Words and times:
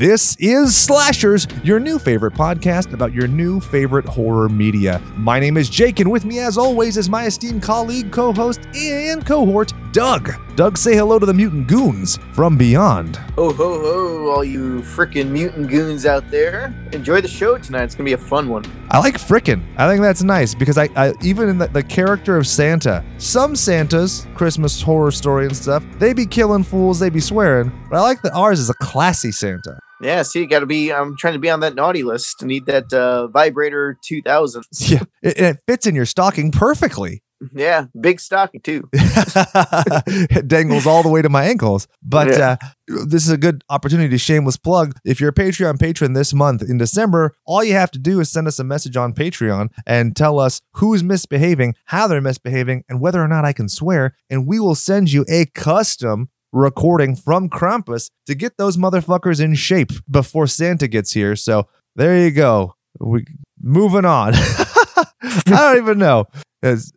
This 0.00 0.34
is 0.40 0.74
Slashers, 0.74 1.46
your 1.62 1.78
new 1.78 1.98
favorite 1.98 2.32
podcast 2.32 2.94
about 2.94 3.12
your 3.12 3.26
new 3.28 3.60
favorite 3.60 4.06
horror 4.06 4.48
media. 4.48 4.98
My 5.14 5.38
name 5.38 5.58
is 5.58 5.68
Jake, 5.68 6.00
and 6.00 6.10
with 6.10 6.24
me, 6.24 6.38
as 6.38 6.56
always, 6.56 6.96
is 6.96 7.10
my 7.10 7.26
esteemed 7.26 7.62
colleague, 7.62 8.10
co 8.10 8.32
host, 8.32 8.62
and 8.74 9.26
cohort, 9.26 9.74
Doug. 9.92 10.32
Doug, 10.56 10.78
say 10.78 10.94
hello 10.94 11.18
to 11.18 11.26
the 11.26 11.34
mutant 11.34 11.66
goons 11.66 12.18
from 12.32 12.56
beyond. 12.56 13.16
Ho 13.36 13.52
ho 13.52 13.78
ho, 13.78 14.30
all 14.30 14.42
you 14.42 14.80
frickin' 14.80 15.28
mutant 15.28 15.68
goons 15.68 16.06
out 16.06 16.30
there. 16.30 16.74
Enjoy 16.92 17.20
the 17.20 17.28
show 17.28 17.58
tonight. 17.58 17.82
It's 17.82 17.94
gonna 17.94 18.06
be 18.06 18.14
a 18.14 18.16
fun 18.16 18.48
one. 18.48 18.64
I 18.90 19.00
like 19.00 19.16
frickin'. 19.16 19.62
I 19.76 19.86
think 19.86 20.00
that's 20.00 20.22
nice 20.22 20.54
because 20.54 20.78
I, 20.78 20.88
I 20.96 21.12
even 21.22 21.50
in 21.50 21.58
the, 21.58 21.66
the 21.66 21.82
character 21.82 22.38
of 22.38 22.46
Santa, 22.46 23.04
some 23.18 23.54
Santas, 23.54 24.26
Christmas 24.34 24.80
horror 24.80 25.10
story 25.10 25.44
and 25.44 25.54
stuff, 25.54 25.84
they 25.98 26.14
be 26.14 26.24
killing 26.24 26.64
fools, 26.64 26.98
they 26.98 27.10
be 27.10 27.20
swearing. 27.20 27.70
But 27.90 27.98
I 27.98 28.00
like 28.00 28.22
that 28.22 28.32
ours 28.32 28.60
is 28.60 28.70
a 28.70 28.74
classy 28.74 29.30
Santa. 29.30 29.78
Yeah, 30.02 30.22
see, 30.22 30.46
gotta 30.46 30.66
be. 30.66 30.92
I'm 30.92 31.16
trying 31.16 31.34
to 31.34 31.38
be 31.38 31.50
on 31.50 31.60
that 31.60 31.74
naughty 31.74 32.02
list. 32.02 32.42
I 32.42 32.46
need 32.46 32.66
that 32.66 32.92
uh, 32.92 33.26
vibrator 33.28 33.98
2000. 34.04 34.64
Yeah, 34.80 35.02
it, 35.22 35.38
it 35.38 35.56
fits 35.66 35.86
in 35.86 35.94
your 35.94 36.06
stocking 36.06 36.50
perfectly. 36.50 37.22
Yeah, 37.54 37.86
big 37.98 38.20
stocking 38.20 38.60
too. 38.60 38.88
it 38.92 40.46
dangles 40.48 40.86
all 40.86 41.02
the 41.02 41.08
way 41.08 41.22
to 41.22 41.28
my 41.28 41.44
ankles. 41.44 41.88
But 42.02 42.28
Yeah. 42.28 42.56
uh, 42.60 43.04
this 43.06 43.24
is 43.24 43.30
a 43.30 43.38
good 43.38 43.64
opportunity 43.70 44.08
to 44.10 44.18
shameless 44.18 44.56
plug. 44.56 44.94
If 45.04 45.20
you're 45.20 45.30
a 45.30 45.34
Patreon 45.34 45.78
patron 45.80 46.12
this 46.12 46.34
month 46.34 46.62
in 46.62 46.76
December, 46.78 47.32
all 47.46 47.64
you 47.64 47.72
have 47.74 47.90
to 47.92 47.98
do 47.98 48.20
is 48.20 48.30
send 48.30 48.46
us 48.46 48.58
a 48.58 48.64
message 48.64 48.96
on 48.96 49.14
Patreon 49.14 49.68
and 49.86 50.14
tell 50.14 50.38
us 50.38 50.60
who's 50.74 51.02
misbehaving, 51.02 51.76
how 51.86 52.06
they're 52.06 52.20
misbehaving, 52.20 52.84
and 52.88 53.00
whether 53.00 53.22
or 53.22 53.28
not 53.28 53.44
I 53.44 53.52
can 53.54 53.68
swear. 53.68 54.14
And 54.28 54.46
we 54.46 54.60
will 54.60 54.74
send 54.74 55.12
you 55.12 55.24
a 55.28 55.46
custom 55.46 56.28
recording 56.52 57.16
from 57.16 57.48
Krampus 57.48 58.10
to 58.26 58.34
get 58.34 58.56
those 58.56 58.76
motherfuckers 58.76 59.40
in 59.40 59.54
shape 59.54 59.92
before 60.10 60.46
Santa 60.46 60.88
gets 60.88 61.12
here. 61.12 61.36
So 61.36 61.68
there 61.96 62.18
you 62.18 62.30
go. 62.30 62.74
We 62.98 63.24
moving 63.60 64.04
on. 64.04 64.32
I 65.22 65.42
don't 65.46 65.78
even 65.78 65.98
know. 65.98 66.26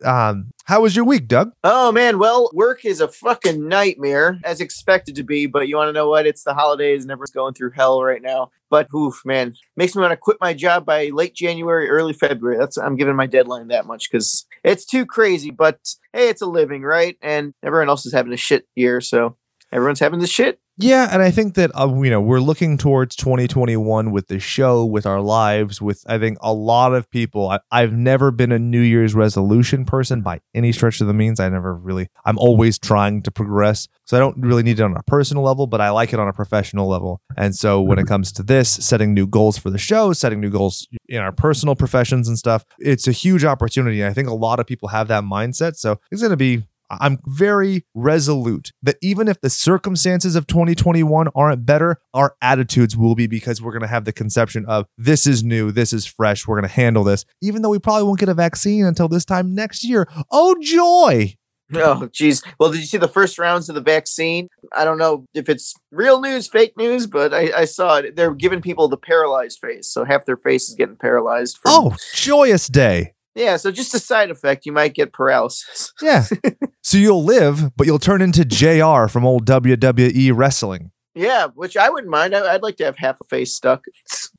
Um, 0.04 0.50
how 0.66 0.82
was 0.82 0.94
your 0.96 1.04
week, 1.04 1.28
Doug? 1.28 1.52
Oh 1.62 1.90
man, 1.92 2.18
well, 2.18 2.50
work 2.52 2.84
is 2.84 3.00
a 3.00 3.08
fucking 3.08 3.66
nightmare 3.66 4.38
as 4.44 4.60
expected 4.60 5.14
to 5.16 5.22
be. 5.22 5.46
But 5.46 5.68
you 5.68 5.76
want 5.76 5.88
to 5.88 5.92
know 5.92 6.08
what? 6.08 6.26
It's 6.26 6.44
the 6.44 6.54
holidays, 6.54 7.02
and 7.02 7.10
everyone's 7.10 7.30
going 7.30 7.54
through 7.54 7.72
hell 7.72 8.02
right 8.02 8.22
now. 8.22 8.50
But 8.70 8.88
oof, 8.94 9.22
man, 9.24 9.54
makes 9.76 9.94
me 9.94 10.00
want 10.00 10.12
to 10.12 10.16
quit 10.16 10.38
my 10.40 10.52
job 10.52 10.84
by 10.84 11.08
late 11.08 11.34
January, 11.34 11.88
early 11.88 12.12
February. 12.12 12.58
That's 12.58 12.76
I'm 12.76 12.96
giving 12.96 13.16
my 13.16 13.26
deadline 13.26 13.68
that 13.68 13.86
much 13.86 14.10
because 14.10 14.46
it's 14.62 14.84
too 14.84 15.06
crazy. 15.06 15.50
But 15.50 15.78
hey, 16.12 16.28
it's 16.28 16.42
a 16.42 16.46
living, 16.46 16.82
right? 16.82 17.16
And 17.22 17.54
everyone 17.62 17.88
else 17.88 18.04
is 18.04 18.12
having 18.12 18.32
a 18.32 18.38
shit 18.38 18.66
year, 18.74 19.00
so 19.00 19.36
everyone's 19.74 20.00
having 20.00 20.20
the 20.20 20.26
shit. 20.26 20.60
Yeah, 20.76 21.08
and 21.12 21.22
I 21.22 21.30
think 21.30 21.54
that 21.54 21.70
uh, 21.78 21.92
you 22.02 22.10
know 22.10 22.20
we're 22.20 22.40
looking 22.40 22.76
towards 22.76 23.14
2021 23.14 24.10
with 24.10 24.26
the 24.26 24.40
show, 24.40 24.84
with 24.84 25.06
our 25.06 25.20
lives, 25.20 25.80
with 25.80 26.02
I 26.08 26.18
think 26.18 26.36
a 26.40 26.52
lot 26.52 26.94
of 26.94 27.08
people. 27.10 27.48
I, 27.48 27.60
I've 27.70 27.92
never 27.92 28.32
been 28.32 28.50
a 28.50 28.58
New 28.58 28.80
Year's 28.80 29.14
resolution 29.14 29.84
person 29.84 30.22
by 30.22 30.40
any 30.52 30.72
stretch 30.72 31.00
of 31.00 31.06
the 31.06 31.14
means. 31.14 31.38
I 31.38 31.48
never 31.48 31.76
really. 31.76 32.08
I'm 32.24 32.38
always 32.38 32.76
trying 32.76 33.22
to 33.22 33.30
progress, 33.30 33.86
so 34.04 34.16
I 34.16 34.20
don't 34.20 34.36
really 34.40 34.64
need 34.64 34.80
it 34.80 34.82
on 34.82 34.96
a 34.96 35.02
personal 35.04 35.44
level, 35.44 35.68
but 35.68 35.80
I 35.80 35.90
like 35.90 36.12
it 36.12 36.18
on 36.18 36.26
a 36.26 36.32
professional 36.32 36.88
level. 36.88 37.20
And 37.36 37.54
so 37.54 37.80
when 37.80 38.00
it 38.00 38.08
comes 38.08 38.32
to 38.32 38.42
this, 38.42 38.68
setting 38.68 39.14
new 39.14 39.28
goals 39.28 39.56
for 39.56 39.70
the 39.70 39.78
show, 39.78 40.12
setting 40.12 40.40
new 40.40 40.50
goals 40.50 40.88
in 41.08 41.18
our 41.18 41.30
personal 41.30 41.76
professions 41.76 42.26
and 42.26 42.36
stuff, 42.36 42.64
it's 42.80 43.06
a 43.06 43.12
huge 43.12 43.44
opportunity. 43.44 44.00
And 44.00 44.10
I 44.10 44.12
think 44.12 44.28
a 44.28 44.34
lot 44.34 44.58
of 44.58 44.66
people 44.66 44.88
have 44.88 45.06
that 45.06 45.22
mindset, 45.22 45.76
so 45.76 46.00
it's 46.10 46.20
going 46.20 46.30
to 46.30 46.36
be 46.36 46.64
I'm 46.90 47.18
very 47.26 47.84
resolute 47.94 48.72
that 48.82 48.96
even 49.02 49.28
if 49.28 49.40
the 49.40 49.50
circumstances 49.50 50.36
of 50.36 50.46
2021 50.46 51.28
aren't 51.34 51.66
better, 51.66 51.98
our 52.12 52.36
attitudes 52.42 52.96
will 52.96 53.14
be 53.14 53.26
because 53.26 53.60
we're 53.62 53.72
going 53.72 53.82
to 53.82 53.88
have 53.88 54.04
the 54.04 54.12
conception 54.12 54.64
of 54.66 54.86
this 54.98 55.26
is 55.26 55.42
new, 55.42 55.72
this 55.72 55.92
is 55.92 56.06
fresh, 56.06 56.46
we're 56.46 56.56
going 56.60 56.68
to 56.68 56.74
handle 56.74 57.04
this, 57.04 57.24
even 57.42 57.62
though 57.62 57.70
we 57.70 57.78
probably 57.78 58.04
won't 58.04 58.20
get 58.20 58.28
a 58.28 58.34
vaccine 58.34 58.84
until 58.84 59.08
this 59.08 59.24
time 59.24 59.54
next 59.54 59.84
year. 59.84 60.08
Oh, 60.30 60.56
joy! 60.60 61.34
Oh, 61.74 62.08
geez. 62.12 62.42
Well, 62.60 62.70
did 62.70 62.80
you 62.80 62.86
see 62.86 62.98
the 62.98 63.08
first 63.08 63.38
rounds 63.38 63.68
of 63.68 63.74
the 63.74 63.80
vaccine? 63.80 64.48
I 64.72 64.84
don't 64.84 64.98
know 64.98 65.24
if 65.34 65.48
it's 65.48 65.74
real 65.90 66.20
news, 66.20 66.46
fake 66.46 66.76
news, 66.76 67.06
but 67.06 67.32
I, 67.32 67.50
I 67.56 67.64
saw 67.64 67.96
it. 67.96 68.16
They're 68.16 68.34
giving 68.34 68.60
people 68.60 68.86
the 68.88 68.98
paralyzed 68.98 69.58
face, 69.60 69.88
so 69.88 70.04
half 70.04 70.26
their 70.26 70.36
face 70.36 70.68
is 70.68 70.74
getting 70.74 70.96
paralyzed. 70.96 71.56
From, 71.56 71.72
Oh, 71.72 71.96
joyous 72.14 72.68
day. 72.68 73.13
Yeah. 73.34 73.56
So 73.56 73.70
just 73.70 73.94
a 73.94 73.98
side 73.98 74.30
effect, 74.30 74.66
you 74.66 74.72
might 74.72 74.94
get 74.94 75.12
paralysis. 75.12 75.92
Yeah. 76.02 76.24
so 76.82 76.98
you'll 76.98 77.24
live, 77.24 77.76
but 77.76 77.86
you'll 77.86 77.98
turn 77.98 78.20
into 78.22 78.44
JR 78.44 79.08
from 79.08 79.24
old 79.24 79.46
WWE 79.46 80.32
wrestling. 80.34 80.90
Yeah, 81.14 81.46
which 81.54 81.76
I 81.76 81.90
wouldn't 81.90 82.10
mind. 82.10 82.34
I, 82.34 82.54
I'd 82.54 82.62
like 82.62 82.76
to 82.78 82.84
have 82.84 82.98
half 82.98 83.20
a 83.20 83.24
face 83.24 83.54
stuck. 83.54 83.84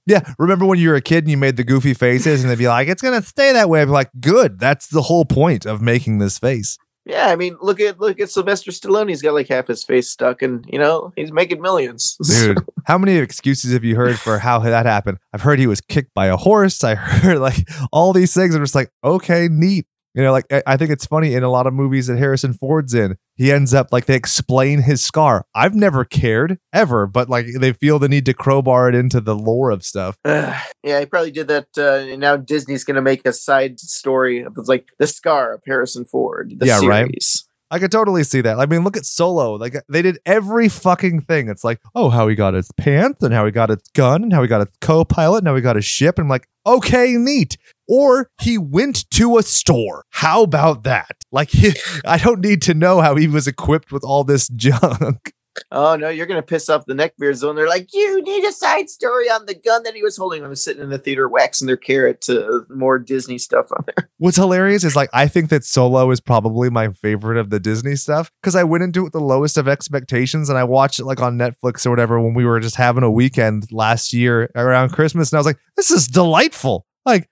Yeah, 0.07 0.21
remember 0.37 0.67
when 0.67 0.77
you 0.77 0.89
were 0.89 0.95
a 0.95 1.01
kid 1.01 1.23
and 1.23 1.31
you 1.31 1.37
made 1.37 1.57
the 1.57 1.63
goofy 1.63 1.95
faces 1.95 2.43
and 2.43 2.51
they'd 2.51 2.59
be 2.59 2.67
like, 2.67 2.87
it's 2.87 3.01
going 3.01 3.19
to 3.19 3.27
stay 3.27 3.53
that 3.53 3.69
way. 3.69 3.81
I'd 3.81 3.85
be 3.85 3.91
like, 3.91 4.11
good. 4.19 4.59
That's 4.59 4.85
the 4.85 5.01
whole 5.01 5.25
point 5.25 5.65
of 5.65 5.81
making 5.81 6.19
this 6.19 6.37
face. 6.37 6.77
Yeah, 7.05 7.27
I 7.27 7.35
mean, 7.35 7.55
look 7.61 7.79
at 7.79 7.99
look 7.99 8.19
at 8.19 8.31
Sylvester 8.31 8.71
Stallone. 8.71 9.09
He's 9.09 9.21
got 9.21 9.35
like 9.35 9.47
half 9.47 9.67
his 9.67 9.83
face 9.83 10.09
stuck, 10.09 10.41
and 10.41 10.65
you 10.67 10.79
know 10.79 11.13
he's 11.15 11.31
making 11.31 11.61
millions. 11.61 12.17
Dude, 12.39 12.57
how 12.85 12.97
many 12.97 13.17
excuses 13.17 13.73
have 13.73 13.83
you 13.83 13.95
heard 13.95 14.17
for 14.17 14.39
how 14.39 14.59
that 14.59 14.87
happened? 14.87 15.19
I've 15.31 15.41
heard 15.41 15.59
he 15.59 15.67
was 15.67 15.81
kicked 15.81 16.15
by 16.15 16.27
a 16.27 16.37
horse. 16.37 16.83
I 16.83 16.95
heard 16.95 17.37
like 17.37 17.69
all 17.91 18.11
these 18.11 18.33
things. 18.33 18.55
I'm 18.55 18.63
just 18.63 18.73
like, 18.73 18.91
okay, 19.03 19.47
neat. 19.51 19.85
You 20.15 20.23
know, 20.23 20.31
like 20.31 20.45
I 20.65 20.77
think 20.77 20.91
it's 20.91 21.05
funny 21.05 21.33
in 21.33 21.43
a 21.43 21.49
lot 21.49 21.67
of 21.67 21.73
movies 21.73 22.07
that 22.07 22.17
Harrison 22.17 22.53
Ford's 22.53 22.93
in, 22.93 23.17
he 23.35 23.51
ends 23.51 23.73
up 23.73 23.91
like 23.91 24.05
they 24.05 24.15
explain 24.15 24.81
his 24.81 25.03
scar. 25.03 25.45
I've 25.53 25.75
never 25.75 26.05
cared 26.05 26.57
ever, 26.71 27.05
but 27.05 27.29
like 27.29 27.47
they 27.59 27.73
feel 27.73 27.99
the 27.99 28.07
need 28.07 28.25
to 28.27 28.33
crowbar 28.33 28.87
it 28.87 28.95
into 28.95 29.19
the 29.19 29.35
lore 29.35 29.71
of 29.71 29.83
stuff. 29.83 30.17
Uh, 30.23 30.57
yeah, 30.83 31.01
he 31.01 31.05
probably 31.05 31.31
did 31.31 31.49
that. 31.49 31.67
Uh, 31.77 32.11
and 32.11 32.21
now 32.21 32.37
Disney's 32.37 32.85
going 32.85 32.95
to 32.95 33.01
make 33.01 33.27
a 33.27 33.33
side 33.33 33.77
story 33.77 34.41
of 34.41 34.57
like 34.69 34.87
the 34.99 35.07
scar 35.07 35.53
of 35.53 35.63
Harrison 35.65 36.05
Ford. 36.05 36.53
The 36.57 36.65
Yeah, 36.65 36.79
right. 36.85 37.11
I 37.71 37.79
could 37.79 37.91
totally 37.91 38.23
see 38.23 38.41
that. 38.41 38.59
I 38.59 38.67
mean, 38.67 38.83
look 38.83 38.95
at 38.95 39.05
Solo. 39.05 39.55
Like 39.55 39.75
they 39.89 40.01
did 40.01 40.19
every 40.25 40.69
fucking 40.69 41.21
thing. 41.21 41.49
It's 41.49 41.63
like, 41.63 41.81
oh, 41.95 42.09
how 42.09 42.27
he 42.27 42.35
got 42.35 42.53
his 42.53 42.71
pants 42.77 43.23
and 43.23 43.33
how 43.33 43.45
he 43.45 43.51
got 43.51 43.69
his 43.69 43.81
gun 43.93 44.23
and 44.23 44.31
how 44.31 44.43
he 44.43 44.47
got 44.47 44.65
his 44.65 44.75
co-pilot 44.79 45.39
and 45.39 45.47
how 45.47 45.55
he 45.55 45.61
got 45.61 45.75
his 45.75 45.83
ship. 45.83 46.17
And 46.17 46.25
I'm 46.25 46.29
like, 46.29 46.47
okay, 46.65 47.13
neat. 47.17 47.57
Or 47.87 48.29
he 48.41 48.57
went 48.57 49.09
to 49.11 49.37
a 49.37 49.43
store. 49.43 50.05
How 50.09 50.43
about 50.43 50.83
that? 50.83 51.23
Like, 51.31 51.51
I 52.05 52.17
don't 52.17 52.41
need 52.41 52.61
to 52.63 52.73
know 52.73 53.01
how 53.01 53.15
he 53.15 53.27
was 53.27 53.47
equipped 53.47 53.91
with 53.91 54.03
all 54.03 54.23
this 54.23 54.47
junk. 54.47 55.33
Oh 55.71 55.95
no, 55.95 56.09
you're 56.09 56.25
gonna 56.25 56.41
piss 56.41 56.69
off 56.69 56.85
the 56.85 56.93
neckbeards 56.93 57.45
when 57.45 57.55
they're 57.55 57.67
like, 57.67 57.93
"You 57.93 58.21
need 58.23 58.43
a 58.43 58.51
side 58.51 58.89
story 58.89 59.29
on 59.29 59.45
the 59.45 59.55
gun 59.55 59.83
that 59.83 59.95
he 59.95 60.03
was 60.03 60.17
holding." 60.17 60.43
I 60.43 60.47
was 60.47 60.63
sitting 60.63 60.83
in 60.83 60.89
the 60.89 60.97
theater 60.97 61.29
waxing 61.29 61.65
their 61.65 61.77
carrot 61.77 62.21
to 62.21 62.65
more 62.69 62.99
Disney 62.99 63.37
stuff 63.37 63.67
on 63.71 63.85
there. 63.85 64.09
What's 64.17 64.37
hilarious 64.37 64.83
is 64.83 64.95
like 64.95 65.09
I 65.13 65.27
think 65.27 65.49
that 65.49 65.63
Solo 65.63 66.11
is 66.11 66.19
probably 66.19 66.69
my 66.69 66.89
favorite 66.89 67.37
of 67.37 67.49
the 67.51 67.59
Disney 67.59 67.95
stuff 67.95 68.31
because 68.41 68.55
I 68.55 68.63
went 68.63 68.83
into 68.83 69.01
it 69.01 69.03
with 69.03 69.13
the 69.13 69.21
lowest 69.21 69.57
of 69.57 69.67
expectations 69.67 70.49
and 70.49 70.57
I 70.57 70.65
watched 70.65 70.99
it 70.99 71.05
like 71.05 71.21
on 71.21 71.37
Netflix 71.37 71.85
or 71.85 71.89
whatever 71.89 72.19
when 72.19 72.33
we 72.33 72.45
were 72.45 72.59
just 72.59 72.75
having 72.75 73.03
a 73.03 73.11
weekend 73.11 73.71
last 73.71 74.11
year 74.11 74.51
around 74.55 74.91
Christmas 74.91 75.31
and 75.31 75.37
I 75.37 75.39
was 75.39 75.47
like, 75.47 75.59
this 75.77 75.89
is 75.89 76.07
delightful. 76.07 76.84
Like, 77.05 77.29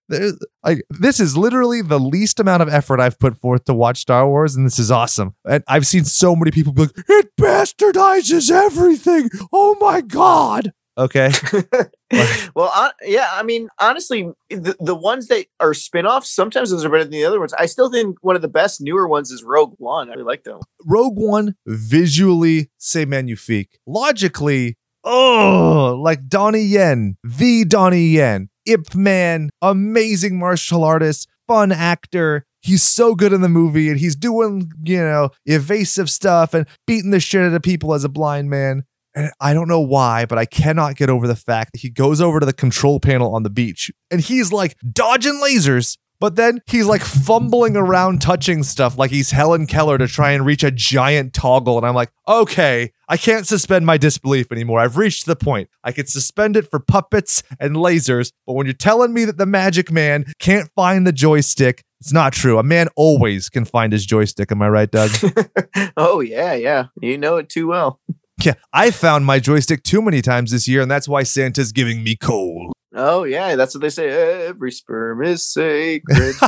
like 0.64 0.84
this 0.90 1.20
is 1.20 1.36
literally 1.36 1.82
the 1.82 2.00
least 2.00 2.40
amount 2.40 2.62
of 2.62 2.70
effort 2.70 3.00
I've 3.00 3.18
put 3.18 3.38
forth 3.38 3.66
to 3.66 3.74
watch 3.74 4.00
Star 4.00 4.28
Wars, 4.28 4.56
and 4.56 4.66
this 4.66 4.78
is 4.78 4.92
awesome. 4.92 5.36
And 5.46 5.64
I've 5.68 5.88
seen 5.88 6.06
so 6.06 6.36
many 6.36 6.52
people 6.52 6.74
be 6.74 6.84
like, 6.84 6.92
"It 7.10 7.32
bastardizes 7.40 8.52
everything." 8.52 9.30
Oh 9.52 9.76
my 9.80 10.02
god. 10.02 10.74
Okay. 10.98 11.32
well, 12.56 12.72
uh, 12.74 12.92
yeah, 13.04 13.30
I 13.32 13.42
mean, 13.42 13.70
honestly, 13.80 14.30
the, 14.50 14.76
the 14.80 14.94
ones 14.94 15.28
that 15.28 15.48
are 15.60 15.74
spin-offs, 15.74 16.30
sometimes 16.30 16.70
those 16.70 16.86
are 16.86 16.90
better 16.90 17.04
than 17.04 17.12
the 17.12 17.26
other 17.26 17.40
ones. 17.40 17.54
I 17.54 17.66
still 17.66 17.92
think 17.92 18.18
one 18.22 18.36
of 18.36 18.44
the 18.44 18.48
best 18.48 18.80
newer 18.80 19.08
ones 19.08 19.32
is 19.32 19.44
Rogue 19.44 19.74
One. 19.78 20.10
I 20.10 20.14
really 20.14 20.24
like 20.24 20.44
that 20.44 20.54
one. 20.54 20.62
Rogue 20.86 21.18
One 21.18 21.56
visually 21.66 22.70
c'est 22.78 23.06
magnifique. 23.06 23.80
Logically, 23.88 24.78
oh, 25.04 26.00
like 26.00 26.28
Donnie 26.28 26.62
Yen, 26.62 27.18
the 27.24 27.66
Donnie 27.66 28.10
Yen, 28.10 28.50
Ip 28.66 28.96
Man, 28.96 29.50
amazing 29.62 30.38
martial 30.38 30.84
artist, 30.84 31.28
fun 31.48 31.72
actor. 31.72 32.46
He's 32.62 32.84
so 32.84 33.14
good 33.14 33.34
in 33.34 33.42
the 33.42 33.50
movie 33.50 33.90
and 33.90 34.00
he's 34.00 34.16
doing, 34.16 34.72
you 34.84 35.00
know, 35.00 35.32
evasive 35.46 36.10
stuff 36.10 36.54
and 36.54 36.66
beating 36.88 37.12
the 37.12 37.20
shit 37.20 37.42
out 37.42 37.54
of 37.54 37.62
people 37.62 37.94
as 37.94 38.04
a 38.04 38.10
blind 38.10 38.50
man. 38.50 38.84
And 39.16 39.32
I 39.40 39.54
don't 39.54 39.68
know 39.68 39.82
why, 39.82 40.26
but 40.26 40.38
I 40.38 40.46
cannot 40.46 40.96
get 40.96 41.10
over 41.10 41.28
the 41.28 41.36
fact 41.36 41.74
that 41.74 41.82
he 41.82 41.90
goes 41.90 42.22
over 42.22 42.40
to 42.40 42.46
the 42.46 42.54
control 42.54 43.00
panel 43.00 43.36
on 43.36 43.44
the 43.44 43.50
beach 43.50 43.92
and 44.10 44.22
he's 44.22 44.52
like 44.52 44.78
dodging 44.92 45.42
lasers, 45.44 45.98
but 46.22 46.38
then 46.38 46.62
he's 46.68 46.86
like 46.86 47.02
fumbling 47.02 47.76
around 47.76 48.22
touching 48.22 48.64
stuff 48.64 48.98
like 48.98 49.12
he's 49.12 49.32
Helen 49.32 49.68
Keller 49.68 49.98
to 49.98 50.08
try 50.08 50.32
and 50.32 50.46
reach 50.46 50.64
a 50.64 50.72
giant 50.72 51.34
toggle. 51.34 51.78
And 51.78 51.86
I'm 51.86 51.96
like, 51.96 52.12
okay, 52.30 52.93
I 53.14 53.18
can't 53.18 53.46
suspend 53.46 53.86
my 53.86 53.98
disbelief 53.98 54.52
anymore. 54.52 54.80
I've 54.80 54.98
reached 54.98 55.28
the 55.28 55.36
point. 55.36 55.70
I 55.84 55.92
could 55.92 56.10
suspend 56.10 56.58
it 56.58 56.68
for 56.72 56.80
puppets 56.80 57.44
and 57.60 57.76
lasers, 57.76 58.32
but 58.48 58.54
when 58.54 58.66
you're 58.66 58.74
telling 58.74 59.14
me 59.14 59.24
that 59.26 59.38
the 59.38 59.46
magic 59.46 59.92
man 59.92 60.26
can't 60.40 60.68
find 60.76 61.06
the 61.06 61.12
joystick, 61.12 61.84
it's 62.02 62.12
not 62.12 62.34
true. 62.34 62.58
A 62.58 62.64
man 62.64 62.88
always 62.96 63.50
can 63.50 63.66
find 63.66 63.94
his 63.94 64.08
joystick. 64.08 64.52
Am 64.52 64.64
I 64.64 64.70
right, 64.70 64.90
Doug? 64.90 65.12
oh 65.96 66.22
yeah, 66.22 66.56
yeah, 66.56 66.88
you 67.04 67.20
know 67.20 67.38
it 67.38 67.50
too 67.50 67.68
well. 67.68 68.00
Yeah, 68.44 68.56
I 68.74 68.90
found 68.90 69.28
my 69.28 69.38
joystick 69.38 69.84
too 69.84 70.02
many 70.02 70.24
times 70.24 70.50
this 70.50 70.68
year, 70.68 70.82
and 70.82 70.90
that's 70.90 71.08
why 71.08 71.22
Santa's 71.22 71.72
giving 71.72 72.04
me 72.04 72.16
coal. 72.16 72.74
Oh 72.96 73.24
yeah, 73.24 73.56
that's 73.56 73.74
what 73.74 73.82
they 73.82 73.90
say. 73.90 74.48
Every 74.48 74.72
sperm 74.72 75.24
is 75.24 75.46
sacred. 75.46 76.36
oh 76.42 76.48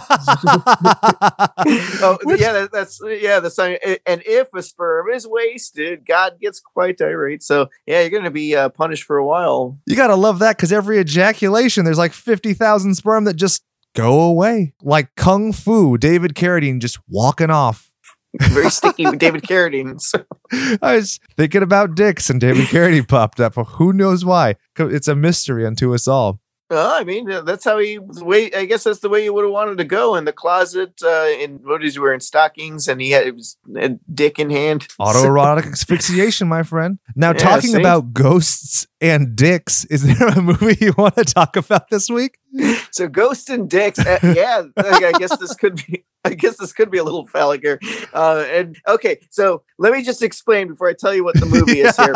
Which- 2.24 2.40
yeah, 2.40 2.54
that, 2.54 2.70
that's 2.72 3.02
yeah. 3.04 3.40
The 3.40 3.50
song. 3.50 3.78
And 4.06 4.22
if 4.26 4.54
a 4.54 4.62
sperm 4.62 5.10
is 5.10 5.28
wasted, 5.28 6.06
God 6.06 6.40
gets 6.40 6.60
quite 6.60 7.02
irate. 7.02 7.42
So 7.42 7.70
yeah, 7.88 8.02
you're 8.02 8.12
gonna 8.12 8.32
be 8.32 8.56
uh, 8.56 8.70
punished 8.70 9.06
for 9.06 9.18
a 9.18 9.26
while. 9.26 9.80
You 9.88 9.96
gotta 9.96 10.16
love 10.16 10.40
that 10.40 10.58
because 10.58 10.72
every 10.72 11.00
ejaculation, 11.00 11.86
there's 11.86 11.98
like 11.98 12.14
50,000 12.14 12.96
sperm 12.96 13.24
that 13.24 13.36
just 13.36 13.64
go 13.96 14.22
away. 14.22 14.76
Like 14.84 15.16
Kung 15.16 15.52
Fu, 15.52 15.98
David 15.98 16.36
Carradine 16.36 16.80
just 16.80 17.00
walking 17.10 17.50
off. 17.50 17.92
Very 18.42 18.70
sticky 18.70 19.06
with 19.06 19.20
David 19.20 19.44
Carradine. 19.44 20.00
So, 20.02 20.24
I 20.82 20.96
was 20.96 21.20
thinking 21.38 21.64
about 21.64 21.96
dicks 21.96 22.30
and 22.30 22.40
David 22.40 22.66
Carradine 22.68 23.08
popped 23.08 23.40
up. 23.40 23.56
Who 23.56 23.94
knows 23.94 24.24
why? 24.26 24.56
It's 24.78 25.08
a 25.08 25.16
mystery 25.16 25.66
unto 25.66 25.94
us 25.94 26.08
all. 26.08 26.40
uh, 26.72 26.98
I 27.00 27.04
mean, 27.04 27.30
that's 27.46 27.64
how 27.64 27.78
he 27.78 28.00
way. 28.00 28.52
I 28.52 28.66
guess 28.66 28.84
that's 28.86 29.00
the 29.00 29.08
way 29.10 29.24
you 29.24 29.32
would 29.36 29.44
have 29.44 29.52
wanted 29.54 29.78
to 29.78 29.84
go 29.84 30.16
in 30.16 30.26
the 30.26 30.34
closet. 30.34 31.00
Uh, 31.04 31.28
in 31.40 31.60
what 31.64 31.84
is 31.84 31.94
he 31.94 32.00
wearing 32.00 32.20
stockings, 32.22 32.88
and 32.88 33.00
he 33.00 33.12
had 33.12 33.28
it 33.28 33.36
was 33.36 33.58
a 33.78 33.90
dick 34.12 34.40
in 34.40 34.50
hand. 34.50 34.88
Autoerotic 35.00 35.72
asphyxiation, 35.72 36.48
my 36.48 36.64
friend. 36.64 36.98
Now, 37.16 37.30
Yeah, 37.34 37.38
talking 37.38 37.70
see? 37.72 37.80
about 37.80 38.14
ghosts 38.14 38.88
and 39.00 39.36
dicks, 39.36 39.86
is 39.86 40.02
there 40.04 40.28
a 40.30 40.42
movie 40.42 40.78
you 40.82 40.94
want 40.98 41.16
to 41.18 41.24
talk 41.24 41.56
about 41.56 41.90
this 41.92 42.10
week? 42.10 42.40
So 42.92 43.08
Ghost 43.10 43.50
and 43.50 43.70
Dicks, 43.70 44.00
uh, 44.00 44.18
yeah. 44.24 44.64
I 44.78 45.12
guess 45.20 45.38
this 45.38 45.54
could 45.54 45.76
be. 45.76 46.06
I 46.26 46.34
guess 46.34 46.58
this 46.58 46.74
could 46.74 46.92
be 46.92 46.98
a 46.98 47.04
little 47.04 47.26
phallic 47.28 47.62
here. 47.62 47.80
Uh, 48.14 48.44
and 48.50 48.78
okay, 48.88 49.20
so 49.30 49.64
let 49.78 49.94
me 49.94 50.04
just 50.04 50.22
explain 50.24 50.68
before 50.68 50.90
I 50.90 50.94
tell 50.94 51.14
you 51.14 51.24
what 51.24 51.40
the 51.40 51.46
movie 51.58 51.80
is 51.82 51.96
here. 51.96 52.14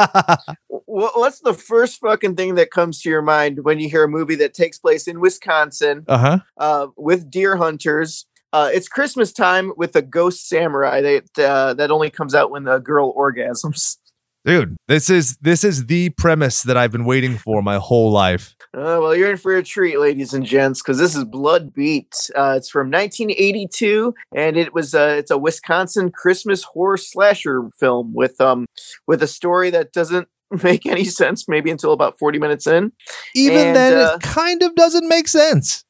Wh- 0.68 1.16
What's 1.16 1.40
the 1.42 1.54
first 1.54 2.00
fucking 2.00 2.36
thing 2.36 2.56
that 2.56 2.72
comes 2.72 3.02
to 3.02 3.10
your 3.10 3.22
mind 3.22 3.60
when 3.64 3.80
you 3.80 3.90
hear 3.90 4.04
a 4.04 4.08
movie 4.10 4.36
that 4.36 4.54
takes 4.54 4.80
place 4.80 5.08
in 5.08 5.20
Wisconsin 5.20 6.04
uh 6.08 6.18
huh. 6.18 6.40
uh, 6.58 6.88
with 6.98 7.30
deer 7.30 7.58
hunters? 7.58 8.26
Uh, 8.52 8.72
it's 8.74 8.88
Christmas 8.88 9.32
time 9.32 9.72
with 9.78 9.96
a 9.96 10.02
ghost 10.02 10.50
samurai 10.50 11.02
that 11.02 11.40
uh, 11.40 11.74
that 11.76 11.92
only 11.92 12.10
comes 12.10 12.34
out 12.34 12.50
when 12.50 12.64
the 12.64 12.80
girl 12.80 13.14
orgasms. 13.16 13.98
Dude, 14.46 14.78
this 14.88 15.10
is 15.10 15.38
this 15.38 15.64
is 15.66 15.88
the 15.88 16.10
premise 16.12 16.64
that 16.64 16.78
I've 16.78 16.92
been 16.92 17.04
waiting 17.04 17.38
for 17.38 17.62
my 17.62 17.78
whole 17.78 18.10
life. 18.10 18.56
Uh, 18.74 18.98
well, 19.02 19.14
you're 19.14 19.32
in 19.32 19.38
for 19.38 19.56
a 19.56 19.64
treat, 19.64 20.00
ladies 20.00 20.34
and 20.34 20.46
gents, 20.46 20.82
because 20.82 20.98
this 20.98 21.14
is 21.14 21.26
Blood 21.26 21.74
Beat. 21.74 22.16
Uh, 22.36 22.54
it's 22.56 22.70
from 22.70 22.90
1982, 22.90 24.14
and 24.34 24.56
it 24.56 24.74
was 24.74 24.96
uh, 24.96 25.16
it's 25.18 25.30
a 25.30 25.38
Wisconsin 25.38 26.10
Christmas 26.12 26.64
horror 26.64 26.96
slasher 26.98 27.70
film 27.78 28.14
with 28.14 28.40
um 28.40 28.66
with 29.08 29.22
a 29.22 29.28
story 29.28 29.70
that 29.72 29.92
doesn't 29.92 30.30
make 30.64 30.86
any 30.86 31.04
sense 31.04 31.48
maybe 31.48 31.70
until 31.70 31.92
about 31.92 32.18
40 32.18 32.40
minutes 32.40 32.66
in. 32.66 32.94
Even 33.36 33.58
And, 33.58 33.76
then, 33.76 33.98
uh, 33.98 34.14
it 34.16 34.22
kind 34.22 34.64
of 34.64 34.74
doesn't 34.76 35.08
make 35.08 35.28
sense. 35.28 35.84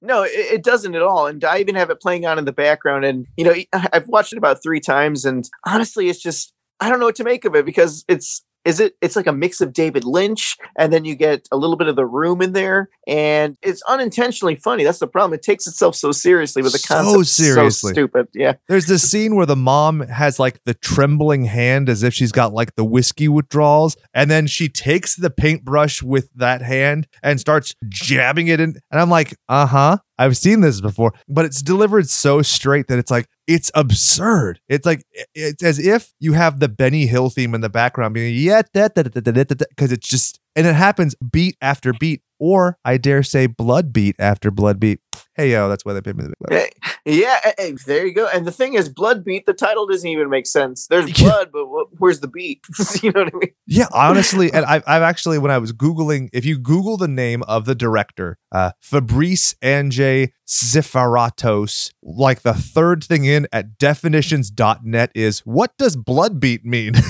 No, 0.00 0.22
it, 0.22 0.30
it 0.30 0.62
doesn't 0.62 0.94
at 0.94 1.02
all. 1.02 1.26
And 1.26 1.42
I 1.44 1.58
even 1.58 1.74
have 1.74 1.90
it 1.90 2.00
playing 2.00 2.24
on 2.24 2.38
in 2.38 2.44
the 2.44 2.52
background. 2.52 3.04
And 3.04 3.26
you 3.36 3.44
know, 3.44 3.54
I've 3.92 4.06
watched 4.06 4.32
it 4.32 4.38
about 4.38 4.62
three 4.62 4.80
times, 4.80 5.24
and 5.24 5.48
honestly, 5.66 6.08
it's 6.08 6.22
just 6.22 6.52
I 6.80 6.88
don't 6.88 7.00
know 7.00 7.06
what 7.06 7.16
to 7.16 7.24
make 7.24 7.44
of 7.44 7.54
it 7.54 7.64
because 7.64 8.04
it's 8.08 8.44
is 8.64 8.80
it 8.80 8.94
it's 9.00 9.14
like 9.16 9.26
a 9.28 9.32
mix 9.32 9.60
of 9.60 9.72
David 9.72 10.04
Lynch 10.04 10.56
and 10.76 10.92
then 10.92 11.04
you 11.04 11.14
get 11.14 11.46
a 11.52 11.56
little 11.56 11.76
bit 11.76 11.86
of 11.88 11.96
the 11.96 12.04
room 12.04 12.42
in 12.42 12.52
there 12.52 12.90
and 13.06 13.56
it's 13.62 13.80
unintentionally 13.88 14.56
funny. 14.56 14.84
That's 14.84 14.98
the 14.98 15.06
problem. 15.06 15.32
It 15.32 15.42
takes 15.42 15.66
itself 15.66 15.94
so 15.94 16.10
seriously 16.12 16.60
with 16.62 16.72
the 16.72 16.78
So 16.78 16.94
concept. 16.94 17.26
seriously. 17.28 17.90
So 17.90 17.94
stupid. 17.94 18.26
Yeah. 18.34 18.54
There's 18.66 18.86
this 18.86 19.08
scene 19.08 19.36
where 19.36 19.46
the 19.46 19.56
mom 19.56 20.00
has 20.00 20.38
like 20.38 20.60
the 20.64 20.74
trembling 20.74 21.44
hand 21.44 21.88
as 21.88 22.02
if 22.02 22.12
she's 22.12 22.32
got 22.32 22.52
like 22.52 22.74
the 22.74 22.84
whiskey 22.84 23.28
withdrawals, 23.28 23.96
and 24.12 24.30
then 24.30 24.46
she 24.48 24.68
takes 24.68 25.14
the 25.14 25.30
paintbrush 25.30 26.02
with 26.02 26.28
that 26.34 26.60
hand 26.60 27.06
and 27.22 27.38
starts 27.40 27.74
jabbing 27.88 28.48
it 28.48 28.60
in. 28.60 28.74
And 28.90 29.00
I'm 29.00 29.08
like, 29.08 29.34
uh 29.48 29.66
huh. 29.66 29.98
I've 30.18 30.36
seen 30.36 30.62
this 30.62 30.80
before, 30.80 31.12
but 31.28 31.44
it's 31.44 31.62
delivered 31.62 32.08
so 32.10 32.42
straight 32.42 32.88
that 32.88 32.98
it's 32.98 33.10
like 33.10 33.28
it's 33.48 33.70
absurd. 33.74 34.60
It's 34.68 34.84
like 34.84 35.02
it's 35.34 35.62
as 35.62 35.78
if 35.78 36.12
you 36.20 36.34
have 36.34 36.60
the 36.60 36.68
Benny 36.68 37.06
Hill 37.06 37.30
theme 37.30 37.54
in 37.54 37.62
the 37.62 37.70
background 37.70 38.12
being 38.12 38.36
yeah, 38.36 38.60
because 38.72 39.90
it's 39.90 40.06
just 40.06 40.38
and 40.54 40.66
it 40.66 40.74
happens 40.74 41.16
beat 41.32 41.56
after 41.62 41.94
beat, 41.94 42.22
or 42.38 42.78
I 42.84 42.96
dare 42.96 43.22
say 43.22 43.46
blood 43.46 43.92
beat 43.92 44.16
after 44.18 44.50
blood 44.50 44.80
beat. 44.80 45.00
Hey 45.34 45.52
yo, 45.52 45.68
that's 45.68 45.84
why 45.84 45.92
they 45.92 46.00
paid 46.00 46.16
me 46.16 46.24
the 46.24 46.30
big 46.30 46.36
bucks. 46.40 46.98
Yeah, 47.08 47.38
eh, 47.56 47.72
there 47.86 48.06
you 48.06 48.12
go. 48.12 48.28
And 48.28 48.46
the 48.46 48.52
thing 48.52 48.74
is, 48.74 48.90
Blood 48.90 49.24
Beat, 49.24 49.46
the 49.46 49.54
title 49.54 49.86
doesn't 49.86 50.08
even 50.08 50.28
make 50.28 50.46
sense. 50.46 50.86
There's 50.88 51.10
blood, 51.18 51.48
but 51.50 51.64
wh- 51.64 52.00
where's 52.00 52.20
the 52.20 52.28
beat? 52.28 52.66
you 53.02 53.12
know 53.12 53.24
what 53.24 53.34
I 53.34 53.38
mean? 53.38 53.50
Yeah, 53.66 53.86
honestly, 53.94 54.52
and 54.52 54.66
I've, 54.66 54.82
I've 54.86 55.02
actually, 55.02 55.38
when 55.38 55.50
I 55.50 55.56
was 55.56 55.72
Googling, 55.72 56.28
if 56.34 56.44
you 56.44 56.58
Google 56.58 56.98
the 56.98 57.08
name 57.08 57.42
of 57.44 57.64
the 57.64 57.74
director, 57.74 58.36
uh, 58.52 58.72
Fabrice 58.82 59.54
Ange 59.62 60.32
Zifaratos, 60.46 61.92
like 62.02 62.42
the 62.42 62.54
third 62.54 63.04
thing 63.04 63.24
in 63.24 63.46
at 63.52 63.78
definitions.net 63.78 65.10
is 65.14 65.40
what 65.40 65.76
does 65.78 65.96
blood 65.96 66.40
beat 66.40 66.64
mean? 66.64 66.92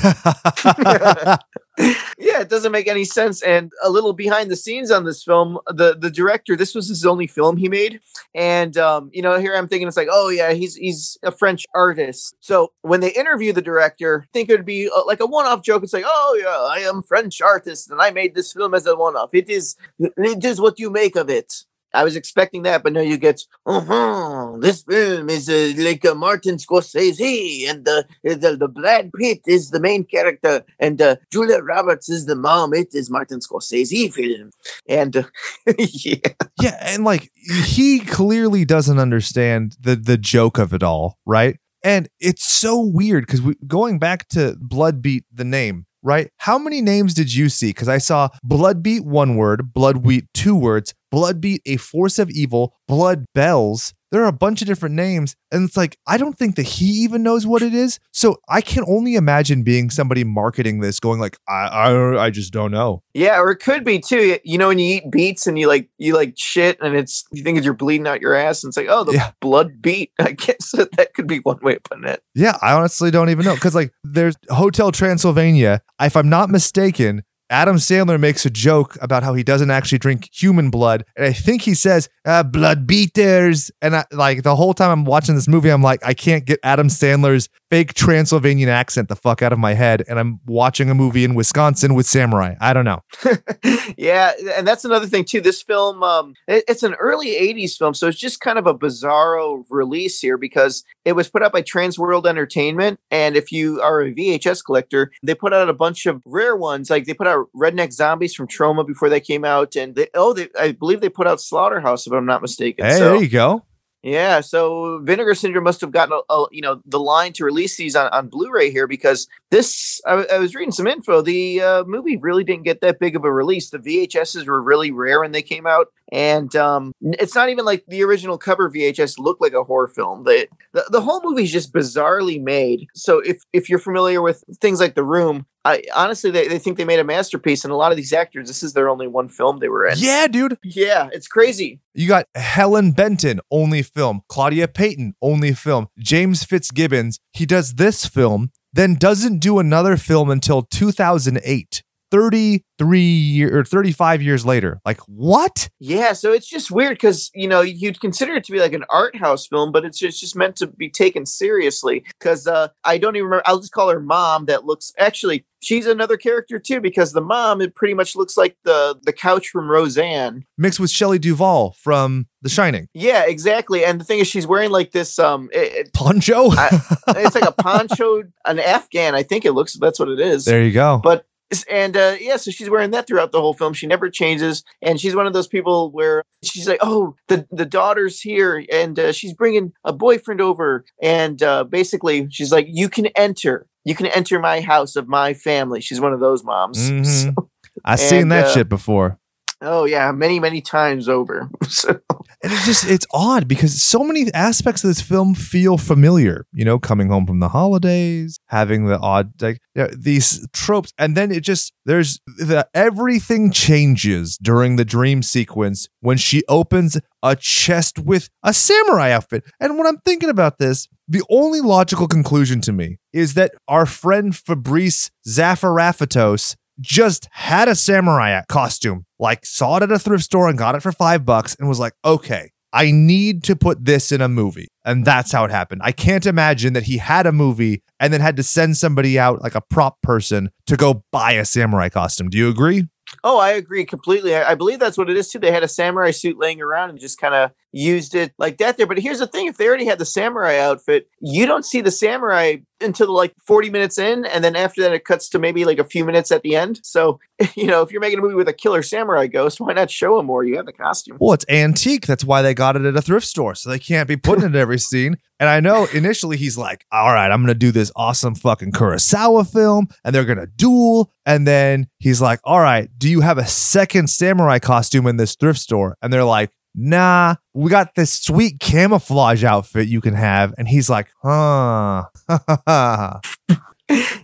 yeah, 1.79 2.41
it 2.41 2.49
doesn't 2.49 2.73
make 2.73 2.89
any 2.89 3.05
sense. 3.05 3.43
And 3.43 3.73
a 3.83 3.91
little 3.91 4.13
behind 4.13 4.51
the 4.51 4.57
scenes 4.57 4.91
on 4.91 5.05
this 5.05 5.18
film, 5.23 5.59
the 5.67 5.97
the 5.99 6.11
director, 6.11 6.57
this 6.57 6.75
was 6.75 6.89
his 6.89 7.05
only 7.05 7.27
film 7.27 7.57
he 7.57 7.69
made, 7.69 8.01
and 8.35 8.77
um, 8.77 9.11
you 9.13 9.23
know, 9.23 9.39
here 9.39 9.55
I'm 9.55 9.69
thinking 9.69 9.89
it's 9.89 9.97
like, 9.97 10.09
oh 10.11 10.29
yeah, 10.29 10.53
he's 10.53 10.75
he's 10.75 11.19
a 11.23 11.33
French 11.33 11.67
artist. 11.75 12.37
So 12.41 12.73
when 12.83 13.01
they 13.01 13.13
interview 13.13 13.53
the 13.53 13.63
director, 13.63 14.25
I 14.25 14.29
think 14.33 14.49
it 14.49 14.57
would 14.57 14.67
be 14.67 14.89
uh, 14.89 15.05
like 15.07 15.21
a 15.21 15.27
one-off 15.27 15.63
joke. 15.63 15.83
It's 15.83 15.93
like, 15.93 16.05
oh 16.07 16.39
yeah, 16.41 16.49
I 16.75 16.89
am 16.89 17.03
French 17.03 17.41
artist, 17.41 17.91
and 17.91 18.01
I 18.01 18.11
made 18.11 18.35
this 18.35 18.53
film 18.53 18.75
as 18.75 18.87
a 18.87 18.97
one-off. 18.97 19.31
It 19.33 19.49
is 19.49 19.77
it 19.99 20.45
is 20.45 20.61
what 20.61 20.79
you 20.79 20.91
make 20.91 21.17
of 21.17 21.31
it. 21.31 21.65
I 21.95 22.05
was 22.05 22.17
expecting 22.17 22.63
that, 22.63 22.83
but 22.83 22.93
no, 22.93 23.01
you 23.01 23.17
get, 23.17 23.43
uh-huh, 23.65 24.59
this 24.61 24.83
film 24.83 25.31
is 25.31 25.49
uh, 25.49 25.73
like 25.79 26.05
a 26.05 26.15
Martin 26.15 26.57
Scorsese, 26.57 27.69
and 27.69 27.85
the, 27.85 28.07
the 28.23 28.57
the 28.59 28.69
Brad 28.69 29.11
Pitt 29.13 29.41
is 29.47 29.71
the 29.71 29.81
main 29.81 30.05
character, 30.05 30.65
and 30.79 31.01
uh, 31.01 31.17
Julia 31.33 31.59
Roberts 31.59 32.09
is 32.09 32.27
the 32.27 32.37
mom. 32.37 32.75
It 32.75 32.89
is 32.93 33.11
Martin 33.11 33.41
Scorsese 33.41 34.13
film, 34.13 34.51
and 34.89 35.17
uh, 35.17 35.23
yeah, 35.79 36.17
yeah, 36.61 36.77
and 36.83 37.05
like 37.05 37.31
he 37.65 38.01
clearly 38.01 38.65
doesn't 38.65 38.99
understand 38.99 39.77
the 39.81 39.97
the 39.97 40.19
joke 40.19 40.59
of 40.59 40.75
it 40.75 40.83
all, 40.83 41.19
right? 41.25 41.59
And 41.83 42.09
it's 42.21 42.45
so 42.45 42.81
weird 42.81 43.27
because 43.27 43.41
we 43.41 43.55
going 43.67 43.99
back 43.99 44.29
to 44.29 44.57
Blood 44.61 45.01
Beat, 45.01 45.25
the 45.33 45.45
name, 45.45 45.87
right? 46.03 46.31
How 46.39 46.59
many 46.59 46.83
names 46.83 47.15
did 47.15 47.35
you 47.35 47.49
see? 47.49 47.69
Because 47.69 47.89
I 47.89 47.99
saw 47.99 48.29
Blood 48.43 48.83
Beat 48.83 49.05
one 49.05 49.37
word, 49.37 49.73
Blood 49.73 50.03
Beat 50.03 50.27
two 50.35 50.57
words, 50.57 50.93
Blood 51.11 51.41
Beat 51.41 51.63
a 51.67 51.77
force 51.77 52.19
of 52.19 52.31
evil, 52.31 52.75
Blood 52.87 53.25
Bells. 53.35 53.95
There 54.11 54.23
are 54.23 54.29
a 54.29 54.33
bunch 54.33 54.63
of 54.63 54.67
different 54.67 54.95
names, 54.95 55.37
and 55.53 55.69
it's 55.69 55.77
like 55.77 55.99
I 56.07 56.17
don't 56.17 56.39
think 56.39 56.57
that 56.57 56.63
he 56.63 56.87
even 56.87 57.23
knows 57.23 57.47
what 57.47 57.61
it 57.61 57.75
is. 57.75 57.99
So 58.11 58.37
I 58.49 58.63
can 58.63 58.83
only 58.89 59.17
imagine 59.17 59.65
being 59.65 59.91
somebody 59.91 60.25
marketing 60.25 60.81
this, 60.81 60.99
going 60.99 61.21
like, 61.21 61.37
I, 61.47 61.67
I, 61.67 62.25
I 62.25 62.31
just 62.31 62.51
don't 62.51 62.71
know. 62.71 63.03
yeah, 63.13 63.39
or 63.39 63.51
it 63.51 63.57
could 63.59 63.85
be 63.85 63.99
too. 63.99 64.39
You 64.45 64.57
know, 64.57 64.69
when 64.69 64.79
you 64.79 64.97
eat 64.97 65.11
beets 65.11 65.47
and 65.47 65.59
you 65.59 65.69
like 65.69 65.91
you 65.99 66.15
like 66.15 66.33
shit, 66.39 66.79
and 66.81 66.97
it's 66.97 67.25
you 67.33 67.43
think 67.43 67.63
you're 67.63 67.75
bleeding 67.75 68.07
out 68.07 68.23
your 68.23 68.35
ass, 68.35 68.65
and 68.65 68.71
it's 68.71 68.79
like, 68.79 68.87
oh, 68.89 69.05
the 69.05 69.13
Yeah. 69.13 69.33
blood 69.43 69.83
beat. 69.83 70.11
I 70.19 70.33
guess 70.33 70.71
that, 70.73 70.93
that 70.97 71.13
could 71.13 71.27
be 71.27 71.41
one 71.41 71.59
way 71.61 71.77
of 71.77 71.83
putting 71.85 72.05
it. 72.09 72.23
Yeah, 72.35 72.57
I 72.63 72.73
honestly 72.73 73.11
don't 73.11 73.29
even 73.29 73.45
know 73.45 73.57
because 73.57 73.75
like 73.75 73.93
there's 74.05 74.37
Hotel 74.49 74.91
Transylvania. 74.91 75.83
If 76.01 76.17
I'm 76.17 76.31
not 76.31 76.49
mistaken, 76.49 77.25
Adam 77.51 77.77
Sandler 77.77 78.21
makes 78.21 78.45
a 78.45 78.51
joke 78.51 78.97
about 79.01 79.23
how 79.23 79.35
he 79.35 79.43
doesn't 79.43 79.71
actually 79.71 79.99
drink 79.99 80.29
human 80.33 80.71
blood, 80.71 81.05
and 81.17 81.25
I 81.27 81.33
think 81.33 81.63
he 81.63 81.75
says 81.75 82.09
uh, 82.27 82.43
"blood 82.43 82.87
beaters." 82.87 83.71
And 83.81 83.97
I, 83.97 84.05
like 84.13 84.43
the 84.43 84.57
whole 84.57 84.75
time 84.75 84.91
I'm 84.91 85.05
watching 85.05 85.35
this 85.35 85.49
movie, 85.49 85.71
I'm 85.71 85.83
like, 85.83 86.01
I 86.05 86.15
can't 86.15 86.45
get 86.45 86.59
Adam 86.63 86.89
Sandler's 86.89 87.49
fake 87.71 87.93
Transylvanian 87.95 88.69
accent 88.71 89.09
the 89.09 89.17
fuck 89.17 89.43
out 89.43 89.53
of 89.53 89.59
my 89.59 89.75
head, 89.75 90.03
and 90.09 90.19
I'm 90.19 90.41
watching 90.47 90.91
a 90.91 90.95
movie 90.95 91.25
in 91.25 91.35
Wisconsin 91.35 91.95
with 91.95 92.07
samurai. 92.07 92.55
I 92.61 92.73
don't 92.73 92.85
know. 92.85 93.03
yeah, 93.97 94.33
and 94.57 94.67
that's 94.67 94.85
another 94.85 95.07
thing 95.07 95.25
too. 95.25 95.41
This 95.41 95.63
film, 95.63 96.03
um, 96.03 96.35
it- 96.47 96.65
it's 96.69 96.83
an 96.83 96.95
early 96.95 97.29
'80s 97.31 97.77
film, 97.77 97.95
so 97.95 98.09
it's 98.09 98.19
just 98.19 98.41
kind 98.41 98.59
of 98.59 98.67
a 98.67 98.75
bizarro 98.75 99.65
release 99.71 100.21
here 100.21 100.37
because 100.39 100.85
it 101.05 101.13
was 101.13 101.29
put 101.29 101.43
out 101.43 101.53
by 101.53 101.63
Transworld 101.63 102.27
Entertainment, 102.27 103.01
and 103.11 103.37
if 103.37 103.51
you 103.53 103.81
are 103.81 104.01
a 104.03 104.13
VHS 104.13 104.65
collector, 104.65 105.11
they 105.23 105.35
put 105.35 105.53
out 105.53 105.69
a 105.69 105.75
bunch 105.75 106.07
of 106.07 106.23
rare 106.25 106.57
ones. 106.57 106.91
Like 106.91 107.07
they 107.07 107.15
put 107.15 107.27
out 107.27 107.38
Redneck 107.47 107.93
Zombies 107.93 108.35
from 108.35 108.49
Troma 108.49 108.87
before 108.87 109.09
they 109.09 109.21
came 109.21 109.45
out, 109.45 109.77
and 109.77 109.95
they, 109.95 110.09
oh, 110.15 110.33
they, 110.33 110.49
I 110.59 110.73
believe 110.73 111.01
they 111.01 111.09
put 111.09 111.27
out 111.27 111.41
Slaughterhouse, 111.41 112.07
if 112.07 112.13
I'm 112.13 112.27
not 112.27 112.43
mistaken. 112.43 112.85
Hey, 112.85 112.99
so, 112.99 113.13
there 113.13 113.23
you 113.23 113.29
go. 113.29 113.65
yeah, 114.03 114.41
so 114.41 115.01
Vinegar 115.03 115.35
Syndrome 115.35 115.65
must 115.65 115.81
have 115.81 115.91
gotten 115.91 116.19
a, 116.29 116.33
a, 116.33 116.47
you 116.51 116.63
know 116.63 116.81
the 116.85 117.01
line 117.01 117.33
to 117.35 117.45
release 117.45 117.77
these 117.77 117.97
on, 117.97 118.09
on 118.13 118.29
Blu-ray 118.29 118.71
here 118.71 118.87
because 118.87 119.29
this 119.51 120.01
I 120.07 120.39
was 120.39 120.55
reading 120.55 120.73
some 120.73 120.87
info. 120.87 121.21
The 121.23 121.61
uh, 121.61 121.85
movie 121.85 122.17
really 122.17 122.45
didn't 122.45 122.65
get 122.65 122.81
that 122.81 122.99
big 122.99 123.17
of 123.17 123.25
a 123.25 123.33
release. 123.33 123.71
The 123.71 123.79
VHSs 123.79 124.47
were 124.47 124.63
really 124.63 124.91
rare 124.91 125.21
when 125.21 125.33
they 125.33 125.43
came 125.43 125.67
out, 125.67 125.89
and 126.11 126.55
um, 126.57 126.93
it's 127.03 127.35
not 127.35 127.51
even 127.51 127.65
like 127.65 127.85
the 127.87 128.03
original 128.03 128.39
cover 128.39 128.71
VHS 128.71 129.19
looked 129.19 129.41
like 129.41 129.53
a 129.53 129.65
horror 129.65 129.89
film. 129.89 130.25
The, 130.25 130.49
the 130.73 130.85
the 130.91 131.01
whole 131.01 131.21
movie 131.23 131.45
is 131.45 131.53
just 131.53 131.73
bizarrely 131.73 132.43
made. 132.43 132.87
So 132.95 133.21
if 133.21 133.43
if 133.53 133.69
you're 133.69 133.79
familiar 133.79 134.23
with 134.23 134.43
things 134.61 134.81
like 134.81 134.95
The 134.95 135.05
Room, 135.05 135.47
I 135.65 135.83
honestly 135.95 136.31
they, 136.31 136.49
they 136.49 136.59
think 136.59 136.79
they 136.79 136.85
made 136.85 136.99
a 136.99 137.05
masterpiece, 137.05 137.65
and 137.65 137.73
a 137.73 137.77
lot 137.77 137.91
of 137.91 137.97
these 137.97 138.13
actors, 138.13 138.49
this 138.49 138.63
is 138.63 138.73
their 138.73 138.89
only 138.89 139.07
one 139.07 139.29
film 139.29 139.59
they 139.59 139.69
were 139.69 139.87
in. 139.87 139.95
Yeah, 139.99 140.27
dude. 140.27 140.57
Yeah, 140.65 141.11
it's 141.13 141.29
crazy. 141.29 141.81
You 141.95 142.09
got 142.09 142.27
Helen 142.35 142.93
Benton, 142.93 143.41
only 143.51 143.83
film. 143.83 144.23
Claudia 144.29 144.69
Peyton, 144.69 145.15
only 145.21 145.53
film. 145.53 145.89
James 145.99 146.45
Fitzgibbons, 146.45 147.19
he 147.33 147.45
does 147.45 147.75
this 147.75 148.07
film, 148.07 148.51
then 148.73 148.95
doesn't 148.95 149.41
do 149.41 149.59
another 149.59 149.97
film 149.97 150.31
until 150.31 150.63
2008. 150.63 151.83
33 152.11 153.01
year 153.01 153.59
or 153.59 153.65
35 153.65 154.23
years 154.23 154.47
later. 154.47 154.81
Like, 154.85 155.01
what? 155.07 155.69
Yeah, 155.81 156.13
so 156.13 156.33
it's 156.33 156.49
just 156.49 156.71
weird 156.71 156.95
because 156.95 157.31
you 157.35 157.49
know 157.49 157.61
you'd 157.61 158.01
consider 158.01 158.35
it 158.35 158.45
to 158.45 158.53
be 158.53 158.61
like 158.61 158.73
an 158.73 158.85
art 158.91 159.17
house 159.17 159.47
film, 159.47 159.73
but 159.73 159.85
it's 159.85 159.99
just, 159.99 160.21
just 160.21 160.37
meant 160.37 160.57
to 160.57 160.67
be 160.67 160.89
taken 160.89 161.27
seriously. 161.27 162.05
Because 162.19 162.47
uh, 162.47 162.69
I 162.85 162.99
don't 162.99 163.17
even 163.17 163.27
remember. 163.27 163.43
I'll 163.47 163.61
just 163.61 163.73
call 163.73 163.89
her 163.91 164.01
mom. 164.01 164.47
That 164.47 164.65
looks 164.65 164.93
actually 164.99 165.45
she's 165.61 165.87
another 165.87 166.17
character 166.17 166.59
too 166.59 166.81
because 166.81 167.13
the 167.13 167.21
mom 167.21 167.61
it 167.61 167.75
pretty 167.75 167.95
much 167.95 168.15
looks 168.15 168.37
like 168.37 168.57
the 168.65 168.99
the 169.03 169.13
couch 169.13 169.49
from 169.49 169.71
Roseanne. 169.71 170.45
Mixed 170.57 170.81
with 170.81 170.91
Shelley 170.91 171.19
Duvall 171.19 171.75
from 171.79 172.27
The 172.43 172.49
Shining. 172.49 172.89
Yeah, 172.95 173.25
exactly. 173.27 173.85
And 173.85 174.01
the 174.01 174.05
thing 174.05 174.21
is, 174.21 174.29
she's 174.29 174.47
wearing 174.47 174.71
like 174.71 174.93
this 174.93 175.19
um, 175.19 175.49
it, 175.53 175.93
Poncho? 175.93 176.51
I- 176.53 176.81
it's 177.09 177.35
like 177.35 177.49
a 177.49 177.53
poncho, 177.63 178.23
an 178.47 178.59
Afghan. 178.59 179.15
I 179.15 179.23
think 179.23 179.45
it 179.45 179.53
looks. 179.53 179.75
That's 179.75 179.99
what 179.99 180.09
it 180.09 180.21
is. 180.21 180.45
there 180.45 180.63
you 180.63 180.73
go. 180.73 181.01
But 181.03 181.27
and 181.71 181.97
uh, 181.97 182.17
yeah, 182.21 182.37
so 182.37 182.51
she's 182.51 182.69
wearing 182.71 182.91
that 182.93 183.07
throughout 183.07 183.33
the 183.33 183.41
whole 183.41 183.55
film. 183.55 183.73
She 183.73 183.87
never 183.87 184.11
changes, 184.11 184.63
and 184.83 185.01
she's 185.01 185.15
one 185.17 185.27
of 185.27 185.33
those 185.33 185.49
people 185.49 185.91
where 185.91 186.23
she's 186.43 186.69
like, 186.69 186.79
"Oh, 186.83 187.15
the 187.29 187.47
the 187.51 187.65
daughter's 187.65 188.21
here, 188.21 188.65
and 188.73 188.99
uh, 188.99 189.13
she's 189.13 189.33
bringing 189.33 189.73
a 189.85 189.93
boyfriend 189.93 190.41
over," 190.41 190.85
and 191.03 191.43
uh, 191.43 191.65
basically 191.65 192.29
she's 192.31 192.53
like, 192.53 192.67
"You 192.69 192.89
can 192.89 193.07
enter, 193.17 193.67
you 193.85 193.95
can 193.95 194.07
enter 194.07 194.39
my 194.39 194.61
house 194.61 194.95
of 194.97 195.09
my 195.09 195.33
family." 195.35 195.81
She's 195.81 196.01
one 196.01 196.13
of 196.13 196.21
those 196.21 196.45
moms. 196.45 196.91
Mhm. 196.91 197.07
So- 197.37 197.49
I've 197.85 198.01
seen 198.01 198.29
that 198.29 198.47
uh, 198.47 198.55
shit 198.55 198.69
before. 198.69 199.19
Oh 199.61 199.85
yeah, 199.85 200.13
many 200.13 200.41
many 200.41 200.61
times 200.61 201.09
over. 201.09 201.49
So- 201.69 202.01
And 202.43 202.53
it's 202.53 202.67
just 202.67 202.89
it's 202.89 203.07
odd 203.13 203.49
because 203.49 203.83
so 203.83 204.05
many 204.05 204.33
aspects 204.33 204.85
of 204.85 204.89
this 204.89 205.01
film 205.01 205.35
feel 205.35 205.77
familiar. 205.77 206.47
You 206.53 206.65
know, 206.65 206.79
coming 206.79 207.09
home 207.09 207.27
from 207.27 207.41
the 207.41 207.49
holidays, 207.49 208.39
having 208.47 208.87
the 208.87 208.99
odd 208.99 209.33
like 209.43 209.61
you 209.75 209.83
know, 209.83 209.89
these 209.97 210.47
tropes, 210.53 210.93
and 210.99 211.17
then 211.17 211.33
it 211.33 211.43
just 211.43 211.73
there's 211.85 212.21
the 212.27 212.69
everything 212.75 213.51
changes 213.51 214.39
during 214.39 214.77
the 214.77 214.85
dream 214.85 215.23
sequence 215.23 215.89
when 216.01 216.17
she 216.17 216.45
opens 216.49 217.01
a 217.25 217.35
chest 217.35 217.99
with 217.99 218.29
a 218.45 218.53
samurai 218.55 219.11
outfit. 219.11 219.43
And 219.59 219.77
when 219.77 219.89
I'm 219.89 219.99
thinking 220.05 220.31
about 220.31 220.59
this, 220.59 220.87
the 221.09 221.23
only 221.29 221.61
logical 221.61 222.07
conclusion 222.07 222.61
to 222.63 222.73
me 222.73 222.99
is 223.13 223.35
that 223.35 223.53
our 223.67 223.85
friend 223.87 224.37
Fabrice 224.37 225.11
Zafarafatos 225.27 226.55
just 226.81 227.29
had 227.33 227.69
a 227.69 227.75
samurai 227.75 228.41
costume, 228.49 229.07
like 229.19 229.45
saw 229.45 229.77
it 229.77 229.83
at 229.83 229.93
a 229.93 229.99
thrift 229.99 230.25
store 230.25 230.49
and 230.49 230.59
got 230.59 230.75
it 230.75 230.83
for 230.83 230.93
five 230.93 231.25
bucks 231.25 231.57
and 231.59 231.69
was 231.69 231.81
like, 231.81 231.93
okay, 232.05 232.51
I 232.73 232.91
need 232.91 233.45
to 233.45 233.57
put 233.57 233.85
this 233.85 234.13
in 234.13 234.21
a 234.21 234.29
movie. 234.29 234.69
And 234.85 235.05
that's 235.05 235.33
how 235.33 235.45
it 235.45 235.51
happened. 235.51 235.81
I 235.85 235.93
can't 235.93 236.27
imagine 236.27 236.75
that 236.75 236.85
he 236.85 236.99
had 236.99 237.27
a 237.27 237.33
movie 237.33 237.83
and 237.99 238.13
then 238.13 238.21
had 238.21 238.37
to 238.37 238.43
send 238.43 238.77
somebody 238.77 239.19
out, 239.19 239.43
like 239.43 239.55
a 239.55 239.61
prop 239.61 240.01
person, 240.03 240.51
to 240.67 240.77
go 240.77 241.05
buy 241.11 241.33
a 241.33 241.45
samurai 241.45 241.89
costume. 241.89 242.29
Do 242.29 242.37
you 242.37 242.49
agree? 242.49 242.85
Oh, 243.25 243.39
I 243.39 243.53
agree 243.53 243.87
completely. 243.87 244.37
I, 244.37 244.55
believe 244.55 244.79
that's 244.79 244.99
what 244.99 245.09
it 245.09 245.17
is 245.17 245.31
too. 245.31 245.39
They 245.39 245.51
had 245.51 245.63
a 245.63 245.69
samurai 245.69 246.11
suit 246.11 246.39
laying 246.39 246.61
around 246.61 246.91
and 246.91 247.01
just 247.01 247.19
kind 247.19 247.35
of 247.35 247.53
used 247.73 248.15
it 248.15 248.33
like 248.39 248.59
that 248.59 248.77
there. 248.77 248.87
But 248.87 248.99
here's 248.99 249.19
the 249.19 249.27
thing: 249.27 249.47
if 249.47 249.57
they 249.57 249.67
already 249.67 249.87
had 249.87 249.99
the 249.99 250.05
samurai 250.05 250.59
outfit, 250.59 251.09
you 251.21 251.47
don't 251.47 251.65
see 251.65 251.81
the 251.81 251.91
samurai 251.91 252.57
until 252.81 253.13
like 253.13 253.35
40 253.45 253.71
minutes 253.71 253.99
in, 253.99 254.25
and 254.25 254.43
then 254.45 254.55
after 254.55 254.83
that, 254.83 254.93
it 254.93 255.05
cuts 255.05 255.29
to 255.31 255.39
maybe 255.39 255.65
like 255.65 255.79
a 255.79 255.85
few 255.85 256.05
minutes 256.05 256.31
at 256.31 256.43
the 256.43 256.55
end. 256.55 256.81
So, 256.83 257.19
you 257.57 257.67
know, 257.67 257.83
if 257.83 257.91
you're 257.91 258.01
making 258.01 258.19
a 258.19 258.23
movie 258.23 258.35
with 258.35 258.49
a 258.49 258.53
killer 258.53 258.83
samurai 258.83 259.27
ghost, 259.27 259.61
why 259.61 259.73
not 259.73 259.91
show 259.91 260.19
him 260.19 260.27
more? 260.27 260.45
You 260.45 260.57
have 260.57 260.67
the 260.67 260.73
costume. 260.73 261.19
Well, 261.21 261.35
it's 261.35 261.47
antique. 261.49 262.07
That's 262.07 262.25
why 262.25 262.43
they 262.43 262.55
got 262.55 262.77
it 262.77 262.85
at 262.85 262.97
a 262.97 263.03
thrift 263.03 263.27
store. 263.27 263.55
So 263.55 263.71
they 263.71 263.79
can't 263.79 264.09
be 264.09 264.17
putting 264.17 264.45
it 264.45 264.49
in 264.49 264.57
every 264.57 264.79
scene. 264.79 265.17
And 265.41 265.49
I 265.49 265.61
know 265.61 265.87
initially 265.93 266.37
he's 266.37 266.59
like, 266.59 266.85
all 266.91 267.13
right, 267.13 267.31
I'm 267.31 267.41
going 267.41 267.49
to 267.49 267.55
do 267.55 267.71
this 267.71 267.93
awesome 267.95 268.35
fucking 268.35 268.73
Kurosawa 268.73 269.51
film 269.51 269.89
and 270.05 270.15
they're 270.15 270.25
going 270.25 270.39
to 270.39 270.47
duel. 270.47 271.13
And 271.25 271.47
then 271.47 271.89
he's 271.99 272.21
like, 272.21 272.41
all 272.43 272.61
right, 272.61 272.89
do 272.99 273.09
you 273.09 273.21
have 273.21 273.39
a 273.39 273.47
second 273.47 274.11
samurai 274.11 274.59
costume 274.59 275.07
in 275.07 275.17
this 275.17 275.37
thrift 275.37 275.61
store? 275.61 275.97
And 276.03 276.13
they're 276.13 276.25
like, 276.25 276.51
nah, 276.79 277.35
we 277.55 277.71
got 277.71 277.95
this 277.95 278.13
sweet 278.13 278.61
camouflage 278.61 279.45
outfit 279.45 279.89
you 279.89 280.01
can 280.01 280.15
have. 280.15 280.55
And 280.57 280.69
he's 280.69 280.89
like, 280.89 281.09
huh. 281.23 282.05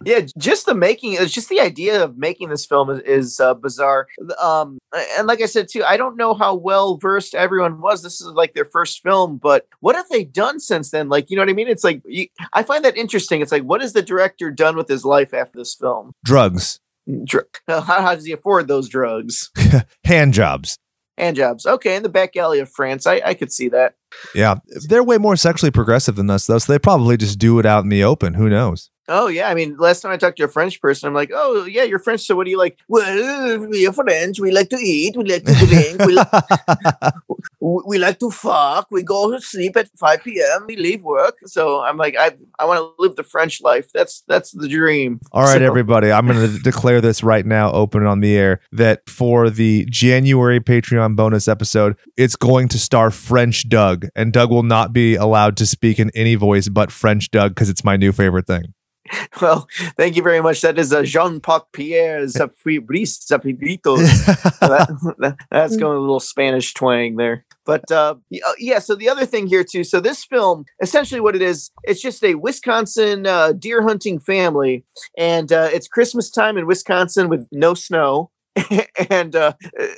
yeah, 0.05 0.21
just 0.39 0.67
the 0.67 0.75
making, 0.75 1.15
it's 1.15 1.33
just 1.33 1.49
the 1.49 1.61
idea 1.61 2.05
of 2.05 2.17
making 2.17 2.51
this 2.51 2.65
film 2.65 2.91
is, 2.91 3.01
is 3.01 3.41
uh, 3.41 3.55
bizarre. 3.55 4.07
Um, 4.41 4.79
and 5.19 5.27
like 5.27 5.43
I 5.43 5.47
said 5.47 5.69
too, 5.69 5.83
I 5.83 5.97
don't 5.97 6.17
know 6.17 6.35
how 6.35 6.55
well 6.55 6.97
versed 6.97 7.35
everyone 7.35 7.81
was. 7.81 8.03
This 8.03 8.21
is 8.21 8.29
like 8.29 8.55
their 8.55 8.65
first 8.65 9.03
film, 9.03 9.39
but 9.39 9.67
what 9.81 9.97
have 9.97 10.09
they 10.09 10.25
done 10.25 10.61
since 10.61 10.91
then? 10.91 11.09
Like, 11.09 11.31
you 11.31 11.37
know 11.37 11.43
what 11.43 11.51
I 11.51 11.55
mean? 11.55 11.69
It's 11.69 11.85
like 11.85 12.03
you, 12.05 12.29
I 12.53 12.63
find 12.63 12.85
that 12.85 12.97
interesting. 12.97 13.41
It's 13.41 13.53
like, 13.53 13.65
what 13.65 13.81
has 13.81 13.95
the 13.95 14.03
director 14.03 14.51
done 14.51 14.77
with 14.77 14.89
his 14.89 15.05
life 15.05 15.35
after 15.35 15.59
this 15.59 15.75
film? 15.75 16.13
Drugs, 16.25 16.79
Dr- 17.25 17.47
how, 17.67 17.81
how 17.81 18.15
does 18.15 18.25
he 18.25 18.33
afford 18.33 18.69
those 18.69 18.89
drugs? 18.89 19.51
hand 20.05 20.35
jobs. 20.35 20.79
Hand 21.17 21.37
jobs. 21.37 21.65
Okay, 21.65 21.95
in 21.95 22.03
the 22.03 22.09
back 22.09 22.37
alley 22.37 22.59
of 22.59 22.69
France, 22.69 23.07
I, 23.07 23.23
I 23.25 23.35
could 23.35 23.53
see 23.53 23.69
that. 23.69 23.95
Yeah. 24.35 24.57
They're 24.89 25.05
way 25.05 25.19
more 25.19 25.37
sexually 25.37 25.71
progressive 25.71 26.17
than 26.17 26.29
us, 26.29 26.47
though. 26.47 26.59
So 26.59 26.73
they 26.73 26.79
probably 26.79 27.17
just 27.17 27.39
do 27.39 27.59
it 27.59 27.67
out 27.67 27.85
in 27.85 27.89
the 27.89 28.03
open. 28.03 28.35
Who 28.35 28.49
knows? 28.49 28.91
Oh 29.09 29.29
yeah, 29.29 29.49
I 29.49 29.55
mean, 29.55 29.77
last 29.77 30.01
time 30.01 30.13
I 30.13 30.17
talked 30.17 30.39
to 30.39 30.45
a 30.45 30.49
French 30.49 30.81
person, 30.81 31.09
I'm 31.09 31.15
like, 31.15 31.31
"Oh 31.35 31.65
yeah, 31.67 31.83
you're 31.83 31.99
French. 31.99 32.23
So 32.23 32.37
what 32.37 32.45
do 32.45 32.51
you 32.51 32.59
like?" 32.59 32.79
Well, 32.89 33.67
we 33.69 33.87
are 33.87 33.93
French. 33.93 34.41
We 34.41 34.51
like 34.51 34.71
to 34.71 34.77
eat. 34.77 35.17
We 35.17 35.25
like 35.25 35.45
to 35.45 35.55
drink. 35.55 35.99
we, 36.07 36.15
li- 36.15 37.81
we 37.87 37.99
like 37.99 38.19
to 38.21 38.31
fuck. 38.31 38.89
We 38.91 39.03
go 39.03 39.31
to 39.31 39.41
sleep 39.41 39.77
at 39.77 39.89
5 39.99 40.25
p.m. 40.25 40.65
We 40.67 40.77
leave 40.77 41.03
work. 41.03 41.39
So 41.47 41.81
I'm 41.83 41.97
like, 41.97 42.17
I 42.19 42.33
I 42.59 42.65
want 42.65 42.79
to 42.81 42.93
live 43.03 43.17
the 43.17 43.23
French 43.23 43.61
life. 43.63 43.91
That's 43.93 44.23
that's 44.27 44.53
the 44.53 44.69
dream. 44.69 45.21
All 45.33 45.43
right, 45.43 45.59
So- 45.59 45.65
everybody. 45.65 46.11
I'm 46.11 46.27
going 46.27 46.41
to 46.51 46.59
declare 46.59 47.01
this 47.01 47.23
right 47.23 47.45
now, 47.45 47.73
open 47.73 48.07
on 48.07 48.21
the 48.21 48.37
air, 48.37 48.61
that 48.73 49.09
for 49.09 49.51
the 49.51 49.87
January 49.91 50.61
Patreon 50.61 51.17
bonus 51.17 51.49
episode, 51.49 51.97
it's 52.17 52.37
going 52.37 52.69
to 52.69 52.79
star 52.79 53.11
French 53.11 53.69
Doug, 53.69 54.07
and 54.17 54.33
Doug 54.33 54.51
will 54.51 54.63
not 54.63 54.93
be 54.93 55.15
allowed 55.15 55.57
to 55.59 55.67
speak 55.67 55.99
in 55.99 56.11
any 56.15 56.35
voice 56.35 56.69
but 56.69 56.91
French 56.91 57.31
Doug 57.31 57.51
because 57.55 57.69
it's 57.69 57.85
my 57.85 57.97
new 57.97 58.13
favorite 58.13 58.47
thing. 58.47 58.73
Well, 59.41 59.69
thank 59.97 60.17
you 60.17 60.23
very 60.23 60.41
much. 60.41 60.61
That 60.63 60.79
is 60.79 60.93
a 60.93 61.03
Jean 61.03 61.41
Paul 61.41 61.69
Pierre 61.73 62.23
Zafibrice 62.25 63.19
Zapidritos. 63.31 64.25
that, 64.61 65.15
that- 65.19 65.37
that's 65.51 65.77
going 65.77 65.97
a 65.97 66.01
little 66.01 66.21
Spanish 66.21 66.73
twang 66.75 67.17
there. 67.17 67.45
But 67.67 67.91
uh, 67.91 68.17
uh, 68.47 68.53
yeah, 68.59 68.79
so 68.79 68.95
the 68.95 69.09
other 69.09 69.25
thing 69.27 69.47
here 69.47 69.65
too. 69.65 69.85
So 69.85 69.99
this 70.01 70.25
film, 70.25 70.65
essentially, 70.83 71.21
what 71.21 71.35
it 71.35 71.43
is, 71.43 71.71
it's 71.85 72.01
just 72.03 72.23
a 72.23 72.35
Wisconsin 72.35 73.27
uh, 73.27 73.53
deer 73.53 73.83
hunting 73.83 74.19
family, 74.19 74.85
and 75.17 75.51
uh, 75.53 75.69
it's 75.73 75.89
Christmas 75.89 76.31
time 76.31 76.59
in 76.59 76.67
Wisconsin 76.67 77.29
with 77.29 77.49
no 77.51 77.73
snow. 77.75 78.31
and 79.11 79.35
uh, 79.35 79.55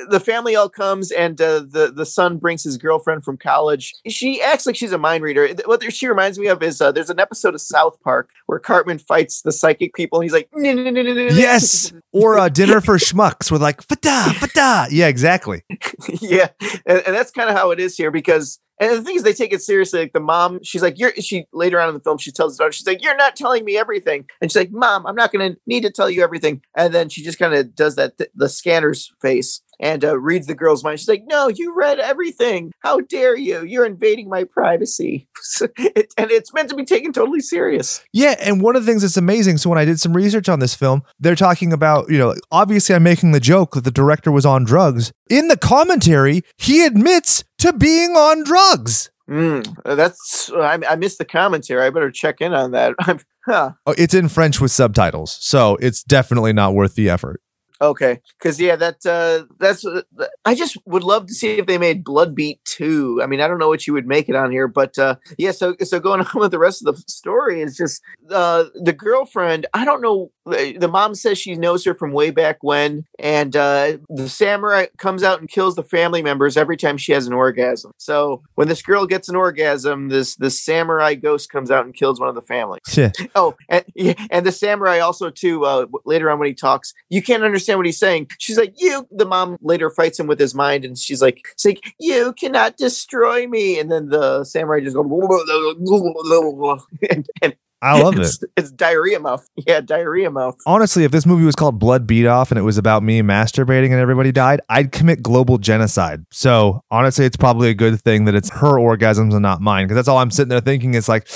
the 0.09 0.21
family 0.21 0.57
all 0.57 0.69
comes, 0.69 1.11
and 1.11 1.41
uh, 1.41 1.61
the 1.61 1.93
the 1.95 2.07
son 2.07 2.39
brings 2.39 2.65
his 2.65 2.79
girlfriend 2.79 3.25
from 3.25 3.37
college. 3.37 3.95
She 4.09 4.41
acts 4.41 4.67
like 4.67 4.77
she's 4.77 4.93
a 4.93 4.99
mind 4.99 5.23
reader. 5.23 5.49
What 5.67 5.83
she 5.93 6.07
reminds 6.07 6.39
me 6.39 6.47
of 6.47 6.63
is 6.63 6.81
uh, 6.81 6.93
there's 6.93 7.11
an 7.11 7.21
episode 7.21 7.55
of 7.55 7.61
South 7.61 8.01
Park 8.03 8.31
where 8.47 8.59
Cartman 8.59 8.99
fights 8.99 9.43
the 9.43 9.53
psychic 9.53 9.95
people, 9.95 10.21
and 10.21 10.25
he's 10.25 10.33
like, 10.33 10.49
yes. 10.55 11.93
Or 12.13 12.39
uh, 12.39 12.49
Dinner 12.49 12.81
for 12.81 12.97
Schmucks 12.97 13.51
with 13.51 13.61
like, 13.61 13.83
fata, 13.83 14.33
fata. 14.35 14.87
Yeah, 14.91 15.09
exactly. 15.09 15.63
yeah, 16.09 16.49
and, 16.87 17.03
and 17.07 17.15
that's 17.15 17.31
kind 17.31 17.51
of 17.51 17.57
how 17.57 17.71
it 17.71 17.81
is 17.81 17.97
here 17.97 18.11
because. 18.11 18.59
And 18.79 18.93
the 18.93 19.03
thing 19.03 19.17
is, 19.17 19.23
they 19.23 19.33
take 19.33 19.53
it 19.53 19.63
seriously. 19.63 20.01
Like 20.01 20.13
the 20.13 20.21
mom, 20.21 20.63
she's 20.63 20.83
like, 20.83 20.99
"You're." 20.99 21.13
She 21.17 21.47
later 21.53 21.81
on 21.81 21.89
in 21.89 21.95
the 21.95 22.01
film, 22.01 22.19
she 22.19 22.31
tells 22.31 22.57
the 22.57 22.63
daughter, 22.63 22.73
"She's 22.73 22.87
like, 22.87 23.03
you're 23.03 23.17
not 23.17 23.37
telling 23.37 23.65
me 23.65 23.77
everything." 23.77 24.27
And 24.41 24.51
she's 24.51 24.57
like, 24.57 24.71
"Mom, 24.71 25.07
I'm 25.07 25.15
not 25.15 25.33
going 25.33 25.53
to 25.53 25.61
need 25.67 25.83
to 25.83 25.91
tell 25.91 26.11
you 26.11 26.23
everything." 26.23 26.63
And 26.77 26.95
then 26.95 27.09
she 27.09 27.23
just 27.23 27.39
kind 27.39 27.55
of 27.55 27.75
does 27.75 27.97
that 27.97 28.19
th- 28.19 28.31
the 28.35 28.49
scanner's 28.49 29.13
face 29.23 29.63
and 29.81 30.05
uh, 30.05 30.19
reads 30.19 30.47
the 30.47 30.55
girl's 30.55 30.85
mind. 30.85 31.01
She's 31.01 31.09
like, 31.09 31.25
"No, 31.27 31.49
you 31.49 31.75
read 31.77 31.99
everything. 31.99 32.73
How 32.81 33.01
dare 33.01 33.37
you? 33.37 33.65
You're 33.65 33.87
invading 33.87 34.29
my 34.29 34.45
privacy." 34.45 35.29
it, 35.79 36.13
and 36.17 36.31
it's 36.31 36.53
meant 36.53 36.71
to 36.71 36.77
be 36.77 36.85
taken 36.85 37.13
totally 37.13 37.41
serious. 37.41 38.03
Yeah, 38.13 38.35
and 38.41 38.63
one 38.63 38.77
of 38.77 38.85
the 38.85 38.91
things 38.91 39.03
that's 39.03 39.17
amazing. 39.17 39.59
So 39.59 39.71
when 39.71 39.79
I 39.79 39.85
did 39.85 40.01
some 40.01 40.15
research 40.15 40.49
on 40.49 40.61
this 40.61 40.75
film, 40.75 41.03
they're 41.19 41.35
talking 41.35 41.73
about, 41.73 42.11
you 42.11 42.19
know, 42.19 42.35
obviously 42.51 42.95
I'm 42.95 43.03
making 43.03 43.33
the 43.33 43.41
joke 43.41 43.75
that 43.75 43.85
the 43.85 43.91
director 43.91 44.31
was 44.33 44.47
on 44.47 44.65
drugs. 44.65 45.13
In 45.29 45.49
the 45.49 45.57
commentary, 45.57 46.43
he 46.57 46.85
admits 46.85 47.45
to 47.59 47.73
being 47.73 48.11
on 48.13 48.45
drugs. 48.45 49.11
Mm, 49.29 49.77
that's 49.85 50.51
I, 50.53 50.79
I 50.89 50.97
missed 50.97 51.19
the 51.19 51.25
commentary. 51.25 51.85
I 51.85 51.91
better 51.91 52.13
check 52.13 52.41
in 52.41 52.53
on 52.55 52.71
that. 52.73 52.95
huh. 53.45 53.73
Oh, 53.85 53.95
it's 53.99 54.15
in 54.15 54.29
French 54.29 54.61
with 54.61 54.71
subtitles, 54.71 55.37
so 55.41 55.77
it's 55.81 56.05
definitely 56.05 56.53
not 56.53 56.75
worth 56.75 56.95
the 56.95 57.11
effort. 57.11 57.41
Okay, 57.81 58.21
because 58.39 58.59
yeah, 58.59 58.75
that 58.77 59.05
uh, 59.05 59.45
that's 59.59 59.85
uh, 59.85 60.03
I 60.47 60.55
just 60.55 60.79
would 60.87 61.03
love 61.03 61.27
to 61.27 61.35
see 61.35 61.59
if 61.59 61.67
they 61.67 61.77
made 61.77 62.05
Blood 62.05 62.35
Beat 62.35 62.65
two. 62.65 63.21
I 63.23 63.27
mean, 63.27 63.41
I 63.41 63.49
don't 63.49 63.59
know 63.59 63.69
what 63.69 63.87
you 63.87 63.93
would 63.93 64.07
make 64.07 64.31
it 64.31 64.35
on 64.35 64.51
here, 64.51 64.67
but 64.67 64.99
uh, 64.99 65.17
yeah. 65.37 65.51
So 65.51 65.75
so 65.83 66.01
going 66.01 66.21
on 66.35 66.41
with 66.41 66.53
the 66.53 66.59
rest 66.59 66.87
of 66.87 66.97
the 66.97 67.03
story 67.07 67.61
is 67.61 67.77
just 67.77 68.01
uh, 68.31 68.65
the 68.75 68.95
girlfriend. 68.95 69.67
I 69.75 69.85
don't 69.85 70.01
know. 70.01 70.31
The 70.47 70.89
mom 70.91 71.15
says 71.15 71.39
she 71.39 71.55
knows 71.55 71.85
her 71.85 71.95
from 71.95 72.13
way 72.13 72.31
back 72.31 72.59
when, 72.63 73.05
and 73.19 73.55
uh, 73.55 73.99
the 74.09 74.29
samurai 74.29 74.87
comes 74.97 75.23
out 75.23 75.41
and 75.41 75.49
kills 75.49 75.75
the 75.75 75.83
family 75.83 76.23
members 76.23 76.57
every 76.57 76.77
time 76.77 76.97
she 76.97 77.13
has 77.13 77.27
an 77.27 77.33
orgasm. 77.33 77.93
So 77.99 78.43
when 78.55 78.69
this 78.69 78.81
girl 78.81 79.07
gets 79.07 79.29
an 79.29 79.37
orgasm, 79.37 80.09
this 80.09 80.37
this 80.37 80.63
samurai 80.63 81.15
ghost 81.15 81.51
comes 81.51 81.71
out 81.71 81.85
and 81.85 81.95
kills 81.95 82.21
one 82.21 82.29
of 82.31 82.35
the 82.35 82.43
family. 82.43 82.79
Yeah. 82.97 83.11
Oh, 83.35 83.55
and, 83.69 83.85
yeah, 83.95 84.15
and 84.31 84.47
the 84.47 84.53
samurai 84.53 85.01
also 85.01 85.29
too. 85.29 85.65
Uh, 85.67 85.87
later 86.07 86.31
on 86.31 86.39
when 86.39 86.49
he 86.49 86.55
talks, 86.55 86.95
you 87.11 87.23
can't 87.23 87.43
understand 87.43 87.66
what 87.75 87.87
he's 87.87 87.99
saying. 87.99 88.29
She's 88.39 88.59
like, 88.59 88.75
"You." 88.77 89.09
The 89.11 89.27
mom 89.27 89.57
later 89.61 89.91
fights 89.91 90.21
him 90.21 90.27
with 90.27 90.39
his 90.39 90.55
mind, 90.55 90.85
and 90.85 90.97
she's 90.97 91.23
like, 91.23 91.41
"It's 91.53 91.65
like 91.65 91.95
you 91.99 92.35
cannot 92.35 92.77
destroy 92.77 93.47
me." 93.47 93.81
And 93.81 93.91
then 93.91 94.11
the 94.11 94.45
samurai 94.45 94.81
just 94.81 94.95
goes, 94.95 95.07
and, 97.11 97.27
and 97.43 97.57
I 97.83 98.01
love 98.01 98.15
it. 98.15 98.21
it's, 98.21 98.41
it's 98.57 98.71
diarrhea 98.71 99.21
mouth. 99.21 99.47
Yeah, 99.67 99.81
diarrhea 99.81 100.31
mouth. 100.31 100.57
Honestly, 100.67 101.05
if 101.05 101.13
this 101.13 101.27
movie 101.27 101.45
was 101.45 101.55
called 101.55 101.79
Blood 101.79 102.07
Beat 102.07 102.27
Off 102.27 102.51
and 102.51 102.59
it 102.59 102.63
was 102.63 102.79
about 102.79 103.03
me 103.03 103.21
masturbating 103.21 103.87
and 103.87 104.01
everybody 104.01 104.33
died, 104.33 104.61
I'd 104.69 104.93
commit 104.93 105.23
global 105.23 105.59
genocide. 105.59 106.25
So 106.31 106.81
honestly, 106.91 107.27
it's 107.27 107.37
probably 107.37 107.69
a 107.69 107.75
good 107.75 108.01
thing 108.01 108.25
that 108.25 108.35
it's 108.35 108.51
her 108.51 108.79
orgasms 108.79 109.33
and 109.33 109.43
not 109.43 109.61
mine. 109.61 109.85
Because 109.85 109.97
that's 109.97 110.09
all 110.09 110.19
I'm 110.19 110.31
sitting 110.31 110.49
there 110.49 110.61
thinking 110.61 110.95
is 110.95 111.09
like, 111.09 111.29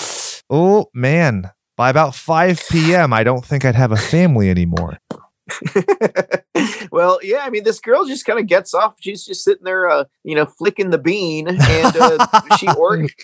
oh 0.48 0.86
man, 0.94 1.50
by 1.76 1.90
about 1.90 2.14
5 2.14 2.62
p.m., 2.70 3.12
I 3.12 3.22
don't 3.22 3.44
think 3.44 3.64
I'd 3.64 3.74
have 3.74 3.92
a 3.92 3.96
family 3.96 4.50
anymore. 4.50 4.98
well, 6.92 7.18
yeah, 7.22 7.40
I 7.42 7.50
mean, 7.50 7.64
this 7.64 7.80
girl 7.80 8.04
just 8.04 8.24
kind 8.24 8.38
of 8.38 8.46
gets 8.46 8.74
off. 8.74 8.96
She's 9.00 9.24
just 9.24 9.44
sitting 9.44 9.64
there, 9.64 9.88
uh, 9.88 10.04
you 10.24 10.34
know, 10.34 10.46
flicking 10.46 10.90
the 10.90 10.98
bean, 10.98 11.48
and 11.48 11.96
uh, 11.96 12.56
she 12.56 12.68
or 12.68 13.06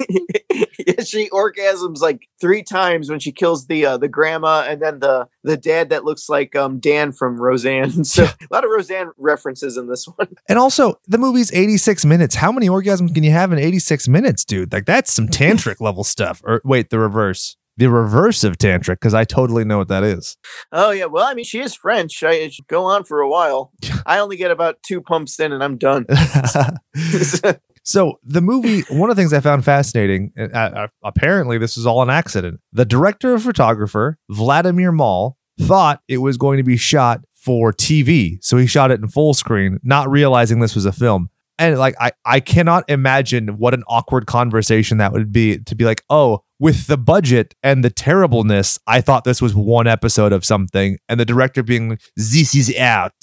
she 1.04 1.28
orgasms 1.30 2.00
like 2.00 2.28
three 2.40 2.62
times 2.62 3.10
when 3.10 3.18
she 3.18 3.32
kills 3.32 3.66
the 3.66 3.84
uh, 3.84 3.96
the 3.96 4.08
grandma, 4.08 4.64
and 4.66 4.80
then 4.80 5.00
the 5.00 5.28
the 5.42 5.56
dad 5.56 5.90
that 5.90 6.04
looks 6.04 6.28
like 6.28 6.54
um 6.56 6.78
Dan 6.78 7.12
from 7.12 7.40
Roseanne. 7.40 8.04
So 8.04 8.24
a 8.24 8.36
lot 8.50 8.64
of 8.64 8.70
Roseanne 8.70 9.10
references 9.18 9.76
in 9.76 9.88
this 9.88 10.06
one. 10.06 10.28
And 10.48 10.58
also, 10.58 10.98
the 11.06 11.18
movie's 11.18 11.52
86 11.52 12.04
minutes. 12.04 12.36
How 12.36 12.52
many 12.52 12.68
orgasms 12.68 13.12
can 13.12 13.24
you 13.24 13.30
have 13.32 13.52
in 13.52 13.58
86 13.58 14.08
minutes, 14.08 14.44
dude? 14.44 14.72
Like, 14.72 14.86
that's 14.86 15.12
some 15.12 15.28
tantric 15.28 15.80
level 15.80 16.04
stuff. 16.04 16.40
Or 16.44 16.60
wait, 16.64 16.90
the 16.90 16.98
reverse. 16.98 17.56
The 17.78 17.90
reverse 17.90 18.42
of 18.42 18.56
tantric, 18.56 18.94
because 18.94 19.14
I 19.14 19.24
totally 19.24 19.64
know 19.64 19.78
what 19.78 19.88
that 19.88 20.02
is. 20.02 20.36
Oh 20.72 20.90
yeah, 20.90 21.04
well, 21.06 21.26
I 21.26 21.34
mean, 21.34 21.44
she 21.44 21.60
is 21.60 21.74
French. 21.74 22.22
I 22.22 22.50
go 22.68 22.84
on 22.84 23.04
for 23.04 23.20
a 23.20 23.28
while. 23.28 23.72
I 24.06 24.18
only 24.18 24.36
get 24.36 24.50
about 24.50 24.82
two 24.82 25.00
pumps 25.00 25.38
in, 25.38 25.52
and 25.52 25.62
I'm 25.62 25.76
done. 25.76 26.06
So 27.86 28.18
the 28.24 28.40
movie, 28.40 28.80
one 28.92 29.10
of 29.10 29.16
the 29.16 29.20
things 29.20 29.32
I 29.32 29.38
found 29.38 29.64
fascinating, 29.64 30.32
uh, 30.36 30.56
uh, 30.56 30.86
apparently 31.04 31.56
this 31.56 31.78
is 31.78 31.86
all 31.86 32.02
an 32.02 32.10
accident. 32.10 32.58
The 32.72 32.84
director 32.84 33.32
of 33.32 33.44
photographer, 33.44 34.18
Vladimir 34.28 34.90
Mall, 34.90 35.38
thought 35.60 36.02
it 36.08 36.18
was 36.18 36.36
going 36.36 36.56
to 36.56 36.64
be 36.64 36.76
shot 36.76 37.20
for 37.32 37.72
TV, 37.72 38.38
so 38.42 38.56
he 38.56 38.66
shot 38.66 38.90
it 38.90 39.00
in 39.00 39.06
full 39.06 39.34
screen, 39.34 39.78
not 39.84 40.10
realizing 40.10 40.58
this 40.58 40.74
was 40.74 40.84
a 40.84 40.90
film. 40.90 41.30
And 41.60 41.78
like 41.78 41.94
I, 42.00 42.10
I 42.24 42.40
cannot 42.40 42.90
imagine 42.90 43.56
what 43.56 43.72
an 43.72 43.84
awkward 43.86 44.26
conversation 44.26 44.98
that 44.98 45.12
would 45.12 45.30
be 45.30 45.60
to 45.60 45.76
be 45.76 45.84
like, 45.84 46.02
oh, 46.10 46.42
with 46.58 46.86
the 46.86 46.96
budget 46.96 47.54
and 47.62 47.84
the 47.84 47.90
terribleness, 47.90 48.78
I 48.86 49.00
thought 49.00 49.24
this 49.24 49.42
was 49.42 49.54
one 49.54 49.86
episode 49.86 50.32
of 50.32 50.44
something, 50.44 50.98
and 51.08 51.20
the 51.20 51.24
director 51.24 51.62
being, 51.62 51.90
like, 51.90 52.00
this 52.16 52.54
is 52.54 52.74
out. 52.76 53.12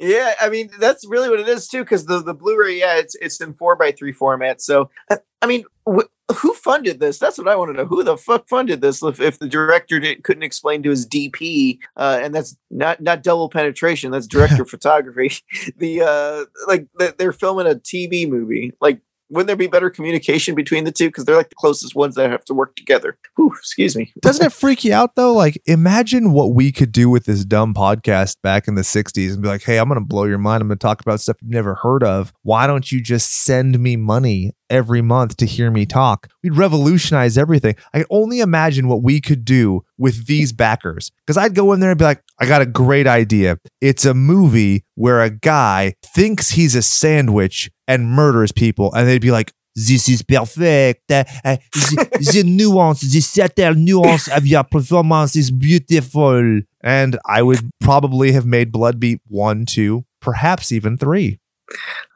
Yeah, 0.00 0.32
I 0.40 0.48
mean 0.48 0.70
that's 0.78 1.06
really 1.06 1.28
what 1.28 1.40
it 1.40 1.48
is 1.48 1.68
too. 1.68 1.80
Because 1.80 2.06
the 2.06 2.22
the 2.22 2.32
Blu-ray, 2.32 2.78
yeah, 2.78 2.96
it's 2.96 3.14
it's 3.16 3.38
in 3.40 3.52
four 3.52 3.76
by 3.76 3.92
three 3.92 4.12
format. 4.12 4.62
So 4.62 4.88
I, 5.10 5.18
I 5.42 5.46
mean, 5.46 5.64
wh- 5.86 6.08
who 6.36 6.54
funded 6.54 7.00
this? 7.00 7.18
That's 7.18 7.36
what 7.36 7.48
I 7.48 7.56
want 7.56 7.70
to 7.70 7.76
know. 7.76 7.86
Who 7.86 8.02
the 8.02 8.16
fuck 8.16 8.48
funded 8.48 8.80
this? 8.80 9.02
If, 9.02 9.20
if 9.20 9.38
the 9.38 9.48
director 9.48 10.00
did, 10.00 10.24
couldn't 10.24 10.42
explain 10.42 10.82
to 10.84 10.90
his 10.90 11.06
DP, 11.06 11.80
uh, 11.96 12.18
and 12.22 12.34
that's 12.34 12.56
not 12.70 13.02
not 13.02 13.22
double 13.22 13.50
penetration, 13.50 14.10
that's 14.10 14.26
director 14.26 14.64
photography. 14.64 15.32
The 15.76 16.02
uh, 16.02 16.44
like 16.66 16.86
the, 16.98 17.14
they're 17.18 17.32
filming 17.32 17.66
a 17.66 17.74
TV 17.74 18.28
movie, 18.28 18.72
like. 18.80 19.00
Wouldn't 19.30 19.46
there 19.46 19.56
be 19.56 19.66
better 19.66 19.90
communication 19.90 20.54
between 20.54 20.84
the 20.84 20.92
two? 20.92 21.08
Because 21.08 21.24
they're 21.24 21.36
like 21.36 21.48
the 21.48 21.54
closest 21.54 21.94
ones 21.94 22.16
that 22.16 22.30
have 22.30 22.44
to 22.46 22.54
work 22.54 22.76
together. 22.76 23.16
Whew, 23.36 23.52
excuse 23.56 23.96
me. 23.96 24.12
Doesn't 24.20 24.46
it 24.46 24.52
freak 24.52 24.84
you 24.84 24.92
out 24.92 25.14
though? 25.16 25.32
Like, 25.32 25.60
imagine 25.66 26.32
what 26.32 26.52
we 26.52 26.72
could 26.72 26.92
do 26.92 27.08
with 27.08 27.24
this 27.24 27.44
dumb 27.44 27.72
podcast 27.72 28.36
back 28.42 28.68
in 28.68 28.74
the 28.74 28.82
60s 28.82 29.32
and 29.32 29.42
be 29.42 29.48
like, 29.48 29.62
hey, 29.62 29.78
I'm 29.78 29.88
going 29.88 30.00
to 30.00 30.06
blow 30.06 30.24
your 30.24 30.38
mind. 30.38 30.62
I'm 30.62 30.68
going 30.68 30.78
to 30.78 30.82
talk 30.82 31.00
about 31.00 31.20
stuff 31.20 31.36
you've 31.40 31.50
never 31.50 31.76
heard 31.76 32.02
of. 32.02 32.32
Why 32.42 32.66
don't 32.66 32.90
you 32.90 33.00
just 33.00 33.30
send 33.30 33.78
me 33.78 33.96
money 33.96 34.52
every 34.70 35.02
month 35.02 35.36
to 35.38 35.46
hear 35.46 35.70
me 35.70 35.84
talk? 35.84 36.28
We'd 36.42 36.56
revolutionize 36.56 37.36
everything. 37.36 37.74
I 37.92 37.98
can 37.98 38.06
only 38.10 38.40
imagine 38.40 38.88
what 38.88 39.02
we 39.02 39.20
could 39.20 39.44
do 39.44 39.82
with 39.98 40.26
these 40.26 40.52
backers. 40.52 41.10
Because 41.26 41.36
I'd 41.36 41.54
go 41.54 41.72
in 41.72 41.80
there 41.80 41.90
and 41.90 41.98
be 41.98 42.04
like, 42.04 42.22
I 42.40 42.46
got 42.46 42.62
a 42.62 42.66
great 42.66 43.06
idea. 43.06 43.58
It's 43.80 44.04
a 44.04 44.14
movie 44.14 44.84
where 44.94 45.20
a 45.22 45.30
guy 45.30 45.94
thinks 46.14 46.50
he's 46.50 46.74
a 46.74 46.82
sandwich 46.82 47.70
and 47.86 48.08
murders 48.10 48.52
people. 48.52 48.92
And 48.94 49.06
they'd 49.06 49.20
be 49.20 49.30
like, 49.30 49.52
this 49.74 50.08
is 50.08 50.22
perfect. 50.22 51.10
Uh, 51.10 51.24
uh, 51.44 51.56
the, 51.72 52.30
the 52.32 52.42
nuance, 52.44 53.00
the 53.00 53.20
subtle 53.20 53.74
nuance 53.74 54.28
of 54.28 54.46
your 54.46 54.64
performance 54.64 55.36
is 55.36 55.50
beautiful. 55.50 56.60
And 56.82 57.18
I 57.26 57.42
would 57.42 57.70
probably 57.80 58.32
have 58.32 58.46
made 58.46 58.72
Blood 58.72 58.98
Beat 58.98 59.20
one, 59.26 59.66
two, 59.66 60.04
perhaps 60.20 60.72
even 60.72 60.96
three. 60.96 61.38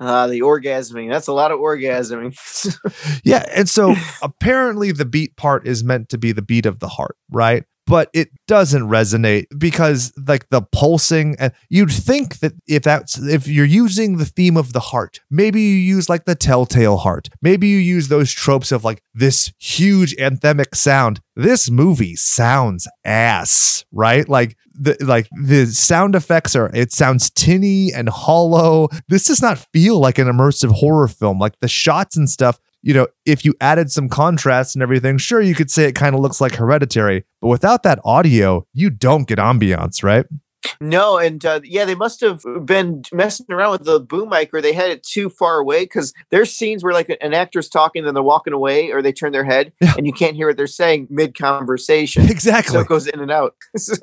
Uh, 0.01 0.27
the 0.27 0.40
orgasming. 0.40 1.11
That's 1.11 1.29
a 1.29 1.33
lot 1.33 1.53
of 1.53 1.59
orgasming. 1.61 2.35
Yeah. 3.25 3.45
And 3.55 3.69
so 3.69 3.95
apparently 4.23 4.93
the 4.93 5.05
beat 5.05 5.37
part 5.37 5.67
is 5.67 5.83
meant 5.85 6.09
to 6.11 6.19
be 6.19 6.33
the 6.33 6.43
beat 6.43 6.67
of 6.67 6.81
the 6.81 6.88
heart, 6.88 7.17
right? 7.31 7.64
But 7.87 8.09
it 8.14 8.31
doesn't 8.47 8.88
resonate 8.88 9.47
because 9.59 10.12
like 10.27 10.49
the 10.49 10.62
pulsing 10.62 11.37
and 11.38 11.53
you'd 11.68 11.92
think 11.92 12.38
that 12.38 12.53
if 12.66 12.83
that's 12.83 13.18
if 13.18 13.47
you're 13.47 13.66
using 13.66 14.16
the 14.16 14.25
theme 14.25 14.57
of 14.57 14.73
the 14.73 14.81
heart, 14.81 15.20
maybe 15.31 15.61
you 15.61 15.77
use 15.77 16.09
like 16.09 16.25
the 16.25 16.35
telltale 16.35 16.97
heart. 16.97 17.29
Maybe 17.42 17.68
you 17.68 17.79
use 17.79 18.09
those 18.09 18.33
tropes 18.33 18.73
of 18.73 18.85
like 18.85 19.03
this 19.12 19.53
huge 19.59 20.16
anthemic 20.16 20.75
sound. 20.75 21.20
This 21.37 21.68
movie 21.68 22.16
sounds 22.16 22.88
ass, 23.05 23.85
right? 23.92 24.27
Like 24.29 24.57
the 24.75 24.97
like 25.01 25.29
the 25.42 25.66
sound 25.66 26.14
effects 26.14 26.57
are 26.57 26.70
it 26.75 26.92
sounds 26.92 27.31
tinny 27.31 27.92
and 27.92 28.09
hollow. 28.09 28.88
This 29.09 29.27
does 29.27 29.42
not 29.42 29.59
feel 29.73 30.01
like 30.01 30.18
an 30.18 30.27
immersive 30.27 30.73
horror 30.73 31.09
film. 31.09 31.38
Like 31.38 31.59
the 31.61 31.68
shots 31.68 32.16
and 32.16 32.29
stuff 32.29 32.59
you 32.85 32.92
know, 32.92 33.07
if 33.25 33.44
you 33.47 33.55
added 33.62 33.90
some 33.90 34.11
contrast 34.11 34.77
and 34.77 34.83
everything, 34.83 35.16
sure, 35.16 35.40
you 35.40 35.55
could 35.55 35.70
say 35.70 35.85
it 35.85 35.94
kind 35.94 36.14
of 36.14 36.20
looks 36.20 36.38
like 36.40 36.55
hereditary, 36.55 37.25
but 37.40 37.49
without 37.49 37.83
that 37.83 37.99
audio, 38.05 38.66
you 38.75 38.90
don't 38.90 39.27
get 39.27 39.38
ambiance, 39.38 40.05
right? 40.05 40.27
No, 40.81 41.18
and 41.18 41.44
uh, 41.44 41.61
yeah, 41.64 41.85
they 41.85 41.94
must 41.94 42.20
have 42.20 42.42
been 42.64 43.03
messing 43.12 43.47
around 43.51 43.73
with 43.73 43.85
the 43.85 44.01
boom 44.01 44.29
mic, 44.31 44.51
or 44.53 44.61
they 44.61 44.73
had 44.73 44.90
it 44.90 45.03
too 45.03 45.29
far 45.29 45.59
away. 45.59 45.85
Because 45.85 46.12
there's 46.31 46.53
scenes 46.53 46.83
where 46.83 46.92
like 46.92 47.14
an 47.20 47.35
actor's 47.35 47.68
talking, 47.68 48.05
then 48.05 48.14
they're 48.14 48.23
walking 48.23 48.53
away, 48.53 48.90
or 48.90 49.01
they 49.03 49.12
turn 49.12 49.33
their 49.33 49.44
head, 49.44 49.73
Yeah. 49.81 49.94
and 49.97 50.07
you 50.07 50.12
can't 50.12 50.37
hear 50.37 50.49
what 50.49 50.57
they're 50.57 50.66
saying 50.66 51.09
mid 51.11 51.37
conversation. 51.37 52.29
Exactly. 52.31 52.73
So 52.73 52.81
it 52.81 52.88
goes 52.88 53.07
in 53.07 53.20
and 53.20 53.31
out. 53.31 53.55
So, 53.79 53.94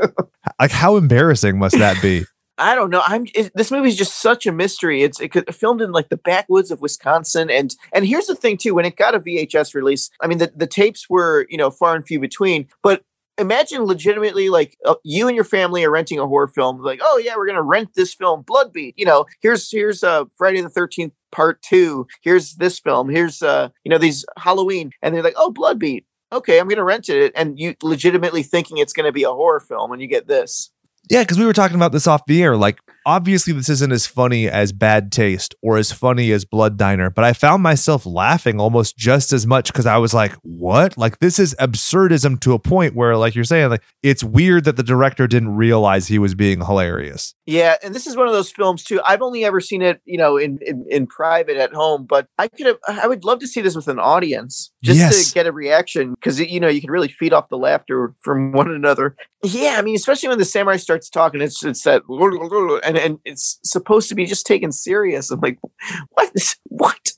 like, 0.59 0.71
how 0.71 0.97
embarrassing 0.97 1.57
must 1.59 1.77
that 1.77 2.01
be? 2.01 2.25
I 2.61 2.75
don't 2.75 2.91
know. 2.91 3.01
I'm. 3.03 3.25
It, 3.33 3.51
this 3.55 3.71
movie 3.71 3.89
is 3.89 3.97
just 3.97 4.21
such 4.21 4.45
a 4.45 4.51
mystery. 4.51 5.01
It's 5.01 5.19
it 5.19 5.31
could, 5.31 5.53
filmed 5.53 5.81
in 5.81 5.91
like 5.91 6.09
the 6.09 6.17
backwoods 6.17 6.69
of 6.69 6.79
Wisconsin, 6.79 7.49
and 7.49 7.75
and 7.91 8.05
here's 8.05 8.27
the 8.27 8.35
thing 8.35 8.55
too. 8.57 8.75
When 8.75 8.85
it 8.85 8.95
got 8.95 9.15
a 9.15 9.19
VHS 9.19 9.73
release, 9.73 10.11
I 10.21 10.27
mean 10.27 10.37
the 10.37 10.53
the 10.55 10.67
tapes 10.67 11.09
were 11.09 11.47
you 11.49 11.57
know 11.57 11.71
far 11.71 11.95
and 11.95 12.05
few 12.05 12.19
between, 12.19 12.67
but. 12.81 13.03
Imagine 13.37 13.85
legitimately 13.85 14.49
like 14.49 14.77
uh, 14.85 14.95
you 15.03 15.27
and 15.27 15.35
your 15.35 15.45
family 15.45 15.83
are 15.83 15.89
renting 15.89 16.19
a 16.19 16.27
horror 16.27 16.49
film. 16.49 16.83
Like, 16.83 16.99
oh 17.01 17.17
yeah, 17.17 17.35
we're 17.35 17.47
gonna 17.47 17.63
rent 17.63 17.95
this 17.95 18.13
film, 18.13 18.43
Blood 18.43 18.71
Beat. 18.71 18.93
You 18.97 19.05
know, 19.05 19.25
here's 19.41 19.71
here's 19.71 20.03
uh 20.03 20.25
Friday 20.37 20.61
the 20.61 20.69
Thirteenth 20.69 21.13
Part 21.31 21.59
Two. 21.63 22.05
Here's 22.21 22.55
this 22.55 22.77
film. 22.77 23.09
Here's 23.09 23.41
uh 23.41 23.69
you 23.83 23.89
know 23.89 23.97
these 23.97 24.25
Halloween, 24.37 24.91
and 25.01 25.15
they're 25.15 25.23
like, 25.23 25.33
oh 25.37 25.49
Blood 25.49 25.79
Beat. 25.79 26.05
Okay, 26.31 26.59
I'm 26.59 26.67
gonna 26.67 26.83
rent 26.83 27.09
it, 27.09 27.31
and 27.35 27.57
you 27.57 27.73
legitimately 27.81 28.43
thinking 28.43 28.77
it's 28.77 28.93
gonna 28.93 29.13
be 29.13 29.23
a 29.23 29.31
horror 29.31 29.61
film, 29.61 29.91
and 29.91 30.01
you 30.01 30.07
get 30.07 30.27
this. 30.27 30.69
Yeah, 31.11 31.23
because 31.23 31.37
we 31.37 31.43
were 31.45 31.51
talking 31.51 31.75
about 31.75 31.91
this 31.91 32.07
off 32.07 32.25
the 32.25 32.41
air. 32.41 32.55
Like, 32.55 32.79
obviously 33.05 33.53
this 33.53 33.69
isn't 33.69 33.91
as 33.91 34.05
funny 34.07 34.49
as 34.49 34.71
Bad 34.71 35.11
Taste 35.11 35.55
or 35.61 35.77
as 35.77 35.91
funny 35.91 36.31
as 36.31 36.45
Blood 36.45 36.77
Diner, 36.77 37.09
but 37.09 37.23
I 37.23 37.33
found 37.33 37.63
myself 37.63 38.05
laughing 38.05 38.59
almost 38.59 38.97
just 38.97 39.33
as 39.33 39.45
much 39.47 39.71
because 39.71 39.85
I 39.85 39.97
was 39.97 40.13
like, 40.13 40.33
what? 40.43 40.97
Like 40.97 41.19
this 41.19 41.39
is 41.39 41.55
absurdism 41.59 42.39
to 42.41 42.53
a 42.53 42.59
point 42.59 42.95
where, 42.95 43.15
like 43.17 43.35
you're 43.35 43.43
saying, 43.43 43.69
like 43.69 43.83
it's 44.03 44.23
weird 44.23 44.65
that 44.65 44.77
the 44.77 44.83
director 44.83 45.27
didn't 45.27 45.55
realize 45.55 46.07
he 46.07 46.19
was 46.19 46.35
being 46.35 46.59
hilarious. 46.61 47.33
Yeah, 47.45 47.75
and 47.83 47.93
this 47.95 48.07
is 48.07 48.15
one 48.15 48.27
of 48.27 48.33
those 48.33 48.51
films 48.51 48.83
too. 48.83 49.01
I've 49.05 49.21
only 49.21 49.43
ever 49.43 49.59
seen 49.59 49.81
it, 49.81 50.01
you 50.05 50.17
know, 50.17 50.37
in 50.37 50.59
in, 50.65 50.85
in 50.89 51.07
private 51.07 51.57
at 51.57 51.73
home, 51.73 52.05
but 52.05 52.27
I 52.37 52.47
could 52.47 52.67
have 52.67 52.77
I 52.87 53.07
would 53.07 53.23
love 53.25 53.39
to 53.39 53.47
see 53.47 53.61
this 53.61 53.75
with 53.75 53.87
an 53.87 53.99
audience 53.99 54.71
just 54.83 54.99
Yes. 54.99 55.27
to 55.29 55.33
get 55.33 55.47
a 55.47 55.51
reaction 55.51 56.11
because 56.15 56.39
you 56.39 56.59
know 56.59 56.67
you 56.67 56.81
can 56.81 56.91
really 56.91 57.07
feed 57.09 57.33
off 57.33 57.49
the 57.49 57.57
laughter 57.57 58.13
from 58.21 58.51
one 58.53 58.71
another. 58.71 59.15
Yeah, 59.43 59.75
I 59.77 59.81
mean, 59.81 59.95
especially 59.95 60.29
when 60.29 60.37
the 60.37 60.45
samurai 60.45 60.77
starts 60.77 61.09
talking, 61.09 61.41
it's 61.41 61.63
it's 61.65 61.83
that 61.83 62.03
and 62.95 63.05
and 63.05 63.19
it's 63.25 63.59
supposed 63.63 64.09
to 64.09 64.15
be 64.15 64.25
just 64.25 64.45
taken 64.45 64.71
serious. 64.71 65.31
I'm 65.31 65.39
like, 65.39 65.59
what? 66.09 66.55
What? 66.65 67.11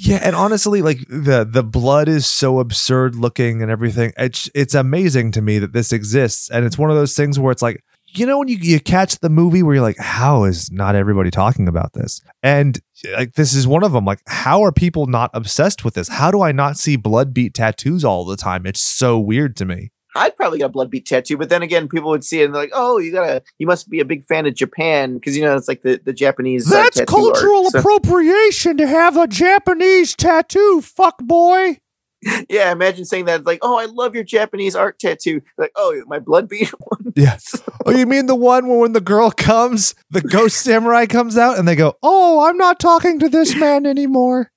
Yeah, 0.00 0.20
and 0.22 0.36
honestly, 0.36 0.80
like 0.80 1.00
the 1.08 1.48
the 1.50 1.64
blood 1.64 2.06
is 2.08 2.24
so 2.24 2.60
absurd 2.60 3.16
looking 3.16 3.62
and 3.62 3.70
everything. 3.70 4.12
It's 4.16 4.48
it's 4.54 4.74
amazing 4.74 5.32
to 5.32 5.42
me 5.42 5.58
that 5.58 5.72
this 5.72 5.92
exists, 5.92 6.48
and 6.50 6.64
it's 6.64 6.78
one 6.78 6.90
of 6.90 6.96
those 6.96 7.16
things 7.16 7.38
where 7.38 7.50
it's 7.50 7.62
like 7.62 7.82
you 8.14 8.24
know 8.24 8.38
when 8.38 8.46
you 8.46 8.56
you 8.58 8.78
catch 8.78 9.18
the 9.18 9.28
movie 9.28 9.62
where 9.62 9.74
you're 9.74 9.82
like, 9.82 9.98
how 9.98 10.44
is 10.44 10.70
not 10.70 10.94
everybody 10.94 11.32
talking 11.32 11.66
about 11.66 11.94
this? 11.94 12.20
And 12.44 12.78
like 13.16 13.34
this 13.34 13.54
is 13.54 13.66
one 13.66 13.82
of 13.82 13.90
them. 13.90 14.04
Like, 14.04 14.20
how 14.28 14.62
are 14.62 14.70
people 14.70 15.06
not 15.06 15.30
obsessed 15.34 15.84
with 15.84 15.94
this? 15.94 16.08
How 16.08 16.30
do 16.30 16.42
I 16.42 16.52
not 16.52 16.78
see 16.78 16.96
blood 16.96 17.34
beat 17.34 17.54
tattoos 17.54 18.04
all 18.04 18.24
the 18.24 18.36
time? 18.36 18.66
It's 18.66 18.80
so 18.80 19.18
weird 19.18 19.56
to 19.56 19.64
me. 19.64 19.90
I'd 20.18 20.36
probably 20.36 20.58
get 20.58 20.66
a 20.66 20.68
blood 20.68 20.90
beat 20.90 21.06
tattoo, 21.06 21.36
but 21.36 21.48
then 21.48 21.62
again, 21.62 21.88
people 21.88 22.10
would 22.10 22.24
see 22.24 22.40
it 22.42 22.44
and 22.46 22.54
they're 22.54 22.62
like, 22.62 22.72
"Oh, 22.74 22.98
you 22.98 23.12
gotta, 23.12 23.42
you 23.58 23.66
must 23.66 23.88
be 23.88 24.00
a 24.00 24.04
big 24.04 24.24
fan 24.26 24.46
of 24.46 24.54
Japan 24.54 25.14
because 25.14 25.36
you 25.36 25.44
know 25.44 25.56
it's 25.56 25.68
like 25.68 25.82
the 25.82 26.00
the 26.04 26.12
Japanese." 26.12 26.66
uh, 26.70 26.82
That's 26.82 26.98
art. 27.00 27.08
cultural 27.08 27.70
So- 27.70 27.78
appropriation 27.78 28.76
to 28.78 28.86
have 28.86 29.16
a 29.16 29.26
Japanese 29.26 30.14
tattoo, 30.14 30.80
fuck 30.82 31.18
boy. 31.18 31.78
yeah, 32.50 32.72
imagine 32.72 33.04
saying 33.04 33.26
that. 33.26 33.46
Like, 33.46 33.60
"Oh, 33.62 33.78
I 33.78 33.84
love 33.84 34.14
your 34.14 34.24
Japanese 34.24 34.74
art 34.74 34.98
tattoo." 34.98 35.40
Like, 35.56 35.70
"Oh, 35.76 36.02
my 36.08 36.18
blood 36.18 36.48
beat 36.48 36.68
one." 36.80 37.12
Yeah. 37.16 37.38
Oh, 37.86 37.90
you 37.92 38.04
mean 38.04 38.26
the 38.26 38.34
one 38.34 38.66
where 38.66 38.78
when 38.80 38.92
the 38.92 39.00
girl 39.00 39.30
comes, 39.30 39.94
the 40.10 40.20
ghost 40.20 40.58
samurai 40.58 41.06
comes 41.06 41.38
out 41.38 41.58
and 41.58 41.66
they 41.66 41.74
go, 41.76 41.94
Oh, 42.02 42.46
I'm 42.46 42.58
not 42.58 42.78
talking 42.78 43.18
to 43.20 43.30
this 43.30 43.54
man 43.56 43.86
anymore. 43.86 44.50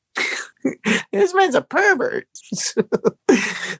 this 1.14 1.34
man's 1.34 1.56
a 1.56 1.62
pervert. 1.62 2.28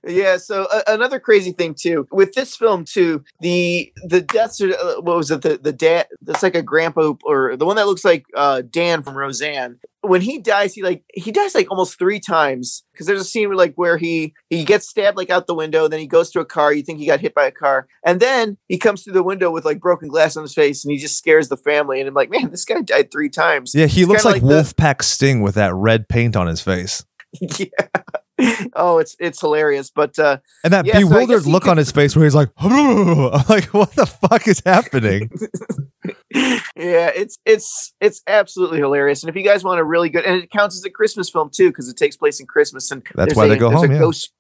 Yeah. 0.08 0.38
So 0.38 0.68
uh, 0.72 0.82
another 0.88 1.20
crazy 1.20 1.52
thing 1.52 1.76
too 1.76 2.08
with 2.12 2.34
this 2.34 2.56
film 2.56 2.86
too, 2.86 3.24
the 3.40 3.92
the 4.08 4.22
deaths 4.22 4.60
uh, 4.62 4.96
what 5.02 5.18
was 5.18 5.30
it? 5.32 5.42
The 5.42 5.58
the 5.58 5.74
dad 5.74 6.08
that's 6.22 6.44
like 6.44 6.56
a 6.56 6.62
grandpa 6.64 7.14
or 7.24 7.56
the 7.56 7.66
one 7.66 7.76
that 7.76 7.86
looks 7.88 8.04
like 8.06 8.26
uh, 8.36 8.62
Dan 8.70 9.04
from 9.04 9.16
Roseanne. 9.16 9.78
When 10.04 10.22
he 10.22 10.40
dies, 10.40 10.74
he 10.74 10.82
like 10.82 11.04
he 11.14 11.32
dies 11.32 11.54
like 11.54 11.70
almost 11.70 12.00
three 12.00 12.20
times 12.20 12.84
because 12.92 13.06
there's 13.06 13.22
a 13.22 13.26
scene 13.26 13.48
where 13.50 13.58
like 13.58 13.76
where 13.76 13.98
he 13.98 14.34
he 14.50 14.64
gets 14.64 14.88
stabbed 14.90 15.16
like 15.16 15.30
out 15.30 15.46
the 15.46 15.54
window, 15.54 15.88
then 15.88 16.00
he 16.00 16.08
goes 16.08 16.32
to 16.32 16.40
a 16.40 16.46
car. 16.46 16.74
You 16.74 16.82
think 16.82 16.98
he 16.98 17.06
got 17.06 17.20
hit 17.20 17.36
by 17.36 17.46
a 17.46 17.52
car, 17.52 17.88
and 18.04 18.20
then 18.20 18.58
he 18.68 18.80
comes 18.80 19.04
through 19.04 19.14
the 19.14 19.22
window 19.22 19.52
with 19.52 19.64
like 19.64 19.80
broken 19.80 20.08
glass 20.08 20.36
on 20.36 20.42
his 20.42 20.56
face, 20.56 20.84
and 20.84 20.92
he 20.92 20.98
just 20.98 21.20
scares 21.20 21.50
the 21.50 21.58
family. 21.58 22.00
And 22.00 22.08
I'm 22.10 22.16
like, 22.16 22.32
man, 22.32 22.50
this 22.50 22.66
guy 22.66 22.82
died 22.82 23.12
three 23.12 23.30
times. 23.30 23.74
Yeah, 23.76 23.86
he 23.86 24.02
It's 24.02 24.10
looks 24.10 24.26
like, 24.26 24.42
like 24.42 24.42
the- 24.42 24.48
Wolfpac 24.64 25.04
Sting 25.04 25.42
with 25.42 25.54
that 25.54 25.76
red 25.76 26.10
paint 26.10 26.36
on 26.36 26.48
his 26.48 26.62
face. 26.62 27.06
yeah. 27.40 27.68
Oh, 28.76 28.98
it's 29.00 29.16
it's 29.20 29.40
hilarious. 29.40 29.90
But 29.94 30.18
uh 30.20 30.38
And 30.64 30.74
that 30.74 30.86
Yeah, 30.86 31.00
bewildered 31.00 31.44
he 31.46 31.52
look 31.52 31.64
could- 31.64 31.72
on 31.72 31.78
his 31.78 31.92
face 31.92 32.16
where 32.16 32.26
he's 32.26 32.36
like, 32.36 32.50
I'm 32.58 33.44
like, 33.50 33.66
what 33.74 33.94
the 33.96 34.06
fuck 34.06 34.48
is 34.48 34.62
happening? 34.66 35.30
yeah, 36.34 37.12
it's 37.16 37.38
it's 37.46 37.94
it's 38.00 38.22
absolutely 38.28 38.80
hilarious. 38.80 39.24
And 39.24 39.30
if 39.30 39.36
you 39.36 39.44
guys 39.44 39.64
want 39.64 39.80
a 39.80 39.84
really 39.84 40.10
good 40.10 40.26
and 40.26 40.44
it 40.44 40.50
counts 40.52 40.76
as 40.78 40.84
a 40.84 40.90
Christmas 40.90 41.30
film 41.30 41.50
too, 41.54 41.70
because 41.70 41.88
it 41.90 41.98
takes 41.98 42.16
place 42.18 42.40
in 42.40 42.46
Christmas 42.48 42.90
and 42.92 43.04
That's 43.16 43.36
why 43.36 43.46
a- 43.46 43.50
they 43.50 43.58
go 43.58 43.70
home, 43.72 43.92
yeah. 43.92 44.00
ghost, 44.00 44.32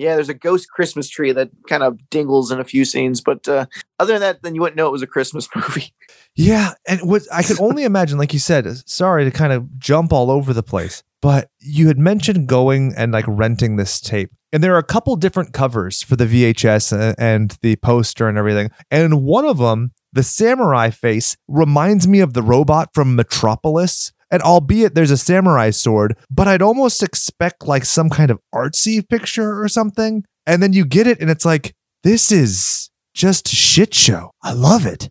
yeah, 0.00 0.14
there's 0.14 0.30
a 0.30 0.34
ghost 0.34 0.70
Christmas 0.70 1.10
tree 1.10 1.30
that 1.32 1.50
kind 1.68 1.82
of 1.82 2.08
dingles 2.08 2.50
in 2.50 2.58
a 2.58 2.64
few 2.64 2.86
scenes. 2.86 3.20
But 3.20 3.46
uh 3.46 3.66
other 3.98 4.14
than 4.14 4.22
that, 4.22 4.42
then 4.42 4.54
you 4.54 4.62
wouldn't 4.62 4.76
know 4.76 4.86
it 4.86 4.92
was 4.92 5.02
a 5.02 5.06
Christmas 5.06 5.46
movie. 5.54 5.92
Yeah, 6.34 6.72
and 6.88 7.02
what 7.02 7.22
I 7.30 7.42
could 7.42 7.60
only 7.60 7.84
imagine, 7.84 8.16
like 8.16 8.32
you 8.32 8.38
said, 8.38 8.66
sorry 8.88 9.24
to 9.24 9.30
kind 9.30 9.52
of 9.52 9.78
jump 9.78 10.12
all 10.12 10.30
over 10.30 10.54
the 10.54 10.62
place, 10.62 11.02
but 11.20 11.50
you 11.58 11.88
had 11.88 11.98
mentioned 11.98 12.46
going 12.46 12.94
and 12.96 13.12
like 13.12 13.26
renting 13.28 13.76
this 13.76 14.00
tape. 14.00 14.30
And 14.52 14.64
there 14.64 14.74
are 14.74 14.78
a 14.78 14.82
couple 14.82 15.14
different 15.16 15.52
covers 15.52 16.02
for 16.02 16.16
the 16.16 16.24
VHS 16.24 17.14
and 17.18 17.56
the 17.60 17.76
poster 17.76 18.26
and 18.26 18.38
everything. 18.38 18.70
And 18.90 19.22
one 19.22 19.44
of 19.44 19.58
them, 19.58 19.92
the 20.12 20.22
samurai 20.22 20.90
face, 20.90 21.36
reminds 21.46 22.08
me 22.08 22.20
of 22.20 22.32
the 22.32 22.42
robot 22.42 22.88
from 22.94 23.14
Metropolis. 23.14 24.12
And 24.30 24.42
albeit 24.42 24.94
there's 24.94 25.10
a 25.10 25.16
samurai 25.16 25.70
sword, 25.70 26.16
but 26.30 26.46
I'd 26.46 26.62
almost 26.62 27.02
expect 27.02 27.66
like 27.66 27.84
some 27.84 28.10
kind 28.10 28.30
of 28.30 28.40
artsy 28.54 29.06
picture 29.06 29.60
or 29.60 29.68
something. 29.68 30.24
And 30.46 30.62
then 30.62 30.72
you 30.72 30.84
get 30.84 31.06
it, 31.06 31.20
and 31.20 31.30
it's 31.30 31.44
like, 31.44 31.74
this 32.02 32.32
is 32.32 32.90
just 33.14 33.48
shit 33.48 33.92
show. 33.92 34.30
I 34.42 34.52
love 34.52 34.86
it. 34.86 35.10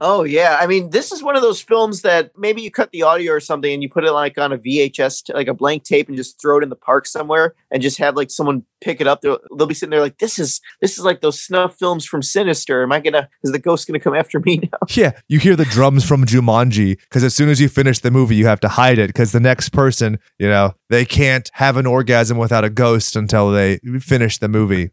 Oh 0.00 0.24
yeah, 0.24 0.58
I 0.60 0.66
mean, 0.66 0.90
this 0.90 1.12
is 1.12 1.22
one 1.22 1.36
of 1.36 1.42
those 1.42 1.60
films 1.60 2.02
that 2.02 2.32
maybe 2.36 2.62
you 2.62 2.70
cut 2.70 2.90
the 2.90 3.02
audio 3.02 3.32
or 3.32 3.40
something 3.40 3.72
and 3.72 3.82
you 3.82 3.88
put 3.88 4.04
it 4.04 4.12
like 4.12 4.38
on 4.38 4.52
a 4.52 4.58
VHS, 4.58 5.24
t- 5.24 5.32
like 5.32 5.48
a 5.48 5.54
blank 5.54 5.84
tape, 5.84 6.08
and 6.08 6.16
just 6.16 6.40
throw 6.40 6.58
it 6.58 6.62
in 6.62 6.68
the 6.68 6.76
park 6.76 7.06
somewhere, 7.06 7.54
and 7.70 7.82
just 7.82 7.98
have 7.98 8.16
like 8.16 8.30
someone 8.30 8.64
pick 8.80 9.00
it 9.00 9.06
up. 9.06 9.20
They'll, 9.20 9.38
they'll 9.56 9.66
be 9.66 9.74
sitting 9.74 9.90
there 9.90 10.00
like, 10.00 10.18
"This 10.18 10.38
is 10.38 10.60
this 10.80 10.98
is 10.98 11.04
like 11.04 11.20
those 11.20 11.40
snuff 11.40 11.76
films 11.78 12.04
from 12.04 12.22
Sinister. 12.22 12.82
Am 12.82 12.92
I 12.92 13.00
gonna? 13.00 13.28
Is 13.42 13.52
the 13.52 13.58
ghost 13.58 13.86
gonna 13.86 14.00
come 14.00 14.14
after 14.14 14.40
me 14.40 14.56
now?" 14.72 14.78
Yeah, 14.90 15.12
you 15.28 15.38
hear 15.38 15.56
the 15.56 15.64
drums 15.64 16.04
from 16.06 16.24
Jumanji 16.24 16.98
because 17.00 17.24
as 17.24 17.34
soon 17.34 17.48
as 17.48 17.60
you 17.60 17.68
finish 17.68 18.00
the 18.00 18.10
movie, 18.10 18.36
you 18.36 18.46
have 18.46 18.60
to 18.60 18.68
hide 18.68 18.98
it 18.98 19.08
because 19.08 19.32
the 19.32 19.40
next 19.40 19.70
person, 19.70 20.18
you 20.38 20.48
know, 20.48 20.74
they 20.90 21.04
can't 21.04 21.50
have 21.54 21.76
an 21.76 21.86
orgasm 21.86 22.38
without 22.38 22.64
a 22.64 22.70
ghost 22.70 23.16
until 23.16 23.50
they 23.50 23.78
finish 24.00 24.38
the 24.38 24.48
movie. 24.48 24.90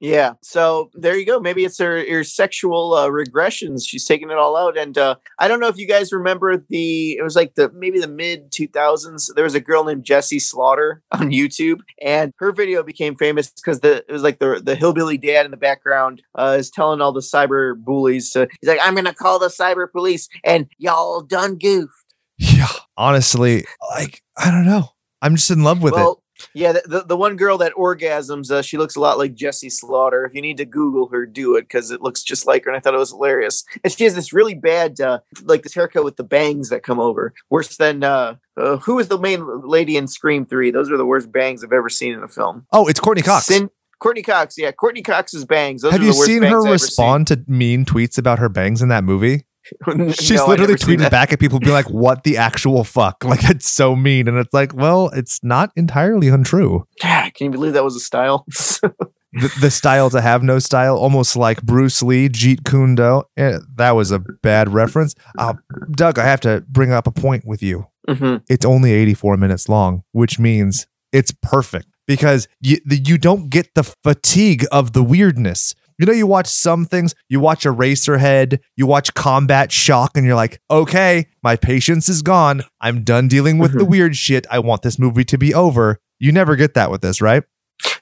Yeah. 0.00 0.34
So 0.42 0.90
there 0.94 1.16
you 1.16 1.24
go. 1.24 1.40
Maybe 1.40 1.64
it's 1.64 1.78
her, 1.78 2.04
her 2.08 2.24
sexual 2.24 2.94
uh, 2.94 3.08
regressions. 3.08 3.82
She's 3.86 4.04
taking 4.04 4.30
it 4.30 4.36
all 4.36 4.56
out. 4.56 4.76
And 4.76 4.96
uh, 4.98 5.16
I 5.38 5.48
don't 5.48 5.60
know 5.60 5.68
if 5.68 5.78
you 5.78 5.86
guys 5.86 6.12
remember 6.12 6.64
the, 6.68 7.12
it 7.12 7.22
was 7.22 7.36
like 7.36 7.54
the 7.54 7.70
maybe 7.72 8.00
the 8.00 8.08
mid 8.08 8.50
2000s. 8.50 9.34
There 9.34 9.44
was 9.44 9.54
a 9.54 9.60
girl 9.60 9.84
named 9.84 10.04
Jessie 10.04 10.38
Slaughter 10.38 11.02
on 11.12 11.30
YouTube, 11.30 11.80
and 12.00 12.32
her 12.38 12.52
video 12.52 12.82
became 12.82 13.16
famous 13.16 13.50
because 13.50 13.80
the 13.80 14.04
it 14.08 14.12
was 14.12 14.22
like 14.22 14.38
the 14.38 14.60
the 14.62 14.74
hillbilly 14.74 15.18
dad 15.18 15.44
in 15.44 15.50
the 15.50 15.56
background 15.56 16.22
uh, 16.34 16.56
is 16.58 16.70
telling 16.70 17.00
all 17.00 17.12
the 17.12 17.20
cyber 17.20 17.76
bullies 17.76 18.30
to, 18.32 18.48
he's 18.60 18.68
like, 18.68 18.80
I'm 18.82 18.94
going 18.94 19.04
to 19.06 19.14
call 19.14 19.38
the 19.38 19.48
cyber 19.48 19.90
police 19.90 20.28
and 20.44 20.66
y'all 20.78 21.22
done 21.22 21.58
goofed. 21.58 21.92
Yeah, 22.38 22.66
honestly, 22.96 23.64
like 23.94 24.22
I 24.36 24.50
don't 24.50 24.66
know, 24.66 24.90
I'm 25.20 25.36
just 25.36 25.50
in 25.50 25.62
love 25.62 25.82
with 25.82 25.94
it. 25.96 26.21
Yeah, 26.54 26.72
the, 26.72 26.82
the, 26.86 27.00
the 27.04 27.16
one 27.16 27.36
girl 27.36 27.58
that 27.58 27.74
orgasms, 27.74 28.50
uh, 28.50 28.62
she 28.62 28.78
looks 28.78 28.96
a 28.96 29.00
lot 29.00 29.18
like 29.18 29.34
Jessie 29.34 29.70
Slaughter. 29.70 30.24
If 30.24 30.34
you 30.34 30.42
need 30.42 30.56
to 30.58 30.64
Google 30.64 31.08
her, 31.08 31.26
do 31.26 31.56
it 31.56 31.62
because 31.62 31.90
it 31.90 32.02
looks 32.02 32.22
just 32.22 32.46
like 32.46 32.64
her. 32.64 32.70
And 32.70 32.76
I 32.76 32.80
thought 32.80 32.94
it 32.94 32.98
was 32.98 33.10
hilarious. 33.10 33.64
And 33.82 33.92
she 33.92 34.04
has 34.04 34.14
this 34.14 34.32
really 34.32 34.54
bad, 34.54 35.00
uh, 35.00 35.20
like 35.44 35.62
this 35.62 35.74
haircut 35.74 36.04
with 36.04 36.16
the 36.16 36.24
bangs 36.24 36.68
that 36.68 36.82
come 36.82 37.00
over, 37.00 37.34
worse 37.50 37.76
than 37.76 38.02
uh, 38.02 38.36
uh, 38.56 38.76
who 38.78 38.96
was 38.96 39.08
the 39.08 39.18
main 39.18 39.62
lady 39.62 39.96
in 39.96 40.08
Scream 40.08 40.44
Three? 40.44 40.70
Those 40.70 40.90
are 40.90 40.96
the 40.96 41.06
worst 41.06 41.32
bangs 41.32 41.64
I've 41.64 41.72
ever 41.72 41.88
seen 41.88 42.12
in 42.12 42.22
a 42.22 42.28
film. 42.28 42.66
Oh, 42.72 42.86
it's 42.86 43.00
Courteney 43.00 43.22
Cox. 43.22 43.46
Sin- 43.46 43.70
Courteney 43.98 44.22
Cox, 44.22 44.58
yeah, 44.58 44.72
Courteney 44.72 45.02
Cox's 45.02 45.44
bangs. 45.44 45.82
Those 45.82 45.92
have 45.92 46.00
are 46.00 46.04
you 46.04 46.10
worst 46.10 46.24
seen 46.24 46.42
her 46.42 46.60
respond 46.60 47.28
to 47.28 47.44
mean 47.46 47.84
tweets 47.84 48.18
about 48.18 48.40
her 48.40 48.48
bangs 48.48 48.82
in 48.82 48.88
that 48.88 49.04
movie? 49.04 49.46
She's 50.14 50.30
No, 50.38 50.46
literally 50.46 50.74
tweeting 50.74 51.10
back 51.10 51.32
at 51.32 51.40
people, 51.40 51.58
being 51.60 51.72
like, 51.72 51.90
"What 51.90 52.24
the 52.24 52.36
actual 52.36 52.84
fuck?" 52.84 53.24
Like 53.32 53.44
it's 53.48 53.68
so 53.70 53.94
mean, 53.96 54.28
and 54.28 54.36
it's 54.38 54.52
like, 54.52 54.74
well, 54.74 55.10
it's 55.14 55.42
not 55.42 55.70
entirely 55.76 56.28
untrue. 56.28 56.86
Yeah, 57.02 57.28
Can 57.30 57.46
you 57.46 57.50
believe 57.50 57.72
that 57.74 57.84
was 57.84 57.96
a 57.96 58.00
style? 58.00 58.44
the, 58.48 59.54
the 59.60 59.70
style 59.70 60.10
to 60.10 60.20
have 60.20 60.42
no 60.42 60.58
style, 60.58 60.96
almost 60.96 61.36
like 61.36 61.62
Bruce 61.62 62.02
Lee, 62.02 62.28
Jeet 62.28 62.64
Kune 62.68 62.94
Do. 62.94 63.22
Eh, 63.36 63.58
that 63.76 63.92
was 63.92 64.10
a 64.10 64.18
bad 64.18 64.72
reference. 64.72 65.14
Uh, 65.38 65.54
Doug, 65.92 66.18
I 66.18 66.24
have 66.24 66.40
to 66.40 66.64
bring 66.68 66.92
up 66.92 67.06
a 67.06 67.12
point 67.12 67.44
with 67.46 67.62
you. 67.62 67.86
hmm 68.08 68.36
It's 68.48 68.64
only 68.66 68.92
84 68.92 69.36
minutes 69.36 69.68
long, 69.68 70.02
which 70.12 70.38
means 70.38 70.86
it's 71.12 71.32
perfect 71.42 71.86
because 72.06 72.48
you, 72.60 72.78
the, 72.84 72.96
you 72.96 73.16
don't 73.16 73.48
get 73.48 73.74
the 73.74 73.84
fatigue 73.84 74.64
of 74.72 74.92
the 74.92 75.02
weirdness. 75.02 75.74
You 76.02 76.06
know, 76.06 76.12
you 76.12 76.26
watch 76.26 76.48
some 76.48 76.84
things, 76.84 77.14
you 77.28 77.38
watch 77.38 77.62
Eraserhead, 77.62 78.58
you 78.76 78.88
watch 78.88 79.14
Combat 79.14 79.70
Shock, 79.70 80.16
and 80.16 80.26
you're 80.26 80.34
like, 80.34 80.60
okay, 80.68 81.28
my 81.44 81.54
patience 81.54 82.08
is 82.08 82.22
gone. 82.22 82.64
I'm 82.80 83.04
done 83.04 83.28
dealing 83.28 83.58
with 83.58 83.72
the 83.72 83.84
Mhm. 83.84 83.88
weird 83.88 84.16
shit. 84.16 84.44
I 84.50 84.58
want 84.58 84.82
this 84.82 84.98
movie 84.98 85.22
to 85.22 85.38
be 85.38 85.54
over. 85.54 86.00
You 86.18 86.32
never 86.32 86.56
get 86.56 86.74
that 86.74 86.90
with 86.90 87.02
this, 87.02 87.20
right? 87.22 87.44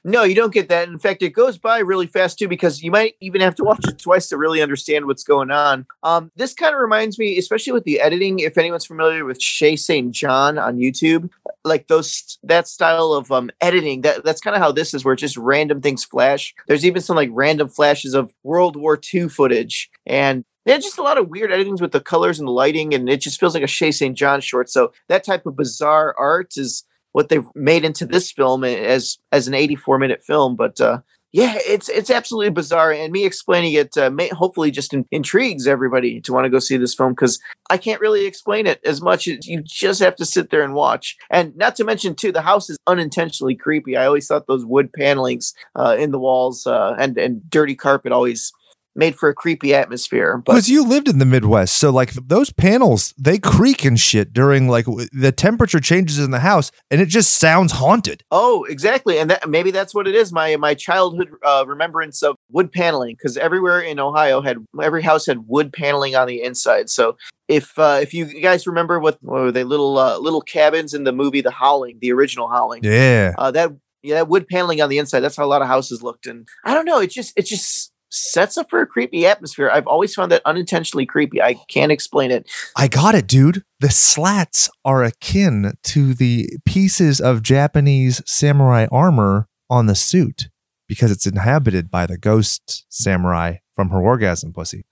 No, 0.03 0.23
you 0.23 0.33
don't 0.33 0.53
get 0.53 0.67
that. 0.69 0.87
In 0.87 0.97
fact, 0.97 1.21
it 1.21 1.29
goes 1.29 1.59
by 1.59 1.77
really 1.77 2.07
fast 2.07 2.39
too 2.39 2.47
because 2.47 2.81
you 2.81 2.89
might 2.89 3.13
even 3.21 3.39
have 3.41 3.53
to 3.55 3.63
watch 3.63 3.87
it 3.87 3.99
twice 3.99 4.29
to 4.29 4.37
really 4.37 4.61
understand 4.61 5.05
what's 5.05 5.23
going 5.23 5.51
on. 5.51 5.85
Um, 6.01 6.31
this 6.35 6.55
kind 6.55 6.73
of 6.73 6.81
reminds 6.81 7.19
me, 7.19 7.37
especially 7.37 7.73
with 7.73 7.83
the 7.83 7.99
editing. 7.99 8.39
If 8.39 8.57
anyone's 8.57 8.85
familiar 8.85 9.25
with 9.25 9.39
Shay 9.39 9.75
St. 9.75 10.11
John 10.11 10.57
on 10.57 10.77
YouTube, 10.77 11.29
like 11.63 11.87
those 11.87 12.37
that 12.43 12.67
style 12.67 13.13
of 13.13 13.31
um, 13.31 13.51
editing, 13.61 14.01
that 14.01 14.23
that's 14.23 14.41
kind 14.41 14.55
of 14.55 14.61
how 14.61 14.71
this 14.71 14.93
is, 14.93 15.05
where 15.05 15.15
just 15.15 15.37
random 15.37 15.81
things 15.81 16.03
flash. 16.03 16.53
There's 16.67 16.85
even 16.85 17.01
some 17.01 17.15
like 17.15 17.29
random 17.31 17.67
flashes 17.67 18.13
of 18.13 18.33
World 18.43 18.75
War 18.75 18.99
II 19.13 19.29
footage, 19.29 19.89
and 20.05 20.45
yeah, 20.65 20.77
just 20.77 20.97
a 20.97 21.03
lot 21.03 21.17
of 21.17 21.29
weird 21.29 21.51
editings 21.51 21.81
with 21.81 21.91
the 21.91 21.99
colors 21.99 22.39
and 22.39 22.47
the 22.47 22.51
lighting, 22.51 22.93
and 22.93 23.09
it 23.09 23.21
just 23.21 23.39
feels 23.39 23.53
like 23.53 23.63
a 23.63 23.67
Shay 23.67 23.91
St. 23.91 24.15
John 24.15 24.41
short. 24.41 24.69
So 24.69 24.91
that 25.07 25.23
type 25.23 25.45
of 25.45 25.55
bizarre 25.55 26.15
art 26.17 26.53
is 26.57 26.83
what 27.13 27.29
they've 27.29 27.47
made 27.55 27.83
into 27.83 28.05
this 28.05 28.31
film 28.31 28.63
as 28.63 29.17
as 29.31 29.47
an 29.47 29.53
84 29.53 29.99
minute 29.99 30.23
film. 30.23 30.55
But 30.55 30.79
uh, 30.79 31.01
yeah, 31.33 31.57
it's 31.59 31.87
it's 31.87 32.09
absolutely 32.09 32.49
bizarre, 32.49 32.91
and 32.91 33.13
me 33.13 33.25
explaining 33.25 33.73
it 33.73 33.95
uh, 33.97 34.09
may 34.09 34.27
hopefully 34.27 34.69
just 34.69 34.93
in, 34.93 35.05
intrigues 35.11 35.65
everybody 35.65 36.19
to 36.21 36.33
want 36.33 36.43
to 36.43 36.49
go 36.49 36.59
see 36.59 36.75
this 36.75 36.93
film 36.93 37.13
because 37.13 37.39
I 37.69 37.77
can't 37.77 38.01
really 38.01 38.25
explain 38.25 38.67
it 38.67 38.81
as 38.83 39.01
much 39.01 39.29
as 39.29 39.47
you 39.47 39.61
just 39.63 40.01
have 40.01 40.17
to 40.17 40.25
sit 40.25 40.49
there 40.49 40.61
and 40.61 40.73
watch. 40.73 41.15
And 41.29 41.55
not 41.55 41.77
to 41.77 41.85
mention 41.85 42.15
too, 42.15 42.33
the 42.33 42.41
house 42.41 42.69
is 42.69 42.77
unintentionally 42.85 43.55
creepy. 43.55 43.95
I 43.95 44.07
always 44.07 44.27
thought 44.27 44.47
those 44.47 44.65
wood 44.65 44.91
panelings 44.91 45.53
uh, 45.73 45.95
in 45.97 46.11
the 46.11 46.19
walls 46.19 46.67
uh, 46.67 46.95
and 46.99 47.17
and 47.17 47.49
dirty 47.49 47.75
carpet 47.75 48.11
always 48.11 48.51
made 48.95 49.15
for 49.15 49.29
a 49.29 49.33
creepy 49.33 49.73
atmosphere. 49.73 50.37
But 50.45 50.53
Because 50.53 50.69
you 50.69 50.83
lived 50.85 51.07
in 51.07 51.19
the 51.19 51.25
Midwest, 51.25 51.77
so 51.77 51.89
like 51.91 52.11
those 52.13 52.51
panels, 52.51 53.13
they 53.17 53.37
creak 53.39 53.85
and 53.85 53.99
shit 53.99 54.33
during 54.33 54.67
like 54.67 54.85
w- 54.85 55.07
the 55.13 55.31
temperature 55.31 55.79
changes 55.79 56.19
in 56.19 56.31
the 56.31 56.39
house, 56.39 56.71
and 56.89 56.99
it 57.01 57.05
just 57.07 57.35
sounds 57.35 57.73
haunted. 57.73 58.23
Oh, 58.31 58.65
exactly, 58.65 59.17
and 59.19 59.29
that 59.29 59.49
maybe 59.49 59.71
that's 59.71 59.93
what 59.95 60.07
it 60.07 60.15
is. 60.15 60.31
My 60.33 60.55
my 60.57 60.73
childhood 60.73 61.29
uh, 61.43 61.63
remembrance 61.67 62.21
of 62.21 62.35
wood 62.51 62.71
paneling, 62.71 63.15
because 63.15 63.37
everywhere 63.37 63.79
in 63.79 63.99
Ohio 63.99 64.41
had 64.41 64.57
every 64.81 65.03
house 65.03 65.25
had 65.25 65.47
wood 65.47 65.71
paneling 65.73 66.15
on 66.15 66.27
the 66.27 66.41
inside. 66.43 66.89
So 66.89 67.17
if 67.47 67.77
uh, 67.79 67.99
if 68.01 68.13
you 68.13 68.25
guys 68.41 68.67
remember 68.67 68.99
what, 68.99 69.17
what 69.21 69.41
were 69.41 69.51
they 69.51 69.63
little 69.63 69.97
uh, 69.97 70.17
little 70.17 70.41
cabins 70.41 70.93
in 70.93 71.03
the 71.05 71.11
movie 71.13 71.41
The 71.41 71.51
Howling, 71.51 71.99
the 72.01 72.11
original 72.11 72.47
Howling, 72.49 72.83
Yeah. 72.83 73.33
uh, 73.37 73.51
that 73.51 73.71
yeah 74.03 74.15
that 74.15 74.27
wood 74.27 74.47
paneling 74.47 74.81
on 74.81 74.89
the 74.89 74.97
inside. 74.97 75.19
That's 75.21 75.35
how 75.37 75.45
a 75.45 75.47
lot 75.47 75.61
of 75.61 75.67
houses 75.67 76.01
looked, 76.01 76.25
and 76.27 76.47
I 76.65 76.73
don't 76.73 76.85
know. 76.85 76.99
It 76.99 77.11
just 77.11 77.33
it 77.37 77.45
just 77.45 77.90
sets 78.11 78.57
up 78.57 78.69
for 78.69 78.81
a 78.81 78.87
creepy 78.87 79.25
atmosphere. 79.25 79.69
I've 79.71 79.87
always 79.87 80.13
found 80.13 80.31
that 80.31 80.41
unintentionally 80.45 81.05
creepy. 81.05 81.41
I 81.41 81.55
can't 81.67 81.91
explain 81.91 82.29
it. 82.29 82.49
I 82.75 82.87
got 82.87 83.15
it, 83.15 83.25
dude. 83.25 83.63
The 83.79 83.89
slats 83.89 84.69
are 84.85 85.03
akin 85.03 85.73
to 85.83 86.13
the 86.13 86.49
pieces 86.65 87.19
of 87.19 87.41
Japanese 87.41 88.21
samurai 88.25 88.87
armor 88.91 89.47
on 89.69 89.87
the 89.87 89.95
suit 89.95 90.49
because 90.87 91.11
it's 91.11 91.25
inhabited 91.25 91.89
by 91.89 92.05
the 92.05 92.17
ghost 92.17 92.85
samurai 92.89 93.55
from 93.73 93.89
her 93.89 94.01
orgasm 94.01 94.53
pussy. 94.53 94.85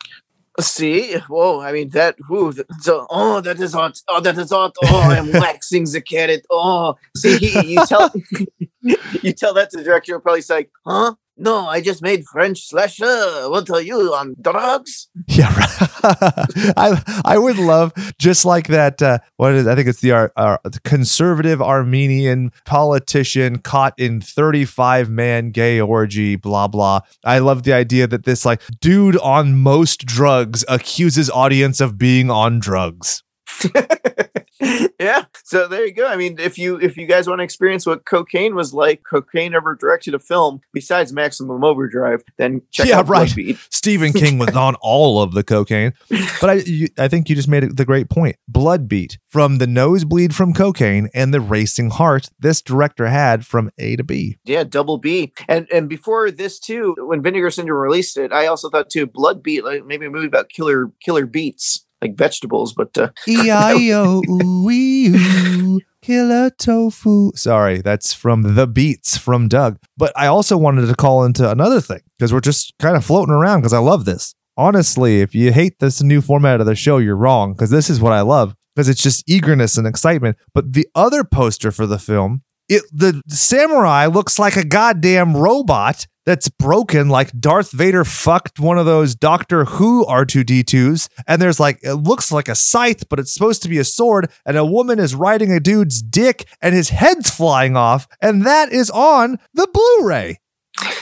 See, 0.60 1.18
whoa! 1.30 1.62
I 1.62 1.72
mean 1.72 1.90
that. 1.90 2.16
Whoo, 2.30 2.54
so, 2.82 3.08
oh, 3.10 3.40
that 3.42 3.62
is 3.62 3.74
hot. 3.74 4.02
Oh, 4.10 4.20
that 4.20 4.38
is 4.38 4.50
hot. 4.52 4.76
Oh, 4.84 5.02
I'm 5.02 5.32
waxing 5.34 5.86
the 5.86 6.02
carrot. 6.02 6.46
Oh, 6.50 6.96
see, 7.16 7.38
he, 7.38 7.76
you 7.76 7.86
tell, 7.86 8.12
you 9.22 9.32
tell 9.32 9.54
that 9.54 9.70
to 9.70 9.78
the 9.78 9.84
director. 9.84 10.20
Probably 10.20 10.42
say, 10.42 10.56
like, 10.56 10.72
"Huh? 10.86 11.16
No, 11.40 11.68
I 11.68 11.80
just 11.82 12.02
made 12.02 12.26
French 12.26 12.68
slasher. 12.68 13.50
What 13.50 13.70
are 13.70 13.82
you 13.82 14.14
on 14.14 14.36
drugs?" 14.42 15.08
Yeah, 15.28 15.54
right. 15.58 16.74
I 16.78 17.22
I 17.26 17.38
would 17.38 17.58
love 17.58 17.94
just 18.20 18.44
like 18.46 18.68
that. 18.68 19.02
Uh, 19.02 19.20
what 19.38 19.54
is? 19.54 19.66
I 19.66 19.76
think 19.76 19.88
it's 19.88 20.02
the 20.02 20.12
Ar- 20.12 20.34
Ar- 20.36 20.60
conservative 20.84 21.62
Armenian 21.62 22.52
politician 22.66 23.60
caught 23.60 23.94
in 23.98 24.20
thirty 24.22 24.66
five 24.66 25.10
man 25.10 25.52
gay 25.52 25.80
orgy. 25.80 26.36
Blah 26.36 26.68
blah. 26.68 27.02
I 27.24 27.40
love 27.40 27.64
the 27.64 27.74
idea 27.74 28.06
that 28.08 28.26
this 28.26 28.46
like 28.46 28.62
dude 28.82 29.18
on 29.18 29.56
most 29.58 30.06
drugs 30.06 30.66
accuses 30.68 31.30
audience 31.30 31.80
of 31.80 31.98
being 31.98 32.30
on 32.30 32.60
drugs. 32.60 33.24
yeah. 35.00 35.26
So 35.44 35.68
there 35.68 35.86
you 35.86 35.94
go. 35.94 36.08
I 36.08 36.16
mean, 36.16 36.40
if 36.40 36.58
you 36.58 36.80
if 36.80 36.98
you 36.98 37.06
guys 37.08 37.28
want 37.28 37.40
to 37.40 37.44
experience 37.44 37.86
what 37.86 38.06
cocaine 38.06 38.56
was 38.56 38.74
like, 38.74 39.04
cocaine 39.10 39.54
ever 39.54 39.76
directed 39.76 40.14
a 40.14 40.20
film 40.20 40.62
besides 40.74 41.14
Maximum 41.14 41.64
Overdrive, 41.64 42.24
then 42.38 42.62
check 42.72 42.88
Yeah, 42.88 43.00
out 43.00 43.08
right. 43.08 43.30
Bloodbeat. 43.30 43.58
Stephen 43.72 44.14
King 44.14 44.38
was 44.38 44.56
on 44.56 44.76
all 44.82 45.22
of 45.22 45.34
the 45.34 45.44
cocaine, 45.44 45.94
but 46.42 46.50
I 46.50 46.54
you, 46.66 46.88
I 46.98 47.08
think 47.08 47.30
you 47.30 47.36
just 47.36 47.48
made 47.48 47.78
the 47.78 47.86
great 47.86 48.10
point. 48.10 48.36
Bloodbeat 48.52 49.18
from 49.30 49.58
the 49.58 49.68
nosebleed 49.68 50.36
from 50.36 50.54
cocaine 50.54 51.10
and 51.14 51.34
the 51.34 51.42
racing 51.42 51.92
heart 51.92 52.30
this 52.40 52.62
director 52.62 53.08
had 53.08 53.46
from 53.46 53.70
A 53.78 53.96
to 53.96 54.04
B. 54.04 54.38
Yeah, 54.44 54.64
double 54.64 54.98
B. 54.98 55.34
And 55.48 55.68
and 55.72 55.88
before 55.88 56.32
this 56.32 56.60
too, 56.60 56.96
when 57.00 57.22
Vinegar 57.22 57.50
Syndrome 57.52 57.80
released 57.80 58.18
it, 58.18 58.32
I 58.32 58.48
also 58.48 58.70
thought 58.70 58.90
too, 58.90 59.06
Blood 59.08 59.42
Beat, 59.42 59.64
like 59.64 59.86
maybe 59.86 60.06
a 60.06 60.10
movie 60.10 60.28
about 60.28 60.50
killer 60.50 60.92
killer 61.04 61.26
beets, 61.26 61.86
like 62.02 62.16
vegetables, 62.16 62.74
but 62.74 62.98
uh, 62.98 63.10
E 63.28 63.50
I 63.50 63.92
O 63.94 64.22
ooh 64.30 64.70
ee, 64.70 65.10
ooh, 65.16 65.80
killer 66.02 66.50
tofu. 66.50 67.32
Sorry, 67.36 67.82
that's 67.82 68.14
from 68.14 68.56
the 68.56 68.68
beats 68.68 69.18
from 69.18 69.48
Doug. 69.48 69.78
But 69.98 70.14
I 70.16 70.28
also 70.28 70.58
wanted 70.58 70.88
to 70.88 70.96
call 70.96 71.24
into 71.24 71.50
another 71.50 71.82
thing 71.82 72.02
because 72.18 72.34
we're 72.34 72.40
just 72.40 72.74
kind 72.80 72.96
of 72.96 73.06
floating 73.06 73.34
around 73.34 73.62
because 73.62 73.74
I 73.74 73.80
love 73.80 74.06
this. 74.06 74.36
Honestly, 74.58 75.22
if 75.22 75.34
you 75.34 75.54
hate 75.54 75.80
this 75.80 76.02
new 76.02 76.22
format 76.22 76.60
of 76.60 76.66
the 76.66 76.76
show, 76.76 76.98
you're 76.98 77.16
wrong 77.16 77.54
because 77.54 77.70
this 77.70 77.90
is 77.90 78.02
what 78.02 78.14
I 78.14 78.22
love 78.22 78.56
because 78.76 78.90
it's 78.90 79.02
just 79.02 79.24
eagerness 79.28 79.78
and 79.78 79.88
excitement. 79.88 80.38
But 80.54 80.74
the 80.74 80.88
other 80.96 81.24
poster 81.24 81.72
for 81.72 81.86
the 81.86 82.00
film, 82.00 82.44
it 82.68 82.84
the 82.92 83.22
samurai 83.28 84.06
looks 84.06 84.38
like 84.38 84.56
a 84.56 84.66
goddamn 84.66 85.36
robot 85.36 86.08
that's 86.26 86.50
broken 86.50 87.10
like 87.10 87.32
Darth 87.40 87.72
Vader 87.72 88.04
fucked 88.04 88.60
one 88.60 88.78
of 88.78 88.86
those 88.86 89.16
Doctor 89.16 89.66
Who 89.66 90.06
R2D2s 90.06 91.10
and 91.28 91.42
there's 91.42 91.60
like 91.60 91.80
it 91.82 91.96
looks 91.96 92.32
like 92.32 92.48
a 92.48 92.56
scythe 92.56 93.08
but 93.10 93.20
it's 93.20 93.34
supposed 93.34 93.64
to 93.64 93.70
be 93.70 93.78
a 93.78 93.84
sword 93.84 94.30
and 94.46 94.58
a 94.58 94.66
woman 94.66 95.00
is 95.00 95.16
riding 95.16 95.52
a 95.52 95.60
dude's 95.60 96.02
dick 96.02 96.48
and 96.62 96.76
his 96.76 96.90
head's 96.90 97.30
flying 97.30 97.76
off 97.76 98.08
and 98.22 98.46
that 98.46 98.72
is 98.72 98.90
on 98.90 99.38
the 99.54 99.68
Blu-ray. 99.74 100.40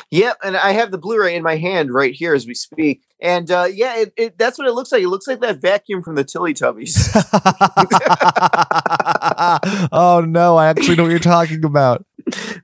Yep, 0.10 0.38
and 0.44 0.58
I 0.58 0.72
have 0.72 0.92
the 0.92 0.98
Blu-ray 0.98 1.36
in 1.36 1.44
my 1.44 1.58
hand 1.58 1.94
right 1.94 2.14
here 2.14 2.34
as 2.34 2.48
we 2.48 2.54
speak. 2.54 3.04
And 3.22 3.50
uh, 3.52 3.68
yeah, 3.72 3.98
it, 3.98 4.14
it, 4.16 4.38
that's 4.38 4.58
what 4.58 4.68
it 4.68 4.74
looks 4.74 4.92
like. 4.92 5.02
It 5.02 5.10
looks 5.10 5.28
like 5.28 5.42
that 5.42 5.60
vacuum 5.60 6.02
from 6.02 6.16
the 6.16 6.24
Teletubbies. 6.24 7.12
oh 9.92 10.22
no, 10.22 10.56
I 10.56 10.68
actually 10.68 10.96
know 10.96 11.04
what 11.04 11.10
you're 11.10 11.20
talking 11.20 11.66
about. 11.66 12.06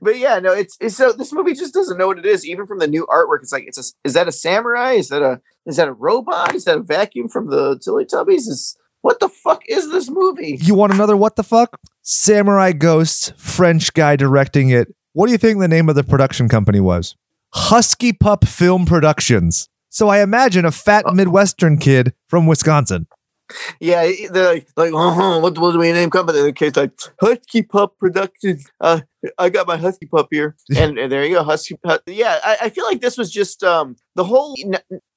But 0.00 0.18
yeah, 0.18 0.38
no, 0.38 0.52
it's, 0.52 0.76
it's 0.80 0.96
so 0.96 1.12
this 1.12 1.32
movie 1.32 1.54
just 1.54 1.74
doesn't 1.74 1.98
know 1.98 2.06
what 2.06 2.18
it 2.18 2.26
is. 2.26 2.46
Even 2.46 2.66
from 2.66 2.78
the 2.78 2.86
new 2.86 3.06
artwork, 3.06 3.42
it's 3.42 3.52
like 3.52 3.64
it's 3.66 3.78
a 3.78 3.84
is 4.06 4.14
that 4.14 4.28
a 4.28 4.32
samurai? 4.32 4.92
Is 4.92 5.08
that 5.08 5.22
a 5.22 5.40
is 5.66 5.76
that 5.76 5.88
a 5.88 5.92
robot? 5.92 6.54
Is 6.54 6.64
that 6.64 6.78
a 6.78 6.82
vacuum 6.82 7.28
from 7.28 7.50
the 7.50 7.76
Teletubbies? 7.76 8.48
Is 8.48 8.76
what 9.02 9.20
the 9.20 9.28
fuck 9.28 9.62
is 9.68 9.90
this 9.90 10.10
movie? 10.10 10.58
You 10.60 10.74
want 10.74 10.92
another 10.92 11.16
what 11.16 11.36
the 11.36 11.42
fuck? 11.42 11.78
Samurai 12.02 12.72
Ghosts, 12.72 13.32
French 13.36 13.92
guy 13.92 14.16
directing 14.16 14.70
it. 14.70 14.94
What 15.12 15.26
do 15.26 15.32
you 15.32 15.38
think 15.38 15.60
the 15.60 15.68
name 15.68 15.88
of 15.88 15.94
the 15.94 16.04
production 16.04 16.48
company 16.48 16.80
was? 16.80 17.14
Husky 17.52 18.12
Pup 18.12 18.46
Film 18.46 18.84
Productions. 18.84 19.68
So 19.88 20.08
I 20.08 20.22
imagine 20.22 20.64
a 20.64 20.72
fat 20.72 21.04
oh. 21.06 21.12
Midwestern 21.12 21.78
kid 21.78 22.14
from 22.28 22.46
Wisconsin. 22.46 23.06
Yeah, 23.80 24.10
they're 24.30 24.54
like, 24.54 24.68
like 24.76 24.92
uh-huh, 24.94 25.40
what 25.40 25.58
was 25.58 25.76
my 25.76 25.92
name 25.92 26.10
company? 26.10 26.40
The 26.40 26.52
kid's 26.52 26.76
like 26.76 26.92
Husky 27.20 27.62
Pup 27.62 27.98
Productions. 27.98 28.66
Uh, 28.80 29.00
I 29.38 29.50
got 29.50 29.66
my 29.66 29.76
Husky 29.76 30.06
Pup 30.06 30.28
here, 30.30 30.56
and, 30.76 30.98
and 30.98 31.12
there 31.12 31.24
you 31.24 31.34
go, 31.36 31.44
Husky 31.44 31.76
Pup. 31.76 32.02
Yeah, 32.06 32.38
I, 32.42 32.56
I 32.62 32.68
feel 32.70 32.84
like 32.84 33.00
this 33.00 33.18
was 33.18 33.30
just 33.30 33.62
um 33.62 33.96
the 34.14 34.24
whole 34.24 34.56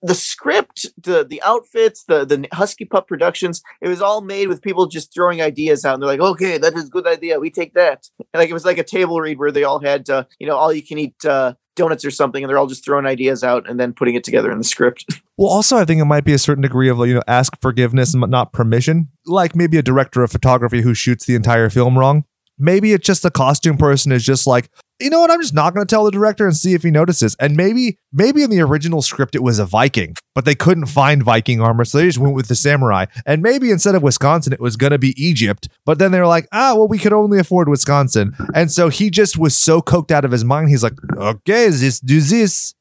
the 0.02 0.16
script, 0.16 0.88
the 1.02 1.24
the 1.24 1.42
outfits, 1.44 2.04
the 2.04 2.26
the 2.26 2.48
Husky 2.54 2.86
Pup 2.86 3.08
Productions. 3.08 3.62
It 3.82 3.88
was 3.88 4.02
all 4.02 4.22
made 4.22 4.48
with 4.48 4.62
people 4.62 4.88
just 4.88 5.14
throwing 5.14 5.42
ideas 5.42 5.86
out. 5.86 5.96
And 5.96 6.04
they're 6.04 6.10
like, 6.10 6.20
okay, 6.20 6.58
that 6.58 6.74
is 6.76 6.88
a 6.88 6.92
good 6.92 7.08
idea. 7.08 7.40
We 7.40 7.50
take 7.50 7.74
that. 7.76 8.10
And 8.20 8.42
like 8.42 8.50
it 8.50 8.54
was 8.54 8.66
like 8.66 8.78
a 8.78 8.84
table 8.84 9.22
read 9.22 9.40
where 9.40 9.52
they 9.52 9.64
all 9.64 9.80
had 9.80 10.10
uh, 10.10 10.26
you 10.40 10.48
know 10.48 10.58
all 10.58 10.74
you 10.74 10.84
can 10.84 10.98
eat 10.98 11.24
uh, 11.26 11.54
donuts 11.78 12.04
or 12.04 12.12
something, 12.12 12.44
and 12.44 12.50
they're 12.50 12.58
all 12.58 12.68
just 12.68 12.84
throwing 12.84 13.06
ideas 13.06 13.44
out 13.44 13.70
and 13.70 13.80
then 13.80 13.94
putting 13.94 14.16
it 14.16 14.26
together 14.26 14.52
in 14.52 14.58
the 14.58 14.64
script. 14.66 15.06
Well, 15.40 15.52
also, 15.52 15.78
I 15.78 15.86
think 15.86 16.02
it 16.02 16.06
might 16.06 16.26
be 16.26 16.34
a 16.34 16.40
certain 16.40 16.64
degree 16.64 16.90
of, 16.90 16.98
you 17.08 17.14
know, 17.14 17.22
ask 17.28 17.62
forgiveness 17.62 18.12
and 18.16 18.28
not 18.28 18.54
permission. 18.54 19.10
Like 19.28 19.56
maybe 19.56 19.78
a 19.78 19.84
director 19.84 20.24
of 20.24 20.32
photography 20.32 20.82
who 20.82 20.96
shoots 20.96 21.28
the 21.28 21.36
entire 21.36 21.70
film 21.70 21.96
wrong. 21.96 22.26
Maybe 22.60 22.94
it's 22.94 23.06
just 23.06 23.24
the 23.24 23.32
costume 23.32 23.78
person 23.78 24.12
is 24.12 24.24
just 24.24 24.48
like, 24.48 24.70
you 25.00 25.12
know 25.12 25.20
what? 25.20 25.30
I'm 25.30 25.42
just 25.42 25.54
not 25.54 25.76
going 25.76 25.86
to 25.86 25.90
tell 25.90 26.06
the 26.06 26.12
director 26.12 26.46
and 26.46 26.58
see 26.58 26.74
if 26.74 26.82
he 26.82 26.90
notices. 26.90 27.36
And 27.40 27.56
maybe, 27.56 28.00
maybe 28.12 28.42
in 28.42 28.50
the 28.50 28.62
original 28.62 29.02
script 29.02 29.36
it 29.36 29.44
was 29.44 29.60
a 29.60 29.66
Viking, 29.66 30.16
but 30.34 30.46
they 30.46 30.56
couldn't 30.56 30.88
find 30.88 31.22
Viking 31.22 31.62
armor, 31.62 31.86
so 31.86 32.00
they 32.00 32.06
just 32.06 32.18
went 32.18 32.34
with 32.34 32.48
the 32.48 32.56
samurai. 32.56 33.06
And 33.26 33.44
maybe 33.44 33.70
instead 33.70 33.94
of 33.94 34.02
Wisconsin, 34.02 34.54
it 34.54 34.60
was 34.60 34.76
going 34.76 34.92
to 34.92 34.98
be 34.98 35.14
Egypt. 35.24 35.70
But 35.86 36.00
then 36.00 36.12
they 36.12 36.20
were 36.20 36.28
like, 36.28 36.48
ah, 36.52 36.74
well, 36.76 36.88
we 36.88 36.98
could 36.98 37.14
only 37.14 37.38
afford 37.40 37.70
Wisconsin. 37.70 38.34
And 38.56 38.72
so 38.72 38.90
he 38.90 39.10
just 39.10 39.38
was 39.38 39.56
so 39.56 39.82
coked 39.82 40.12
out 40.12 40.26
of 40.26 40.32
his 40.32 40.44
mind. 40.44 40.70
He's 40.70 40.84
like, 40.84 40.98
okay, 41.16 41.70
this 41.70 42.00
do 42.00 42.20
this. 42.20 42.74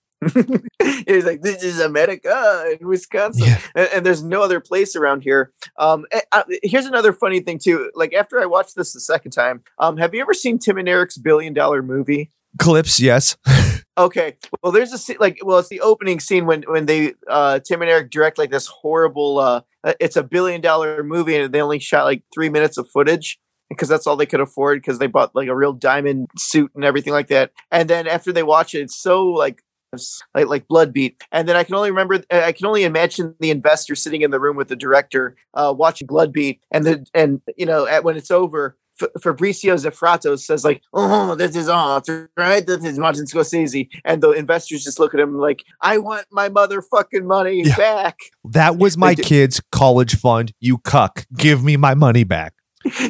He's 1.06 1.24
like, 1.24 1.42
"This 1.42 1.62
is 1.62 1.80
America 1.80 2.76
in 2.80 2.86
Wisconsin," 2.86 3.46
Yeah. 3.46 3.60
and, 3.74 3.88
and 3.94 4.06
there's 4.06 4.22
no 4.22 4.42
other 4.42 4.60
place 4.60 4.96
around 4.96 5.22
here. 5.22 5.52
Um, 5.78 6.04
eh, 6.10 6.20
uh, 6.32 6.42
here's 6.62 6.86
another 6.86 7.12
funny 7.12 7.40
thing 7.40 7.58
too. 7.58 7.90
Like 7.94 8.14
after 8.14 8.40
I 8.40 8.46
watched 8.46 8.76
this 8.76 8.92
the 8.92 9.00
second 9.00 9.32
time, 9.32 9.62
um, 9.78 9.96
have 9.98 10.14
you 10.14 10.20
ever 10.20 10.34
seen 10.34 10.58
Tim 10.58 10.78
and 10.78 10.88
Eric's 10.88 11.18
Billion 11.18 11.52
Dollar 11.52 11.82
Movie? 11.82 12.30
Clips, 12.58 13.00
yes. 13.00 13.36
Okay, 13.98 14.36
well, 14.62 14.72
there's 14.72 14.92
a 14.92 14.98
scene 14.98 15.16
like, 15.20 15.38
well, 15.42 15.58
it's 15.58 15.70
the 15.70 15.80
opening 15.80 16.20
scene 16.20 16.44
when 16.44 16.64
when 16.64 16.84
they 16.84 17.14
uh 17.28 17.60
Tim 17.60 17.80
and 17.80 17.90
Eric 17.90 18.10
direct 18.10 18.36
like 18.36 18.50
this 18.50 18.66
horrible. 18.66 19.38
uh 19.38 19.62
uh, 19.84 19.94
It's 19.98 20.16
a 20.16 20.22
billion 20.22 20.60
dollar 20.60 21.02
movie, 21.02 21.34
and 21.34 21.50
they 21.50 21.62
only 21.62 21.78
shot 21.78 22.04
like 22.04 22.22
three 22.34 22.50
minutes 22.50 22.76
of 22.76 22.90
footage 22.90 23.38
because 23.70 23.88
that's 23.88 24.06
all 24.06 24.14
they 24.16 24.26
could 24.26 24.42
afford 24.42 24.82
because 24.82 24.98
they 24.98 25.06
bought 25.06 25.34
like 25.34 25.48
a 25.48 25.56
real 25.56 25.72
diamond 25.72 26.26
suit 26.36 26.70
and 26.74 26.84
everything 26.84 27.14
like 27.14 27.28
that. 27.28 27.52
And 27.70 27.88
then 27.88 28.06
after 28.06 28.32
they 28.32 28.42
watch 28.42 28.74
it, 28.74 28.80
it's 28.80 29.00
so 29.00 29.24
like 29.28 29.62
like 30.34 30.46
like 30.46 30.68
Bloodbeat, 30.68 31.16
and 31.32 31.48
then 31.48 31.56
I 31.56 31.64
can 31.64 31.74
only 31.74 31.90
remember, 31.90 32.22
I 32.30 32.52
can 32.52 32.66
only 32.66 32.84
imagine 32.84 33.34
the 33.40 33.50
investor 33.50 33.94
sitting 33.94 34.22
in 34.22 34.30
the 34.30 34.40
room 34.40 34.56
with 34.56 34.68
the 34.68 34.76
director, 34.76 35.36
uh, 35.54 35.74
watching 35.76 36.06
Bloodbeat, 36.06 36.60
and 36.70 36.84
the 36.84 37.06
and 37.14 37.40
you 37.56 37.66
know 37.66 37.86
at, 37.86 38.04
when 38.04 38.16
it's 38.16 38.30
over, 38.30 38.76
F- 39.00 39.08
Fabricio 39.22 39.74
Zeffrato 39.74 40.38
says 40.38 40.64
like, 40.64 40.82
"Oh, 40.92 41.34
this 41.34 41.54
is 41.56 41.68
art, 41.68 42.08
right? 42.36 42.66
This 42.66 42.84
is 42.84 42.98
Martin 42.98 43.24
Scorsese," 43.26 43.88
and 44.04 44.22
the 44.22 44.30
investors 44.32 44.84
just 44.84 44.98
look 44.98 45.14
at 45.14 45.20
him 45.20 45.38
like, 45.38 45.64
"I 45.80 45.98
want 45.98 46.26
my 46.30 46.48
motherfucking 46.48 47.24
money 47.24 47.62
Yeah. 47.64 47.76
back." 47.76 48.16
That 48.44 48.76
was 48.78 48.96
my 48.96 49.14
kid's 49.14 49.60
college 49.72 50.16
fund. 50.16 50.52
You 50.60 50.78
cuck. 50.78 51.26
Give 51.36 51.62
me 51.62 51.76
my 51.76 51.94
money 51.94 52.24
back. 52.24 52.54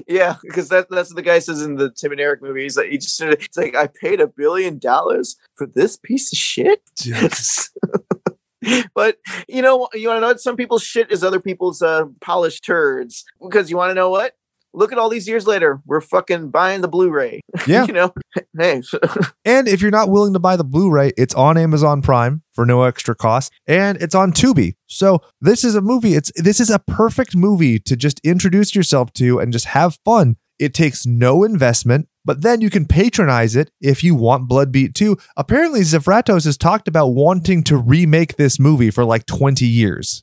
Yeah, 0.06 0.36
because 0.42 0.68
that, 0.68 0.88
that's 0.90 1.10
what 1.10 1.16
the 1.16 1.22
guy 1.22 1.38
says 1.38 1.62
in 1.62 1.76
the 1.76 1.90
Tim 1.90 2.12
and 2.12 2.20
Eric 2.20 2.42
movie. 2.42 2.62
He's 2.62 2.76
like, 2.76 2.90
he 2.90 2.98
just 2.98 3.20
it's 3.20 3.56
like, 3.56 3.74
I 3.74 3.88
paid 3.88 4.20
a 4.20 4.26
billion 4.26 4.78
dollars 4.78 5.36
for 5.54 5.66
this 5.66 5.96
piece 5.96 6.32
of 6.32 6.38
shit. 6.38 6.82
but 8.94 9.18
you 9.48 9.62
know, 9.62 9.88
you 9.94 10.08
want 10.08 10.18
to 10.18 10.20
know 10.20 10.28
what? 10.28 10.40
Some 10.40 10.56
people's 10.56 10.82
shit 10.82 11.10
is 11.10 11.22
other 11.22 11.40
people's 11.40 11.82
uh, 11.82 12.04
polished 12.20 12.64
turds. 12.64 13.24
Because 13.40 13.70
you 13.70 13.76
want 13.76 13.90
to 13.90 13.94
know 13.94 14.10
what? 14.10 14.34
Look 14.76 14.92
at 14.92 14.98
all 14.98 15.08
these 15.08 15.26
years 15.26 15.46
later, 15.46 15.80
we're 15.86 16.02
fucking 16.02 16.50
buying 16.50 16.82
the 16.82 16.88
Blu-ray. 16.88 17.40
Yeah. 17.66 17.86
you 17.86 17.94
know, 17.94 18.12
hey, 18.58 18.82
And 19.44 19.66
if 19.66 19.80
you're 19.80 19.90
not 19.90 20.10
willing 20.10 20.34
to 20.34 20.38
buy 20.38 20.56
the 20.56 20.64
Blu-ray, 20.64 21.12
it's 21.16 21.34
on 21.34 21.56
Amazon 21.56 22.02
Prime 22.02 22.42
for 22.52 22.66
no 22.66 22.82
extra 22.82 23.14
cost, 23.14 23.50
and 23.66 24.00
it's 24.00 24.14
on 24.14 24.32
Tubi. 24.32 24.74
So 24.86 25.20
this 25.40 25.64
is 25.64 25.74
a 25.74 25.80
movie. 25.80 26.14
It's 26.14 26.30
this 26.36 26.60
is 26.60 26.68
a 26.68 26.78
perfect 26.78 27.34
movie 27.34 27.78
to 27.80 27.96
just 27.96 28.20
introduce 28.22 28.74
yourself 28.74 29.14
to 29.14 29.40
and 29.40 29.50
just 29.50 29.64
have 29.66 29.98
fun. 30.04 30.36
It 30.58 30.74
takes 30.74 31.06
no 31.06 31.42
investment, 31.42 32.08
but 32.24 32.42
then 32.42 32.60
you 32.60 32.68
can 32.68 32.84
patronize 32.84 33.56
it 33.56 33.70
if 33.80 34.04
you 34.04 34.14
want 34.14 34.48
Bloodbeat 34.48 34.94
2. 34.94 35.16
Apparently, 35.36 35.80
Zaphiratos 35.80 36.44
has 36.44 36.58
talked 36.58 36.86
about 36.86 37.08
wanting 37.08 37.62
to 37.64 37.78
remake 37.78 38.36
this 38.36 38.58
movie 38.58 38.90
for 38.90 39.04
like 39.04 39.24
20 39.26 39.66
years. 39.66 40.22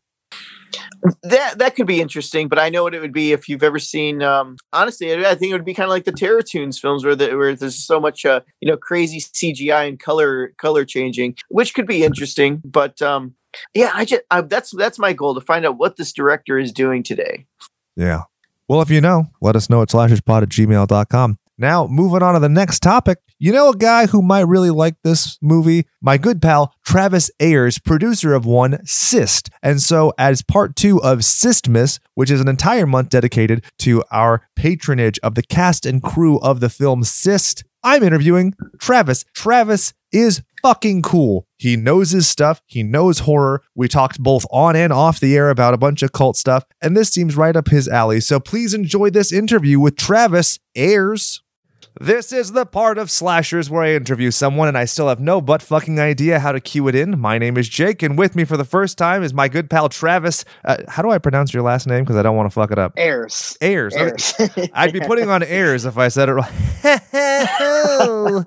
That 1.23 1.57
that 1.57 1.75
could 1.75 1.87
be 1.87 2.01
interesting. 2.01 2.47
But 2.47 2.59
I 2.59 2.69
know 2.69 2.83
what 2.83 2.95
it 2.95 3.01
would 3.01 3.13
be 3.13 3.31
if 3.31 3.47
you've 3.47 3.63
ever 3.63 3.79
seen. 3.79 4.21
Um, 4.21 4.57
honestly, 4.71 5.13
I 5.25 5.35
think 5.35 5.51
it 5.51 5.53
would 5.53 5.65
be 5.65 5.73
kind 5.73 5.85
of 5.85 5.91
like 5.91 6.05
the 6.05 6.11
Terror 6.11 6.41
Tunes 6.41 6.79
films, 6.79 7.03
where 7.03 7.15
the, 7.15 7.35
where 7.35 7.55
there's 7.55 7.83
so 7.83 7.99
much, 7.99 8.25
uh, 8.25 8.41
you 8.61 8.69
know, 8.69 8.77
crazy 8.77 9.19
CGI 9.19 9.87
and 9.87 9.99
color 9.99 10.53
color 10.57 10.85
changing, 10.85 11.35
which 11.49 11.73
could 11.73 11.87
be 11.87 12.03
interesting. 12.03 12.61
But 12.63 13.01
um, 13.01 13.35
yeah, 13.73 13.91
I 13.93 14.05
just 14.05 14.21
I, 14.31 14.41
that's 14.41 14.71
that's 14.75 14.99
my 14.99 15.13
goal 15.13 15.35
to 15.35 15.41
find 15.41 15.65
out 15.65 15.77
what 15.77 15.97
this 15.97 16.11
director 16.13 16.57
is 16.57 16.71
doing 16.71 17.03
today. 17.03 17.45
Yeah. 17.95 18.23
Well, 18.67 18.81
if 18.81 18.89
you 18.89 19.01
know, 19.01 19.27
let 19.41 19.55
us 19.55 19.69
know 19.69 19.81
at 19.81 19.89
slasherspot 19.89 20.43
at 20.43 20.49
gmail.com. 20.49 21.37
Now, 21.57 21.87
moving 21.87 22.23
on 22.23 22.33
to 22.33 22.39
the 22.39 22.49
next 22.49 22.81
topic. 22.81 23.19
You 23.37 23.51
know 23.51 23.69
a 23.69 23.77
guy 23.77 24.07
who 24.07 24.21
might 24.21 24.47
really 24.47 24.69
like 24.69 24.95
this 25.03 25.37
movie? 25.41 25.85
My 26.01 26.17
good 26.17 26.41
pal, 26.41 26.73
Travis 26.85 27.29
Ayers, 27.39 27.77
producer 27.77 28.33
of 28.33 28.45
one, 28.45 28.79
Cyst. 28.85 29.49
And 29.61 29.81
so, 29.81 30.13
as 30.17 30.41
part 30.41 30.75
two 30.75 31.01
of 31.03 31.19
Systmas, 31.19 31.99
which 32.15 32.31
is 32.31 32.41
an 32.41 32.47
entire 32.47 32.87
month 32.87 33.09
dedicated 33.09 33.63
to 33.79 34.03
our 34.11 34.47
patronage 34.55 35.19
of 35.21 35.35
the 35.35 35.43
cast 35.43 35.85
and 35.85 36.01
crew 36.01 36.39
of 36.39 36.59
the 36.59 36.69
film 36.69 37.03
Cyst, 37.03 37.63
I'm 37.83 38.01
interviewing 38.01 38.53
Travis. 38.79 39.25
Travis 39.33 39.93
is 40.11 40.41
fucking 40.61 41.01
cool. 41.01 41.45
He 41.63 41.77
knows 41.77 42.11
his 42.11 42.27
stuff. 42.27 42.61
He 42.65 42.83
knows 42.83 43.19
horror. 43.19 43.63
We 43.73 43.87
talked 43.87 44.19
both 44.19 44.45
on 44.51 44.75
and 44.75 44.91
off 44.91 45.21
the 45.21 45.33
air 45.33 45.49
about 45.49 45.73
a 45.73 45.77
bunch 45.77 46.03
of 46.03 46.11
cult 46.11 46.35
stuff, 46.35 46.65
and 46.81 46.97
this 46.97 47.07
seems 47.07 47.37
right 47.37 47.55
up 47.55 47.69
his 47.69 47.87
alley. 47.87 48.19
So 48.19 48.41
please 48.41 48.73
enjoy 48.73 49.11
this 49.11 49.31
interview 49.31 49.79
with 49.79 49.95
Travis 49.95 50.59
Ayers. 50.75 51.41
This 52.01 52.31
is 52.31 52.53
the 52.53 52.65
part 52.65 52.97
of 52.97 53.11
Slashers 53.11 53.69
where 53.69 53.83
I 53.83 53.91
interview 53.91 54.31
someone 54.31 54.67
and 54.67 54.75
I 54.75 54.85
still 54.85 55.09
have 55.09 55.19
no 55.19 55.39
but 55.39 55.61
fucking 55.61 55.99
idea 55.99 56.39
how 56.39 56.51
to 56.51 56.59
cue 56.59 56.87
it 56.87 56.95
in. 56.95 57.19
My 57.19 57.37
name 57.37 57.55
is 57.55 57.69
Jake, 57.69 58.01
and 58.01 58.17
with 58.17 58.35
me 58.35 58.45
for 58.45 58.57
the 58.57 58.65
first 58.65 58.97
time 58.97 59.21
is 59.21 59.31
my 59.31 59.47
good 59.47 59.69
pal 59.69 59.89
Travis. 59.89 60.43
Uh, 60.65 60.77
how 60.87 61.03
do 61.03 61.11
I 61.11 61.19
pronounce 61.19 61.53
your 61.53 61.61
last 61.61 61.85
name? 61.85 62.03
Because 62.03 62.15
I 62.15 62.23
don't 62.23 62.35
want 62.35 62.47
to 62.47 62.53
fuck 62.53 62.71
it 62.71 62.79
up. 62.79 62.93
Airs. 62.97 63.55
Ayers. 63.61 63.95
Okay. 63.95 64.71
I'd 64.73 64.91
be 64.91 65.01
putting 65.01 65.29
on 65.29 65.43
airs 65.43 65.85
if 65.85 65.99
I 65.99 66.07
said 66.07 66.29
it 66.29 66.33
wrong. 66.33 66.49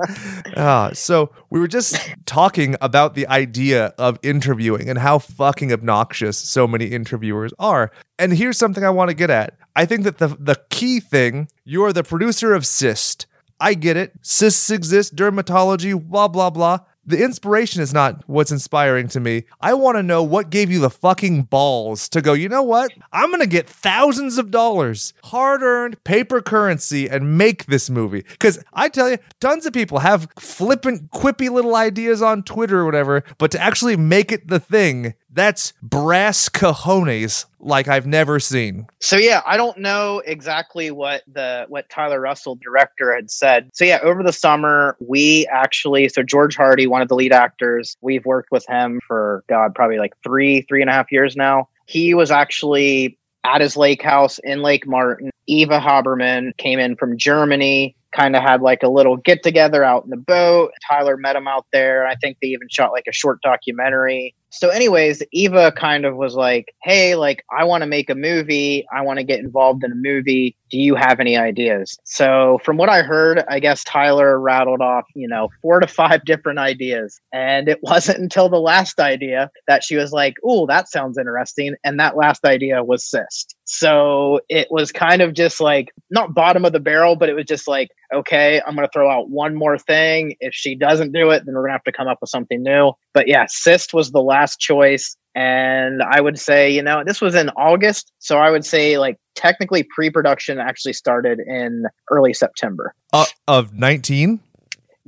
Ah, 0.59 0.91
so 0.95 1.31
we 1.51 1.61
were 1.61 1.69
just 1.69 1.99
talking 2.25 2.77
about 2.81 3.15
the 3.15 3.27
idea 3.29 3.95
of 3.99 4.19
interviewing 4.23 4.89
and 4.89 4.99
how 4.99 5.19
fucking 5.19 5.73
obnoxious 5.73 6.39
so 6.39 6.67
many 6.67 6.87
interviewers 6.87 7.53
are. 7.59 7.93
And 8.19 8.33
here's 8.33 8.57
something 8.57 8.83
I 8.83 8.91
want 8.91 9.11
to 9.11 9.15
get 9.15 9.29
at. 9.29 9.57
I 9.77 9.85
think 9.85 10.05
that 10.05 10.19
the 10.19 10.29
the 10.29 10.61
key 10.71 11.01
thing, 11.01 11.49
you're 11.65 11.93
the 11.93 12.03
producer 12.03 12.55
of 12.55 12.67
Cyst. 12.67 13.27
I 13.61 13.75
get 13.75 13.97
it. 13.97 14.13
Cysts 14.23 14.71
exist, 14.71 15.17
dermatology, 15.17 16.01
blah 16.01 16.29
blah 16.29 16.51
blah. 16.51 16.81
The 17.09 17.23
inspiration 17.23 17.83
is 17.83 17.95
not 17.95 18.29
what's 18.29 18.51
inspiring 18.51 19.07
to 19.09 19.21
me. 19.21 19.45
I 19.61 19.75
want 19.75 19.97
to 19.97 20.03
know 20.03 20.25
what 20.25 20.51
gave 20.51 20.73
you 20.73 20.81
the 20.81 20.91
fucking 20.91 21.45
balls 21.45 22.09
to 22.09 22.21
go, 22.21 22.33
you 22.33 22.49
know 22.49 22.65
what? 22.65 22.91
I'm 23.13 23.29
going 23.29 23.41
to 23.41 23.47
get 23.47 23.69
thousands 23.69 24.39
of 24.39 24.51
dollars, 24.51 25.15
hard 25.23 25.63
earned 25.63 26.03
paper 26.03 26.43
currency, 26.43 27.09
and 27.09 27.39
make 27.39 27.67
this 27.67 27.89
movie. 27.89 28.25
Because 28.29 28.63
I 28.73 28.89
tell 28.89 29.09
you, 29.09 29.19
tons 29.39 29.67
of 29.67 29.73
people 29.73 30.01
have 30.01 30.27
flippant, 30.37 31.13
quippy 31.13 31.49
little 31.49 31.77
ideas 31.77 32.23
on 32.23 32.43
Twitter 32.43 32.81
or 32.81 32.85
whatever, 32.85 33.23
but 33.39 33.53
to 33.53 33.61
actually 33.61 33.97
make 33.97 34.33
it 34.33 34.49
the 34.49 34.59
thing, 34.59 35.15
that's 35.37 35.73
brass 35.83 36.49
cojones 36.49 37.47
like 37.61 37.89
I've 37.89 38.07
never 38.07 38.41
seen. 38.41 38.87
so 39.01 39.17
yeah, 39.17 39.43
I 39.47 39.57
don't 39.57 39.79
know 39.79 40.23
exactly 40.25 40.91
what 40.91 41.23
the 41.33 41.67
what 41.69 41.89
Tyler 41.89 42.21
Russell, 42.21 42.57
director, 42.57 43.15
had 43.15 43.31
said. 43.31 43.71
So 43.75 43.85
yeah, 43.85 43.99
over 44.03 44.23
the 44.23 44.33
summer 44.33 44.97
we 45.01 45.47
actually 45.53 46.09
so 46.09 46.23
George 46.23 46.57
Hardy, 46.57 46.87
one 46.87 47.03
of 47.03 47.09
the 47.09 47.15
lead 47.15 47.33
actors, 47.33 47.97
we've 48.01 48.25
worked 48.25 48.51
with 48.51 48.67
him 48.67 49.01
for 49.07 49.45
God 49.49 49.75
probably 49.75 49.99
like 49.99 50.15
three 50.25 50.63
three 50.63 50.81
and 50.81 50.91
a 50.91 50.93
half 50.93 51.13
years 51.13 51.37
now. 51.37 51.69
He 51.87 52.15
was 52.15 52.31
actually 52.31 53.19
at 53.45 53.61
his 53.61 53.77
lake 53.77 54.03
house 54.03 54.41
in 54.43 54.63
Lake 54.63 54.87
Martin. 54.87 55.31
Eva 55.47 55.79
Habermann 55.79 56.57
came 56.57 56.81
in 56.81 56.97
from 56.97 57.17
Germany, 57.17 57.95
kind 58.13 58.35
of 58.35 58.43
had 58.43 58.61
like 58.63 58.83
a 58.83 58.89
little 58.89 59.17
get 59.17 59.43
together 59.43 59.85
out 59.85 60.05
in 60.05 60.11
the 60.11 60.17
boat. 60.17 60.73
Tyler 60.89 61.17
met 61.17 61.37
him 61.37 61.47
out 61.47 61.67
there. 61.73 62.07
I 62.07 62.17
think 62.17 62.39
they 62.41 62.49
even 62.49 62.69
shot 62.71 62.93
like 62.93 63.05
a 63.09 63.13
short 63.13 63.41
documentary. 63.43 64.35
So, 64.59 64.71
anyways, 64.71 65.23
Eva 65.33 65.71
kind 65.73 66.07
of 66.07 66.17
was 66.17 66.35
like, 66.35 66.75
Hey, 66.83 67.15
like, 67.15 67.45
I 67.57 67.65
want 67.65 67.83
to 67.83 67.87
make 67.87 68.09
a 68.11 68.15
movie. 68.15 68.87
I 68.95 69.03
want 69.03 69.19
to 69.19 69.25
get 69.25 69.41
involved 69.41 69.85
in 69.85 69.93
a 69.93 69.97
movie. 69.97 70.57
Do 70.71 70.79
you 70.79 70.95
have 70.97 71.21
any 71.21 71.37
ideas? 71.37 71.97
So, 72.05 72.59
from 72.65 72.77
what 72.77 72.89
I 72.89 73.03
heard, 73.03 73.45
I 73.49 73.61
guess 73.61 73.85
Tyler 73.85 74.41
rattled 74.41 74.81
off, 74.81 75.05
you 75.15 75.29
know, 75.29 75.49
four 75.63 75.81
to 75.81 75.87
five 75.87 76.25
different 76.25 76.59
ideas. 76.59 77.21
And 77.33 77.69
it 77.69 77.79
wasn't 77.83 78.19
until 78.19 78.49
the 78.49 78.61
last 78.61 78.99
idea 78.99 79.51
that 79.69 79.85
she 79.85 79.97
was 79.97 80.13
like, 80.13 80.35
Oh, 80.45 80.67
that 80.67 80.89
sounds 80.89 81.19
interesting. 81.19 81.75
And 81.85 82.01
that 82.01 82.17
last 82.17 82.45
idea 82.45 82.83
was 82.83 83.09
cyst. 83.09 83.55
So, 83.65 84.41
it 84.49 84.69
was 84.71 84.93
kind 84.93 85.23
of 85.23 85.35
just 85.35 85.61
like, 85.61 85.91
not 86.11 86.35
bottom 86.35 86.65
of 86.65 86.73
the 86.73 86.81
barrel, 86.81 87.17
but 87.17 87.29
it 87.29 87.35
was 87.35 87.47
just 87.47 87.69
like, 87.69 87.91
okay, 88.15 88.61
I'm 88.67 88.75
going 88.75 88.87
to 88.87 88.93
throw 88.93 89.11
out 89.11 89.31
one 89.31 89.55
more 89.55 89.79
thing. 89.79 90.37
If 90.41 90.55
she 90.55 90.75
doesn't 90.75 91.13
do 91.13 91.31
it, 91.31 91.45
then 91.45 91.55
we're 91.55 91.63
going 91.63 91.71
to 91.71 91.75
have 91.75 91.85
to 91.85 91.93
come 91.93 92.09
up 92.09 92.19
with 92.21 92.31
something 92.31 92.63
new. 92.63 92.93
But 93.15 93.29
yeah, 93.29 93.47
cyst 93.49 93.95
was 93.95 94.11
the 94.11 94.23
last 94.23 94.61
choice. 94.61 95.17
And 95.37 96.03
I 96.03 96.21
would 96.23 96.39
say, 96.39 96.71
you 96.71 96.83
know, 96.83 97.05
this 97.05 97.21
was 97.21 97.35
in 97.35 97.51
August. 97.51 98.11
So 98.21 98.39
I 98.39 98.51
would 98.51 98.65
say, 98.65 98.97
like, 98.97 99.19
technically 99.35 99.83
pre 99.95 100.09
production 100.09 100.59
actually 100.59 100.95
started 100.95 101.39
in 101.41 101.85
early 102.11 102.33
September. 102.33 102.95
Uh, 103.13 103.27
of 103.47 103.75
19? 103.75 104.41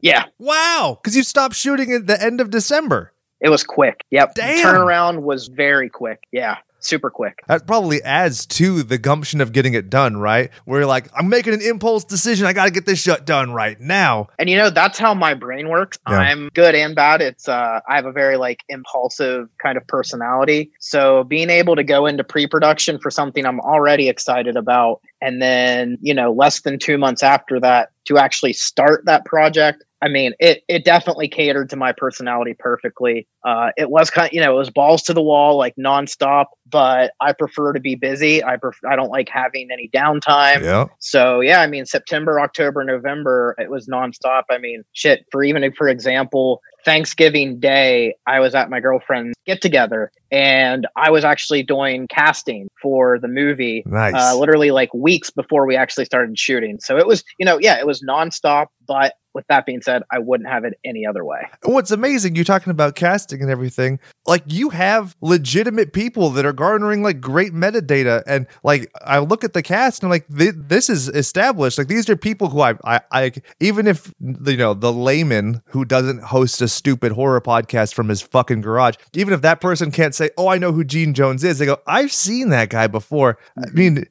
Yeah, 0.00 0.26
Wow. 0.38 0.98
Because 1.02 1.16
you 1.16 1.22
stopped 1.24 1.56
shooting 1.56 1.90
at 1.92 2.06
the 2.06 2.22
end 2.22 2.40
of 2.40 2.50
December. 2.50 3.12
it 3.40 3.48
was 3.48 3.64
quick. 3.64 4.04
Yep. 4.10 4.34
The 4.34 4.42
Damn. 4.42 4.66
turnaround 4.66 5.22
was 5.22 5.48
very 5.48 5.88
quick. 5.88 6.20
Yeah, 6.30 6.58
super 6.88 7.10
quick. 7.10 7.42
That 7.46 7.66
probably 7.66 8.02
adds 8.02 8.46
to 8.46 8.82
the 8.82 8.98
gumption 8.98 9.40
of 9.40 9.52
getting 9.52 9.74
it 9.74 9.90
done, 9.90 10.16
right? 10.16 10.50
Where 10.64 10.80
you're 10.80 10.88
like, 10.88 11.08
I'm 11.14 11.28
making 11.28 11.54
an 11.54 11.62
impulse 11.62 12.04
decision. 12.04 12.46
I 12.46 12.52
got 12.52 12.64
to 12.64 12.70
get 12.70 12.86
this 12.86 13.00
shut 13.00 13.26
done 13.26 13.52
right 13.52 13.78
now. 13.80 14.28
And 14.38 14.48
you 14.48 14.56
know, 14.56 14.70
that's 14.70 14.98
how 14.98 15.14
my 15.14 15.34
brain 15.34 15.68
works. 15.68 15.98
Yeah. 16.08 16.16
I'm 16.16 16.48
good 16.54 16.74
and 16.74 16.94
bad. 16.94 17.20
It's 17.20 17.48
uh 17.48 17.80
I 17.88 17.96
have 17.96 18.06
a 18.06 18.12
very 18.12 18.36
like 18.36 18.64
impulsive 18.68 19.48
kind 19.62 19.76
of 19.76 19.86
personality. 19.86 20.70
So 20.80 21.24
being 21.24 21.50
able 21.50 21.76
to 21.76 21.84
go 21.84 22.06
into 22.06 22.24
pre-production 22.24 22.98
for 22.98 23.10
something 23.10 23.44
I'm 23.44 23.60
already 23.60 24.08
excited 24.08 24.56
about 24.56 25.00
and 25.20 25.42
then, 25.42 25.98
you 26.00 26.14
know, 26.14 26.32
less 26.32 26.60
than 26.60 26.78
2 26.78 26.96
months 26.98 27.22
after 27.22 27.60
that 27.60 27.90
to 28.06 28.18
actually 28.18 28.54
start 28.54 29.04
that 29.04 29.24
project 29.24 29.84
I 30.00 30.08
mean, 30.08 30.32
it 30.38 30.62
it 30.68 30.84
definitely 30.84 31.28
catered 31.28 31.70
to 31.70 31.76
my 31.76 31.92
personality 31.92 32.54
perfectly. 32.58 33.26
Uh, 33.44 33.70
it 33.76 33.90
was 33.90 34.10
kind, 34.10 34.30
you 34.32 34.40
know, 34.40 34.54
it 34.54 34.58
was 34.58 34.70
balls 34.70 35.02
to 35.04 35.12
the 35.12 35.22
wall, 35.22 35.56
like 35.56 35.74
nonstop. 35.76 36.46
But 36.70 37.12
I 37.20 37.32
prefer 37.32 37.72
to 37.72 37.80
be 37.80 37.94
busy. 37.94 38.44
I 38.44 38.58
pref- 38.58 38.78
I 38.88 38.94
don't 38.94 39.08
like 39.08 39.28
having 39.28 39.70
any 39.72 39.88
downtime. 39.88 40.62
Yeah. 40.62 40.86
So 41.00 41.40
yeah, 41.40 41.60
I 41.60 41.66
mean 41.66 41.86
September, 41.86 42.40
October, 42.40 42.84
November, 42.84 43.56
it 43.58 43.70
was 43.70 43.88
nonstop. 43.88 44.42
I 44.50 44.58
mean, 44.58 44.84
shit. 44.92 45.24
For 45.32 45.42
even 45.42 45.70
for 45.76 45.88
example, 45.88 46.60
Thanksgiving 46.84 47.58
Day, 47.58 48.14
I 48.26 48.40
was 48.40 48.54
at 48.54 48.70
my 48.70 48.80
girlfriend's 48.80 49.34
get 49.46 49.60
together, 49.60 50.12
and 50.30 50.86
I 50.96 51.10
was 51.10 51.24
actually 51.24 51.62
doing 51.62 52.06
casting 52.08 52.68
for 52.80 53.18
the 53.18 53.28
movie. 53.28 53.82
Nice. 53.86 54.14
Uh, 54.14 54.36
literally 54.38 54.70
like 54.70 54.92
weeks 54.94 55.30
before 55.30 55.66
we 55.66 55.74
actually 55.74 56.04
started 56.04 56.38
shooting. 56.38 56.78
So 56.80 56.98
it 56.98 57.06
was, 57.06 57.24
you 57.38 57.46
know, 57.46 57.58
yeah, 57.60 57.78
it 57.78 57.86
was 57.86 58.02
nonstop, 58.02 58.66
but 58.86 59.14
with 59.38 59.46
that 59.46 59.64
being 59.64 59.80
said, 59.80 60.02
I 60.10 60.18
wouldn't 60.18 60.48
have 60.48 60.64
it 60.64 60.74
any 60.84 61.06
other 61.06 61.24
way. 61.24 61.46
What's 61.62 61.92
amazing, 61.92 62.34
you're 62.34 62.44
talking 62.44 62.72
about 62.72 62.96
casting 62.96 63.40
and 63.40 63.52
everything. 63.52 64.00
Like 64.26 64.42
you 64.48 64.70
have 64.70 65.14
legitimate 65.20 65.92
people 65.92 66.30
that 66.30 66.44
are 66.44 66.52
garnering 66.52 67.04
like 67.04 67.20
great 67.20 67.52
metadata, 67.52 68.24
and 68.26 68.48
like 68.64 68.90
I 69.00 69.20
look 69.20 69.44
at 69.44 69.52
the 69.52 69.62
cast 69.62 70.02
and 70.02 70.08
I'm 70.08 70.10
like, 70.10 70.26
this 70.28 70.90
is 70.90 71.08
established. 71.08 71.78
Like 71.78 71.86
these 71.86 72.10
are 72.10 72.16
people 72.16 72.48
who 72.48 72.62
I, 72.62 72.74
I, 72.84 73.00
I, 73.12 73.32
even 73.60 73.86
if 73.86 74.12
you 74.20 74.56
know 74.56 74.74
the 74.74 74.92
layman 74.92 75.62
who 75.66 75.84
doesn't 75.84 76.24
host 76.24 76.60
a 76.60 76.66
stupid 76.66 77.12
horror 77.12 77.40
podcast 77.40 77.94
from 77.94 78.08
his 78.08 78.20
fucking 78.20 78.62
garage, 78.62 78.96
even 79.14 79.32
if 79.32 79.42
that 79.42 79.60
person 79.60 79.92
can't 79.92 80.16
say, 80.16 80.30
oh, 80.36 80.48
I 80.48 80.58
know 80.58 80.72
who 80.72 80.82
Gene 80.82 81.14
Jones 81.14 81.44
is, 81.44 81.60
they 81.60 81.66
go, 81.66 81.78
I've 81.86 82.10
seen 82.10 82.48
that 82.48 82.70
guy 82.70 82.88
before. 82.88 83.38
I 83.56 83.60
mm-hmm. 83.66 83.78
mean, 83.78 84.04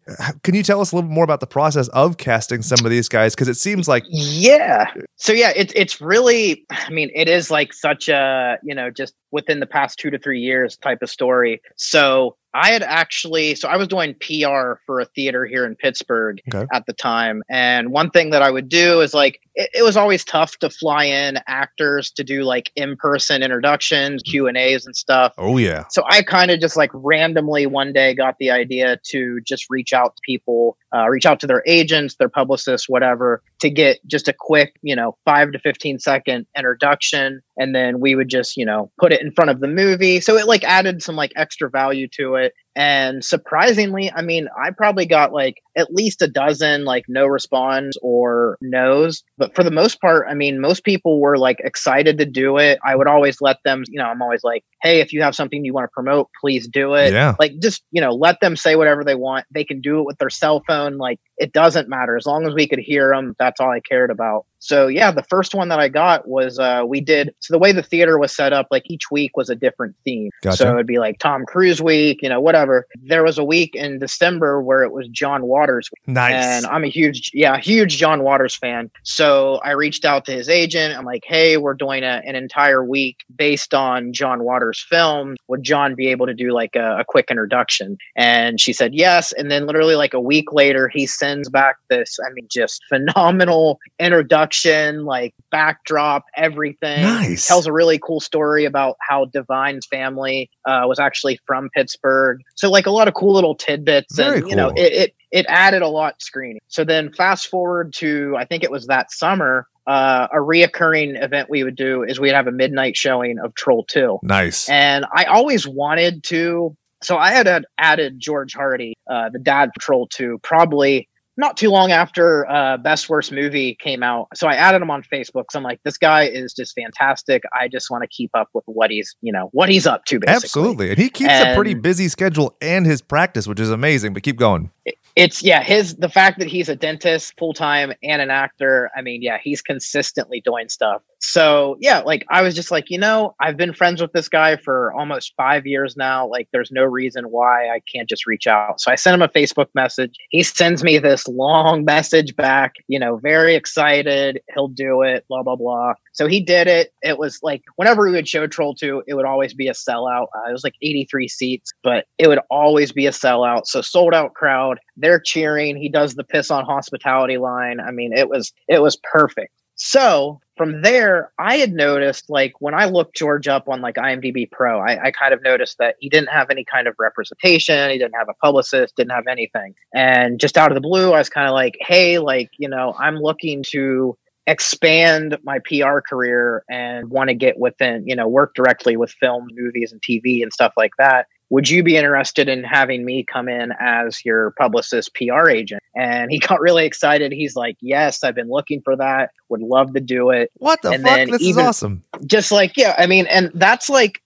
can 0.43 0.55
you 0.55 0.63
tell 0.63 0.79
us 0.79 0.93
a 0.93 0.95
little 0.95 1.09
more 1.09 1.25
about 1.25 1.41
the 1.41 1.47
process 1.47 1.89
of 1.89 2.15
casting 2.15 2.61
some 2.61 2.85
of 2.85 2.91
these 2.91 3.09
guys? 3.09 3.35
Because 3.35 3.49
it 3.49 3.57
seems 3.57 3.89
like 3.89 4.05
yeah. 4.07 4.85
So 5.17 5.33
yeah, 5.33 5.51
it's 5.55 5.73
it's 5.75 5.99
really. 5.99 6.65
I 6.69 6.89
mean, 6.89 7.11
it 7.13 7.27
is 7.27 7.49
like 7.51 7.73
such 7.73 8.07
a 8.07 8.57
you 8.63 8.75
know 8.75 8.89
just 8.91 9.15
within 9.31 9.59
the 9.59 9.65
past 9.65 9.99
two 9.99 10.09
to 10.09 10.17
three 10.19 10.39
years 10.39 10.77
type 10.77 10.99
of 11.01 11.09
story. 11.09 11.61
So 11.75 12.35
I 12.53 12.71
had 12.71 12.81
actually, 12.81 13.53
so 13.53 13.67
I 13.67 13.77
was 13.77 13.87
doing 13.87 14.15
PR 14.19 14.79
for 14.85 14.99
a 14.99 15.05
theater 15.13 15.45
here 15.45 15.63
in 15.65 15.75
Pittsburgh 15.75 16.39
Okay. 16.51 16.65
at 16.73 16.85
the 16.87 16.93
time. 16.93 17.43
And 17.51 17.91
one 17.91 18.09
thing 18.09 18.31
that 18.31 18.41
I 18.41 18.49
would 18.49 18.67
do 18.67 19.01
is 19.01 19.13
like, 19.13 19.39
it, 19.53 19.69
it 19.75 19.83
was 19.83 19.95
always 19.95 20.23
tough 20.23 20.57
to 20.59 20.69
fly 20.71 21.03
in 21.03 21.37
actors 21.47 22.09
to 22.11 22.23
do 22.23 22.43
like 22.43 22.71
in-person 22.75 23.43
introductions, 23.43 24.23
Q 24.23 24.47
and 24.47 24.57
A's 24.57 24.85
and 24.87 24.95
stuff. 24.95 25.33
oh 25.37 25.57
yeah, 25.57 25.83
So 25.91 26.03
I 26.09 26.23
kind 26.23 26.49
of 26.49 26.59
just 26.59 26.77
like 26.77 26.89
randomly 26.93 27.67
one 27.67 27.93
day 27.93 28.15
got 28.15 28.35
the 28.39 28.49
idea 28.49 28.97
to 29.09 29.39
just 29.45 29.65
reach 29.69 29.93
out 29.93 30.15
to 30.15 30.21
people, 30.25 30.77
uh, 30.95 31.07
reach 31.09 31.25
out 31.27 31.39
to 31.41 31.47
their 31.47 31.63
agents, 31.67 32.15
their 32.15 32.29
publicists, 32.29 32.89
whatever, 32.89 33.43
to 33.59 33.69
get 33.69 33.99
just 34.07 34.27
a 34.27 34.33
quick, 34.33 34.73
you 34.81 34.95
know, 34.95 35.15
five 35.25 35.51
to 35.51 35.59
15 35.59 35.99
second 35.99 36.47
introduction. 36.57 37.41
And 37.57 37.75
then 37.75 37.99
we 37.99 38.15
would 38.15 38.29
just, 38.29 38.57
you 38.57 38.65
know, 38.65 38.89
put 38.99 39.11
it 39.13 39.16
in 39.21 39.31
front 39.31 39.49
of 39.49 39.59
the 39.59 39.67
movie. 39.67 40.19
So 40.21 40.37
it 40.37 40.47
like 40.47 40.63
added 40.63 41.01
some 41.01 41.15
like 41.15 41.31
extra 41.35 41.69
value 41.69 42.07
to 42.13 42.35
it. 42.35 42.53
And 42.75 43.25
surprisingly, 43.25 44.11
I 44.15 44.21
mean, 44.21 44.47
I 44.63 44.69
probably 44.69 45.07
got 45.07 45.33
like 45.33 45.55
at 45.75 45.91
least 45.91 46.21
a 46.21 46.27
dozen 46.27 46.85
like 46.85 47.05
no 47.07 47.25
response 47.25 47.97
or 48.03 48.57
no's. 48.61 49.23
But 49.37 49.55
for 49.55 49.63
the 49.63 49.71
most 49.71 49.99
part, 49.99 50.27
I 50.29 50.35
mean, 50.35 50.61
most 50.61 50.83
people 50.83 51.19
were 51.19 51.39
like 51.39 51.59
excited 51.63 52.19
to 52.19 52.25
do 52.25 52.57
it. 52.57 52.77
I 52.85 52.95
would 52.95 53.07
always 53.07 53.41
let 53.41 53.57
them, 53.65 53.83
you 53.87 53.97
know, 53.97 54.05
I'm 54.05 54.21
always 54.21 54.43
like, 54.43 54.63
hey, 54.83 55.01
if 55.01 55.11
you 55.11 55.23
have 55.23 55.35
something 55.35 55.65
you 55.65 55.73
want 55.73 55.85
to 55.85 55.91
promote, 55.91 56.29
please 56.39 56.67
do 56.67 56.93
it. 56.93 57.13
yeah. 57.13 57.33
Like 57.39 57.53
just, 57.59 57.83
you 57.91 58.01
know, 58.01 58.11
let 58.11 58.39
them 58.41 58.55
say 58.55 58.75
whatever 58.75 59.03
they 59.03 59.15
want. 59.15 59.45
They 59.51 59.63
can 59.63 59.81
do 59.81 59.99
it 59.99 60.05
with 60.05 60.19
their 60.19 60.29
cell 60.29 60.61
phone. 60.67 60.97
Like 60.97 61.19
it 61.37 61.53
doesn't 61.53 61.89
matter. 61.89 62.15
As 62.15 62.25
long 62.25 62.47
as 62.47 62.53
we 62.53 62.67
could 62.67 62.79
hear 62.79 63.11
them, 63.11 63.35
that's 63.39 63.59
all 63.59 63.69
I 63.69 63.79
cared 63.79 64.11
about. 64.11 64.45
So 64.59 64.87
yeah, 64.87 65.11
the 65.11 65.23
first 65.23 65.53
one 65.53 65.69
that 65.69 65.79
I 65.79 65.87
got 65.87 66.27
was 66.27 66.57
uh 66.57 66.83
we 66.85 66.99
did 66.99 67.33
so 67.39 67.53
the 67.53 67.59
way 67.59 67.71
the 67.71 67.83
theater 67.83 68.17
was 68.17 68.35
set 68.35 68.53
up, 68.53 68.67
like 68.71 68.83
each 68.89 69.11
week 69.11 69.37
was 69.37 69.49
a 69.49 69.55
different 69.55 69.95
theme. 70.03 70.31
Gotcha. 70.41 70.57
So 70.57 70.73
it'd 70.73 70.87
be 70.87 70.99
like 70.99 71.19
Tom 71.19 71.45
Cruise 71.45 71.81
week, 71.81 72.21
you 72.21 72.29
know, 72.29 72.41
whatever. 72.41 72.87
There 73.03 73.23
was 73.23 73.37
a 73.37 73.43
week 73.43 73.75
in 73.75 73.99
December 73.99 74.61
where 74.61 74.83
it 74.83 74.91
was 74.91 75.07
John 75.09 75.45
Waters 75.45 75.89
week. 75.91 76.15
Nice. 76.15 76.33
And 76.33 76.65
I'm 76.65 76.83
a 76.83 76.87
huge, 76.87 77.31
yeah, 77.33 77.57
huge 77.57 77.97
John 77.97 78.23
Waters 78.23 78.55
fan. 78.55 78.89
So 79.03 79.55
I 79.63 79.71
reached 79.71 80.05
out 80.05 80.25
to 80.25 80.31
his 80.31 80.49
agent. 80.49 80.97
I'm 80.97 81.05
like, 81.05 81.23
hey, 81.25 81.57
we're 81.57 81.73
doing 81.73 82.03
a, 82.03 82.21
an 82.25 82.35
entire 82.35 82.83
week 82.83 83.17
based 83.35 83.73
on 83.73 84.13
John 84.13 84.43
Waters' 84.43 84.83
film. 84.89 85.35
Would 85.47 85.63
John 85.63 85.95
be 85.95 86.07
able 86.07 86.25
to 86.25 86.33
do 86.33 86.51
like 86.51 86.75
a, 86.75 86.99
a 86.99 87.05
quick 87.05 87.27
introduction? 87.29 87.97
And 88.15 88.59
she 88.59 88.73
said 88.73 88.93
yes. 88.93 89.33
And 89.33 89.51
then 89.51 89.67
literally 89.67 89.95
like 89.95 90.13
a 90.13 90.19
week 90.19 90.51
later, 90.51 90.89
he 90.89 91.05
sends 91.27 91.49
back 91.49 91.77
this, 91.89 92.17
I 92.25 92.31
mean, 92.33 92.47
just 92.49 92.81
phenomenal 92.89 93.79
introduction, 93.99 95.05
like 95.05 95.33
backdrop, 95.51 96.25
everything 96.35 97.01
nice. 97.03 97.47
tells 97.47 97.67
a 97.67 97.73
really 97.73 97.99
cool 97.99 98.19
story 98.19 98.65
about 98.65 98.95
how 99.07 99.25
Divine's 99.25 99.85
family 99.87 100.49
uh, 100.65 100.83
was 100.85 100.99
actually 100.99 101.39
from 101.45 101.69
Pittsburgh. 101.75 102.41
So 102.55 102.69
like 102.69 102.85
a 102.85 102.91
lot 102.91 103.07
of 103.07 103.13
cool 103.13 103.33
little 103.33 103.55
tidbits, 103.55 104.15
Very 104.15 104.39
and 104.39 104.49
you 104.49 104.55
know, 104.55 104.69
it, 104.69 104.93
it 104.93 105.15
it 105.31 105.45
added 105.49 105.81
a 105.81 105.87
lot 105.87 106.21
screening. 106.21 106.61
So 106.67 106.83
then 106.83 107.11
fast 107.13 107.47
forward 107.47 107.93
to 107.95 108.35
I 108.37 108.45
think 108.45 108.63
it 108.63 108.71
was 108.71 108.87
that 108.87 109.11
summer. 109.11 109.67
Uh, 109.85 110.27
a 110.33 110.37
reoccurring 110.37 111.23
event 111.23 111.49
we 111.49 111.63
would 111.63 111.77
do 111.77 112.03
is 112.03 112.19
we'd 112.19 112.33
have 112.33 112.47
a 112.47 112.51
midnight 112.51 112.97
showing 112.97 113.39
of 113.39 113.55
Troll 113.55 113.85
Two, 113.85 114.19
nice. 114.21 114.67
and 114.67 115.05
I 115.15 115.23
always 115.25 115.65
wanted 115.65 116.23
to. 116.25 116.75
So 117.01 117.15
I 117.15 117.31
had 117.31 117.63
added 117.77 118.19
George 118.19 118.53
Hardy, 118.53 118.95
uh, 119.09 119.29
the 119.29 119.39
dad 119.39 119.69
Troll 119.79 120.07
Two, 120.07 120.39
probably 120.43 121.07
not 121.37 121.55
too 121.55 121.69
long 121.69 121.91
after 121.91 122.49
uh, 122.49 122.77
Best 122.77 123.09
Worst 123.09 123.31
Movie 123.31 123.75
came 123.79 124.01
out. 124.01 124.27
So 124.33 124.47
I 124.47 124.55
added 124.55 124.81
him 124.81 124.89
on 124.89 125.03
Facebook. 125.03 125.45
So 125.51 125.59
I'm 125.59 125.63
like, 125.63 125.79
this 125.83 125.97
guy 125.97 126.23
is 126.23 126.53
just 126.53 126.73
fantastic. 126.75 127.43
I 127.59 127.67
just 127.67 127.91
want 127.91 128.03
to 128.03 128.07
keep 128.07 128.31
up 128.33 128.49
with 128.53 128.63
what 128.65 128.89
he's, 128.89 129.15
you 129.21 129.31
know, 129.31 129.49
what 129.53 129.69
he's 129.69 129.85
up 129.85 130.05
to. 130.05 130.19
Basically, 130.19 130.35
Absolutely. 130.35 130.89
And 130.89 130.97
he 130.97 131.09
keeps 131.09 131.31
a 131.31 131.53
pretty 131.55 131.75
busy 131.75 132.07
schedule 132.07 132.55
and 132.61 132.85
his 132.85 133.01
practice, 133.01 133.47
which 133.47 133.59
is 133.59 133.69
amazing, 133.69 134.13
but 134.13 134.23
keep 134.23 134.37
going. 134.37 134.71
It's 135.15 135.41
yeah, 135.41 135.63
his 135.63 135.95
the 135.95 136.09
fact 136.09 136.37
that 136.39 136.47
he's 136.47 136.69
a 136.69 136.75
dentist 136.75 137.33
full 137.39 137.53
time 137.53 137.91
and 138.03 138.21
an 138.21 138.29
actor. 138.29 138.91
I 138.95 139.01
mean, 139.01 139.23
yeah, 139.23 139.39
he's 139.43 139.63
consistently 139.63 140.41
doing 140.41 140.69
stuff. 140.69 141.01
So 141.19 141.77
yeah, 141.79 141.99
like 141.99 142.25
I 142.29 142.41
was 142.41 142.53
just 142.53 142.69
like, 142.69 142.89
you 142.89 142.97
know, 142.97 143.33
I've 143.39 143.57
been 143.57 143.73
friends 143.73 144.01
with 144.01 144.11
this 144.13 144.29
guy 144.29 144.55
for 144.55 144.93
almost 144.93 145.33
five 145.35 145.65
years 145.65 145.97
now. 145.97 146.27
Like, 146.27 146.47
there's 146.51 146.71
no 146.71 146.83
reason 146.83 147.25
why 147.25 147.69
I 147.69 147.81
can't 147.91 148.07
just 148.07 148.27
reach 148.27 148.45
out. 148.45 148.79
So 148.79 148.91
I 148.91 148.95
sent 148.95 149.15
him 149.15 149.21
a 149.21 149.27
Facebook 149.27 149.67
message. 149.73 150.15
He 150.29 150.43
sends 150.43 150.83
me 150.83 150.99
this 150.99 151.27
long 151.27 151.85
message 151.85 152.35
back. 152.35 152.75
You 152.87 152.99
know, 152.99 153.17
very 153.17 153.55
excited. 153.55 154.41
He'll 154.53 154.67
do 154.67 155.01
it. 155.01 155.25
Blah 155.27 155.43
blah 155.43 155.55
blah. 155.55 155.93
So 156.13 156.27
he 156.27 156.39
did 156.39 156.67
it. 156.67 156.93
It 157.01 157.17
was 157.17 157.39
like 157.41 157.63
whenever 157.77 158.05
we 158.05 158.11
would 158.11 158.27
show 158.27 158.45
Troll 158.47 158.75
2, 158.75 159.03
it 159.07 159.15
would 159.15 159.25
always 159.25 159.53
be 159.53 159.67
a 159.67 159.73
sellout. 159.73 160.27
Uh, 160.35 160.49
it 160.49 160.51
was 160.51 160.63
like 160.63 160.75
83 160.81 161.27
seats, 161.27 161.71
but 161.83 162.05
it 162.17 162.27
would 162.27 162.39
always 162.49 162.91
be 162.91 163.07
a 163.07 163.11
sellout. 163.11 163.65
So 163.65 163.81
sold 163.81 164.13
out 164.13 164.33
crowd. 164.33 164.79
They're 164.95 165.19
cheering. 165.19 165.77
He 165.77 165.89
does 165.89 166.15
the 166.15 166.23
piss 166.23 166.51
on 166.51 166.65
hospitality 166.65 167.37
line. 167.37 167.79
I 167.79 167.91
mean, 167.91 168.13
it 168.13 168.29
was 168.29 168.53
it 168.67 168.81
was 168.81 168.97
perfect. 169.11 169.51
So 169.77 170.41
from 170.57 170.81
there, 170.81 171.31
I 171.37 171.57
had 171.57 171.71
noticed 171.71 172.29
like 172.29 172.53
when 172.59 172.73
I 172.73 172.85
looked 172.85 173.15
George 173.15 173.47
up 173.47 173.69
on 173.69 173.79
like 173.79 173.95
IMDb 173.95 174.49
Pro, 174.49 174.79
I, 174.79 175.05
I 175.05 175.11
kind 175.11 175.33
of 175.33 175.43
noticed 175.43 175.77
that 175.77 175.95
he 175.99 176.09
didn't 176.09 176.29
have 176.29 176.49
any 176.49 176.65
kind 176.65 176.87
of 176.87 176.95
representation. 176.97 177.91
He 177.91 177.99
didn't 177.99 178.15
have 178.15 178.27
a 178.27 178.33
publicist, 178.43 178.95
didn't 178.95 179.11
have 179.11 179.27
anything. 179.27 179.75
And 179.93 180.39
just 180.39 180.57
out 180.57 180.71
of 180.71 180.75
the 180.75 180.81
blue, 180.81 181.13
I 181.13 181.19
was 181.19 181.29
kind 181.29 181.47
of 181.47 181.53
like, 181.53 181.77
hey, 181.79 182.17
like, 182.17 182.49
you 182.57 182.67
know, 182.67 182.95
I'm 182.99 183.17
looking 183.17 183.63
to 183.69 184.17
expand 184.47 185.37
my 185.43 185.59
PR 185.59 185.99
career 185.99 186.63
and 186.69 187.09
want 187.11 187.29
to 187.29 187.35
get 187.35 187.59
within, 187.59 188.07
you 188.07 188.15
know, 188.15 188.27
work 188.27 188.55
directly 188.55 188.97
with 188.97 189.11
film, 189.11 189.47
movies, 189.53 189.91
and 189.91 190.01
TV 190.01 190.41
and 190.41 190.51
stuff 190.51 190.73
like 190.75 190.93
that. 190.97 191.27
Would 191.49 191.69
you 191.69 191.81
be 191.83 191.95
interested 191.95 192.49
in 192.49 192.63
having 192.63 193.05
me 193.05 193.25
come 193.31 193.47
in 193.47 193.71
as 193.79 194.23
your 194.25 194.51
publicist 194.57 195.13
PR 195.15 195.49
agent? 195.49 195.81
And 195.95 196.29
he 196.31 196.39
got 196.47 196.59
really 196.59 196.85
excited. 196.85 197.31
He's 197.31 197.55
like, 197.55 197.77
Yes, 197.81 198.23
I've 198.23 198.35
been 198.35 198.49
looking 198.49 198.81
for 198.83 198.95
that. 198.97 199.31
Would 199.49 199.61
love 199.61 199.93
to 199.93 199.99
do 200.01 200.29
it. 200.29 200.51
What 200.55 200.81
the 200.81 200.91
And 200.91 201.03
fuck? 201.03 201.27
This 201.29 201.41
is 201.41 201.57
awesome. 201.57 202.03
Just 202.25 202.51
like, 202.51 202.75
yeah, 202.75 202.95
I 202.97 203.07
mean, 203.07 203.27
and 203.27 203.51
that's 203.53 203.89
like, 203.89 204.21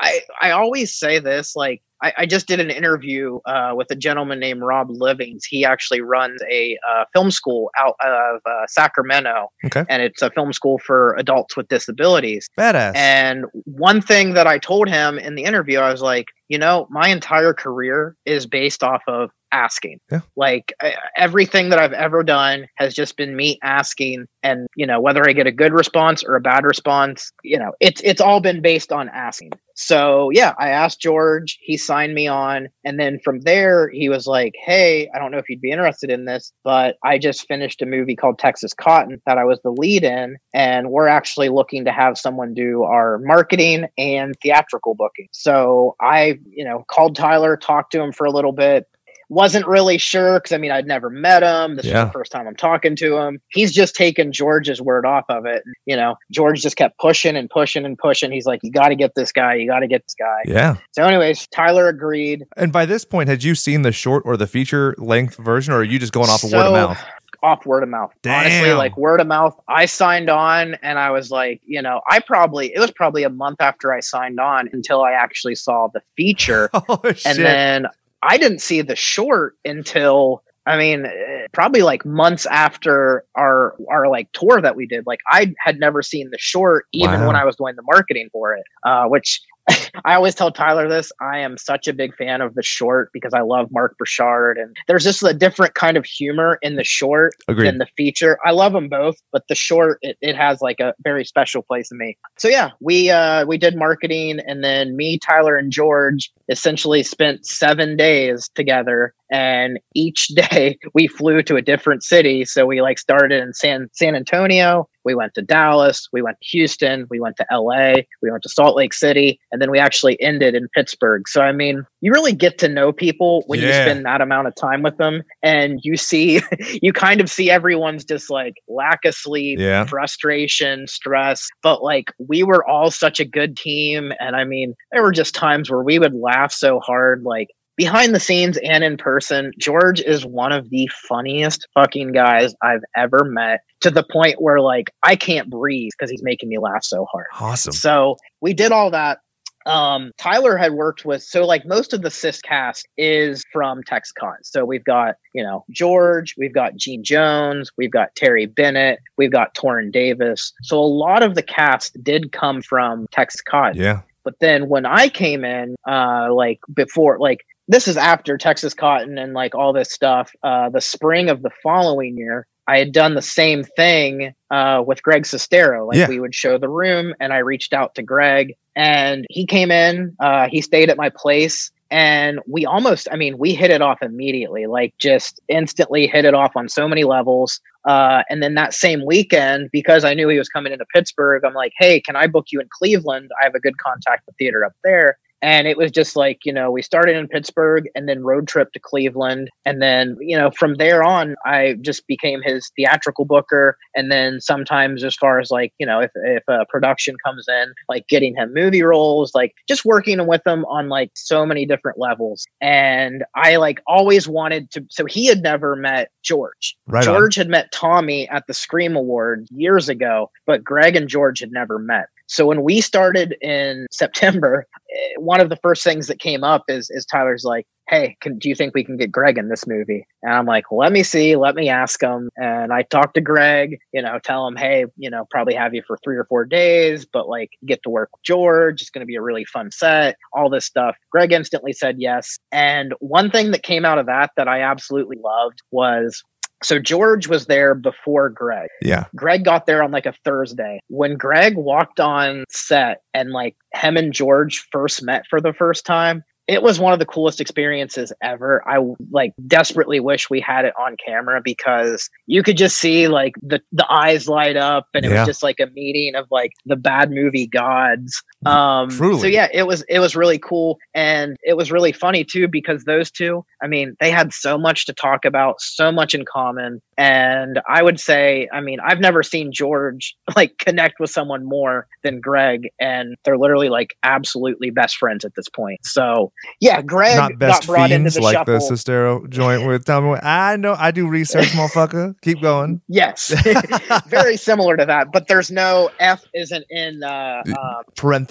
I, 0.00 0.20
I 0.40 0.50
always 0.50 0.92
say 0.94 1.18
this, 1.20 1.54
like, 1.54 1.80
I, 2.02 2.12
I 2.18 2.26
just 2.26 2.46
did 2.48 2.58
an 2.60 2.70
interview 2.70 3.38
uh, 3.46 3.72
with 3.74 3.90
a 3.90 3.94
gentleman 3.94 4.38
named 4.40 4.60
Rob 4.62 4.88
Livings. 4.90 5.44
He 5.44 5.64
actually 5.64 6.00
runs 6.02 6.38
a 6.50 6.76
uh, 6.90 7.04
film 7.14 7.30
school 7.30 7.70
out 7.78 7.94
of 8.04 8.40
uh, 8.44 8.66
Sacramento, 8.66 9.50
Okay. 9.64 9.84
and 9.88 10.02
it's 10.02 10.20
a 10.20 10.30
film 10.30 10.52
school 10.52 10.78
for 10.78 11.14
adults 11.18 11.56
with 11.56 11.68
disabilities. 11.68 12.48
Badass. 12.58 12.94
And 12.96 13.44
one 13.64 14.02
thing 14.02 14.34
that 14.34 14.46
I 14.46 14.58
told 14.58 14.88
him 14.88 15.18
in 15.18 15.34
the 15.34 15.44
interview, 15.44 15.78
I 15.78 15.90
was 15.90 16.02
like, 16.02 16.26
you 16.48 16.58
know, 16.58 16.86
my 16.90 17.08
entire 17.08 17.54
career 17.54 18.16
is 18.26 18.46
based 18.46 18.82
off 18.82 19.02
of 19.08 19.30
asking. 19.52 20.00
Yeah. 20.10 20.20
Like 20.36 20.74
everything 21.16 21.70
that 21.70 21.78
I've 21.78 21.92
ever 21.92 22.22
done 22.22 22.66
has 22.76 22.92
just 22.92 23.16
been 23.16 23.36
me 23.36 23.58
asking 23.62 24.26
and, 24.42 24.66
you 24.76 24.86
know, 24.86 25.00
whether 25.00 25.26
I 25.26 25.32
get 25.32 25.46
a 25.46 25.52
good 25.52 25.72
response 25.72 26.22
or 26.24 26.34
a 26.34 26.40
bad 26.40 26.64
response, 26.64 27.32
you 27.42 27.58
know, 27.58 27.72
it's 27.80 28.00
it's 28.04 28.20
all 28.20 28.40
been 28.40 28.60
based 28.60 28.92
on 28.92 29.08
asking. 29.08 29.52
So, 29.74 30.30
yeah, 30.32 30.54
I 30.58 30.68
asked 30.68 31.00
George, 31.00 31.58
he 31.60 31.76
signed 31.76 32.14
me 32.14 32.28
on, 32.28 32.68
and 32.84 32.98
then 32.98 33.18
from 33.24 33.40
there 33.40 33.88
he 33.90 34.08
was 34.08 34.26
like, 34.26 34.54
"Hey, 34.64 35.10
I 35.14 35.18
don't 35.18 35.32
know 35.32 35.38
if 35.38 35.48
you'd 35.48 35.60
be 35.60 35.72
interested 35.72 36.10
in 36.10 36.26
this, 36.26 36.52
but 36.62 36.96
I 37.04 37.18
just 37.18 37.48
finished 37.48 37.82
a 37.82 37.86
movie 37.86 38.14
called 38.14 38.38
Texas 38.38 38.72
Cotton 38.72 39.20
that 39.26 39.36
I 39.36 39.44
was 39.44 39.60
the 39.62 39.72
lead 39.72 40.04
in, 40.04 40.36
and 40.54 40.90
we're 40.90 41.08
actually 41.08 41.48
looking 41.48 41.84
to 41.86 41.92
have 41.92 42.16
someone 42.16 42.54
do 42.54 42.84
our 42.84 43.18
marketing 43.18 43.86
and 43.98 44.34
theatrical 44.42 44.94
booking." 44.94 45.26
So, 45.32 45.96
I, 46.00 46.38
you 46.50 46.64
know, 46.64 46.84
called 46.88 47.16
Tyler, 47.16 47.56
talked 47.56 47.90
to 47.92 48.00
him 48.00 48.12
for 48.12 48.26
a 48.26 48.30
little 48.30 48.52
bit, 48.52 48.86
wasn't 49.34 49.66
really 49.66 49.98
sure 49.98 50.38
because 50.38 50.52
I 50.52 50.58
mean 50.58 50.70
I'd 50.70 50.86
never 50.86 51.10
met 51.10 51.42
him. 51.42 51.76
This 51.76 51.86
Yeah. 51.86 52.04
was 52.04 52.08
the 52.08 52.12
first 52.12 52.32
time 52.32 52.46
I'm 52.46 52.56
talking 52.56 52.96
to 52.96 53.16
him. 53.18 53.40
He's 53.48 53.72
just 53.72 53.94
taken 53.94 54.32
George's 54.32 54.80
word 54.80 55.04
off 55.06 55.24
of 55.28 55.44
it. 55.46 55.62
You 55.86 55.96
know, 55.96 56.16
George 56.30 56.60
just 56.62 56.76
kept 56.76 56.98
pushing 56.98 57.36
and 57.36 57.50
pushing 57.50 57.84
and 57.84 57.98
pushing. 57.98 58.32
He's 58.32 58.46
like, 58.46 58.60
"You 58.62 58.70
got 58.70 58.88
to 58.88 58.96
get 58.96 59.14
this 59.14 59.32
guy. 59.32 59.54
You 59.54 59.68
got 59.68 59.80
to 59.80 59.86
get 59.88 60.02
this 60.06 60.14
guy." 60.18 60.42
yeah. 60.46 60.76
So, 60.92 61.04
anyways, 61.04 61.46
Tyler 61.48 61.88
agreed. 61.88 62.44
And 62.56 62.72
by 62.72 62.86
this 62.86 63.04
point, 63.04 63.28
had 63.28 63.42
you 63.42 63.54
seen 63.54 63.82
the 63.82 63.92
short 63.92 64.22
or 64.24 64.36
the 64.36 64.46
feature 64.46 64.94
length 64.98 65.36
version, 65.36 65.74
or 65.74 65.78
are 65.78 65.84
you 65.84 65.98
just 65.98 66.12
going 66.12 66.30
off 66.30 66.44
of 66.44 66.52
word 66.52 66.66
of 66.66 66.72
mouth? 66.72 66.98
off 67.42 67.66
word 67.66 67.82
of 67.82 67.90
mouth. 67.90 68.10
Honestly, 68.26 68.72
like 68.72 68.96
word 68.96 69.20
of 69.20 69.26
mouth. 69.26 69.54
I 69.68 69.84
signed 69.84 70.30
on 70.30 70.76
and 70.82 70.98
I 70.98 71.10
was 71.10 71.30
like, 71.30 71.60
you 71.66 71.82
know, 71.82 72.00
I 72.10 72.20
probably 72.20 72.74
it 72.74 72.78
was 72.78 72.90
probably 72.90 73.22
a 73.22 73.28
month 73.28 73.60
after 73.60 73.92
I 73.92 74.00
signed 74.00 74.40
on 74.40 74.70
until 74.72 75.02
I 75.02 75.12
actually 75.12 75.54
saw 75.56 75.88
the 75.92 76.00
feature. 76.16 76.70
Oh 76.88 77.00
shit! 77.04 77.26
and 77.26 77.38
then 77.44 77.86
I 78.24 78.38
didn't 78.38 78.60
see 78.60 78.82
the 78.82 78.96
short 78.96 79.54
until 79.64 80.42
I 80.66 80.78
mean, 80.78 81.04
eh, 81.04 81.46
probably 81.52 81.82
like 81.82 82.06
months 82.06 82.46
after 82.46 83.24
our 83.36 83.76
our 83.90 84.08
like 84.08 84.32
tour 84.32 84.60
that 84.62 84.76
we 84.76 84.86
did. 84.86 85.04
Like 85.06 85.20
I 85.28 85.54
had 85.58 85.78
never 85.78 86.02
seen 86.02 86.30
the 86.30 86.38
short 86.38 86.86
even 86.92 87.20
Wow. 87.20 87.26
when 87.28 87.36
I 87.36 87.44
was 87.44 87.56
doing 87.56 87.76
the 87.76 87.82
marketing 87.82 88.30
for 88.32 88.54
it. 88.54 88.64
Uh, 88.82 89.04
which 89.06 89.40
I 90.04 90.14
always 90.14 90.34
tell 90.34 90.50
Tyler 90.50 90.88
this. 90.88 91.10
I 91.20 91.38
am 91.38 91.56
such 91.56 91.88
a 91.88 91.92
big 91.92 92.14
fan 92.16 92.40
of 92.40 92.54
the 92.54 92.62
short 92.62 93.10
because 93.12 93.32
I 93.32 93.40
love 93.40 93.68
Mark 93.70 93.96
Burchard, 93.98 94.58
and 94.58 94.76
there's 94.88 95.04
just 95.04 95.22
a 95.22 95.32
different 95.32 95.74
kind 95.74 95.96
of 95.96 96.04
humor 96.04 96.58
in 96.62 96.76
the 96.76 96.84
short 96.84 97.34
Agreed. 97.48 97.66
than 97.66 97.78
the 97.78 97.86
feature. 97.96 98.38
I 98.44 98.50
love 98.50 98.72
them 98.72 98.88
both, 98.88 99.16
but 99.32 99.44
the 99.48 99.54
short 99.54 99.98
it, 100.02 100.18
it 100.20 100.36
has 100.36 100.60
like 100.60 100.80
a 100.80 100.94
very 101.02 101.24
special 101.24 101.62
place 101.62 101.90
in 101.90 101.98
me. 101.98 102.16
So 102.38 102.48
yeah, 102.48 102.70
we 102.80 103.10
uh 103.10 103.46
we 103.46 103.56
did 103.56 103.76
marketing 103.76 104.40
and 104.46 104.62
then 104.62 104.96
me, 104.96 105.18
Tyler, 105.18 105.56
and 105.56 105.72
George 105.72 106.30
essentially 106.48 107.02
spent 107.02 107.46
seven 107.46 107.96
days 107.96 108.50
together 108.54 109.14
and 109.34 109.80
each 109.96 110.28
day 110.50 110.78
we 110.94 111.08
flew 111.08 111.42
to 111.42 111.56
a 111.56 111.62
different 111.62 112.04
city. 112.04 112.44
So 112.44 112.64
we 112.66 112.80
like 112.80 112.98
started 112.98 113.42
in 113.42 113.52
San 113.52 113.88
San 113.92 114.14
Antonio, 114.14 114.88
we 115.04 115.14
went 115.14 115.34
to 115.34 115.42
Dallas, 115.42 116.08
we 116.12 116.22
went 116.22 116.38
to 116.40 116.48
Houston, 116.48 117.06
we 117.10 117.18
went 117.18 117.36
to 117.38 117.46
LA, 117.50 117.94
we 118.22 118.30
went 118.30 118.44
to 118.44 118.48
Salt 118.48 118.76
Lake 118.76 118.94
City, 118.94 119.40
and 119.50 119.60
then 119.60 119.70
we 119.70 119.78
actually 119.78 120.20
ended 120.22 120.54
in 120.54 120.68
Pittsburgh. 120.74 121.26
So 121.28 121.42
I 121.42 121.50
mean, 121.52 121.84
you 122.00 122.12
really 122.12 122.32
get 122.32 122.58
to 122.58 122.68
know 122.68 122.92
people 122.92 123.42
when 123.48 123.58
you 123.60 123.72
spend 123.72 124.04
that 124.06 124.20
amount 124.20 124.46
of 124.46 124.54
time 124.54 124.82
with 124.82 124.96
them 124.98 125.22
and 125.42 125.80
you 125.82 125.96
see 125.96 126.40
you 126.82 126.92
kind 126.92 127.20
of 127.20 127.28
see 127.30 127.50
everyone's 127.50 128.04
just 128.04 128.30
like 128.30 128.54
lack 128.68 129.04
of 129.04 129.14
sleep, 129.14 129.58
Yeah. 129.58 129.84
frustration, 129.86 130.86
stress. 130.86 131.48
But 131.62 131.82
like 131.82 132.12
we 132.18 132.44
were 132.44 132.64
all 132.68 132.90
such 132.92 133.18
a 133.18 133.24
good 133.24 133.56
team. 133.56 134.12
And 134.20 134.36
I 134.36 134.44
mean, 134.44 134.74
there 134.92 135.02
were 135.02 135.12
just 135.12 135.34
times 135.34 135.70
where 135.70 135.82
we 135.82 135.98
would 135.98 136.14
laugh 136.14 136.52
so 136.52 136.78
hard, 136.78 137.24
like 137.24 137.48
behind 137.76 138.14
the 138.14 138.20
scenes 138.20 138.58
and 138.58 138.84
in 138.84 138.96
person. 138.96 139.52
George 139.58 140.00
is 140.00 140.24
one 140.24 140.52
of 140.52 140.70
the 140.70 140.88
funniest 141.08 141.66
fucking 141.74 142.12
guys 142.12 142.54
I've 142.62 142.84
ever 142.96 143.24
met 143.24 143.60
to 143.80 143.90
the 143.90 144.04
point 144.04 144.40
where 144.40 144.60
like 144.60 144.90
I 145.02 145.16
can't 145.16 145.50
breathe 145.50 145.92
because 145.98 146.10
he's 146.10 146.22
making 146.22 146.48
me 146.48 146.58
laugh 146.58 146.84
so 146.84 147.06
hard. 147.10 147.26
awesome. 147.38 147.72
So 147.72 148.16
we 148.40 148.54
did 148.54 148.72
all 148.72 148.90
that. 148.90 149.18
Um, 149.66 150.12
Tyler 150.18 150.58
had 150.58 150.74
worked 150.74 151.06
with 151.06 151.22
so 151.22 151.46
like 151.46 151.64
most 151.64 151.94
of 151.94 152.02
the 152.02 152.10
Cyst 152.10 152.42
cast 152.42 152.86
is 152.98 153.42
from 153.50 153.82
TexCon. 153.82 154.36
So 154.42 154.64
we've 154.64 154.84
got 154.84 155.14
you 155.32 155.42
know 155.42 155.64
George, 155.70 156.34
we've 156.36 156.52
got 156.52 156.76
Gene 156.76 157.02
Jones, 157.02 157.70
we've 157.78 157.90
got 157.90 158.14
Terry 158.14 158.44
Bennett, 158.46 158.98
we've 159.16 159.32
got 159.32 159.54
Torrin 159.54 159.90
Davis. 159.90 160.52
So 160.62 160.78
a 160.78 160.84
lot 160.84 161.22
of 161.22 161.34
the 161.34 161.42
cast 161.42 161.96
did 162.04 162.32
come 162.32 162.60
from 162.60 163.06
TexCon. 163.08 163.74
Yeah. 163.74 164.02
But 164.22 164.34
then 164.40 164.68
when 164.68 164.86
I 164.86 165.08
came 165.08 165.44
in, 165.44 165.76
uh, 165.86 166.32
like 166.32 166.58
before, 166.74 167.18
like 167.18 167.44
this 167.68 167.88
is 167.88 167.96
after 167.96 168.36
Texas 168.36 168.74
Cotton 168.74 169.18
and 169.18 169.32
like 169.32 169.54
all 169.54 169.72
this 169.72 169.92
stuff. 169.92 170.32
Uh, 170.42 170.68
the 170.68 170.80
spring 170.80 171.28
of 171.30 171.42
the 171.42 171.50
following 171.62 172.16
year, 172.16 172.46
I 172.66 172.78
had 172.78 172.92
done 172.92 173.14
the 173.14 173.22
same 173.22 173.62
thing 173.62 174.34
uh, 174.50 174.82
with 174.86 175.02
Greg 175.02 175.24
Sestero. 175.24 175.86
Like 175.86 175.98
Yeah. 175.98 176.08
we 176.08 176.20
would 176.20 176.34
show 176.34 176.58
the 176.58 176.68
room, 176.68 177.14
and 177.20 177.32
I 177.32 177.38
reached 177.38 177.72
out 177.72 177.94
to 177.96 178.02
Greg, 178.02 178.54
and 178.74 179.26
he 179.30 179.46
came 179.46 179.70
in. 179.70 180.16
Uh, 180.20 180.48
he 180.50 180.60
stayed 180.60 180.90
at 180.90 180.96
my 180.96 181.10
place. 181.10 181.70
And 181.90 182.40
we 182.48 182.66
almost, 182.66 183.06
I 183.12 183.16
mean, 183.16 183.38
we 183.38 183.54
hit 183.54 183.70
it 183.70 183.80
off 183.80 184.02
immediately, 184.02 184.66
like 184.66 184.94
just 184.98 185.38
instantly 185.48 186.08
hit 186.08 186.24
it 186.24 186.34
off 186.34 186.56
on 186.56 186.68
so 186.68 186.88
many 186.88 187.04
levels. 187.04 187.60
Uh, 187.86 188.22
and 188.28 188.42
then 188.42 188.54
that 188.54 188.74
same 188.74 189.04
weekend, 189.06 189.68
because 189.70 190.04
I 190.04 190.12
knew 190.14 190.28
he 190.28 190.38
was 190.38 190.48
coming 190.48 190.72
into 190.72 190.86
Pittsburgh, 190.92 191.44
I'm 191.44 191.54
like, 191.54 191.72
hey, 191.78 192.00
can 192.00 192.16
I 192.16 192.26
book 192.26 192.46
you 192.50 192.58
in 192.58 192.66
Cleveland? 192.72 193.30
I 193.40 193.44
have 193.44 193.54
a 193.54 193.60
good 193.60 193.78
contact 193.78 194.24
with 194.26 194.34
theater 194.38 194.64
up 194.64 194.72
there. 194.82 195.18
And 195.44 195.68
it 195.68 195.76
was 195.76 195.90
just 195.90 196.16
like, 196.16 196.38
you 196.46 196.52
know, 196.54 196.70
we 196.70 196.80
started 196.80 197.16
in 197.16 197.28
Pittsburgh 197.28 197.84
and 197.94 198.08
then 198.08 198.24
road 198.24 198.48
trip 198.48 198.72
to 198.72 198.80
Cleveland. 198.80 199.50
And 199.66 199.82
then, 199.82 200.16
you 200.18 200.38
know, 200.38 200.50
from 200.50 200.76
there 200.76 201.04
on, 201.04 201.36
I 201.44 201.76
just 201.82 202.06
became 202.06 202.40
his 202.42 202.72
theatrical 202.76 203.26
booker. 203.26 203.76
And 203.94 204.10
then 204.10 204.40
sometimes, 204.40 205.04
as 205.04 205.14
far 205.14 205.38
as 205.38 205.50
like, 205.50 205.74
you 205.78 205.86
know, 205.86 206.00
if, 206.00 206.10
if 206.14 206.42
a 206.48 206.64
production 206.70 207.16
comes 207.22 207.44
in, 207.46 207.74
like 207.90 208.08
getting 208.08 208.34
him 208.34 208.54
movie 208.54 208.82
roles, 208.82 209.34
like 209.34 209.52
just 209.68 209.84
working 209.84 210.26
with 210.26 210.40
him 210.46 210.64
on 210.64 210.88
like 210.88 211.10
so 211.14 211.44
many 211.44 211.66
different 211.66 211.98
levels. 211.98 212.46
And 212.62 213.22
I 213.34 213.56
like 213.56 213.82
always 213.86 214.26
wanted 214.26 214.70
to. 214.70 214.86
So 214.88 215.04
he 215.04 215.26
had 215.26 215.42
never 215.42 215.76
met 215.76 216.08
George. 216.22 216.74
Right 216.86 217.06
on. 217.06 217.14
George 217.14 217.34
had 217.34 217.50
met 217.50 217.70
Tommy 217.70 218.26
at 218.30 218.46
the 218.46 218.54
Scream 218.54 218.96
Award 218.96 219.46
years 219.50 219.90
ago, 219.90 220.30
but 220.46 220.64
Greg 220.64 220.96
and 220.96 221.06
George 221.06 221.40
had 221.40 221.52
never 221.52 221.78
met. 221.78 222.06
So 222.26 222.46
when 222.46 222.62
we 222.62 222.80
started 222.80 223.36
in 223.40 223.86
September, 223.92 224.66
eh, 224.90 225.14
one 225.18 225.40
of 225.40 225.48
the 225.48 225.56
first 225.56 225.84
things 225.84 226.06
that 226.06 226.18
came 226.18 226.44
up 226.44 226.64
is 226.68 226.90
is 226.90 227.04
Tyler's 227.06 227.44
like, 227.44 227.66
"Hey, 227.88 228.16
can, 228.20 228.38
do 228.38 228.48
you 228.48 228.54
think 228.54 228.74
we 228.74 228.84
can 228.84 228.96
get 228.96 229.12
Greg 229.12 229.38
in 229.38 229.48
this 229.48 229.66
movie?" 229.66 230.06
And 230.22 230.32
I'm 230.32 230.46
like, 230.46 230.64
"Let 230.70 230.92
me 230.92 231.02
see, 231.02 231.36
let 231.36 231.54
me 231.54 231.68
ask 231.68 232.00
him." 232.02 232.30
And 232.36 232.72
I 232.72 232.82
talked 232.82 233.14
to 233.14 233.20
Greg, 233.20 233.78
you 233.92 234.02
know, 234.02 234.18
tell 234.22 234.46
him, 234.46 234.56
"Hey, 234.56 234.86
you 234.96 235.10
know, 235.10 235.26
probably 235.30 235.54
have 235.54 235.74
you 235.74 235.82
for 235.86 235.98
three 236.02 236.16
or 236.16 236.24
four 236.24 236.44
days, 236.44 237.04
but 237.04 237.28
like 237.28 237.50
get 237.66 237.82
to 237.82 237.90
work 237.90 238.10
with 238.12 238.22
George. 238.22 238.80
It's 238.80 238.90
going 238.90 239.00
to 239.00 239.06
be 239.06 239.16
a 239.16 239.22
really 239.22 239.44
fun 239.44 239.70
set. 239.70 240.16
All 240.32 240.48
this 240.48 240.64
stuff." 240.64 240.96
Greg 241.10 241.32
instantly 241.32 241.72
said 241.72 241.96
yes. 241.98 242.38
And 242.52 242.94
one 243.00 243.30
thing 243.30 243.50
that 243.50 243.62
came 243.62 243.84
out 243.84 243.98
of 243.98 244.06
that 244.06 244.30
that 244.36 244.48
I 244.48 244.60
absolutely 244.62 245.18
loved 245.22 245.60
was 245.70 246.22
so 246.64 246.78
George 246.78 247.28
was 247.28 247.46
there 247.46 247.74
before 247.74 248.28
Greg. 248.30 248.68
Yeah. 248.82 249.04
Greg 249.14 249.44
got 249.44 249.66
there 249.66 249.82
on 249.82 249.90
like 249.90 250.06
a 250.06 250.14
Thursday. 250.24 250.80
When 250.88 251.16
Greg 251.16 251.56
walked 251.56 252.00
on 252.00 252.44
set 252.50 253.02
and 253.12 253.30
like 253.30 253.56
him 253.74 253.96
and 253.96 254.12
George 254.12 254.66
first 254.72 255.02
met 255.02 255.24
for 255.28 255.40
the 255.40 255.52
first 255.52 255.84
time, 255.84 256.22
it 256.46 256.62
was 256.62 256.78
one 256.78 256.92
of 256.92 256.98
the 256.98 257.06
coolest 257.06 257.40
experiences 257.40 258.12
ever. 258.22 258.62
I 258.68 258.76
like 259.10 259.32
desperately 259.46 259.98
wish 259.98 260.28
we 260.28 260.40
had 260.40 260.66
it 260.66 260.74
on 260.78 260.96
camera 261.04 261.40
because 261.42 262.10
you 262.26 262.42
could 262.42 262.58
just 262.58 262.76
see 262.76 263.08
like 263.08 263.32
the 263.40 263.60
the 263.72 263.90
eyes 263.90 264.28
light 264.28 264.56
up 264.56 264.86
and 264.92 265.06
it 265.06 265.10
Yeah. 265.10 265.20
was 265.20 265.26
just 265.28 265.42
like 265.42 265.58
a 265.58 265.68
meeting 265.68 266.14
of 266.14 266.26
like 266.30 266.52
the 266.66 266.76
bad 266.76 267.10
movie 267.10 267.46
gods. 267.46 268.22
Um 268.46 268.90
Truly. 268.90 269.20
so 269.20 269.26
yeah, 269.26 269.48
it 269.52 269.66
was 269.66 269.84
it 269.88 269.98
was 269.98 270.14
really 270.16 270.38
cool 270.38 270.78
and 270.94 271.36
it 271.42 271.56
was 271.56 271.70
really 271.72 271.92
funny 271.92 272.24
too 272.24 272.48
because 272.48 272.84
those 272.84 273.10
two, 273.10 273.44
I 273.62 273.66
mean, 273.66 273.96
they 274.00 274.10
had 274.10 274.32
so 274.32 274.58
much 274.58 274.86
to 274.86 274.92
talk 274.92 275.24
about, 275.24 275.60
so 275.60 275.90
much 275.90 276.14
in 276.14 276.24
common. 276.24 276.80
And 276.96 277.60
I 277.68 277.82
would 277.82 277.98
say, 277.98 278.48
I 278.52 278.60
mean, 278.60 278.78
I've 278.80 279.00
never 279.00 279.22
seen 279.22 279.52
George 279.52 280.14
like 280.36 280.58
connect 280.58 281.00
with 281.00 281.10
someone 281.10 281.44
more 281.44 281.86
than 282.02 282.20
Greg, 282.20 282.68
and 282.80 283.16
they're 283.24 283.38
literally 283.38 283.68
like 283.68 283.94
absolutely 284.02 284.70
best 284.70 284.96
friends 284.96 285.24
at 285.24 285.34
this 285.34 285.48
point. 285.48 285.80
So 285.84 286.32
yeah, 286.60 286.82
Greg 286.82 287.16
Not 287.16 287.38
best 287.38 287.62
got 287.62 287.72
brought 287.72 287.90
into 287.90 288.10
the 288.10 288.20
like 288.20 288.34
shuffle. 288.34 288.54
the 288.54 288.60
Sestero 288.60 289.28
joint 289.28 289.66
with 289.66 289.84
Tommy. 289.84 290.18
I 290.22 290.56
know. 290.56 290.76
I 290.78 290.90
do 290.90 291.08
research, 291.08 291.48
motherfucker. 291.52 292.14
Keep 292.22 292.42
going. 292.42 292.80
Yes, 292.88 293.32
very 294.06 294.36
similar 294.36 294.76
to 294.76 294.84
that, 294.86 295.12
but 295.12 295.28
there's 295.28 295.50
no 295.50 295.90
F 295.98 296.24
isn't 296.34 296.64
in 296.70 297.02
uh, 297.02 297.42
uh, 297.48 297.82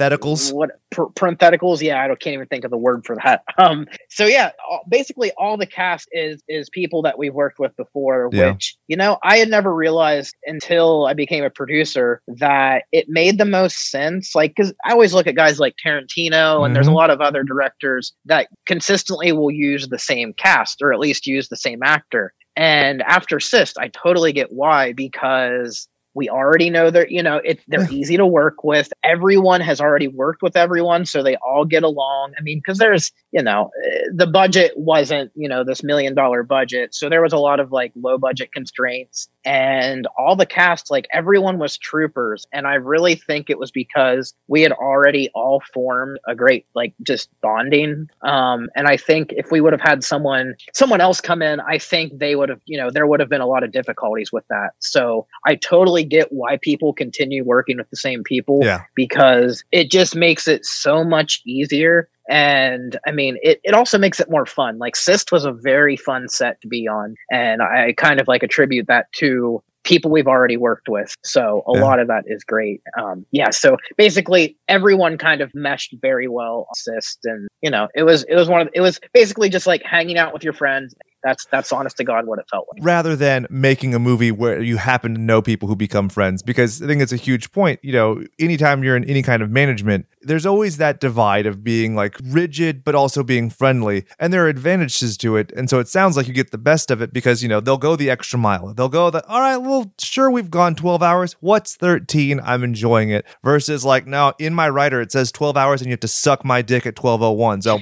Parentheticals. 0.09 0.53
what 0.53 0.69
par- 0.93 1.09
parentheticals 1.15 1.81
yeah 1.81 2.01
i 2.01 2.07
don't, 2.07 2.19
can't 2.19 2.33
even 2.33 2.47
think 2.47 2.63
of 2.65 2.71
the 2.71 2.77
word 2.77 3.03
for 3.05 3.15
that 3.23 3.43
um 3.57 3.87
so 4.09 4.25
yeah 4.25 4.51
all, 4.69 4.83
basically 4.89 5.31
all 5.37 5.57
the 5.57 5.65
cast 5.65 6.07
is 6.11 6.41
is 6.47 6.69
people 6.69 7.01
that 7.01 7.17
we've 7.17 7.33
worked 7.33 7.59
with 7.59 7.75
before 7.77 8.29
Yeah. 8.31 8.51
which 8.51 8.75
you 8.87 8.95
know 8.97 9.17
i 9.23 9.37
had 9.37 9.49
never 9.49 9.73
realized 9.73 10.35
until 10.45 11.05
i 11.05 11.13
became 11.13 11.43
a 11.43 11.49
producer 11.49 12.21
that 12.27 12.83
it 12.91 13.05
made 13.09 13.37
the 13.37 13.45
most 13.45 13.89
sense 13.91 14.35
like 14.35 14.53
because 14.55 14.73
i 14.85 14.91
always 14.91 15.13
look 15.13 15.27
at 15.27 15.35
guys 15.35 15.59
like 15.59 15.75
tarantino 15.85 16.65
and 16.65 16.75
there's 16.75 16.87
a 16.87 16.91
Mhm. 16.91 16.95
lot 16.95 17.09
of 17.09 17.21
other 17.21 17.43
directors 17.43 18.13
that 18.25 18.47
consistently 18.67 19.31
will 19.31 19.51
use 19.51 19.87
the 19.87 19.99
same 19.99 20.33
cast 20.33 20.81
or 20.81 20.93
at 20.93 20.99
least 20.99 21.25
use 21.27 21.49
the 21.49 21.57
same 21.57 21.81
actor 21.83 22.33
and 22.55 23.01
after 23.01 23.39
Cyst, 23.39 23.79
I 23.79 23.87
totally 23.87 24.31
get 24.31 24.51
why 24.51 24.93
because 24.93 25.87
we 26.14 26.30
already 26.30 26.70
know 26.70 26.91
that 26.91 27.11
you 27.11 27.24
know 27.24 27.38
it, 27.38 27.59
they're 27.68 27.89
easy 27.91 28.18
to 28.18 28.26
work 28.26 28.64
with. 28.64 28.91
Everyone 29.03 29.61
has 29.61 29.82
already 29.82 30.07
worked 30.07 30.41
with 30.41 30.55
everyone, 30.55 31.05
so 31.05 31.24
they 31.24 31.36
all 31.38 31.66
get 31.66 31.84
along. 31.84 32.34
I 32.38 32.41
mean, 32.41 32.59
because 32.59 32.78
there's 32.78 33.11
you 33.32 33.41
know 33.41 33.72
eh, 33.86 34.03
the 34.14 34.28
budget 34.28 34.74
wasn't 34.76 35.32
you 35.36 35.49
know 35.49 35.64
this 35.64 35.84
million 35.84 36.14
dollar 36.14 36.43
budget, 36.43 36.93
so 36.93 37.09
there 37.09 37.22
was 37.22 37.34
a 37.34 37.38
lot 37.38 37.59
of 37.59 37.72
like 37.72 37.91
low 37.95 38.18
budget 38.18 38.51
constraints, 38.53 39.28
and 39.43 40.07
all 40.18 40.36
the 40.36 40.45
cast 40.45 40.91
like 40.91 41.07
everyone 41.11 41.57
was 41.57 41.78
troopers, 41.78 42.45
and 42.51 42.68
I 42.68 42.76
really 42.76 43.16
think 43.16 43.49
it 43.49 43.57
was 43.57 43.72
because 43.72 44.34
we 44.47 44.61
had 44.61 44.72
already 44.72 45.30
all 45.34 45.61
formed 45.74 46.20
a 46.28 46.36
great 46.36 46.66
like 46.76 46.93
just 47.01 47.30
bonding. 47.41 48.07
Um, 48.22 48.70
and 48.76 48.88
I 48.88 48.97
think 48.97 49.34
if 49.36 49.51
we 49.51 49.61
would 49.61 49.74
have 49.74 49.82
had 49.82 50.03
someone 50.03 50.55
someone 50.74 51.01
else 51.01 51.22
come 51.22 51.41
in, 51.41 51.59
I 51.61 51.78
think 51.78 52.20
they 52.20 52.36
would 52.36 52.49
have 52.49 52.61
you 52.66 52.78
know 52.78 52.91
there 52.91 53.07
would 53.07 53.20
have 53.20 53.30
been 53.30 53.41
a 53.41 53.47
lot 53.47 53.64
of 53.64 53.72
difficulties 53.72 54.32
with 54.32 54.47
that. 54.49 54.72
So 54.80 55.28
I 55.45 55.55
totally 55.55 56.02
get 56.05 56.31
why 56.31 56.57
people 56.61 56.93
continue 56.93 57.43
working 57.43 57.77
with 57.77 57.89
the 57.89 57.97
same 57.97 58.23
people 58.23 58.59
Yeah. 58.63 58.81
because 58.95 59.63
it 59.71 59.89
just 59.91 60.15
makes 60.15 60.47
it 60.47 60.65
so 60.65 61.03
much 61.03 61.41
easier 61.45 62.09
And 62.29 62.97
I 63.05 63.11
mean, 63.11 63.37
it, 63.41 63.59
it 63.65 63.73
also 63.73 63.97
makes 63.97 64.19
it 64.21 64.29
more 64.29 64.45
fun. 64.45 64.77
Like 64.77 64.95
Cyst 64.95 65.31
was 65.33 65.43
a 65.43 65.51
very 65.51 65.97
fun 65.97 66.29
set 66.29 66.61
to 66.61 66.67
be 66.69 66.87
on. 66.87 67.15
And 67.29 67.61
I 67.61 67.93
kind 67.97 68.21
of 68.21 68.29
like 68.29 68.43
attribute 68.43 68.87
that 68.87 69.11
to 69.13 69.61
people 69.83 70.09
we've 70.09 70.27
already 70.27 70.55
worked 70.55 70.87
with. 70.87 71.13
So 71.25 71.63
a 71.67 71.73
Yeah. 71.75 71.83
lot 71.83 71.99
of 71.99 72.07
that 72.07 72.23
is 72.25 72.45
great. 72.45 72.81
Um, 72.97 73.25
yeah. 73.31 73.49
So 73.49 73.75
basically 73.97 74.55
everyone 74.69 75.17
kind 75.17 75.41
of 75.41 75.53
meshed 75.53 75.93
very 76.01 76.29
well 76.29 76.67
assist. 76.73 77.19
And, 77.25 77.49
you 77.61 77.69
know, 77.69 77.89
it 77.93 78.03
was, 78.03 78.23
it 78.29 78.35
was 78.35 78.47
one 78.47 78.61
of, 78.61 78.69
it 78.73 78.79
was 78.79 79.01
basically 79.13 79.49
just 79.49 79.67
like 79.67 79.83
hanging 79.83 80.17
out 80.17 80.31
with 80.33 80.45
your 80.45 80.53
friends. 80.53 80.95
That's, 81.24 81.45
that's 81.45 81.71
honest 81.71 81.97
to 81.97 82.03
God 82.03 82.28
what 82.28 82.39
it 82.39 82.45
felt 82.49 82.67
like. 82.71 82.84
rather 82.84 83.15
than 83.15 83.47
making 83.49 83.93
a 83.95 83.99
movie 83.99 84.32
where 84.32 84.61
you 84.61 84.78
happen 84.78 85.15
to 85.15 85.21
know 85.21 85.41
people 85.41 85.67
who 85.67 85.76
become 85.76 86.09
friends 86.09 86.43
because 86.43 86.82
i 86.82 86.88
think 86.88 87.01
it's 87.01 87.11
a 87.11 87.17
huge 87.17 87.51
point 87.51 87.80
you 87.82 87.93
know 87.93 88.24
anytime 88.39 88.84
you're 88.84 88.95
in 88.95 89.03
any 89.05 89.21
kind 89.21 89.41
of 89.41 89.49
management 89.49 90.05
there's 90.21 90.45
always 90.45 90.78
that 90.78 90.99
divide 90.99 91.45
of 91.45 91.63
being 91.63 91.95
like 91.95 92.17
rigid 92.24 92.84
but 92.84 92.95
also 92.95 93.24
being 93.24 93.49
friendly 93.49 94.05
and 94.19 94.34
there 94.34 94.45
are 94.45 94.49
advantages 94.49 95.15
to 95.17 95.36
it 95.38 95.51
and 95.55 95.69
so 95.69 95.80
it 95.80 95.88
sounds 95.88 96.17
like 96.17 96.28
you 96.28 96.34
get 96.34 96.51
the 96.51 96.57
best 96.57 96.91
of 96.91 97.01
it 97.01 97.13
because 97.13 97.41
you 97.41 97.49
know 97.49 97.59
they'll 97.59 97.78
go 97.78 97.95
the 97.95 98.09
extra 98.09 98.38
mile. 98.39 98.74
They'll 98.74 98.89
go 98.89 99.09
the 99.09 99.26
all 99.28 99.39
right 99.39 99.57
well 99.57 99.93
sure 99.99 100.30
we've 100.30 100.51
gone 100.51 100.76
12 100.76 101.01
hours. 101.03 101.34
What's 101.39 101.76
13 101.76 102.39
i'm 102.43 102.63
enjoying 102.63 103.09
it. 103.09 103.26
Versus 103.43 103.86
like 103.86 104.05
now 104.07 104.34
in 104.39 104.53
my 104.53 104.69
writer 104.69 105.01
it 105.01 105.11
says 105.11 105.32
12 105.32 105.55
hours 105.57 105.82
and 105.82 105.88
you 105.88 105.93
have 105.93 105.99
to 106.01 106.07
suck 106.07 106.43
my 106.43 106.61
dick 106.61 106.86
at 106.86 106.97
1201 107.01 107.61
so. 107.61 107.80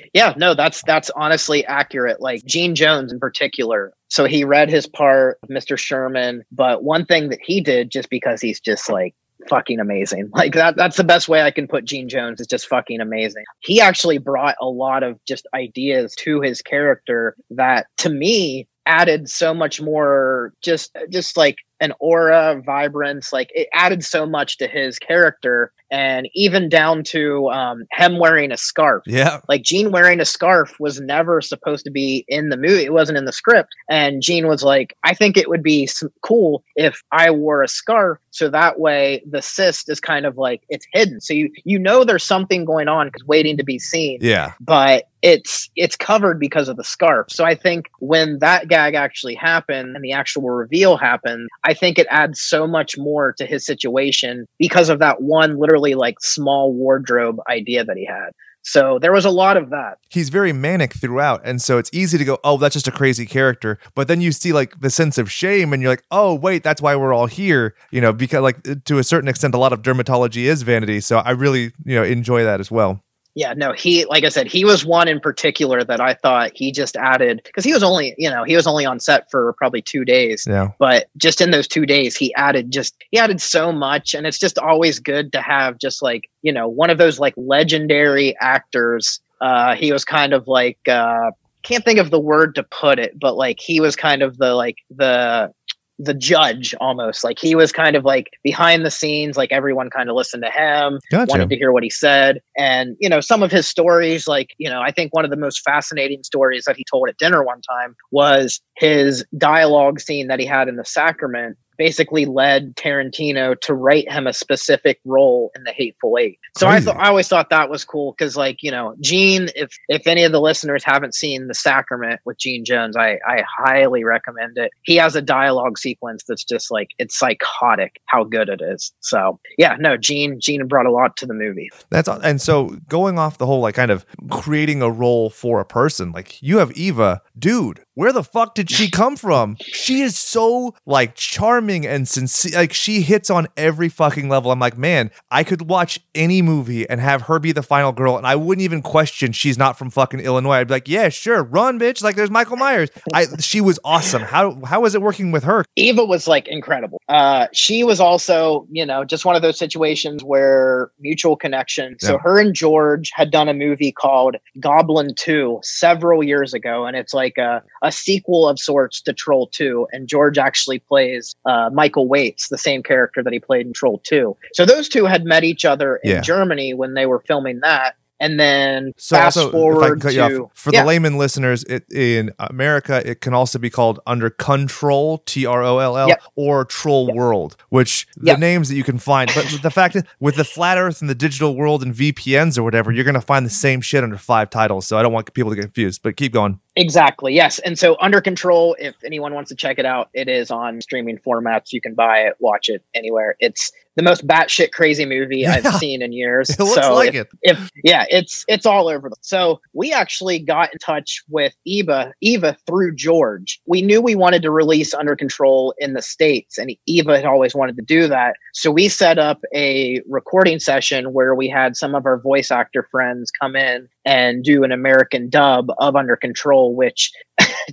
Yeah, 0.14 0.32
no, 0.36 0.54
that's 0.54 0.82
that's 0.84 1.10
honestly 1.10 1.66
accurate. 1.66 2.20
Like 2.20 2.44
Gene 2.44 2.74
Jones 2.74 3.12
in 3.12 3.18
particular. 3.18 3.92
So 4.08 4.24
he 4.24 4.44
read 4.44 4.70
his 4.70 4.86
part, 4.86 5.38
of 5.42 5.48
Mr. 5.48 5.76
Sherman, 5.76 6.44
but 6.52 6.84
one 6.84 7.04
thing 7.04 7.30
that 7.30 7.40
he 7.42 7.60
did 7.60 7.90
just 7.90 8.08
because 8.10 8.40
he's 8.40 8.60
just 8.60 8.88
like 8.88 9.14
fucking 9.48 9.80
amazing. 9.80 10.30
Like 10.34 10.54
that 10.54 10.76
that's 10.76 10.96
the 10.96 11.04
best 11.04 11.28
way 11.28 11.42
I 11.42 11.50
can 11.50 11.66
put 11.66 11.84
Gene 11.84 12.08
Jones 12.08 12.40
is 12.40 12.46
just 12.46 12.68
fucking 12.68 13.00
amazing. 13.00 13.44
He 13.60 13.80
actually 13.80 14.18
brought 14.18 14.54
a 14.60 14.66
lot 14.66 15.02
of 15.02 15.18
just 15.26 15.46
ideas 15.52 16.14
to 16.20 16.40
his 16.40 16.62
character 16.62 17.36
that 17.50 17.86
to 17.98 18.08
me 18.08 18.68
added 18.86 19.28
so 19.28 19.54
much 19.54 19.80
more 19.80 20.52
just 20.62 20.96
just 21.10 21.36
like 21.36 21.56
an 21.80 21.92
aura 22.00 22.60
vibrance 22.64 23.32
like 23.32 23.50
it 23.54 23.66
added 23.72 24.04
so 24.04 24.26
much 24.26 24.58
to 24.58 24.68
his 24.68 24.98
character 24.98 25.72
and 25.94 26.28
even 26.34 26.68
down 26.68 27.02
to 27.04 27.48
um, 27.50 27.84
him 27.92 28.18
wearing 28.18 28.50
a 28.52 28.56
scarf 28.56 29.02
yeah 29.06 29.40
like 29.48 29.62
Gene 29.62 29.90
wearing 29.90 30.20
a 30.20 30.24
scarf 30.24 30.78
was 30.80 31.00
never 31.00 31.40
supposed 31.40 31.84
to 31.84 31.90
be 31.90 32.24
in 32.28 32.48
the 32.48 32.56
movie. 32.56 32.84
It 32.84 32.92
wasn't 32.92 33.18
in 33.18 33.24
the 33.24 33.32
script. 33.32 33.70
And 33.88 34.22
Gene 34.22 34.46
was 34.46 34.62
like, 34.62 34.96
I 35.04 35.14
think 35.14 35.36
it 35.36 35.48
would 35.48 35.62
be 35.62 35.88
cool 36.22 36.64
if 36.76 37.02
I 37.12 37.30
wore 37.30 37.62
a 37.62 37.68
scarf 37.68 38.18
so 38.30 38.48
that 38.48 38.80
way 38.80 39.22
the 39.30 39.42
cyst 39.42 39.88
is 39.88 40.00
kind 40.00 40.26
of 40.26 40.36
like 40.36 40.62
it's 40.68 40.86
hidden. 40.92 41.20
So 41.20 41.34
you 41.34 41.50
you 41.64 41.78
know 41.78 42.04
there's 42.04 42.24
something 42.24 42.64
going 42.64 42.88
on 42.88 43.08
because 43.08 43.26
waiting 43.26 43.56
to 43.56 43.64
be 43.64 43.78
seen 43.78 44.18
yeah 44.20 44.52
but 44.60 45.04
it's 45.24 45.70
it's 45.74 45.96
covered 45.96 46.38
because 46.38 46.68
of 46.68 46.76
the 46.76 46.84
scarf. 46.84 47.28
So 47.30 47.44
I 47.44 47.54
think 47.54 47.90
when 47.98 48.40
that 48.40 48.68
gag 48.68 48.94
actually 48.94 49.34
happened 49.34 49.96
and 49.96 50.04
the 50.04 50.12
actual 50.12 50.50
reveal 50.50 50.98
happened, 50.98 51.48
I 51.64 51.72
think 51.72 51.98
it 51.98 52.06
adds 52.10 52.42
so 52.42 52.66
much 52.66 52.98
more 52.98 53.32
to 53.38 53.46
his 53.46 53.64
situation 53.64 54.46
because 54.58 54.90
of 54.90 54.98
that 54.98 55.22
one 55.22 55.58
literally 55.58 55.83
like 55.92 56.14
small 56.20 56.72
wardrobe 56.72 57.36
idea 57.50 57.84
that 57.84 57.98
he 57.98 58.06
had. 58.06 58.30
So 58.62 58.98
there 58.98 59.12
was 59.12 59.26
a 59.26 59.30
lot 59.30 59.58
of 59.58 59.68
that. 59.70 59.98
he's 60.08 60.30
very 60.30 60.50
manic 60.54 60.94
throughout 60.94 61.42
and 61.44 61.60
so 61.60 61.76
it's 61.76 61.90
easy 61.92 62.16
to 62.16 62.24
go 62.24 62.38
oh 62.44 62.56
that's 62.56 62.72
just 62.72 62.88
a 62.88 62.90
crazy 62.90 63.26
character 63.26 63.78
but 63.94 64.08
then 64.08 64.22
you 64.22 64.32
see 64.32 64.54
like 64.54 64.80
the 64.80 64.88
sense 64.88 65.18
of 65.18 65.30
shame 65.30 65.74
and 65.74 65.82
you're 65.82 65.92
like 65.92 66.04
oh 66.10 66.34
wait 66.34 66.62
that's 66.62 66.80
why 66.80 66.96
we're 66.96 67.12
all 67.12 67.26
here 67.26 67.74
you 67.90 68.00
know 68.00 68.10
because 68.12 68.40
like 68.40 68.62
to 68.86 68.96
a 68.98 69.04
certain 69.04 69.28
extent 69.28 69.54
a 69.54 69.58
lot 69.58 69.74
of 69.74 69.82
dermatology 69.82 70.44
is 70.44 70.62
vanity 70.62 70.98
so 71.00 71.18
i 71.18 71.30
really 71.32 71.72
you 71.84 71.94
know 71.94 72.02
enjoy 72.02 72.42
that 72.42 72.58
as 72.58 72.70
well 72.70 73.04
Yeah, 73.36 73.52
no, 73.56 73.72
he 73.72 74.04
like 74.06 74.24
I 74.24 74.28
said, 74.28 74.46
he 74.46 74.64
was 74.64 74.86
one 74.86 75.08
in 75.08 75.18
particular 75.18 75.82
that 75.84 76.00
I 76.00 76.14
thought 76.14 76.52
he 76.54 76.70
just 76.70 76.96
added 76.96 77.40
because 77.44 77.64
he 77.64 77.72
was 77.72 77.82
only, 77.82 78.14
you 78.16 78.30
know, 78.30 78.44
he 78.44 78.54
was 78.54 78.66
only 78.66 78.86
on 78.86 79.00
set 79.00 79.30
for 79.30 79.52
probably 79.54 79.82
2 79.82 80.04
days. 80.04 80.46
yeah 80.48 80.68
but 80.78 81.08
just 81.16 81.40
in 81.40 81.50
those 81.50 81.66
two 81.66 81.86
days 81.86 82.16
he 82.16 82.34
added 82.34 82.70
just 82.70 82.94
he 83.10 83.18
added 83.18 83.40
so 83.40 83.72
much 83.72 84.14
and 84.14 84.26
it's 84.26 84.38
just 84.38 84.58
always 84.58 84.98
good 84.98 85.32
to 85.32 85.40
have 85.40 85.78
just 85.78 86.02
like 86.02 86.28
you 86.42 86.52
know 86.52 86.68
one 86.68 86.90
of 86.90 86.98
those 86.98 87.18
like 87.18 87.34
legendary 87.36 88.36
actors 88.40 89.20
uh 89.40 89.74
he 89.74 89.92
was 89.92 90.04
kind 90.04 90.32
of 90.32 90.46
like 90.46 90.78
uh 90.88 91.30
can't 91.62 91.84
think 91.84 91.98
of 91.98 92.10
the 92.10 92.20
word 92.20 92.54
to 92.54 92.62
put 92.62 92.98
it 92.98 93.18
but 93.18 93.34
like 93.36 93.58
he 93.60 93.80
was 93.80 93.96
kind 93.96 94.22
of 94.22 94.36
the 94.38 94.54
like 94.54 94.76
the 94.90 95.50
the 95.98 96.14
judge 96.14 96.74
almost. 96.80 97.24
Like 97.24 97.38
he 97.38 97.54
was 97.54 97.72
kind 97.72 97.96
of 97.96 98.04
like 98.04 98.30
behind 98.42 98.84
the 98.84 98.90
scenes 98.90 99.36
like 99.36 99.52
everyone 99.52 99.90
kind 99.90 100.08
of 100.08 100.16
listened 100.16 100.42
to 100.42 100.50
him 100.50 101.00
gotcha. 101.10 101.26
wanted 101.30 101.50
to 101.50 101.56
hear 101.56 101.72
what 101.72 101.82
he 101.82 101.90
said. 101.90 102.40
And 102.56 102.96
you 103.00 103.08
know 103.08 103.20
some 103.20 103.42
of 103.42 103.50
his 103.50 103.68
stories 103.68 104.26
like 104.26 104.54
you 104.58 104.70
know 104.70 104.80
i 104.80 104.90
think 104.90 105.14
one 105.14 105.24
of 105.24 105.30
the 105.30 105.36
most 105.36 105.60
fascinating 105.62 106.22
stories 106.22 106.64
that 106.64 106.76
he 106.76 106.84
told 106.90 107.08
at 107.08 107.16
dinner 107.18 107.42
one 107.42 107.60
time 107.60 107.94
was 108.10 108.60
his 108.76 109.24
dialogue 109.36 110.00
scene 110.00 110.28
that 110.28 110.40
he 110.40 110.46
had 110.46 110.68
in 110.68 110.76
the 110.76 110.84
sacrament 110.84 111.56
basically 111.76 112.26
led 112.26 112.76
tarantino 112.76 113.58
to 113.60 113.74
write 113.74 114.10
him 114.10 114.26
a 114.26 114.32
specific 114.32 115.00
role 115.04 115.50
in 115.56 115.64
the 115.64 115.72
hateful 115.72 116.16
eight. 116.18 116.38
So 116.56 116.68
i 116.68 116.80
thought 116.80 116.96
i 116.96 117.08
always 117.08 117.28
thought 117.28 117.50
that 117.50 117.70
was 117.70 117.84
cool 117.84 118.14
because 118.16 118.36
like 118.36 118.62
you 118.62 118.70
know 118.70 118.94
gene 119.00 119.48
if 119.56 119.76
if 119.88 120.06
any 120.06 120.24
of 120.24 120.32
the 120.32 120.40
listeners 120.40 120.84
haven't 120.84 121.14
seen 121.14 121.48
the 121.48 121.54
sacrament 121.54 122.20
with 122.24 122.38
gene 122.38 122.64
jones 122.64 122.96
i 122.96 123.18
i 123.26 123.42
highly 123.58 124.04
recommend 124.04 124.56
it. 124.56 124.70
He 124.82 124.96
has 124.96 125.16
a 125.16 125.22
dialogue 125.22 125.78
sequence 125.78 126.24
that's 126.26 126.44
just 126.44 126.70
like 126.70 126.88
it's 126.98 127.18
psychotic 127.18 128.00
how 128.06 128.24
good 128.24 128.48
it 128.48 128.60
is. 128.62 128.92
So 129.00 129.38
yeah 129.58 129.76
no 129.78 129.96
gene 129.96 130.38
gene 130.40 130.66
brought 130.66 130.86
a 130.86 130.92
lot 130.92 131.16
to 131.18 131.26
the 131.26 131.34
movie. 131.34 131.70
That's 131.90 132.08
and 132.08 132.40
so 132.40 132.76
going 132.88 133.18
off 133.18 133.38
the 133.38 133.46
whole 133.46 133.60
like 133.60 133.74
kind 133.74 133.90
of 133.90 134.06
creating 134.30 134.82
a 134.82 134.90
role 134.90 135.30
for 135.30 135.60
a 135.60 135.64
person 135.64 136.12
like 136.12 136.42
you 136.42 136.58
have 136.58 136.70
eva 136.72 137.22
dude 137.38 137.80
where 137.94 138.12
the 138.12 138.22
fuck 138.24 138.54
did 138.54 138.70
she 138.70 138.90
come 138.90 139.16
from 139.16 139.56
she 139.60 140.00
is 140.00 140.18
so 140.18 140.74
like 140.86 141.14
charming 141.14 141.86
and 141.86 142.08
sincere 142.08 142.52
like 142.58 142.72
she 142.72 143.00
hits 143.02 143.30
on 143.30 143.46
every 143.56 143.88
fucking 143.88 144.28
level 144.28 144.50
i'm 144.50 144.58
like 144.58 144.76
man 144.78 145.10
i 145.30 145.42
could 145.44 145.68
watch 145.68 146.00
any 146.14 146.42
movie 146.42 146.88
and 146.88 147.00
have 147.00 147.22
her 147.22 147.38
be 147.38 147.52
the 147.52 147.62
final 147.62 147.92
girl 147.92 148.16
and 148.16 148.26
i 148.26 148.34
wouldn't 148.36 148.62
even 148.64 148.82
question 148.82 149.32
she's 149.32 149.56
not 149.58 149.78
from 149.78 149.90
fucking 149.90 150.20
illinois 150.20 150.54
i'd 150.56 150.68
be 150.68 150.74
like 150.74 150.88
yeah 150.88 151.08
sure 151.08 151.42
run 151.42 151.78
bitch 151.78 152.02
like 152.02 152.16
there's 152.16 152.30
michael 152.30 152.56
myers 152.56 152.90
i 153.12 153.26
she 153.38 153.60
was 153.60 153.78
awesome 153.84 154.22
how 154.22 154.58
how 154.64 154.80
was 154.80 154.94
it 154.94 155.02
working 155.02 155.30
with 155.32 155.44
her 155.44 155.64
Eva 155.76 156.04
was 156.04 156.28
like 156.28 156.46
incredible. 156.48 157.00
Uh, 157.08 157.46
she 157.52 157.82
was 157.84 157.98
also, 158.00 158.66
you 158.70 158.86
know, 158.86 159.04
just 159.04 159.24
one 159.24 159.34
of 159.34 159.42
those 159.42 159.58
situations 159.58 160.22
where 160.22 160.90
mutual 161.00 161.36
connection. 161.36 161.96
So 161.98 162.12
Yeah. 162.12 162.18
her 162.22 162.38
and 162.38 162.54
George 162.54 163.10
had 163.12 163.30
done 163.30 163.48
a 163.48 163.54
movie 163.54 163.90
called 163.90 164.36
Goblin 164.60 165.14
2 165.16 165.60
several 165.62 166.22
years 166.22 166.54
ago. 166.54 166.86
And 166.86 166.96
it's 166.96 167.12
like 167.12 167.36
a, 167.38 167.62
a 167.84 167.92
sequel 167.92 168.48
of 168.48 168.58
sorts 168.58 169.00
to 169.02 169.12
Troll 169.12 169.46
2. 169.48 169.86
And 169.92 170.08
George 170.08 170.38
actually 170.38 170.78
plays 170.80 171.36
uh, 171.46 171.70
Michael 171.72 172.08
Waits, 172.08 172.48
the 172.48 172.58
same 172.58 172.82
character 172.82 173.22
that 173.22 173.32
he 173.32 173.38
played 173.38 173.66
in 173.66 173.72
Troll 173.72 174.00
2. 174.04 174.36
So 174.54 174.64
those 174.64 174.88
two 174.88 175.04
had 175.04 175.24
met 175.24 175.44
each 175.44 175.64
other 175.64 175.96
in 176.02 176.10
Yeah. 176.12 176.20
Germany 176.22 176.74
when 176.74 176.94
they 176.94 177.06
were 177.06 177.20
filming 177.28 177.60
that. 177.60 177.94
And 178.20 178.38
then 178.38 178.92
So 178.96 179.16
fast 179.16 179.36
also, 179.36 179.48
if 179.48 179.48
I 179.48 179.58
can 179.58 179.60
forward 179.60 180.00
to 180.02 180.42
off, 180.44 180.50
for 180.54 180.70
Yeah. 180.72 180.80
the 180.82 180.86
layman 180.86 181.18
listeners, 181.18 181.64
it, 181.64 181.84
in 181.92 182.30
America, 182.38 183.02
it 183.04 183.20
can 183.20 183.34
also 183.34 183.58
be 183.58 183.70
called 183.70 183.98
Under 184.06 184.30
Control, 184.30 185.18
T 185.26 185.44
R 185.46 185.62
O 185.62 185.78
L 185.78 185.98
L, 185.98 186.08
Yep. 186.08 186.22
or 186.36 186.64
Troll 186.64 187.12
World, 187.12 187.56
which 187.70 188.06
the 188.16 188.28
Yep. 188.28 188.38
names 188.38 188.68
that 188.68 188.76
you 188.76 188.84
can 188.84 188.98
find. 188.98 189.30
But 189.34 189.46
the 189.62 189.70
fact 189.70 189.96
is, 189.96 190.04
with 190.20 190.36
the 190.36 190.44
flat 190.44 190.78
Earth 190.78 191.00
and 191.00 191.10
the 191.10 191.14
digital 191.14 191.56
world 191.56 191.82
and 191.82 191.92
VPNs 191.92 192.56
or 192.56 192.62
whatever, 192.62 192.92
you're 192.92 193.04
going 193.04 193.14
to 193.14 193.20
find 193.20 193.44
the 193.44 193.50
same 193.50 193.80
shit 193.80 194.04
under 194.04 194.16
five 194.16 194.48
titles. 194.48 194.86
So 194.86 194.96
I 194.96 195.02
don't 195.02 195.12
want 195.12 195.32
people 195.34 195.50
to 195.50 195.56
get 195.56 195.62
confused. 195.62 196.00
But 196.02 196.16
keep 196.16 196.32
going. 196.32 196.60
Exactly. 196.76 197.34
Yes. 197.34 197.58
And 197.60 197.78
so 197.78 197.96
Under 198.00 198.20
Control, 198.20 198.74
if 198.78 198.94
anyone 199.04 199.34
wants 199.34 199.48
to 199.50 199.54
check 199.56 199.78
it 199.78 199.86
out, 199.86 200.08
it 200.14 200.28
is 200.28 200.50
on 200.50 200.80
streaming 200.80 201.18
formats. 201.18 201.72
You 201.72 201.80
can 201.80 201.94
buy 201.94 202.18
it, 202.20 202.34
watch 202.40 202.68
it 202.68 202.82
anywhere. 202.94 203.36
It's 203.40 203.70
the 203.96 204.02
most 204.02 204.26
batshit 204.26 204.72
crazy 204.72 205.04
movie 205.04 205.46
I've 205.46 205.66
seen 205.76 206.02
in 206.02 206.12
years. 206.12 206.50
It 206.54 206.62
looks 206.62 206.86
so 206.86 206.94
like 206.94 207.14
if, 207.14 207.26
it. 207.26 207.28
if 207.42 207.70
yeah, 207.82 208.04
it's 208.10 208.44
it's 208.48 208.64
all 208.64 208.88
over. 208.88 209.10
So 209.20 209.60
we 209.72 209.92
actually 209.92 210.38
got 210.38 210.72
in 210.72 210.78
touch 210.78 211.22
with 211.28 211.54
Eva, 211.64 212.12
Eva 212.20 212.56
through 212.66 212.94
George. 212.94 213.60
We 213.66 213.82
knew 213.82 214.00
we 214.00 214.14
wanted 214.14 214.42
to 214.42 214.50
release 214.50 214.94
Under 214.94 215.16
Control 215.16 215.74
in 215.78 215.94
the 215.94 216.02
states, 216.02 216.58
and 216.58 216.74
Eva 216.86 217.16
had 217.16 217.26
always 217.26 217.54
wanted 217.54 217.76
to 217.76 217.82
do 217.82 218.06
that. 218.08 218.36
So 218.52 218.70
we 218.70 218.88
set 218.88 219.18
up 219.18 219.40
a 219.54 220.00
recording 220.08 220.58
session 220.58 221.12
where 221.12 221.34
we 221.34 221.48
had 221.48 221.76
some 221.76 221.94
of 221.94 222.06
our 222.06 222.18
voice 222.18 222.50
actor 222.50 222.88
friends 222.90 223.30
come 223.30 223.56
in 223.56 223.88
and 224.04 224.44
do 224.44 224.64
an 224.64 224.72
American 224.72 225.28
dub 225.28 225.68
of 225.78 225.96
Under 225.96 226.16
Control, 226.16 226.74
which 226.74 227.12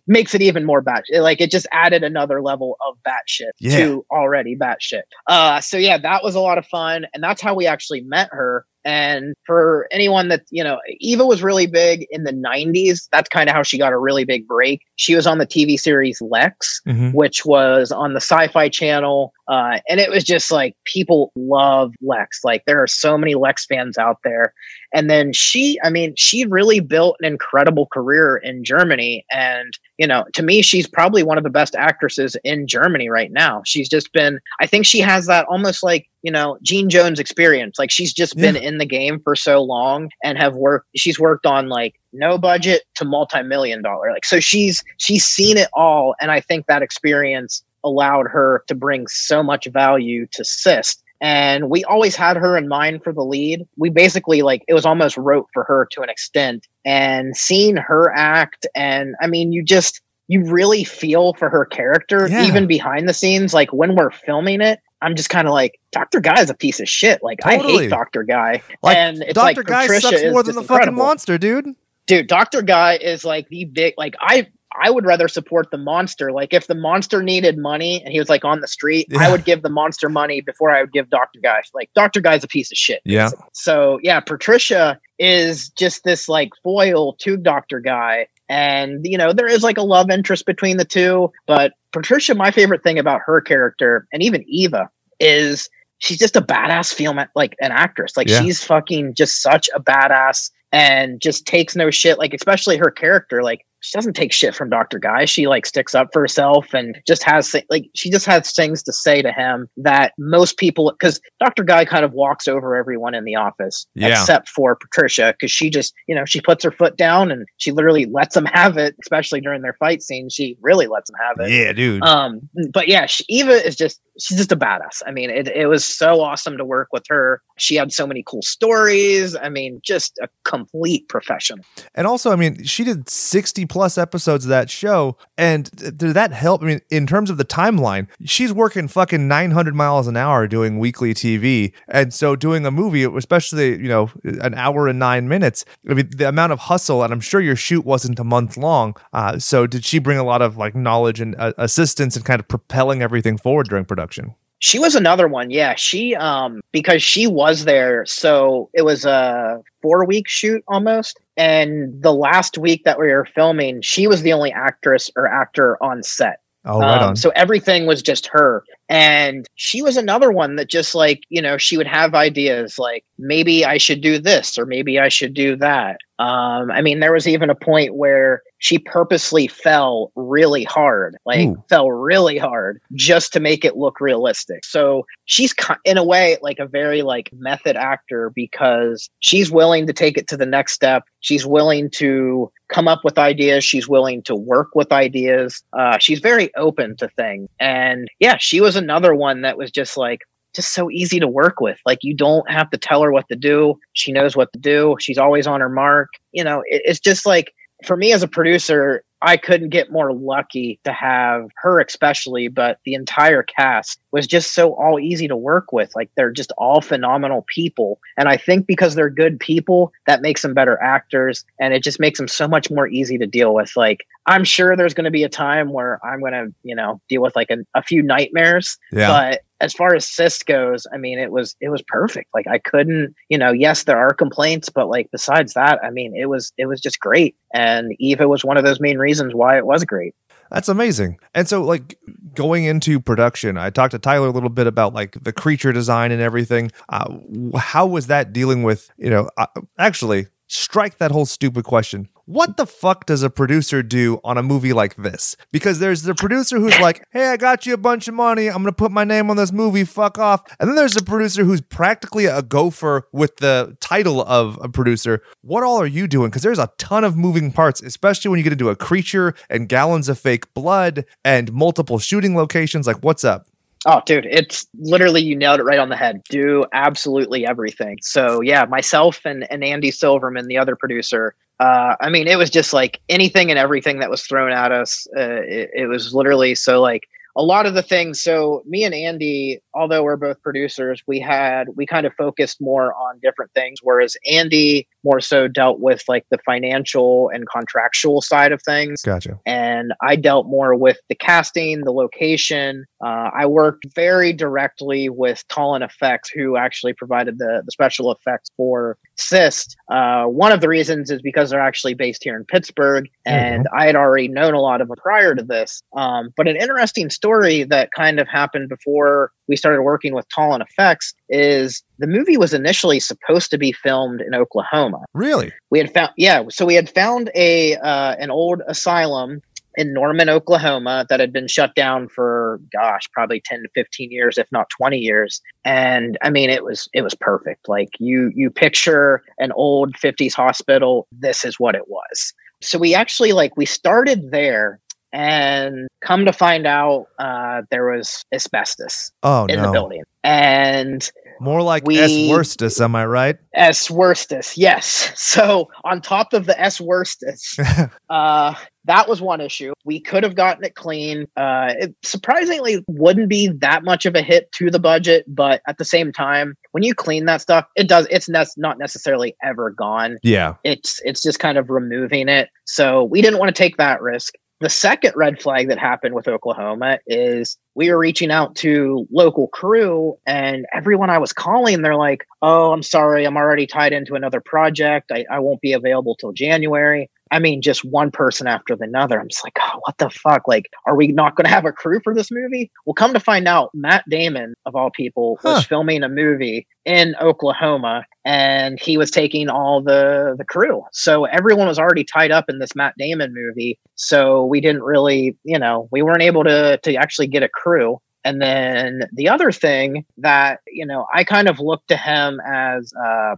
makes 0.08 0.34
it 0.34 0.42
even 0.42 0.66
more 0.66 0.84
batshit. 0.84 1.22
Like 1.22 1.42
it 1.42 1.52
just 1.52 1.68
added 1.72 2.04
another 2.04 2.42
level 2.42 2.78
of 2.88 2.98
batshit 3.08 3.52
Yeah. 3.60 3.78
to 3.78 4.06
already 4.12 4.56
batshit. 4.56 5.02
Uh, 5.28 5.62
so 5.62 5.78
yeah, 5.78 5.98
that 5.98 6.24
was 6.24 6.36
a 6.36 6.39
lot 6.39 6.58
of 6.58 6.66
fun, 6.66 7.06
and 7.14 7.24
that's 7.24 7.42
how 7.42 7.54
we 7.54 7.68
actually 7.68 8.02
met 8.02 8.30
her. 8.32 8.66
And 8.84 9.36
for 9.46 9.88
anyone 9.92 10.30
that, 10.30 10.42
you 10.50 10.64
know, 10.64 10.80
Eva 11.00 11.24
was 11.24 11.44
really 11.44 11.68
big 11.68 12.08
in 12.10 12.24
the 12.24 12.34
90s. 12.34 13.08
That's 13.12 13.30
kind 13.30 13.48
of 13.48 13.56
how 13.56 13.62
she 13.62 13.78
got 13.78 13.94
a 13.94 13.98
really 14.00 14.26
big 14.26 14.48
break. 14.48 14.82
She 14.96 15.14
was 15.14 15.28
on 15.28 15.38
the 15.38 15.46
TV 15.46 15.78
series 15.78 16.20
Lexx, 16.20 16.82
Mhm. 16.88 17.14
which 17.14 17.46
was 17.46 17.92
on 17.92 18.14
the 18.14 18.20
Sci 18.22 18.48
Fi 18.48 18.70
Channel. 18.70 19.34
Uh, 19.48 19.78
and 19.88 20.00
it 20.00 20.10
was 20.10 20.24
just 20.24 20.50
like 20.52 20.76
people 20.86 21.32
love 21.36 21.94
Lexx. 22.04 22.39
Like 22.44 22.64
there 22.66 22.82
are 22.82 22.88
so 22.88 23.20
many 23.20 23.36
Lexx 23.36 23.68
fans 23.70 24.00
out 24.00 24.18
there. 24.24 24.52
And 24.96 25.12
then 25.12 25.32
she, 25.32 25.78
I 25.84 25.92
mean, 25.92 26.16
she 26.18 26.46
really 26.46 26.80
built 26.80 27.18
an 27.20 27.28
incredible 27.28 27.86
career 27.94 28.38
in 28.38 28.64
Germany. 28.64 29.24
And, 29.32 29.78
you 30.02 30.08
know, 30.08 30.26
to 30.34 30.41
me, 30.41 30.64
she's 30.64 30.88
probably 30.88 31.22
one 31.22 31.38
of 31.38 31.43
the 31.43 31.49
best 31.52 31.76
actresses 31.76 32.36
in 32.43 32.66
Germany 32.66 33.08
right 33.08 33.32
now. 33.32 33.62
She's 33.68 33.88
just 33.88 34.12
been, 34.14 34.39
I 34.60 34.66
think 34.66 34.84
she 34.84 34.99
has 34.99 35.28
that 35.28 35.45
almost 35.47 35.84
like, 35.84 36.10
you 36.24 36.32
know, 36.32 36.58
Gene 36.64 36.89
Jones 36.89 37.20
experience. 37.20 37.78
Like 37.78 37.91
she's 37.91 38.12
just 38.12 38.36
been 38.36 38.56
in 38.56 38.80
the 38.80 38.86
game 38.88 39.20
for 39.20 39.36
so 39.36 39.62
long 39.62 40.10
and 40.24 40.39
have 40.39 40.56
worked, 40.56 40.88
she's 40.95 41.20
worked 41.20 41.45
on 41.45 41.70
like 41.70 41.99
no 42.14 42.39
budget 42.39 42.82
to 42.95 43.06
multi-million 43.06 43.84
dollar. 43.84 44.12
Like, 44.12 44.26
so 44.26 44.39
she's, 44.39 44.84
she's 44.97 45.24
seen 45.24 45.56
it 45.56 45.70
all. 45.74 46.16
And 46.20 46.32
I 46.32 46.39
think 46.39 46.66
that 46.66 46.82
experience 46.82 47.64
allowed 47.84 48.26
her 48.26 48.64
to 48.70 48.74
bring 48.74 49.06
so 49.06 49.43
much 49.43 49.68
value 49.68 50.26
to 50.32 50.43
Cyst 50.43 51.04
and 51.22 51.70
we 51.70 51.84
always 51.86 52.16
had 52.16 52.36
her 52.36 52.58
in 52.58 52.68
mind 52.68 53.04
for 53.04 53.14
the 53.14 53.24
lead. 53.24 53.66
We 53.78 53.90
basically 53.90 54.42
like 54.42 54.64
it 54.68 54.74
was 54.74 54.86
almost 54.86 55.16
wrote 55.18 55.48
for 55.54 55.64
her 55.64 55.88
to 55.92 56.02
an 56.02 56.10
extent. 56.10 56.68
And 56.84 57.38
seeing 57.38 57.78
her 57.78 58.12
act, 58.16 58.66
and 58.76 59.16
I 59.22 59.28
mean, 59.28 59.54
you 59.54 59.64
just 59.64 60.02
you 60.28 60.44
really 60.46 60.84
feel 60.84 61.34
for 61.34 61.50
her 61.50 61.66
character, 61.66 62.28
Yeah. 62.30 62.46
even 62.46 62.66
behind 62.66 63.08
the 63.08 63.14
scenes. 63.14 63.54
Like 63.54 63.72
when 63.72 63.96
we're 63.96 64.12
filming 64.12 64.62
it, 64.62 64.80
I'm 65.02 65.16
just 65.16 65.30
kind 65.30 65.48
of 65.48 65.54
like, 65.54 65.80
Doctor 65.92 66.20
Guy 66.22 66.40
is 66.42 66.50
a 66.50 66.54
piece 66.54 66.80
of 66.80 66.88
shit. 66.88 67.22
Like 67.22 67.40
I 67.46 67.58
hate 67.58 67.90
Doctor 67.90 68.24
Guy, 68.24 68.62
Like, 68.82 68.98
and 68.98 69.22
it's 69.24 69.34
Dr. 69.34 69.62
like 69.62 69.68
Guy 69.68 69.84
Patricia 69.88 70.08
sucks 70.08 70.24
more 70.32 70.42
than 70.44 70.56
the 70.56 70.64
fucking 70.64 70.96
monster, 70.96 71.38
dude. 71.38 71.68
dude. 72.08 72.28
Doctor 72.28 72.62
Guy 72.62 72.98
is 72.98 73.26
like 73.26 73.48
the 73.50 73.66
big 73.66 73.94
like 73.98 74.16
I. 74.20 74.48
I 74.80 74.90
would 74.90 75.06
rather 75.06 75.28
support 75.28 75.70
the 75.72 75.78
monster. 75.78 76.32
Like 76.32 76.54
if 76.54 76.68
the 76.68 76.76
monster 76.76 77.22
needed 77.22 77.58
money 77.58 78.02
and 78.04 78.12
he 78.12 78.20
was 78.20 78.30
like 78.30 78.46
on 78.46 78.62
the 78.62 78.68
street, 78.68 79.08
Yeah. 79.10 79.20
I 79.28 79.32
would 79.32 79.44
give 79.46 79.64
the 79.64 79.70
monster 79.70 80.10
money 80.10 80.42
before 80.42 80.72
I 80.72 80.82
would 80.82 80.92
give 80.94 81.10
Doctor 81.10 81.40
Guy. 81.42 81.62
Like 81.74 81.90
Doctor 81.96 82.22
Guy's 82.22 82.44
a 82.44 82.48
piece 82.48 82.72
of 82.72 82.78
shit. 82.78 83.02
Yeah. 83.06 83.26
basically. 83.26 83.46
So 83.54 84.00
yeah, 84.04 84.20
Patricia 84.20 85.00
is 85.20 85.70
just 85.70 86.04
this 86.04 86.30
like 86.30 86.50
foil 86.64 87.14
to 87.22 87.38
Doctor 87.38 87.80
Guy. 87.80 88.28
And 88.50 89.00
you 89.04 89.18
know, 89.18 89.34
there 89.34 89.48
is 89.48 89.64
like 89.64 89.78
a 89.78 89.84
love 89.84 90.10
interest 90.10 90.46
between 90.46 90.78
the 90.78 90.86
two. 90.86 91.32
But 91.48 91.74
Patricia, 91.92 92.36
my 92.36 92.52
favorite 92.52 92.84
thing 92.84 92.98
about 93.00 93.22
her 93.26 93.42
character, 93.42 94.08
and 94.14 94.22
even 94.24 94.44
Eva, 94.48 94.90
is 95.20 95.70
she's 96.00 96.18
just 96.18 96.36
a 96.36 96.42
badass 96.42 96.94
film 96.94 97.20
like 97.36 97.56
an 97.62 97.72
actress. 97.72 98.16
Like 98.18 98.28
Yeah. 98.28 98.42
she's 98.42 98.64
fucking 98.64 99.14
just 99.16 99.42
such 99.42 99.70
a 99.76 99.80
badass 99.80 100.50
and 100.72 101.22
just 101.22 101.46
takes 101.46 101.76
no 101.76 101.92
shit. 101.92 102.18
Like 102.18 102.34
especially 102.34 102.78
her 102.78 102.90
character, 102.92 103.44
like 103.44 103.66
she 103.82 103.98
doesn't 103.98 104.14
take 104.14 104.32
shit 104.32 104.56
from 104.56 104.70
Dr. 104.70 105.00
Guy. 105.00 105.26
She 105.26 105.48
like 105.48 105.66
sticks 105.66 105.94
up 105.96 106.10
for 106.14 106.22
herself 106.22 106.74
and 106.74 106.98
just 107.08 107.24
has 107.24 107.54
like 107.70 107.90
she 107.96 108.10
just 108.10 108.26
has 108.26 108.52
things 108.52 108.82
to 108.84 108.94
say 108.94 109.22
to 109.22 109.32
him 109.32 109.68
that 109.78 110.14
most 110.18 110.58
people 110.58 110.92
because 110.98 111.20
Dr. 111.40 111.64
Guy 111.64 111.84
kind 111.86 112.06
of 112.06 112.14
walks 112.14 112.48
over 112.48 112.76
everyone 112.76 113.14
in 113.16 113.26
the 113.26 113.36
office 113.36 113.86
Yeah. 113.96 114.10
except 114.10 114.50
for 114.50 114.76
Patricia 114.76 115.34
because 115.38 115.52
she 115.52 115.70
just 115.70 115.94
you 116.08 116.16
know 116.16 116.26
she 116.26 116.42
puts 116.42 116.64
her 116.64 116.72
foot 116.72 116.96
down 116.98 117.32
and 117.32 117.46
she 117.58 117.72
literally 117.72 118.06
lets 118.06 118.36
them 118.36 118.46
have 118.46 118.78
it, 118.78 118.96
especially 119.02 119.42
during 119.42 119.62
their 119.62 119.74
fight 119.80 120.02
scene. 120.02 120.30
She 120.30 120.58
really 120.62 120.88
lets 120.88 121.10
them 121.10 121.20
have 121.28 121.46
it. 121.46 121.52
Yeah, 121.52 121.74
dude. 121.74 122.04
Um, 122.04 122.42
but 122.74 122.88
yeah, 122.88 123.06
she, 123.08 123.24
Eva 123.30 123.66
is 123.66 123.76
just 123.76 124.00
she's 124.20 124.38
just 124.38 124.52
a 124.52 124.58
badass. 124.58 125.02
I 125.08 125.12
mean, 125.12 125.30
it, 125.30 125.48
it 125.48 125.66
was 125.68 125.84
so 125.86 126.22
awesome 126.22 126.58
to 126.58 126.66
work 126.66 126.90
with 126.92 127.04
her. 127.10 127.42
She 127.58 127.76
had 127.76 127.92
so 127.92 128.06
many 128.06 128.24
cool 128.28 128.42
stories. 128.42 129.36
I 129.36 129.50
mean, 129.50 129.80
just 129.84 130.18
a 130.22 130.28
complete 130.46 131.08
professional. 131.10 131.64
And 131.96 132.06
also, 132.08 132.32
I 132.32 132.36
mean, 132.36 132.64
she 132.64 132.84
did 132.84 133.10
60 133.10 133.66
plus 133.72 133.98
episodes 133.98 134.44
of 134.44 134.50
that 134.50 134.70
show. 134.70 135.18
And 135.38 135.72
did 135.72 136.14
that 136.14 136.34
help? 136.34 136.62
I 136.62 136.66
mean, 136.66 136.82
in 136.92 137.08
terms 137.08 137.30
of 137.30 137.38
the 137.38 137.46
timeline, 137.46 138.08
she's 138.26 138.52
working 138.52 138.90
fucking 138.90 139.30
900 139.30 139.74
miles 139.74 140.08
an 140.08 140.18
hour 140.18 140.46
doing 140.46 140.78
weekly 140.78 141.14
TV. 141.14 141.72
And 141.88 142.14
so 142.14 142.36
doing 142.36 142.66
a 142.66 142.72
movie, 142.72 143.06
especially, 143.06 143.70
you 143.82 143.88
know, 143.88 144.12
an 144.24 144.54
hour 144.56 144.90
and 144.90 145.00
nine 145.00 145.30
minutes, 145.30 145.64
I 145.90 145.94
mean, 145.94 146.10
the 146.14 146.28
amount 146.28 146.52
of 146.52 146.60
hustle, 146.60 147.02
and 147.02 147.14
I'm 147.14 147.22
sure 147.22 147.40
your 147.40 147.56
shoot 147.56 147.86
wasn't 147.86 148.20
a 148.20 148.26
month 148.26 148.58
long. 148.58 148.94
Uh, 149.14 149.40
so 149.40 149.66
did 149.66 149.86
she 149.86 150.00
bring 150.00 150.18
a 150.18 150.26
lot 150.26 150.42
of 150.42 150.58
like 150.58 150.76
knowledge 150.76 151.22
and 151.22 151.34
uh, 151.40 151.54
assistance 151.58 152.18
and 152.18 152.26
kind 152.26 152.42
of 152.42 152.50
propelling 152.50 153.02
everything 153.02 153.38
forward 153.38 153.70
during 153.70 153.86
production? 153.86 154.36
She 154.60 154.78
was 154.78 154.94
another 154.94 155.28
one. 155.28 155.50
Yeah, 155.50 155.74
she 155.74 156.16
um 156.16 156.62
because 156.72 157.02
she 157.02 157.26
was 157.26 157.66
there. 157.66 158.06
So 158.06 158.70
it 158.76 158.84
was 158.84 159.06
a 159.06 159.60
four 159.82 160.06
week 160.06 160.28
shoot 160.28 160.64
almost. 160.68 161.20
And 161.42 162.04
the 162.04 162.14
last 162.14 162.60
week 162.60 162.84
that 162.84 163.00
we 163.00 163.08
were 163.08 163.26
filming, 163.26 163.82
she 163.82 164.06
was 164.06 164.22
the 164.22 164.32
only 164.32 164.52
actress 164.52 165.10
or 165.16 165.26
actor 165.28 165.82
on 165.84 166.04
set. 166.04 166.39
Oh, 166.66 166.80
right 166.80 167.02
Um, 167.02 167.10
on. 167.10 167.16
So 167.16 167.32
everything 167.36 167.88
was 167.88 168.04
just 168.04 168.28
her. 168.28 168.64
And 168.92 169.48
she 169.56 169.82
was 169.82 169.96
another 169.96 170.34
one 170.34 170.58
that 170.58 170.70
just 170.70 170.94
like, 170.94 171.22
you 171.30 171.42
know, 171.42 171.58
she 171.58 171.78
would 171.78 171.88
have 171.88 172.14
ideas 172.14 172.78
like, 172.78 173.06
maybe 173.18 173.64
I 173.64 173.78
should 173.78 174.02
do 174.02 174.20
this 174.20 174.60
or 174.60 174.66
maybe 174.66 175.00
I 175.00 175.08
should 175.08 175.34
do 175.34 175.56
that. 175.58 176.00
Um, 176.20 176.70
I 176.70 176.82
mean, 176.82 177.00
there 177.00 177.14
was 177.14 177.28
even 177.28 177.50
a 177.50 177.56
point 177.56 177.96
where 177.96 178.44
she 178.60 178.78
purposely 178.78 179.48
fell 179.48 180.12
really 180.16 180.64
hard, 180.64 181.18
like 181.26 181.48
Ooh. 181.48 181.64
fell 181.68 181.89
really 181.89 182.38
hard 182.38 182.80
just 182.94 183.34
to 183.34 183.39
make 183.39 183.66
it 183.66 183.76
look 183.76 184.00
realistic. 184.00 184.64
So 184.64 185.08
she's 185.26 185.56
in 185.84 185.98
a 185.98 186.04
way 186.04 186.38
like 186.44 186.60
a 186.60 186.68
very 186.68 187.02
like 187.02 187.32
method 187.34 187.76
actor 187.76 188.32
because 188.36 189.10
she's 189.20 189.50
willing 189.52 189.88
to 189.88 189.94
take 189.94 190.16
it 190.16 190.28
to 190.28 190.38
the 190.38 190.46
next 190.46 190.74
step. 190.74 191.04
She's 191.22 191.44
willing 191.44 191.89
to 191.92 192.52
come 192.72 192.88
up 192.88 193.04
with 193.04 193.18
ideas. 193.18 193.64
She's 193.64 193.88
willing 193.88 194.22
to 194.24 194.36
work 194.36 194.70
with 194.76 194.92
ideas. 194.92 195.64
Uh, 195.74 195.98
she's 195.98 196.20
very 196.20 196.54
open 196.56 196.96
to 196.98 197.08
things. 197.10 197.50
And 197.60 198.10
yeah, 198.20 198.38
she 198.38 198.62
was 198.62 198.76
another 198.82 199.16
one 199.16 199.42
that 199.42 199.58
was 199.58 199.72
just 199.72 199.98
like, 199.98 200.22
just 200.54 200.74
so 200.74 200.92
easy 200.92 201.20
to 201.20 201.28
work 201.28 201.62
with. 201.62 201.80
Like 201.86 202.00
you 202.02 202.14
don't 202.14 202.50
have 202.52 202.70
to 202.72 202.78
tell 202.78 203.02
her 203.02 203.12
what 203.12 203.28
to 203.30 203.36
do. 203.36 203.76
She 203.94 204.12
knows 204.12 204.36
what 204.36 204.52
to 204.54 204.60
do. 204.60 204.98
She's 205.00 205.18
always 205.18 205.48
on 205.48 205.62
her 205.62 205.70
mark. 205.70 206.10
You 206.34 206.44
know, 206.44 206.62
it, 206.66 206.82
it's 206.86 207.00
just 207.00 207.26
like 207.26 207.54
for 207.86 207.96
me 207.96 208.12
as 208.12 208.24
a 208.24 208.28
producer, 208.28 209.04
I 209.22 209.38
couldn't 209.38 209.70
get 209.70 209.92
more 209.92 210.14
lucky 210.14 210.80
to 210.84 210.92
have 210.92 211.50
her, 211.58 211.80
especially, 211.80 212.48
but 212.48 212.80
the 212.86 212.94
entire 212.94 213.44
cast 213.44 214.00
was 214.12 214.26
just 214.26 214.54
so 214.54 214.74
all 214.74 215.00
easy 215.00 215.28
to 215.28 215.36
work 215.36 215.72
with. 215.72 215.96
Like 215.96 216.10
they're 216.16 216.32
just 216.32 216.52
all 216.58 216.82
phenomenal 216.82 217.46
people. 217.48 218.00
And 218.18 218.28
I 218.28 218.38
think 218.38 218.66
because 218.66 218.96
they're 218.96 219.10
good 219.10 219.40
people, 219.40 219.92
that 220.08 220.22
makes 220.22 220.42
them 220.42 220.54
better 220.54 220.82
actors. 220.82 221.46
And 221.60 221.74
it 221.74 221.84
just 221.84 222.00
makes 222.00 222.18
them 222.18 222.28
so 222.28 222.48
much 222.48 222.72
more 222.72 222.88
easy 222.88 223.18
to 223.18 223.28
deal 223.28 223.54
with. 223.54 223.74
Like 223.76 224.06
I'm 224.26 224.44
sure 224.44 224.76
there's 224.76 224.94
going 224.94 225.06
to 225.06 225.12
be 225.12 225.24
a 225.24 225.30
time 225.30 225.72
where 225.72 226.00
I'm 226.06 226.20
going 226.20 226.34
to, 226.34 226.54
you 226.64 226.76
know, 226.76 227.00
deal 227.08 227.22
with 227.22 227.36
like 227.36 227.52
a, 227.52 227.58
a 227.76 227.84
few 227.84 228.02
nightmares. 228.02 228.78
Yeah. 228.92 229.08
But 229.08 229.42
as 229.62 229.74
far 229.74 229.95
as 229.95 230.07
Cyst 230.07 230.45
goes, 230.47 230.86
I 230.93 230.97
mean, 230.97 231.20
it 231.20 231.32
was 231.32 231.55
it 231.62 231.70
was 231.70 231.84
perfect. 231.88 232.30
Like 232.34 232.47
I 232.47 232.57
couldn't, 232.57 233.16
you 233.30 233.38
know, 233.38 233.51
yes, 233.51 233.84
there 233.84 233.97
are 233.97 234.14
complaints, 234.14 234.70
but 234.70 234.89
like 234.89 235.09
besides 235.12 235.53
that, 235.53 235.80
I 235.84 235.91
mean, 235.91 236.16
it 236.16 236.26
was 236.26 236.51
it 236.57 236.66
was 236.66 236.82
just 236.82 236.99
great. 236.99 237.36
And 237.53 237.93
Eva 237.99 238.28
was 238.28 238.43
one 238.43 238.57
of 238.57 238.66
those 238.66 238.80
main 238.80 238.97
reasons 238.97 239.34
why 239.34 239.57
it 239.57 239.66
was 239.66 239.86
great. 239.86 240.16
That's 240.49 240.68
amazing. 240.68 241.18
And 241.34 241.47
so, 241.47 241.64
like, 241.64 241.97
going 242.34 242.66
into 242.66 242.99
production, 242.99 243.57
I 243.57 243.70
talked 243.70 243.91
to 243.91 243.99
Tyler 243.99 244.28
a 244.28 244.32
little 244.32 244.49
bit 244.49 244.68
about 244.68 244.93
like 244.93 245.16
the 245.24 245.32
creature 245.32 245.72
design 245.72 246.12
and 246.12 246.22
everything. 246.22 246.72
Uh, 246.89 247.20
how 247.57 247.88
was 247.88 248.07
that 248.07 248.34
dealing 248.34 248.64
with, 248.64 248.91
you 248.97 249.09
know, 249.09 249.30
uh, 249.38 249.47
actually, 249.80 250.28
strike 250.52 250.97
that 250.97 251.12
whole 251.12 251.26
stupid 251.26 251.64
question. 251.64 252.10
What 252.26 252.56
the 252.56 252.66
fuck 252.66 253.06
does 253.06 253.24
a 253.24 253.30
producer 253.30 253.82
do 253.84 254.20
on 254.24 254.38
a 254.38 254.43
movie 254.43 254.74
like 254.74 254.95
this? 254.95 255.36
Because 255.52 255.80
there's 255.80 256.04
the 256.04 256.14
producer 256.14 256.60
who's 256.60 256.80
like, 256.80 257.06
hey, 257.12 257.30
I 257.30 257.38
got 257.38 257.66
you 257.66 257.74
a 257.74 257.78
bunch 257.78 258.08
of 258.08 258.14
money. 258.14 258.47
I'm 258.47 258.62
going 258.62 258.66
to 258.66 258.72
put 258.72 258.91
my 258.91 259.04
name 259.04 259.30
on 259.30 259.38
this 259.38 259.52
movie. 259.52 259.84
Fuck 259.84 260.18
off. 260.18 260.43
And 260.60 260.70
then 260.70 260.76
there's 260.76 260.95
a 260.95 261.04
producer 261.04 261.43
who's 261.43 261.62
practically 261.62 262.26
a 262.26 262.41
gopher 262.41 263.08
with 263.12 263.38
the 263.38 263.76
title 263.82 264.22
of 264.22 264.58
a 264.62 264.70
producer. 264.70 265.22
What 265.41 265.64
all 265.64 265.82
are 265.82 265.88
you 265.88 266.08
doing? 266.08 266.30
Because 266.30 266.43
there's 266.43 266.60
a 266.60 266.72
ton 266.78 267.04
of 267.04 267.18
moving 267.18 267.52
parts, 267.52 267.82
especially 267.82 268.30
when 268.30 268.38
you 268.38 268.43
get 268.43 268.54
into 268.54 268.70
a 268.70 268.76
creature 268.76 269.34
and 269.49 269.68
gallons 269.68 270.08
of 270.08 270.20
fake 270.20 270.54
blood 270.54 271.06
and 271.26 271.52
multiple 271.52 271.99
shooting 271.99 272.36
locations. 272.36 272.88
Like, 272.88 273.04
what's 273.04 273.24
up? 273.24 273.47
Oh, 273.86 274.02
dude, 274.06 274.28
it's 274.28 274.68
literally 274.78 275.22
you 275.22 275.36
nailed 275.36 275.60
it 275.60 275.64
right 275.64 275.80
on 275.80 275.90
the 275.90 275.96
head. 275.96 276.22
Do 276.30 276.66
absolutely 276.72 277.48
everything. 277.48 277.98
So 278.02 278.42
yeah, 278.42 278.66
myself 278.66 279.22
and, 279.26 279.52
and 279.52 279.64
Andy 279.64 279.90
Silverman, 279.90 280.48
the 280.48 280.58
other 280.58 280.76
producer. 280.76 281.36
Uh, 281.60 281.96
I 282.00 282.10
mean, 282.10 282.28
it 282.28 282.38
was 282.38 282.50
just 282.50 282.74
like 282.74 283.00
anything 283.10 283.50
and 283.50 283.58
everything 283.58 284.00
that 284.00 284.10
was 284.10 284.24
thrown 284.24 284.52
at 284.52 284.72
us. 284.72 285.08
Uh, 285.18 285.42
it, 285.42 285.70
it 285.74 285.88
was 285.88 286.14
literally 286.14 286.54
so 286.54 286.80
like 286.80 287.08
a 287.36 287.44
lot 287.44 287.66
of 287.66 287.74
the 287.74 287.82
things. 287.82 288.22
So 288.22 288.62
me 288.68 288.84
and 288.84 288.94
Andy, 288.94 289.62
although 289.74 290.04
we're 290.04 290.18
both 290.18 290.42
producers, 290.42 291.02
we 291.08 291.20
had 291.20 291.68
we 291.76 291.86
kind 291.86 292.06
of 292.06 292.14
focused 292.14 292.62
more 292.62 292.94
on 292.94 293.20
different 293.24 293.52
things. 293.54 293.80
Whereas 293.82 294.16
Andy 294.30 294.88
more 295.04 295.20
so 295.20 295.47
dealt 295.47 295.80
with 295.80 296.04
like 296.08 296.26
the 296.30 296.38
financial 296.45 297.30
and 297.34 297.47
contractual 297.49 298.22
side 298.22 298.52
of 298.52 298.62
things. 298.62 299.02
Gotcha. 299.02 299.39
And 299.45 299.93
I 300.02 300.16
dealt 300.16 300.47
more 300.47 300.76
with 300.76 300.97
the 301.10 301.16
casting, 301.16 301.82
the 301.82 301.91
location. 301.91 302.86
Uh, 303.04 303.30
I 303.36 303.45
worked 303.45 303.86
very 303.95 304.34
directly 304.34 305.10
with 305.10 305.43
Tolin 305.47 305.84
Effects, 305.84 306.30
who 306.30 306.58
actually 306.58 306.93
provided 306.93 307.38
the, 307.38 307.62
the 307.66 307.72
special 307.72 308.12
effects 308.12 308.49
for 308.56 308.97
Cyst. 309.18 309.76
Uh, 309.89 310.26
one 310.26 310.52
of 310.52 310.62
the 310.62 310.70
reasons 310.70 311.10
is 311.10 311.22
because 311.22 311.49
they're 311.49 311.60
actually 311.60 311.93
based 311.93 312.24
here 312.24 312.36
in 312.36 312.45
Pittsburgh, 312.45 313.08
and 313.26 313.68
I 313.76 313.86
had 313.86 313.95
already 313.95 314.28
known 314.28 314.54
a 314.54 314.62
lot 314.62 314.82
of 314.82 314.88
them 314.88 314.97
prior 314.97 315.36
to 315.36 315.43
this. 315.43 315.82
Um, 315.95 316.30
but 316.38 316.47
an 316.47 316.56
interesting 316.56 317.10
story 317.10 317.64
that 317.66 317.89
kind 317.95 318.20
of 318.20 318.28
happened 318.28 318.70
before 318.70 319.32
we 319.47 319.56
started 319.56 319.82
working 319.82 320.14
with 320.14 320.26
Tolin 320.30 320.62
Effects 320.62 321.14
is 321.30 321.84
the 322.02 322.08
movie 322.08 322.38
was 322.38 322.54
initially 322.54 322.99
supposed 322.99 323.52
to 323.52 323.58
be 323.58 323.72
filmed 323.72 324.22
in 324.22 324.36
Oklahoma. 324.36 325.06
Really? 325.14 325.52
We 325.70 325.80
had 325.80 325.93
found, 325.93 326.12
yeah, 326.18 326.43
so 326.49 326.66
we 326.66 326.76
had 326.76 326.89
found 326.89 327.32
a 327.36 327.76
uh, 327.76 328.16
an 328.20 328.32
old 328.32 328.62
asylum 328.68 329.41
in 329.76 329.93
Norman, 329.93 330.30
Oklahoma, 330.30 331.06
that 331.10 331.20
had 331.22 331.32
been 331.32 331.47
shut 331.47 331.76
down 331.76 332.10
for 332.10 332.60
gosh, 332.74 333.04
probably 333.14 333.41
10 333.45 333.64
to 333.64 333.70
15 333.74 334.12
years, 334.12 334.38
if 334.38 334.52
not 334.52 334.68
20 334.78 334.97
years. 334.97 335.41
And 335.64 336.18
I 336.24 336.30
mean, 336.30 336.49
it 336.49 336.66
was 336.66 336.89
it 336.93 337.04
was 337.04 337.16
perfect. 337.16 337.70
Like 337.70 337.89
you 337.99 338.32
you 338.36 338.49
picture 338.49 339.24
an 339.38 339.52
old 339.54 339.93
50s 339.93 340.34
hospital, 340.34 341.08
this 341.12 341.45
is 341.45 341.60
what 341.60 341.76
it 341.76 341.88
was. 341.88 342.34
So 342.62 342.78
we 342.78 342.93
actually 342.93 343.32
like 343.32 343.56
we 343.56 343.66
started 343.66 344.32
there 344.32 344.80
and 345.14 345.88
come 346.02 346.26
to 346.26 346.34
find 346.34 346.66
out 346.66 347.08
uh, 347.20 347.64
there 347.70 347.86
was 347.91 348.24
asbestos 348.34 349.12
Oh 349.24 349.45
in 349.45 349.62
the 349.62 349.72
building. 349.72 350.04
And 350.24 351.10
More 351.42 351.62
like 351.62 351.86
We- 351.86 351.98
S 352.00 352.12
worstus, 352.12 352.80
am 352.82 352.96
I 352.96 353.06
right? 353.06 353.38
S 353.54 353.88
worstus, 353.89 354.54
yes. 354.56 355.12
So 355.32 355.70
on 355.86 356.02
top 356.02 356.34
of 356.34 356.46
the 356.46 356.60
S 356.62 356.80
worstus, 356.80 357.58
uh, 358.10 358.54
that 358.86 359.08
was 359.08 359.22
one 359.22 359.39
issue. 359.42 359.72
We 359.86 360.00
could 360.02 360.24
have 360.24 360.36
gotten 360.36 360.64
it 360.64 360.76
clean. 360.76 361.28
Uh, 361.38 361.74
it 361.80 361.96
surprisingly 362.04 362.84
wouldn't 362.88 363.30
be 363.30 363.48
that 363.60 363.84
much 363.84 364.06
of 364.06 364.16
a 364.16 364.22
hit 364.22 364.52
to 364.54 364.70
the 364.70 364.80
budget, 364.80 365.24
but 365.28 365.62
at 365.68 365.78
the 365.78 365.86
same 365.86 366.12
time, 366.12 366.56
when 366.72 366.84
you 366.84 366.94
clean 366.94 367.26
that 367.26 367.42
stuff, 367.42 367.66
it 367.76 367.88
does. 367.88 368.08
It's 368.12 368.28
ne- 368.28 368.44
not 368.58 368.78
necessarily 368.78 369.36
ever 369.44 369.70
gone. 369.72 370.18
yeah. 370.24 370.56
It's 370.64 371.00
it's 371.06 371.22
just 371.22 371.39
kind 371.39 371.58
of 371.58 371.70
removing 371.70 372.28
it. 372.30 372.50
So 372.66 373.04
we 373.06 373.22
didn't 373.22 373.39
want 373.39 373.50
to 373.56 373.60
take 373.60 373.78
that 373.78 374.02
risk. 374.02 374.34
The 374.62 374.70
second 374.70 375.14
red 375.16 375.41
flag 375.41 375.70
that 375.70 375.80
happened 375.80 376.14
with 376.14 376.28
Oklahoma 376.28 376.99
is 377.07 377.57
we 377.74 377.89
were 377.89 377.97
reaching 377.97 378.30
out 378.30 378.55
to 378.57 379.07
local 379.12 379.47
crew 379.47 380.20
and 380.28 380.68
everyone 380.72 381.09
I 381.09 381.18
was 381.18 381.34
calling, 381.34 381.82
they're 381.82 381.95
like, 381.95 382.28
Oh, 382.43 382.72
I'm 382.72 382.84
sorry, 382.84 383.26
I'm 383.26 383.38
already 383.38 383.66
tied 383.66 383.91
into 383.91 384.14
another 384.14 384.39
project. 384.39 385.12
I, 385.12 385.26
I 385.32 385.39
won't 385.39 385.62
be 385.62 385.74
available 385.74 386.16
till 386.16 386.32
January. 386.32 387.09
I 387.32 387.40
mean, 387.40 387.62
just 387.62 387.84
one 387.86 388.12
person 388.12 388.46
after 388.48 388.76
the 388.76 388.92
other. 388.96 389.20
I'm 389.20 389.30
just 389.30 389.44
like, 389.44 389.58
oh, 389.62 389.80
what 389.86 389.98
the 389.98 390.10
fuck? 390.10 390.48
Like, 390.48 390.66
are 390.86 390.96
we 390.96 391.08
not 391.08 391.36
going 391.36 391.46
to 391.46 391.52
have 391.52 391.66
a 391.66 391.72
crew 391.72 392.00
for 392.04 392.14
this 392.14 392.30
movie? 392.32 392.70
Well, 392.86 392.94
come 392.94 393.14
to 393.14 393.20
find 393.20 393.48
out, 393.48 393.72
Matt 393.74 394.04
Damon, 394.10 394.54
of 394.66 394.76
all 394.76 394.92
people, 394.92 395.40
Huh. 395.42 395.54
was 395.56 395.66
filming 395.66 396.04
a 396.04 396.10
movie 396.10 396.68
in 396.86 397.16
Oklahoma 397.22 398.04
and 398.26 398.80
he 398.80 398.98
was 398.98 399.12
taking 399.12 399.50
all 399.50 399.82
the 399.82 400.36
the 400.38 400.46
crew. 400.46 400.84
So 400.92 401.26
everyone 401.26 401.68
was 401.68 401.80
already 401.80 402.04
tied 402.04 402.32
up 402.32 402.46
in 402.50 402.60
this 402.60 402.76
Matt 402.76 402.94
Damon 402.98 403.34
movie. 403.34 403.80
So 403.96 404.46
we 404.46 404.62
didn't 404.62 404.84
really, 404.84 405.38
you 405.44 405.58
know, 405.60 405.88
we 405.92 406.02
weren't 406.02 406.22
able 406.24 406.44
to 406.44 406.78
to 406.84 406.96
actually 406.96 407.28
get 407.28 407.44
a 407.44 407.50
crew. 407.50 408.00
And 408.24 408.42
then 408.42 409.02
the 409.14 409.30
other 409.30 409.52
thing 409.52 410.06
that, 410.18 410.60
you 410.68 410.86
know, 410.86 411.08
I 411.14 411.24
kind 411.24 411.48
of 411.48 411.60
looked 411.60 411.88
to 411.88 411.98
him 411.98 412.40
as 412.46 412.92
uh 413.06 413.36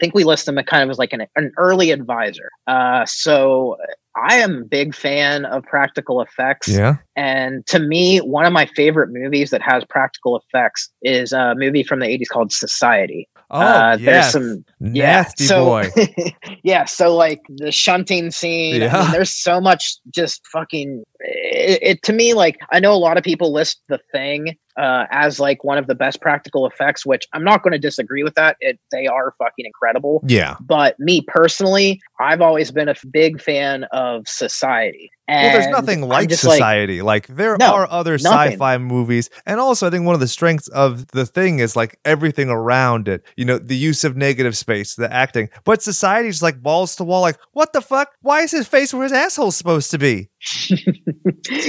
think 0.00 0.14
we 0.14 0.24
list 0.24 0.48
him 0.48 0.56
kind 0.64 0.82
of 0.82 0.90
as 0.90 0.98
like 0.98 1.12
an, 1.12 1.26
an 1.36 1.52
early 1.56 1.90
advisor. 1.90 2.50
Uh, 2.66 3.04
so 3.06 3.76
I 4.16 4.36
am 4.36 4.62
a 4.62 4.64
big 4.64 4.94
fan 4.94 5.44
of 5.46 5.64
practical 5.64 6.20
effects. 6.20 6.68
Yeah. 6.68 6.96
And 7.16 7.66
to 7.66 7.78
me, 7.78 8.18
one 8.18 8.46
of 8.46 8.52
my 8.52 8.66
favorite 8.66 9.10
movies 9.12 9.50
that 9.50 9.62
has 9.62 9.84
practical 9.84 10.40
effects 10.40 10.90
is 11.02 11.32
a 11.32 11.54
movie 11.56 11.82
from 11.82 12.00
the 12.00 12.06
80s 12.06 12.28
called 12.28 12.52
Society. 12.52 13.28
Oh, 13.50 13.60
uh, 13.60 13.96
yes. 14.00 14.32
There's 14.32 14.32
some 14.32 14.64
Nasty 14.80 15.44
yeah, 15.44 15.48
so, 15.48 15.64
boy. 15.64 15.90
yeah, 16.64 16.84
so 16.84 17.14
like 17.14 17.40
the 17.48 17.70
shunting 17.70 18.30
scene, 18.30 18.76
I 18.76 18.78
mean, 18.78 18.82
Yeah. 18.82 19.10
there's 19.12 19.30
so 19.30 19.60
much 19.60 19.96
just 20.12 20.46
fucking 20.46 21.02
it, 21.20 21.78
it 21.82 22.02
to 22.02 22.12
me 22.12 22.34
like 22.34 22.56
I 22.72 22.80
know 22.80 22.92
a 22.92 22.96
lot 22.96 23.16
of 23.16 23.24
people 23.24 23.52
list 23.52 23.80
the 23.88 23.98
thing 24.12 24.56
uh, 24.76 25.04
as 25.10 25.38
like 25.38 25.62
one 25.62 25.78
of 25.78 25.86
the 25.86 25.94
best 25.94 26.20
practical 26.20 26.66
effects, 26.66 27.06
which 27.06 27.26
I'm 27.32 27.44
not 27.44 27.62
going 27.62 27.72
to 27.72 27.78
disagree 27.78 28.24
with 28.24 28.34
that. 28.34 28.56
It 28.60 28.78
they 28.90 29.06
are 29.06 29.34
fucking 29.38 29.64
incredible. 29.64 30.22
Yeah. 30.26 30.56
But 30.60 30.98
me 30.98 31.22
personally, 31.26 32.00
I've 32.20 32.40
always 32.40 32.70
been 32.70 32.88
a 32.88 32.94
big 33.10 33.40
fan 33.40 33.84
of 33.92 34.03
Of 34.04 34.28
society. 34.28 35.10
And 35.26 35.46
Well, 35.46 35.52
there's 35.60 35.72
nothing 35.72 36.02
like 36.02 36.30
society. 36.32 37.00
Like, 37.00 37.26
there 37.28 37.56
No, 37.58 37.72
are 37.74 37.88
other 37.90 38.18
nothing. 38.18 38.52
sci-fi 38.52 38.76
movies, 38.78 39.30
and 39.46 39.58
also 39.58 39.86
I 39.86 39.90
think 39.90 40.04
one 40.04 40.14
of 40.14 40.20
the 40.20 40.28
strengths 40.28 40.68
of 40.68 41.06
the 41.08 41.24
thing 41.24 41.60
is 41.60 41.74
like 41.76 41.98
everything 42.04 42.50
around 42.50 43.08
it. 43.08 43.24
You 43.36 43.44
know, 43.46 43.56
the 43.58 43.76
use 43.76 44.04
of 44.04 44.16
negative 44.16 44.56
space, 44.56 44.94
the 44.94 45.10
acting. 45.12 45.48
But 45.64 45.82
society's 45.82 46.42
like 46.42 46.60
balls 46.62 46.96
to 46.96 47.04
wall. 47.04 47.22
Like, 47.22 47.38
what 47.52 47.72
the 47.72 47.80
fuck? 47.80 48.10
Why 48.20 48.40
is 48.42 48.50
his 48.50 48.68
face 48.68 48.92
where 48.92 49.04
his 49.04 49.12
asshole's 49.12 49.56
supposed 49.56 49.90
to 49.92 49.98
be? 49.98 50.28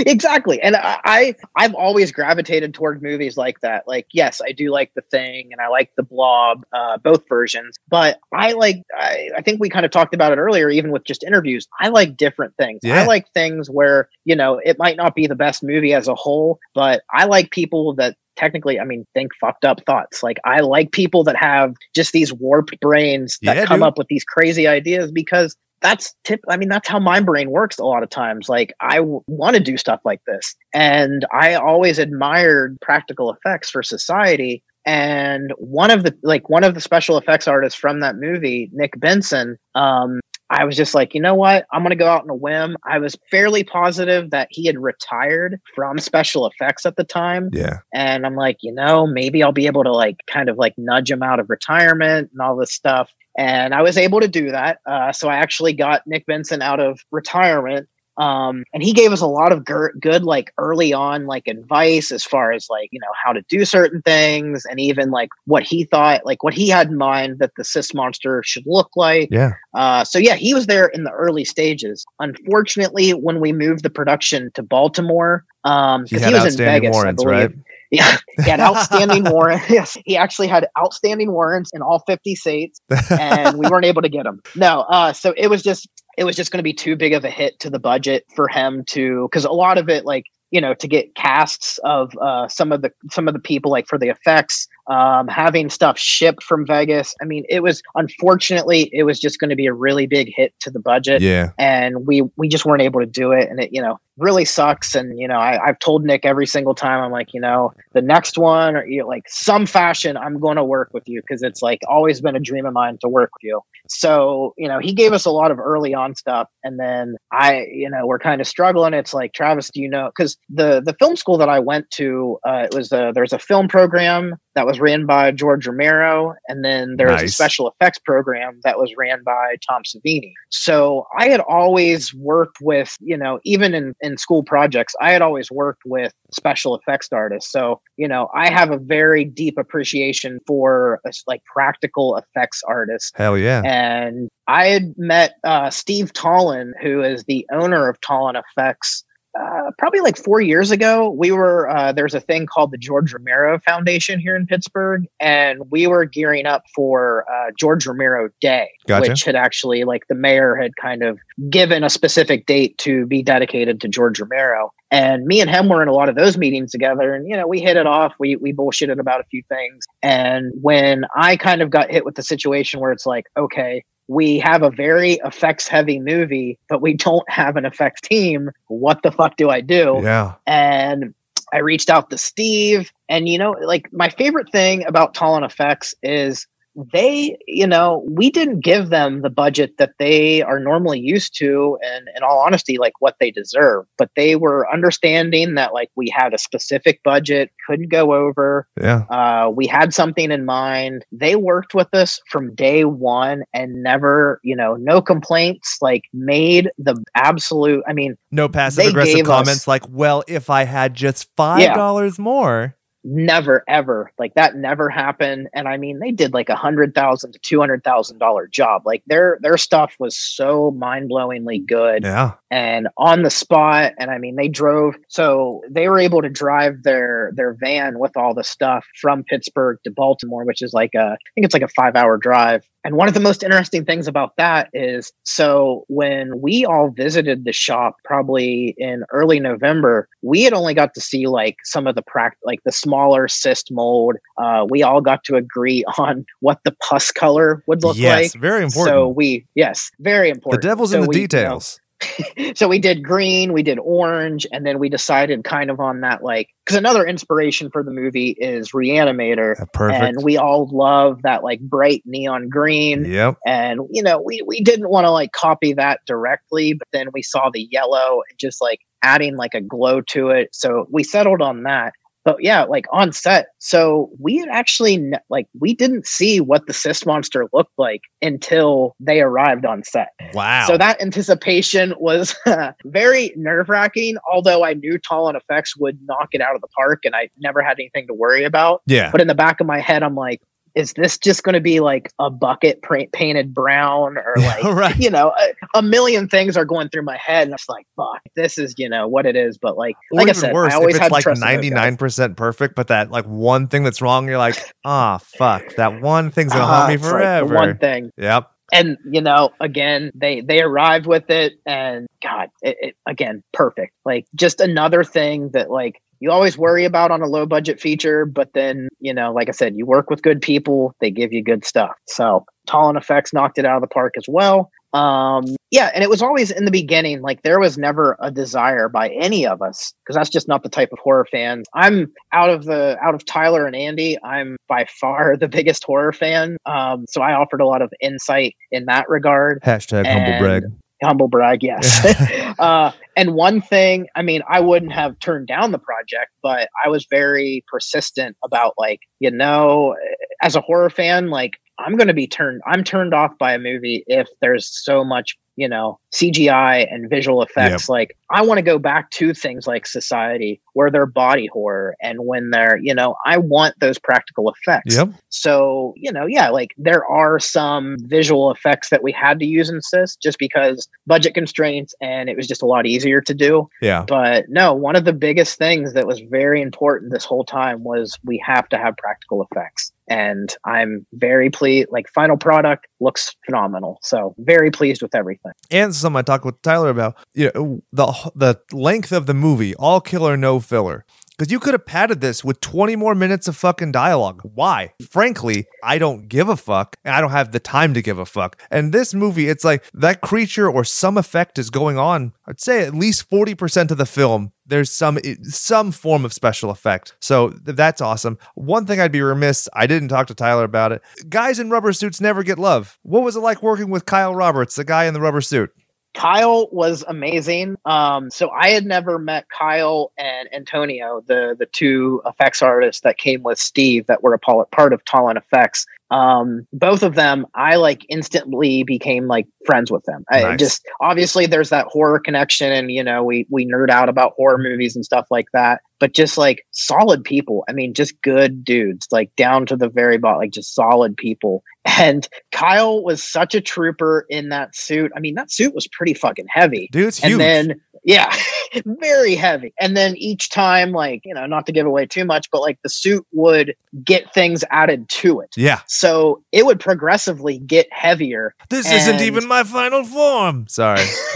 exactly 0.05 0.61
and 0.61 0.75
I, 0.75 0.99
I 1.05 1.35
i've 1.55 1.73
always 1.75 2.11
gravitated 2.11 2.73
toward 2.73 3.01
movies 3.01 3.37
like 3.37 3.59
that 3.61 3.87
like 3.87 4.07
yes 4.11 4.41
i 4.45 4.51
do 4.51 4.69
like 4.71 4.91
the 4.95 5.01
thing 5.01 5.49
and 5.51 5.61
i 5.61 5.67
like 5.67 5.91
the 5.97 6.03
blob 6.03 6.65
uh, 6.73 6.97
both 6.97 7.23
versions 7.29 7.75
but 7.89 8.19
i 8.33 8.53
like 8.53 8.77
I, 8.97 9.29
I 9.37 9.41
think 9.41 9.59
we 9.61 9.69
kind 9.69 9.85
of 9.85 9.91
talked 9.91 10.13
about 10.13 10.31
it 10.33 10.37
earlier 10.37 10.69
even 10.69 10.91
with 10.91 11.03
just 11.05 11.23
interviews 11.23 11.67
i 11.79 11.87
like 11.89 12.17
different 12.17 12.53
things 12.57 12.79
Yeah. 12.83 13.01
i 13.01 13.05
like 13.05 13.25
things 13.33 13.44
where 13.69 14.09
you 14.25 14.35
know 14.35 14.59
it 14.63 14.77
might 14.79 14.97
not 14.97 15.15
be 15.15 15.27
the 15.27 15.35
best 15.35 15.63
movie 15.63 15.93
as 15.93 16.07
a 16.07 16.15
whole 16.15 16.59
but 16.73 17.03
i 17.13 17.25
like 17.25 17.51
people 17.51 17.93
that 17.95 18.15
technically 18.35 18.79
i 18.79 18.83
mean 18.83 19.05
think 19.13 19.31
fucked 19.39 19.63
up 19.65 19.79
thoughts. 19.85 20.21
Like 20.23 20.37
i 20.45 20.59
like 20.59 20.91
people 20.91 21.23
that 21.23 21.35
have 21.37 21.73
just 21.95 22.11
these 22.11 22.33
warped 22.33 22.79
brains 22.79 23.37
that 23.43 23.55
Yeah, 23.57 23.65
come 23.65 23.79
dude. 23.79 23.87
up 23.87 23.97
with 23.97 24.07
these 24.07 24.23
crazy 24.23 24.67
ideas 24.67 25.11
because 25.11 25.55
that's 25.81 26.15
tip 26.23 26.39
i 26.49 26.57
mean 26.57 26.69
that's 26.69 26.87
how 26.87 26.99
my 26.99 27.19
brain 27.19 27.49
works 27.51 27.77
a 27.77 27.83
lot 27.85 28.03
of 28.03 28.09
times. 28.09 28.49
Like 28.49 28.73
i 28.81 28.97
w- 28.97 29.21
want 29.27 29.55
to 29.55 29.61
do 29.63 29.77
stuff 29.77 30.01
like 30.05 30.21
this. 30.27 30.55
And 30.73 31.25
i 31.31 31.53
always 31.55 31.99
admired 31.99 32.77
practical 32.81 33.31
effects 33.31 33.69
for 33.69 33.83
society. 33.83 34.63
And 34.87 35.51
one 35.57 35.89
of 35.91 36.03
the 36.03 36.15
like 36.23 36.49
one 36.49 36.63
of 36.63 36.73
the 36.75 36.81
special 36.81 37.17
effects 37.17 37.47
artists 37.47 37.79
from 37.79 38.01
that 38.01 38.17
movie 38.17 38.69
nick 38.73 38.99
benson 38.99 39.57
um 39.75 40.19
I 40.49 40.63
was 40.65 40.75
just 40.77 40.93
like, 40.93 41.15
you 41.15 41.21
know 41.21 41.33
what? 41.33 41.65
I'm 41.71 41.81
going 41.81 41.89
to 41.89 41.95
go 41.95 42.07
out 42.07 42.23
on 42.23 42.29
a 42.29 42.35
whim. 42.35 42.77
I 42.83 42.99
was 42.99 43.17
fairly 43.31 43.63
positive 43.63 44.29
that 44.29 44.47
he 44.51 44.65
had 44.65 44.77
retired 44.77 45.59
from 45.73 45.97
special 45.97 46.47
effects 46.47 46.85
at 46.85 46.95
the 46.97 47.03
time 47.03 47.49
Yeah. 47.51 47.79
and 47.93 48.25
I'm 48.25 48.35
like, 48.35 48.57
you 48.61 48.71
know, 48.71 49.07
maybe 49.07 49.41
I'll 49.41 49.51
be 49.51 49.65
able 49.65 49.83
to 49.83 49.91
like 49.91 50.17
kind 50.31 50.49
of 50.49 50.57
like 50.57 50.73
nudge 50.77 51.09
him 51.09 51.23
out 51.23 51.39
of 51.39 51.49
retirement 51.49 52.29
and 52.31 52.41
all 52.41 52.55
this 52.55 52.71
stuff. 52.71 53.11
And 53.37 53.73
I 53.73 53.81
was 53.81 53.97
able 53.97 54.21
to 54.21 54.27
do 54.27 54.51
that. 54.51 54.79
Uh, 54.85 55.11
so 55.11 55.27
I 55.27 55.35
actually 55.37 55.73
got 55.73 56.03
Nick 56.05 56.25
Benson 56.25 56.61
out 56.61 56.79
of 56.79 56.99
retirement. 57.11 57.87
Um, 58.17 58.63
and 58.73 58.81
he 58.81 58.93
gave 58.93 59.11
us 59.11 59.21
a 59.21 59.27
lot 59.27 59.51
of 59.51 59.65
gir- 59.65 59.93
good, 59.99 60.23
like 60.23 60.53
early 60.57 60.93
on, 60.93 61.25
like 61.25 61.47
advice 61.47 62.11
as 62.11 62.23
far 62.23 62.51
as 62.51 62.67
like, 62.69 62.89
you 62.91 62.99
know, 62.99 63.11
how 63.23 63.33
to 63.33 63.41
do 63.49 63.65
certain 63.65 64.01
things 64.01 64.65
and 64.65 64.79
even 64.79 65.11
like 65.11 65.29
what 65.45 65.63
he 65.63 65.83
thought, 65.83 66.25
like 66.25 66.43
what 66.43 66.53
he 66.53 66.69
had 66.69 66.89
in 66.89 66.97
mind 66.97 67.39
that 67.39 67.51
the 67.57 67.63
Cyst 67.63 67.93
monster 67.93 68.41
should 68.43 68.65
look 68.65 68.89
like. 68.95 69.29
Yeah. 69.31 69.53
Uh, 69.73 70.03
so 70.03 70.17
yeah, 70.17 70.35
he 70.35 70.53
was 70.53 70.67
there 70.67 70.87
in 70.87 71.03
the 71.03 71.11
early 71.11 71.45
stages. 71.45 72.05
Unfortunately, 72.19 73.11
when 73.11 73.39
we 73.39 73.51
moved 73.51 73.83
the 73.83 73.89
production 73.89 74.51
to 74.53 74.63
Baltimore, 74.63 75.43
um, 75.65 76.05
He 76.05 76.15
because 76.15 76.23
had 76.23 76.33
he, 76.33 76.45
was 76.45 76.59
in 76.59 76.65
Vegas, 76.65 76.95
I 76.97 77.11
believe. 77.11 77.29
right? 77.29 77.51
Yeah, 77.91 78.17
he 78.43 78.49
had 78.49 78.59
outstanding 78.59 79.23
warrants. 79.23 79.69
Yes, 79.75 79.97
he 80.05 80.15
actually 80.15 80.47
had 80.47 80.67
outstanding 80.79 81.31
warrants 81.31 81.71
in 81.73 81.81
all 81.81 81.99
50 82.07 82.35
states, 82.35 82.79
and 83.09 83.57
we 83.57 83.67
weren't 83.67 83.85
able 83.85 84.01
to 84.01 84.09
get 84.09 84.25
him. 84.25 84.41
No, 84.55 84.81
uh, 84.81 85.11
so 85.11 85.33
it 85.35 85.47
was 85.47 85.61
just 85.63 85.89
it 86.17 86.23
was 86.23 86.35
just 86.35 86.51
going 86.51 86.59
to 86.59 86.63
be 86.63 86.73
too 86.73 86.95
big 86.95 87.13
of 87.13 87.25
a 87.25 87.29
hit 87.29 87.59
to 87.59 87.69
the 87.69 87.79
budget 87.79 88.25
for 88.35 88.47
him 88.47 88.83
to 88.85 89.27
because 89.29 89.45
a 89.45 89.51
lot 89.51 89.77
of 89.77 89.89
it 89.89 90.05
like 90.05 90.25
you 90.51 90.61
know 90.61 90.73
to 90.73 90.87
get 90.87 91.13
casts 91.15 91.79
of 91.83 92.15
uh, 92.21 92.47
some 92.47 92.71
of 92.71 92.81
the 92.81 92.91
some 93.11 93.27
of 93.27 93.33
the 93.33 93.39
people 93.39 93.71
like 93.71 93.87
for 93.87 93.97
the 93.97 94.09
effects 94.09 94.67
um, 94.87 95.27
having 95.27 95.69
stuff 95.69 95.97
shipped 95.97 96.43
from 96.43 96.65
vegas 96.65 97.13
i 97.21 97.25
mean 97.25 97.43
it 97.49 97.61
was 97.61 97.81
unfortunately 97.95 98.89
it 98.93 99.03
was 99.03 99.19
just 99.19 99.39
going 99.39 99.49
to 99.49 99.55
be 99.55 99.65
a 99.65 99.73
really 99.73 100.07
big 100.07 100.31
hit 100.35 100.53
to 100.59 100.69
the 100.69 100.79
budget 100.79 101.21
yeah. 101.21 101.49
and 101.57 102.07
we 102.07 102.21
we 102.37 102.47
just 102.47 102.65
weren't 102.65 102.81
able 102.81 102.99
to 102.99 103.05
do 103.05 103.31
it 103.31 103.49
and 103.49 103.59
it 103.59 103.69
you 103.73 103.81
know 103.81 103.99
really 104.17 104.45
sucks. 104.45 104.95
And 104.95 105.17
you 105.19 105.27
know 105.27 105.37
I, 105.37 105.59
i've 105.65 105.79
told 105.79 106.03
nick 106.03 106.25
every 106.25 106.45
single 106.45 106.75
time 106.75 107.03
i'm 107.03 107.11
like 107.11 107.33
you 107.33 107.39
know 107.39 107.73
the 107.93 108.01
next 108.01 108.37
one 108.37 108.75
or 108.75 108.85
you 108.85 109.01
know, 109.01 109.07
like 109.07 109.23
some 109.27 109.65
fashion 109.65 110.17
i'm 110.17 110.39
going 110.39 110.57
to 110.57 110.63
work 110.63 110.89
with 110.93 111.03
you 111.07 111.21
because 111.21 111.41
it's 111.41 111.61
like 111.61 111.79
always 111.87 112.21
been 112.21 112.35
a 112.35 112.39
dream 112.39 112.65
of 112.65 112.73
mine 112.73 112.97
to 113.01 113.09
work 113.09 113.31
with 113.33 113.43
you. 113.43 113.61
So 113.87 114.53
you 114.57 114.67
know 114.67 114.79
he 114.79 114.93
gave 114.93 115.13
us 115.13 115.25
a 115.25 115.31
lot 115.31 115.51
of 115.51 115.59
early 115.59 115.93
on 115.93 116.15
stuff 116.15 116.49
and 116.63 116.79
then 116.79 117.15
i 117.31 117.65
you 117.71 117.89
know 117.89 118.05
we're 118.05 118.19
kind 118.19 118.41
of 118.41 118.47
struggling. 118.47 118.93
It's 118.93 119.13
like 119.13 119.33
travis 119.33 119.69
do 119.69 119.81
you 119.81 119.89
know 119.89 120.11
because 120.15 120.37
the 120.49 120.81
the 120.81 120.95
film 120.99 121.15
school 121.15 121.37
that 121.37 121.49
i 121.49 121.59
went 121.59 121.89
to 121.91 122.37
uh, 122.47 122.67
it 122.71 122.75
was 122.75 122.91
a, 122.91 123.11
there's 123.13 123.33
a 123.33 123.39
film 123.39 123.67
program 123.67 124.35
that 124.55 124.65
was 124.65 124.79
ran 124.79 125.05
by 125.05 125.31
George 125.31 125.67
Romero, 125.67 126.33
and 126.47 126.63
then 126.63 126.95
there 126.97 127.11
was 127.11 127.21
a 127.23 127.27
special 127.27 127.69
effects 127.69 127.99
program 127.99 128.59
that 128.63 128.77
was 128.79 128.93
ran 128.97 129.21
by 129.23 129.55
Tom 129.69 129.83
Savini. 129.83 130.33
So 130.49 131.05
I 131.17 131.27
had 131.27 131.41
always 131.41 132.13
worked 132.13 132.57
with, 132.61 132.95
you 132.99 133.17
know, 133.17 133.39
even 133.43 133.73
in, 133.73 133.93
in 134.01 134.17
school 134.17 134.43
projects, 134.43 134.93
I 135.01 135.11
had 135.11 135.21
always 135.21 135.51
worked 135.51 135.83
with 135.85 136.13
special 136.33 136.75
effects 136.75 137.09
artists. 137.11 137.51
So, 137.51 137.81
you 137.97 138.07
know, 138.07 138.29
I 138.33 138.49
have 138.49 138.71
a 138.71 138.77
very 138.77 139.23
deep 139.25 139.57
appreciation 139.57 140.39
for 140.47 140.99
uh, 141.07 141.11
like 141.27 141.43
practical 141.45 142.17
effects 142.17 142.61
artists. 142.67 143.11
Hell 143.15 143.37
yeah. 143.37 143.61
And 143.65 144.29
I 144.47 144.67
had 144.67 144.93
met 144.97 145.35
uh, 145.43 145.69
Steve 145.69 146.13
Tolin, 146.13 146.71
who 146.81 147.01
is 147.01 147.23
the 147.23 147.45
owner 147.51 147.89
of 147.89 147.99
Tolin 148.01 148.41
Effects. 148.51 149.03
Uh, 149.37 149.71
probably 149.77 149.99
like 149.99 150.17
four 150.17 150.39
years 150.39 150.71
ago, 150.71 151.09
we 151.09 151.31
were 151.31 151.69
uh, 151.69 151.91
there's 151.91 152.13
a 152.13 152.21
thing 152.21 152.45
called 152.45 152.71
the 152.71 152.77
George 152.77 153.13
Romero 153.13 153.59
Foundation 153.59 154.17
here 154.19 154.35
in 154.35 154.47
Pittsburgh, 154.47 155.05
and 155.19 155.69
we 155.69 155.87
were 155.87 156.05
gearing 156.05 156.45
up 156.45 156.63
for 156.73 157.25
uh, 157.29 157.51
George 157.57 157.85
Romero 157.85 158.29
Day, 158.39 158.69
Gotcha. 158.87 159.09
which 159.09 159.23
had 159.23 159.35
actually 159.35 159.83
like 159.83 160.03
the 160.07 160.15
mayor 160.15 160.55
had 160.55 160.71
kind 160.81 161.03
of 161.03 161.19
given 161.49 161.83
a 161.83 161.89
specific 161.89 162.45
date 162.45 162.77
to 162.77 163.05
be 163.07 163.21
dedicated 163.21 163.81
to 163.81 163.89
George 163.89 164.21
Romero. 164.21 164.71
And 164.89 165.25
me 165.25 165.41
and 165.41 165.49
him 165.49 165.67
were 165.67 165.81
in 165.81 165.89
a 165.89 165.93
lot 165.93 166.07
of 166.07 166.15
those 166.15 166.37
meetings 166.37 166.71
together, 166.71 167.13
and 167.13 167.27
you 167.27 167.35
know 167.35 167.45
we 167.47 167.59
hit 167.59 167.75
it 167.75 167.87
off. 167.87 168.13
We 168.17 168.37
we 168.37 168.53
bullshitted 168.53 168.99
about 168.99 169.19
a 169.19 169.25
few 169.25 169.43
things, 169.49 169.83
and 170.01 170.53
when 170.61 171.03
I 171.17 171.35
kind 171.35 171.61
of 171.61 171.69
got 171.69 171.91
hit 171.91 172.05
with 172.05 172.15
the 172.15 172.23
situation 172.23 172.79
where 172.79 172.93
it's 172.93 173.05
like, 173.05 173.25
okay, 173.35 173.83
we 174.07 174.39
have 174.39 174.61
a 174.61 174.69
very 174.69 175.13
effects 175.25 175.67
heavy 175.67 175.99
movie, 175.99 176.59
but 176.69 176.81
we 176.81 176.93
don't 176.93 177.27
have 177.29 177.57
an 177.57 177.65
effects 177.65 178.01
team. 178.01 178.51
What 178.67 179.01
the 179.03 179.11
fuck 179.11 179.35
do 179.37 179.49
I 179.49 179.61
do? 179.61 179.99
Yeah. 180.03 180.33
And 180.45 181.13
I 181.53 181.59
reached 181.59 181.89
out 181.89 182.09
to 182.09 182.17
Steve. 182.17 182.91
And, 183.09 183.27
you 183.27 183.37
know, 183.37 183.51
like 183.51 183.91
my 183.91 184.09
favorite 184.09 184.51
thing 184.51 184.85
about 184.85 185.13
Tolin 185.13 185.45
Effects 185.45 185.93
is 186.03 186.47
they, 186.91 187.37
you 187.47 187.65
know, 187.67 188.03
we 188.09 188.29
didn't 188.29 188.59
give 188.63 188.89
them 188.89 189.21
the 189.21 189.29
budget 189.29 189.77
that 189.77 189.93
they 189.99 190.41
are 190.41 190.59
normally 190.59 190.99
used 190.99 191.35
to. 191.37 191.77
And 191.83 192.07
in 192.15 192.23
all 192.23 192.39
honesty, 192.39 192.77
like 192.77 192.93
what 192.99 193.15
they 193.19 193.31
deserve. 193.31 193.85
But 193.97 194.09
they 194.15 194.35
were 194.35 194.71
understanding 194.71 195.55
that, 195.55 195.73
like, 195.73 195.89
we 195.95 196.13
had 196.15 196.33
a 196.33 196.37
specific 196.37 197.01
budget, 197.03 197.51
couldn't 197.67 197.89
go 197.89 198.13
over. 198.13 198.67
Yeah. 198.81 199.03
Uh, 199.09 199.49
we 199.49 199.67
had 199.67 199.93
something 199.93 200.31
in 200.31 200.45
mind. 200.45 201.05
They 201.11 201.35
worked 201.35 201.73
with 201.73 201.93
us 201.93 202.19
from 202.29 202.53
day 202.55 202.83
one 202.83 203.43
and 203.53 203.81
never, 203.81 204.39
you 204.43 204.55
know, 204.55 204.75
no 204.75 205.01
complaints, 205.01 205.77
like 205.81 206.03
made 206.13 206.69
the 206.77 207.01
absolute, 207.15 207.83
I 207.87 207.93
mean, 207.93 208.17
No 208.31 208.49
passive 208.49 208.87
aggressive 208.87 209.15
gave 209.15 209.25
us- 209.29 209.37
comments 209.37 209.67
like, 209.67 209.83
well, 209.89 210.23
if 210.27 210.49
I 210.49 210.63
had 210.65 210.93
just 210.93 211.33
$5 211.35 212.19
more. 212.19 212.74
Never 213.07 213.63
ever 213.67 214.11
like 214.17 214.33
that 214.33 214.55
never 214.55 214.89
happened. 214.89 215.47
And 215.53 215.67
i 215.67 215.77
mean 215.77 215.99
they 215.99 216.11
did 216.11 216.33
like 216.33 216.49
a 216.49 216.55
hundred 216.55 216.95
thousand 216.95 217.33
to 217.33 217.39
two 217.39 217.59
hundred 217.59 217.83
thousand 217.83 218.17
dollar 218.17 218.47
job. 218.47 218.81
Like 218.85 219.03
their 219.05 219.37
their 219.41 219.57
stuff 219.57 219.95
was 219.99 220.17
so 220.17 220.71
mind-blowingly 220.71 221.65
good 221.67 222.03
Yeah. 222.03 222.33
and 222.49 222.87
on 222.97 223.21
the 223.21 223.29
spot. 223.29 223.93
And 223.99 224.09
i 224.09 224.17
mean 224.17 224.35
they 224.35 224.47
drove 224.47 224.95
so 225.07 225.61
they 225.69 225.87
were 225.87 225.99
able 225.99 226.21
to 226.23 226.29
drive 226.29 226.81
their 226.83 227.31
their 227.35 227.53
van 227.53 227.99
with 227.99 228.17
all 228.17 228.33
the 228.33 228.43
stuff 228.43 228.85
from 228.99 229.23
pittsburgh 229.23 229.77
to 229.83 229.91
baltimore 229.91 230.43
which 230.45 230.61
is 230.63 230.73
like 230.73 230.91
a 230.95 231.11
i 231.13 231.29
think 231.35 231.45
it's 231.45 231.53
like 231.53 231.61
a 231.63 231.67
five 231.69 231.95
hour 231.95 232.17
drive 232.17 232.67
and 232.85 232.95
one 232.95 233.07
of 233.07 233.13
the 233.13 233.19
most 233.19 233.43
interesting 233.43 233.83
things 233.83 234.07
about 234.07 234.37
that 234.37 234.69
is 234.73 235.11
so 235.23 235.83
when 235.89 236.39
we 236.39 236.63
all 236.63 236.89
visited 236.89 237.43
the 237.43 237.51
shop 237.51 237.95
probably 238.05 238.75
in 238.77 239.03
early 239.11 239.39
november 239.39 240.07
we 240.21 240.43
had 240.43 240.53
only 240.53 240.73
got 240.73 240.93
to 240.93 241.01
see 241.01 241.27
like 241.27 241.57
some 241.63 241.87
of 241.87 241.95
the 241.95 242.03
prac 242.03 242.37
like 242.43 242.61
the 242.63 242.71
smaller 242.71 243.27
cyst 243.27 243.71
mold 243.71 244.15
uh, 244.37 244.65
we 244.69 244.83
all 244.83 245.01
got 245.01 245.23
to 245.23 245.35
agree 245.35 245.83
on 245.97 246.25
what 246.39 246.59
the 246.63 246.75
pus 246.87 247.11
color 247.11 247.63
would 247.67 247.83
look 247.83 247.97
yes. 247.97 248.33
like 248.33 248.41
Very 248.41 248.63
important. 248.63 248.93
so 248.93 249.07
we 249.09 249.45
yes 249.55 249.91
very 249.99 250.29
important. 250.29 250.61
the 250.61 250.67
devil's 250.67 250.91
So 250.91 250.97
in 250.97 251.01
the 251.01 251.07
we, 251.09 251.15
you 251.15 251.21
know, 251.21 251.27
details. 251.27 251.79
so 252.55 252.67
we 252.67 252.79
did 252.79 253.03
green, 253.03 253.53
we 253.53 253.63
did 253.63 253.79
orange, 253.79 254.45
and 254.51 254.65
then 254.65 254.79
we 254.79 254.89
decided 254.89 255.43
kind 255.43 255.69
of 255.69 255.79
on 255.79 256.01
that 256.01 256.23
like 256.23 256.49
because 256.65 256.77
another 256.77 257.05
inspiration 257.05 257.69
for 257.71 257.83
the 257.83 257.91
movie 257.91 258.35
is 258.39 258.71
Reanimator, 258.71 259.55
Yeah, 259.57 259.65
perfect. 259.73 260.03
and 260.03 260.23
we 260.23 260.37
all 260.37 260.69
love 260.71 261.21
that 261.23 261.43
like 261.43 261.59
bright 261.59 262.01
neon 262.05 262.49
green. 262.49 263.05
yep. 263.05 263.35
And 263.45 263.81
you 263.91 264.01
know, 264.03 264.21
we 264.21 264.41
we 264.45 264.61
didn't 264.61 264.89
want 264.89 265.05
to 265.05 265.11
like 265.11 265.31
copy 265.31 265.73
that 265.73 265.99
directly, 266.05 266.73
but 266.73 266.87
then 266.91 267.07
we 267.13 267.21
saw 267.21 267.49
the 267.51 267.67
yellow, 267.71 268.21
just 268.39 268.61
like 268.61 268.79
adding 269.03 269.35
like 269.37 269.53
a 269.53 269.61
glow 269.61 270.01
to 270.01 270.29
it. 270.29 270.49
So 270.53 270.87
we 270.91 271.03
settled 271.03 271.41
on 271.41 271.63
that. 271.63 271.93
But 272.25 272.37
yeah, 272.39 272.63
like 272.63 272.85
on 272.91 273.11
set, 273.11 273.47
so 273.59 274.09
we 274.19 274.37
had 274.37 274.49
actually 274.49 275.11
like 275.29 275.47
we 275.59 275.75
didn't 275.75 276.07
see 276.07 276.41
what 276.41 276.65
the 276.65 276.73
cyst 276.73 277.05
monster 277.05 277.47
looked 277.53 277.73
like 277.77 278.01
until 278.21 278.95
they 278.99 279.21
arrived 279.21 279.63
on 279.63 279.83
set. 279.83 280.09
Wow. 280.33 280.65
So 280.67 280.77
that 280.77 280.99
anticipation 280.99 281.93
was 281.99 282.35
very 282.85 283.31
nerve 283.35 283.69
wracking, 283.69 284.17
although 284.31 284.65
I 284.65 284.73
knew 284.73 284.97
Tolin 284.99 285.35
Effects 285.35 285.77
would 285.77 285.99
knock 286.05 286.29
it 286.31 286.41
out 286.41 286.55
of 286.55 286.61
the 286.61 286.67
park 286.69 287.01
and 287.05 287.15
I 287.15 287.29
never 287.37 287.61
had 287.61 287.77
anything 287.79 288.07
to 288.07 288.13
worry 288.13 288.43
about. 288.43 288.81
yeah. 288.87 289.11
But 289.11 289.21
in 289.21 289.27
the 289.27 289.35
back 289.35 289.61
of 289.61 289.67
my 289.67 289.79
head, 289.79 290.01
I'm 290.01 290.15
like, 290.15 290.41
is 290.75 290.93
this 290.93 291.17
just 291.17 291.43
going 291.43 291.53
to 291.53 291.61
be 291.61 291.79
like 291.79 292.11
a 292.19 292.29
bucket 292.29 292.81
painted 293.13 293.53
brown 293.53 294.17
or 294.17 294.33
like, 294.37 294.63
right. 294.63 294.97
you 294.97 295.09
know, 295.09 295.33
a, 295.39 295.79
a 295.79 295.81
million 295.81 296.27
things 296.27 296.57
are 296.57 296.65
going 296.65 296.89
through 296.89 297.03
my 297.03 297.17
head. 297.17 297.43
And 297.47 297.53
it's 297.53 297.69
like, 297.69 297.85
fuck, 297.95 298.21
this 298.35 298.57
is, 298.57 298.75
you 298.77 298.89
know, 298.89 299.07
what 299.07 299.25
it 299.25 299.35
is. 299.35 299.57
But 299.57 299.77
like, 299.77 299.95
Or 300.11 300.19
like 300.19 300.29
I 300.29 300.33
said, 300.33 300.53
worse, 300.53 300.73
I 300.73 300.75
always 300.75 300.95
if 300.95 301.01
had 301.01 301.07
it's 301.07 301.13
like 301.13 301.23
trust 301.23 301.41
in 301.41 301.47
those 301.55 301.69
guys. 301.69 301.97
99% 301.97 302.35
perfect, 302.37 302.75
but 302.75 302.87
that 302.87 303.09
like 303.11 303.25
one 303.25 303.67
thing 303.67 303.83
that's 303.83 304.01
wrong, 304.01 304.27
you're 304.27 304.37
like, 304.37 304.57
ah, 304.83 305.17
fuck. 305.17 305.75
That 305.75 306.01
one 306.01 306.29
thing's 306.31 306.51
going 306.53 306.61
to 306.65 306.67
Ah, 306.67 306.75
haunt 306.81 306.89
me 306.89 306.95
it's 306.95 307.03
like 307.03 307.11
forever. 307.11 307.55
one 307.55 307.77
thing. 307.77 308.11
yep. 308.17 308.51
and 308.73 308.97
you 309.09 309.21
know 309.21 309.51
again 309.61 310.11
they 310.15 310.41
they 310.41 310.59
arrived 310.61 311.05
with 311.05 311.29
it 311.29 311.53
and 311.67 312.07
god 312.23 312.49
it, 312.63 312.75
it 312.81 312.95
again 313.07 313.43
perfect 313.53 313.93
like 314.05 314.25
just 314.35 314.59
another 314.59 315.03
thing 315.03 315.49
that 315.53 315.69
like 315.69 316.01
you 316.19 316.31
always 316.31 316.57
worry 316.57 316.85
about 316.85 317.11
on 317.11 317.21
a 317.21 317.27
low 317.27 317.45
budget 317.45 317.79
feature 317.79 318.25
but 318.25 318.49
then 318.53 318.87
you 318.99 319.13
know 319.13 319.31
like 319.31 319.49
i 319.49 319.51
said 319.51 319.75
you 319.75 319.85
work 319.85 320.09
with 320.09 320.21
good 320.21 320.41
people 320.41 320.93
they 321.01 321.11
give 321.11 321.33
you 321.33 321.43
good 321.43 321.65
stuff. 321.65 321.91
So 322.07 322.45
Tolin 322.67 322.97
effects 322.97 323.33
knocked 323.33 323.57
it 323.57 323.65
out 323.65 323.75
of 323.75 323.81
the 323.81 323.87
park 323.87 324.13
as 324.17 324.25
well. 324.27 324.69
Um 324.93 325.43
yeah 325.71 325.91
and 325.93 326.03
it 326.03 326.09
was 326.09 326.21
always 326.21 326.51
in 326.51 326.65
the 326.65 326.71
beginning 326.71 327.21
like 327.21 327.41
there 327.43 327.59
was 327.59 327.77
never 327.77 328.17
a 328.21 328.31
desire 328.31 328.87
by 328.87 329.09
any 329.09 329.45
of 329.45 329.61
us 329.61 329.93
because 330.03 330.15
that's 330.15 330.29
just 330.29 330.47
not 330.47 330.63
the 330.63 330.69
type 330.69 330.89
of 330.91 330.99
horror 330.99 331.27
fans. 331.31 331.65
I'm 331.73 332.11
out 332.31 332.49
of 332.49 332.65
the 332.65 332.97
out 333.01 333.13
of 333.13 333.25
tyler 333.25 333.65
and 333.65 333.75
andy 333.75 334.17
i'm 334.23 334.57
by 334.67 334.85
far 334.99 335.35
the 335.39 335.47
biggest 335.47 335.83
horror 335.83 336.13
fan. 336.13 336.57
Um 336.65 337.05
so 337.09 337.21
i 337.21 337.33
offered 337.33 337.61
a 337.61 337.65
lot 337.67 337.81
of 337.81 337.91
insight 338.01 338.55
in 338.71 338.85
that 338.85 339.09
regard. 339.09 339.61
Hashtag 339.63 340.05
humble 340.07 340.39
brag. 340.39 340.63
humble 341.03 341.27
brag 341.27 341.61
yes 341.61 342.05
uh 342.59 342.91
and 343.15 343.33
one 343.33 343.61
thing 343.61 344.07
i 344.15 344.21
mean 344.21 344.41
i 344.49 344.59
wouldn't 344.59 344.91
have 344.91 345.17
turned 345.19 345.47
down 345.47 345.71
the 345.71 345.79
project 345.79 346.31
but 346.41 346.69
i 346.83 346.89
was 346.89 347.05
very 347.09 347.63
persistent 347.67 348.35
about 348.43 348.73
like 348.77 348.99
you 349.19 349.31
know 349.31 349.95
as 350.41 350.55
a 350.55 350.61
horror 350.61 350.89
fan 350.89 351.29
like 351.29 351.53
i'm 351.79 351.95
going 351.95 352.07
to 352.07 352.13
be 352.13 352.27
turned 352.27 352.61
i'm 352.67 352.83
turned 352.83 353.13
off 353.13 353.37
by 353.37 353.53
a 353.53 353.59
movie 353.59 354.03
if 354.07 354.27
there's 354.41 354.69
so 354.83 355.03
much 355.03 355.35
you 355.55 355.67
know 355.67 355.99
cgi 356.13 356.93
and 356.93 357.09
visual 357.09 357.41
effects 357.41 357.87
like 357.89 358.17
i 358.31 358.41
want 358.41 358.57
to 358.57 358.61
go 358.61 358.77
back 358.79 359.09
to 359.11 359.33
things 359.33 359.67
like 359.67 359.85
society 359.85 360.61
where 360.73 360.89
they're 360.89 361.05
body 361.05 361.47
horror 361.47 361.95
and 362.01 362.25
when 362.25 362.49
they're 362.49 362.77
you 362.77 362.93
know 362.93 363.15
i 363.25 363.37
want 363.37 363.73
those 363.79 363.99
practical 363.99 364.51
effects 364.51 364.95
Yep. 364.95 365.09
so, 365.29 365.93
you 365.97 366.11
know, 366.11 366.25
yeah, 366.25 366.49
like 366.49 366.73
there 366.77 367.05
are 367.05 367.39
some 367.39 367.97
visual 368.01 368.51
effects 368.51 368.89
that 368.89 369.03
we 369.03 369.11
had 369.11 369.39
to 369.39 369.45
use 369.45 369.69
in 369.69 369.81
Cyst 369.81 370.21
just 370.21 370.39
because 370.39 370.87
budget 371.05 371.33
constraints 371.33 371.93
and 372.01 372.29
it 372.29 372.37
was 372.37 372.47
just 372.47 372.61
a 372.61 372.65
lot 372.65 372.85
easier 372.85 373.21
to 373.21 373.33
do. 373.33 373.69
Yeah. 373.81 374.05
But 374.07 374.45
no, 374.49 374.73
one 374.73 374.95
of 374.95 375.05
the 375.05 375.13
biggest 375.13 375.57
things 375.57 375.93
that 375.93 376.07
was 376.07 376.19
very 376.21 376.61
important 376.61 377.11
this 377.11 377.25
whole 377.25 377.43
time 377.43 377.83
was 377.83 378.17
we 378.23 378.41
have 378.45 378.69
to 378.69 378.77
have 378.77 378.97
practical 378.97 379.45
effects. 379.49 379.91
And 380.07 380.53
I'm 380.65 381.05
very 381.13 381.49
pleased. 381.49 381.87
Like, 381.91 382.07
final 382.13 382.37
product 382.37 382.87
looks 382.99 383.35
phenomenal. 383.45 383.99
So, 384.01 384.35
very 384.37 384.71
pleased 384.71 385.01
with 385.01 385.15
everything. 385.15 385.51
And 385.71 385.95
something 385.95 386.19
I 386.19 386.21
talked 386.21 386.45
with 386.45 386.61
Tyler 386.61 386.89
about, 386.89 387.15
you 387.33 387.51
know, 387.53 387.81
the 387.91 388.05
the 388.35 388.59
length 388.71 389.11
of 389.11 389.25
the 389.25 389.33
movie, 389.33 389.75
all 389.75 390.01
killer, 390.01 390.37
no 390.37 390.59
filler. 390.59 391.05
Because 391.37 391.51
you 391.51 391.59
could 391.59 391.73
have 391.73 391.85
padded 391.85 392.21
this 392.21 392.43
with 392.43 392.61
20 392.61 392.95
more 392.95 393.13
minutes 393.13 393.47
of 393.47 393.57
fucking 393.57 393.91
dialogue. 393.91 394.41
Why? 394.43 394.93
Frankly, 395.09 395.65
I 395.83 395.97
don't 395.97 396.29
give 396.29 396.47
a 396.47 396.55
fuck. 396.55 396.95
And 397.03 397.13
I 397.13 397.21
don't 397.21 397.31
have 397.31 397.51
the 397.51 397.59
time 397.59 397.93
to 397.93 398.01
give 398.01 398.17
a 398.19 398.25
fuck. 398.25 398.61
And 398.71 398.93
this 398.93 399.13
movie, 399.13 399.49
it's 399.49 399.65
like 399.65 399.83
that 399.93 400.21
creature 400.21 400.69
or 400.69 400.83
some 400.83 401.17
effect 401.17 401.59
is 401.59 401.69
going 401.69 401.97
on. 401.97 402.33
I'd 402.47 402.61
say 402.61 402.85
at 402.85 402.95
least 402.95 403.29
40% 403.29 403.91
of 403.91 403.97
the 403.97 404.05
film, 404.05 404.53
there's 404.65 404.91
some 404.91 405.19
some 405.43 405.91
form 405.91 406.25
of 406.25 406.33
special 406.33 406.69
effect. 406.69 407.15
So 407.19 407.49
that's 407.49 408.01
awesome. 408.01 408.37
One 408.55 408.85
thing 408.85 408.99
I'd 408.99 409.11
be 409.11 409.21
remiss, 409.21 409.69
I 409.73 409.87
didn't 409.87 410.09
talk 410.09 410.27
to 410.27 410.33
Tyler 410.33 410.63
about 410.63 410.91
it. 410.91 411.01
Guys 411.29 411.59
in 411.59 411.69
rubber 411.69 411.93
suits 411.93 412.19
never 412.21 412.43
get 412.43 412.57
love. 412.57 412.97
What 413.03 413.23
was 413.23 413.35
it 413.35 413.41
like 413.41 413.61
working 413.61 413.89
with 413.89 414.05
Kyle 414.05 414.33
Roberts, 414.33 414.75
the 414.75 414.83
guy 414.83 415.05
in 415.05 415.13
the 415.13 415.21
rubber 415.21 415.41
suit? 415.41 415.71
Kyle 416.15 416.67
was 416.71 417.03
amazing. 417.07 417.75
Um, 417.85 418.31
so 418.31 418.49
I 418.49 418.69
had 418.69 418.85
never 418.85 419.19
met 419.19 419.47
Kyle 419.49 420.11
and 420.17 420.49
Antonio, 420.53 421.21
the 421.27 421.55
the 421.57 421.67
two 421.67 422.21
effects 422.25 422.61
artists 422.61 423.01
that 423.01 423.17
came 423.17 423.43
with 423.43 423.59
Steve 423.59 424.07
that 424.07 424.23
were 424.23 424.33
a 424.33 424.39
part 424.39 424.93
of 424.93 425.03
Tolin 425.05 425.37
Effects 425.37 425.85
um 426.11 426.67
both 426.71 427.01
of 427.01 427.15
them 427.15 427.47
i 427.55 427.75
like 427.75 428.05
instantly 428.09 428.83
became 428.83 429.27
like 429.27 429.47
friends 429.65 429.91
with 429.91 430.03
them 430.03 430.23
i 430.29 430.41
Nice. 430.41 430.59
just 430.59 430.87
obviously 431.01 431.47
there's 431.47 431.69
that 431.71 431.87
horror 431.87 432.19
connection 432.19 432.71
and 432.71 432.91
you 432.91 433.03
know 433.03 433.23
we 433.23 433.47
we 433.49 433.65
nerd 433.65 433.89
out 433.89 434.07
about 434.07 434.33
horror 434.35 434.59
movies 434.59 434.95
and 434.95 435.03
stuff 435.03 435.25
like 435.31 435.47
that 435.53 435.81
but 436.05 436.13
just 436.13 436.37
like 436.37 436.63
solid 436.69 437.23
people 437.23 437.63
i 437.67 437.73
mean 437.73 437.91
just 437.91 438.21
good 438.21 438.63
dudes 438.63 439.07
like 439.09 439.35
down 439.35 439.65
to 439.65 439.75
the 439.75 439.89
very 439.89 440.19
bottom 440.19 440.37
like 440.37 440.51
just 440.51 440.75
solid 440.75 441.17
people 441.17 441.63
and 441.97 442.29
kyle 442.51 443.03
was 443.03 443.23
such 443.23 443.55
a 443.55 443.61
trooper 443.61 444.27
in 444.29 444.49
that 444.49 444.75
suit 444.75 445.11
i 445.15 445.19
mean 445.19 445.33
that 445.33 445.51
suit 445.51 445.73
was 445.73 445.87
pretty 445.87 446.13
fucking 446.13 446.45
heavy 446.47 446.89
Dude, 446.91 447.07
it's 447.07 447.17
huge. 447.17 447.31
and 447.31 447.41
then 447.41 447.81
yeah 448.05 448.31
very 448.85 449.35
heavy 449.35 449.73
and 449.79 449.97
then 449.97 450.15
each 450.17 450.49
time 450.49 450.91
like 450.91 451.21
you 451.25 451.33
know 451.33 451.45
not 451.45 451.65
to 451.65 451.71
give 451.71 451.85
away 451.85 452.05
too 452.05 452.23
much 452.23 452.49
but 452.51 452.61
like 452.61 452.79
the 452.83 452.89
suit 452.89 453.25
would 453.33 453.75
get 454.03 454.31
things 454.33 454.63
added 454.69 455.07
to 455.09 455.39
it 455.39 455.49
yeah. 455.57 455.81
so 455.87 456.41
it 456.51 456.65
would 456.65 456.79
progressively 456.79 457.57
get 457.59 457.87
heavier 457.91 458.53
This 458.69 458.91
isn't 458.91 459.21
even 459.21 459.47
my 459.47 459.63
final 459.63 460.03
form. 460.03 460.67
Sorry. 460.67 461.03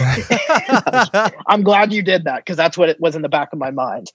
i'm 1.48 1.62
glad 1.62 1.92
you 1.92 2.02
did 2.02 2.24
that 2.24 2.44
because 2.44 2.56
that's 2.56 2.78
what 2.78 2.88
it 2.88 3.00
was 3.00 3.16
in 3.16 3.22
the 3.22 3.28
back 3.28 3.52
of 3.52 3.58
my 3.58 3.70
mind 3.70 4.10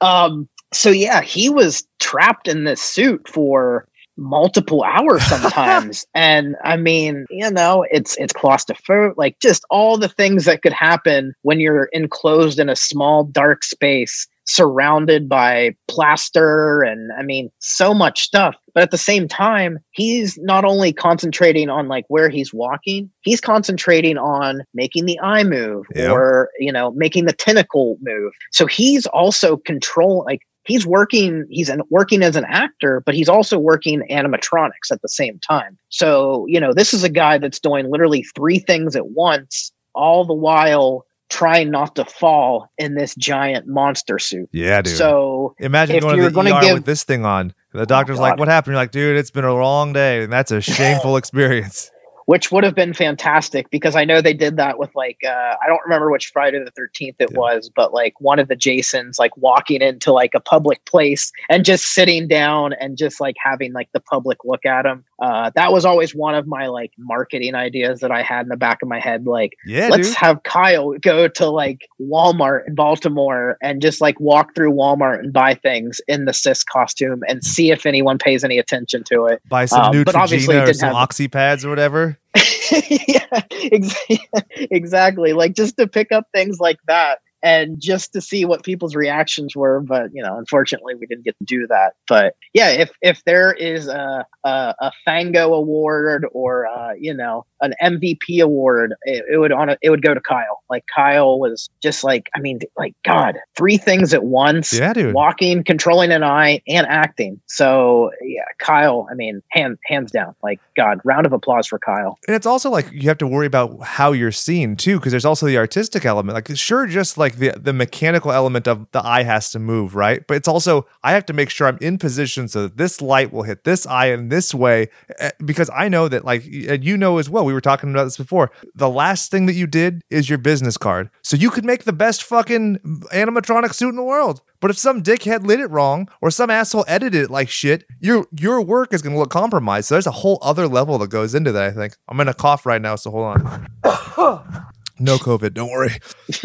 um 0.00 0.48
so 0.72 0.90
yeah 0.90 1.20
he 1.20 1.48
was 1.48 1.84
trapped 2.00 2.48
in 2.48 2.64
this 2.64 2.80
suit 2.80 3.26
for 3.28 3.86
multiple 4.18 4.84
hours 4.84 5.22
sometimes. 5.24 6.04
And 6.14 6.54
i 6.64 6.76
mean 6.76 7.26
you 7.30 7.50
know 7.50 7.84
it's 7.90 8.16
it's 8.18 8.32
claustrophobic 8.32 9.14
like 9.16 9.38
just 9.40 9.64
all 9.70 9.96
the 9.96 10.08
things 10.08 10.44
that 10.44 10.62
could 10.62 10.72
happen 10.72 11.34
when 11.42 11.60
you're 11.60 11.88
enclosed 11.92 12.58
in 12.58 12.68
a 12.68 12.76
small 12.76 13.24
dark 13.24 13.64
space 13.64 14.26
surrounded 14.44 15.28
by 15.28 15.74
plaster 15.88 16.82
and 16.82 17.10
i 17.18 17.22
mean 17.22 17.50
so 17.60 17.94
much 17.94 18.22
stuff. 18.22 18.56
But 18.74 18.82
at 18.82 18.90
the 18.90 18.98
same 18.98 19.28
time 19.28 19.78
he's 19.92 20.38
not 20.38 20.64
only 20.64 20.92
concentrating 20.92 21.68
on 21.68 21.88
like 21.88 22.04
where 22.08 22.28
he's 22.28 22.52
walking 22.52 23.10
he's 23.22 23.40
concentrating 23.40 24.18
on 24.18 24.62
making 24.74 25.04
the 25.06 25.18
eye 25.20 25.44
move 25.44 25.86
Yep. 25.94 26.10
or 26.10 26.50
you 26.58 26.72
know 26.72 26.90
making 26.92 27.26
the 27.26 27.32
tentacle 27.32 27.98
move. 28.02 28.32
So 28.50 28.66
he's 28.66 29.06
also 29.06 29.58
control 29.58 30.24
like 30.26 30.40
he's 30.64 30.86
working 30.86 31.46
he's 31.50 31.68
an, 31.68 31.82
working 31.90 32.22
as 32.22 32.36
an 32.36 32.44
actor 32.46 33.02
but 33.04 33.14
he's 33.14 33.28
also 33.28 33.58
working 33.58 34.02
animatronics 34.10 34.90
at 34.90 35.02
the 35.02 35.08
same 35.08 35.38
time. 35.48 35.78
So 35.90 36.46
you 36.48 36.58
know 36.58 36.72
this 36.72 36.92
is 36.94 37.04
a 37.04 37.08
guy 37.10 37.38
that's 37.38 37.60
doing 37.60 37.90
literally 37.90 38.24
three 38.34 38.58
things 38.58 38.96
at 38.96 39.08
once 39.10 39.70
all 39.94 40.24
the 40.24 40.34
while 40.34 41.04
trying 41.32 41.70
not 41.70 41.96
to 41.96 42.04
fall 42.04 42.70
in 42.76 42.94
this 42.94 43.14
giant 43.14 43.66
monster 43.66 44.18
suit 44.18 44.48
yeah, 44.52 44.82
dude. 44.82 44.96
so 44.96 45.54
Imagine 45.58 46.00
going 46.00 46.18
to 46.18 46.30
the 46.30 46.56
ER 46.56 46.60
give- 46.60 46.74
with 46.74 46.84
this 46.84 47.04
thing 47.04 47.24
on. 47.24 47.54
The 47.72 47.86
doctor's 47.86 48.18
like, 48.18 48.38
"What 48.38 48.48
happened?" 48.48 48.72
You're 48.72 48.82
like, 48.82 48.90
"Dude, 48.90 49.16
it's 49.16 49.30
been 49.30 49.46
a 49.46 49.54
long 49.54 49.94
day, 49.94 50.24
and 50.24 50.32
that's 50.32 50.50
a 50.50 50.60
shameful 50.76 51.16
experience." 51.16 51.90
Which 52.26 52.52
would 52.52 52.62
have 52.64 52.74
been 52.74 52.94
fantastic 52.94 53.68
because 53.70 53.96
I 53.96 54.04
know 54.04 54.20
they 54.20 54.32
did 54.32 54.56
that 54.56 54.78
with 54.78 54.94
like 54.94 55.18
uh, 55.26 55.54
I 55.62 55.66
don't 55.66 55.80
remember 55.84 56.10
which 56.10 56.28
Friday 56.28 56.62
the 56.64 56.70
Thirteenth 56.70 57.16
it 57.18 57.30
Yeah. 57.32 57.38
was, 57.38 57.70
but 57.74 57.92
like 57.92 58.14
one 58.20 58.38
of 58.38 58.48
the 58.48 58.56
Jasons 58.56 59.18
like 59.18 59.36
walking 59.36 59.82
into 59.82 60.12
like 60.12 60.30
a 60.34 60.40
public 60.40 60.84
place 60.84 61.32
and 61.50 61.64
just 61.64 61.86
sitting 61.86 62.28
down 62.28 62.74
and 62.74 62.96
just 62.96 63.20
like 63.20 63.34
having 63.42 63.72
like 63.72 63.88
the 63.92 64.00
public 64.00 64.38
look 64.44 64.64
at 64.64 64.86
him. 64.86 65.04
Uh, 65.20 65.50
that 65.54 65.72
was 65.72 65.84
always 65.84 66.14
one 66.14 66.34
of 66.34 66.46
my 66.46 66.66
like 66.66 66.92
marketing 66.98 67.54
ideas 67.54 68.00
that 68.00 68.10
I 68.10 68.22
had 68.22 68.42
in 68.42 68.48
the 68.48 68.56
back 68.56 68.82
of 68.82 68.88
my 68.88 68.98
head. 69.00 69.26
Like, 69.26 69.52
Yeah, 69.66 69.88
let's 69.88 70.08
dude. 70.08 70.16
have 70.16 70.42
Kyle 70.42 70.92
go 71.00 71.28
to 71.28 71.46
like 71.48 71.86
Walmart 72.00 72.66
in 72.66 72.74
Baltimore 72.74 73.56
and 73.62 73.80
just 73.82 74.00
like 74.00 74.18
walk 74.20 74.54
through 74.54 74.72
Walmart 74.72 75.20
and 75.20 75.32
buy 75.32 75.54
things 75.54 76.00
in 76.08 76.24
the 76.24 76.32
cyst 76.32 76.68
costume 76.68 77.22
and 77.28 77.44
see 77.44 77.70
if 77.70 77.86
anyone 77.86 78.18
pays 78.18 78.42
any 78.44 78.58
attention 78.58 79.04
to 79.04 79.26
it. 79.26 79.40
Buy 79.48 79.66
some 79.66 79.94
um, 79.96 80.02
but 80.04 80.14
obviously 80.14 80.56
or 80.56 80.72
some 80.74 80.88
have- 80.88 80.96
oxy 80.96 81.28
pads 81.28 81.64
or 81.64 81.68
whatever. 81.70 82.11
yeah, 83.08 83.42
exactly. 84.70 85.32
Like 85.32 85.54
just 85.54 85.76
to 85.78 85.86
pick 85.86 86.12
up 86.12 86.26
things 86.34 86.58
like 86.60 86.78
that 86.86 87.18
and 87.42 87.80
just 87.80 88.12
to 88.12 88.20
see 88.20 88.44
what 88.44 88.62
people's 88.62 88.94
reactions 88.94 89.56
were. 89.56 89.80
But 89.80 90.10
you 90.12 90.22
know, 90.22 90.36
unfortunately, 90.36 90.94
we 90.94 91.06
didn't 91.06 91.24
get 91.24 91.36
to 91.38 91.44
do 91.44 91.66
that. 91.68 91.94
But 92.08 92.34
yeah, 92.52 92.70
if 92.70 92.90
if 93.00 93.22
there 93.24 93.52
is 93.52 93.88
a 93.88 94.26
a, 94.44 94.74
a 94.80 94.92
Fango 95.04 95.54
award 95.54 96.26
or 96.32 96.66
uh, 96.66 96.92
you 96.98 97.14
know 97.14 97.44
an 97.60 97.74
MVP 97.82 98.42
award, 98.42 98.94
it, 99.02 99.24
it 99.32 99.38
would 99.38 99.52
on 99.52 99.70
it 99.80 99.90
would 99.90 100.02
go 100.02 100.14
to 100.14 100.20
Kyle. 100.20 100.62
Like 100.70 100.84
Kyle 100.94 101.38
was 101.38 101.68
just 101.82 102.04
like 102.04 102.28
I 102.34 102.40
mean, 102.40 102.60
like 102.76 102.94
God, 103.04 103.38
three 103.56 103.76
things 103.76 104.14
at 104.14 104.24
once. 104.24 104.72
Yeah, 104.72 104.92
dude. 104.92 105.14
Walking, 105.14 105.64
controlling 105.64 106.12
an 106.12 106.22
eye, 106.22 106.60
and 106.68 106.86
acting. 106.86 107.40
So 107.46 108.10
yeah, 108.22 108.42
Kyle. 108.58 109.06
I 109.10 109.14
mean, 109.14 109.42
hand, 109.50 109.78
hands 109.86 110.10
down. 110.10 110.34
Like 110.42 110.60
God, 110.76 111.00
round 111.04 111.26
of 111.26 111.32
applause 111.32 111.66
for 111.66 111.78
Kyle. 111.78 112.18
And 112.26 112.36
it's 112.36 112.46
also 112.46 112.70
like 112.70 112.90
you 112.92 113.08
have 113.08 113.18
to 113.18 113.26
worry 113.26 113.46
about 113.46 113.82
how 113.82 114.12
you're 114.12 114.32
seen 114.32 114.76
too, 114.76 114.98
because 114.98 115.12
there's 115.12 115.24
also 115.24 115.46
the 115.46 115.58
artistic 115.58 116.04
element. 116.04 116.34
Like, 116.34 116.56
sure, 116.56 116.86
just 116.86 117.18
like 117.18 117.31
the 117.36 117.52
the 117.58 117.72
mechanical 117.72 118.32
element 118.32 118.66
of 118.66 118.86
the 118.92 119.04
eye 119.04 119.22
has 119.22 119.50
to 119.52 119.58
move, 119.58 119.94
right? 119.94 120.26
But 120.26 120.36
it's 120.36 120.48
also 120.48 120.86
I 121.02 121.12
have 121.12 121.26
to 121.26 121.32
make 121.32 121.50
sure 121.50 121.66
I'm 121.66 121.78
in 121.80 121.98
position 121.98 122.48
so 122.48 122.62
that 122.62 122.76
this 122.76 123.00
light 123.00 123.32
will 123.32 123.42
hit 123.42 123.64
this 123.64 123.86
eye 123.86 124.06
in 124.06 124.28
this 124.28 124.54
way, 124.54 124.88
eh, 125.18 125.30
because 125.44 125.70
I 125.74 125.88
know 125.88 126.08
that, 126.08 126.24
like, 126.24 126.44
and 126.44 126.84
you 126.84 126.96
know 126.96 127.18
as 127.18 127.28
well. 127.28 127.44
We 127.44 127.52
were 127.52 127.60
talking 127.60 127.90
about 127.90 128.04
this 128.04 128.16
before. 128.16 128.50
The 128.74 128.88
last 128.88 129.30
thing 129.30 129.46
that 129.46 129.54
you 129.54 129.66
did 129.66 130.02
is 130.10 130.28
your 130.28 130.38
business 130.38 130.76
card, 130.76 131.10
so 131.22 131.36
you 131.36 131.50
could 131.50 131.64
make 131.64 131.84
the 131.84 131.92
best 131.92 132.22
fucking 132.22 132.78
animatronic 133.12 133.74
suit 133.74 133.90
in 133.90 133.96
the 133.96 134.02
world. 134.02 134.40
But 134.60 134.70
if 134.70 134.78
some 134.78 135.02
dickhead 135.02 135.44
lit 135.44 135.58
it 135.60 135.70
wrong 135.70 136.08
or 136.20 136.30
some 136.30 136.48
asshole 136.48 136.84
edited 136.86 137.24
it 137.24 137.30
like 137.30 137.48
shit, 137.48 137.84
your 138.00 138.26
your 138.38 138.60
work 138.60 138.92
is 138.92 139.02
going 139.02 139.14
to 139.14 139.18
look 139.18 139.30
compromised. 139.30 139.88
So 139.88 139.96
there's 139.96 140.06
a 140.06 140.12
whole 140.12 140.38
other 140.40 140.68
level 140.68 140.98
that 140.98 141.10
goes 141.10 141.34
into 141.34 141.52
that. 141.52 141.64
I 141.64 141.70
think 141.72 141.96
I'm 142.08 142.16
going 142.16 142.28
to 142.28 142.34
cough 142.34 142.64
right 142.64 142.80
now, 142.80 142.96
so 142.96 143.10
hold 143.10 143.38
on. 143.38 143.68
no 144.98 145.16
COVID, 145.18 145.54
don't 145.54 145.70
worry. 145.70 145.92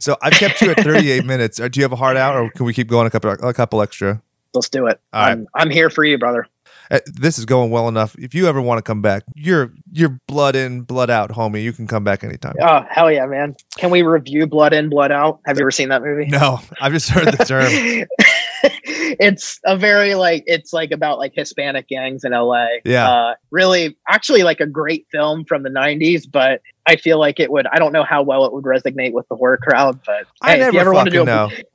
so 0.00 0.16
I've 0.22 0.32
kept 0.34 0.60
you 0.62 0.70
at 0.70 0.80
38 0.80 1.24
minutes. 1.24 1.60
Uh, 1.60 1.68
Do 1.68 1.80
you 1.80 1.84
have 1.84 1.92
a 1.92 1.96
hard 1.96 2.16
out, 2.16 2.36
or 2.36 2.50
can 2.50 2.66
we 2.66 2.72
keep 2.72 2.88
going 2.88 3.06
a 3.06 3.10
couple 3.10 3.30
a 3.30 3.54
couple 3.54 3.82
extra? 3.82 4.22
Let's 4.54 4.68
do 4.68 4.86
it. 4.86 5.00
All 5.12 5.22
right. 5.22 5.32
I'm, 5.32 5.46
I'm 5.54 5.70
here 5.70 5.90
for 5.90 6.04
you, 6.04 6.18
brother. 6.18 6.46
Uh, 6.90 7.00
This 7.06 7.38
is 7.38 7.44
going 7.44 7.70
well 7.70 7.88
enough. 7.88 8.14
If 8.18 8.34
you 8.34 8.46
ever 8.46 8.62
want 8.62 8.78
to 8.78 8.82
come 8.82 9.02
back, 9.02 9.24
you're 9.34 9.72
you're 9.92 10.18
blood 10.28 10.56
in, 10.56 10.82
blood 10.82 11.10
out, 11.10 11.30
homie. 11.30 11.62
You 11.62 11.72
can 11.72 11.86
come 11.86 12.04
back 12.04 12.24
anytime. 12.24 12.54
Oh, 12.62 12.84
hell 12.88 13.10
yeah, 13.10 13.26
man. 13.26 13.56
Can 13.76 13.90
we 13.90 14.02
review 14.02 14.46
Blood 14.46 14.72
In, 14.72 14.88
Blood 14.88 15.12
Out? 15.12 15.40
Have 15.46 15.58
you 15.58 15.64
ever 15.64 15.70
seen 15.70 15.88
that 15.90 16.02
movie? 16.02 16.26
No, 16.26 16.60
I've 16.80 16.92
just 16.92 17.08
heard 17.10 17.26
the 17.26 17.44
term. 17.44 18.06
it's 19.20 19.60
a 19.64 19.76
very 19.76 20.14
like 20.14 20.44
it's 20.46 20.72
like 20.72 20.90
about 20.90 21.18
like 21.18 21.32
Hispanic 21.34 21.88
gangs 21.88 22.24
in 22.24 22.32
LA. 22.32 22.66
Yeah. 22.84 23.10
Uh, 23.10 23.34
really 23.50 23.96
actually 24.08 24.42
like 24.42 24.60
a 24.60 24.66
great 24.66 25.06
film 25.10 25.44
from 25.44 25.62
the 25.62 25.70
90s, 25.70 26.24
but 26.30 26.60
I 26.88 26.96
feel 26.96 27.18
like 27.18 27.40
it 27.40 27.50
would 27.50 27.66
I 27.72 27.78
don't 27.78 27.92
know 27.92 28.04
how 28.04 28.22
well 28.22 28.44
it 28.44 28.52
would 28.52 28.64
resonate 28.64 29.12
with 29.12 29.26
the 29.28 29.36
horror 29.36 29.58
crowd, 29.60 30.00
but 30.06 30.26
I 30.40 30.56
hey, 30.56 30.62
if 30.62 30.66
you 30.66 30.78
never 30.78 30.90
ever 30.90 30.92
want 30.92 31.10
to 31.10 31.10
do 31.10 31.28
a 31.28 31.50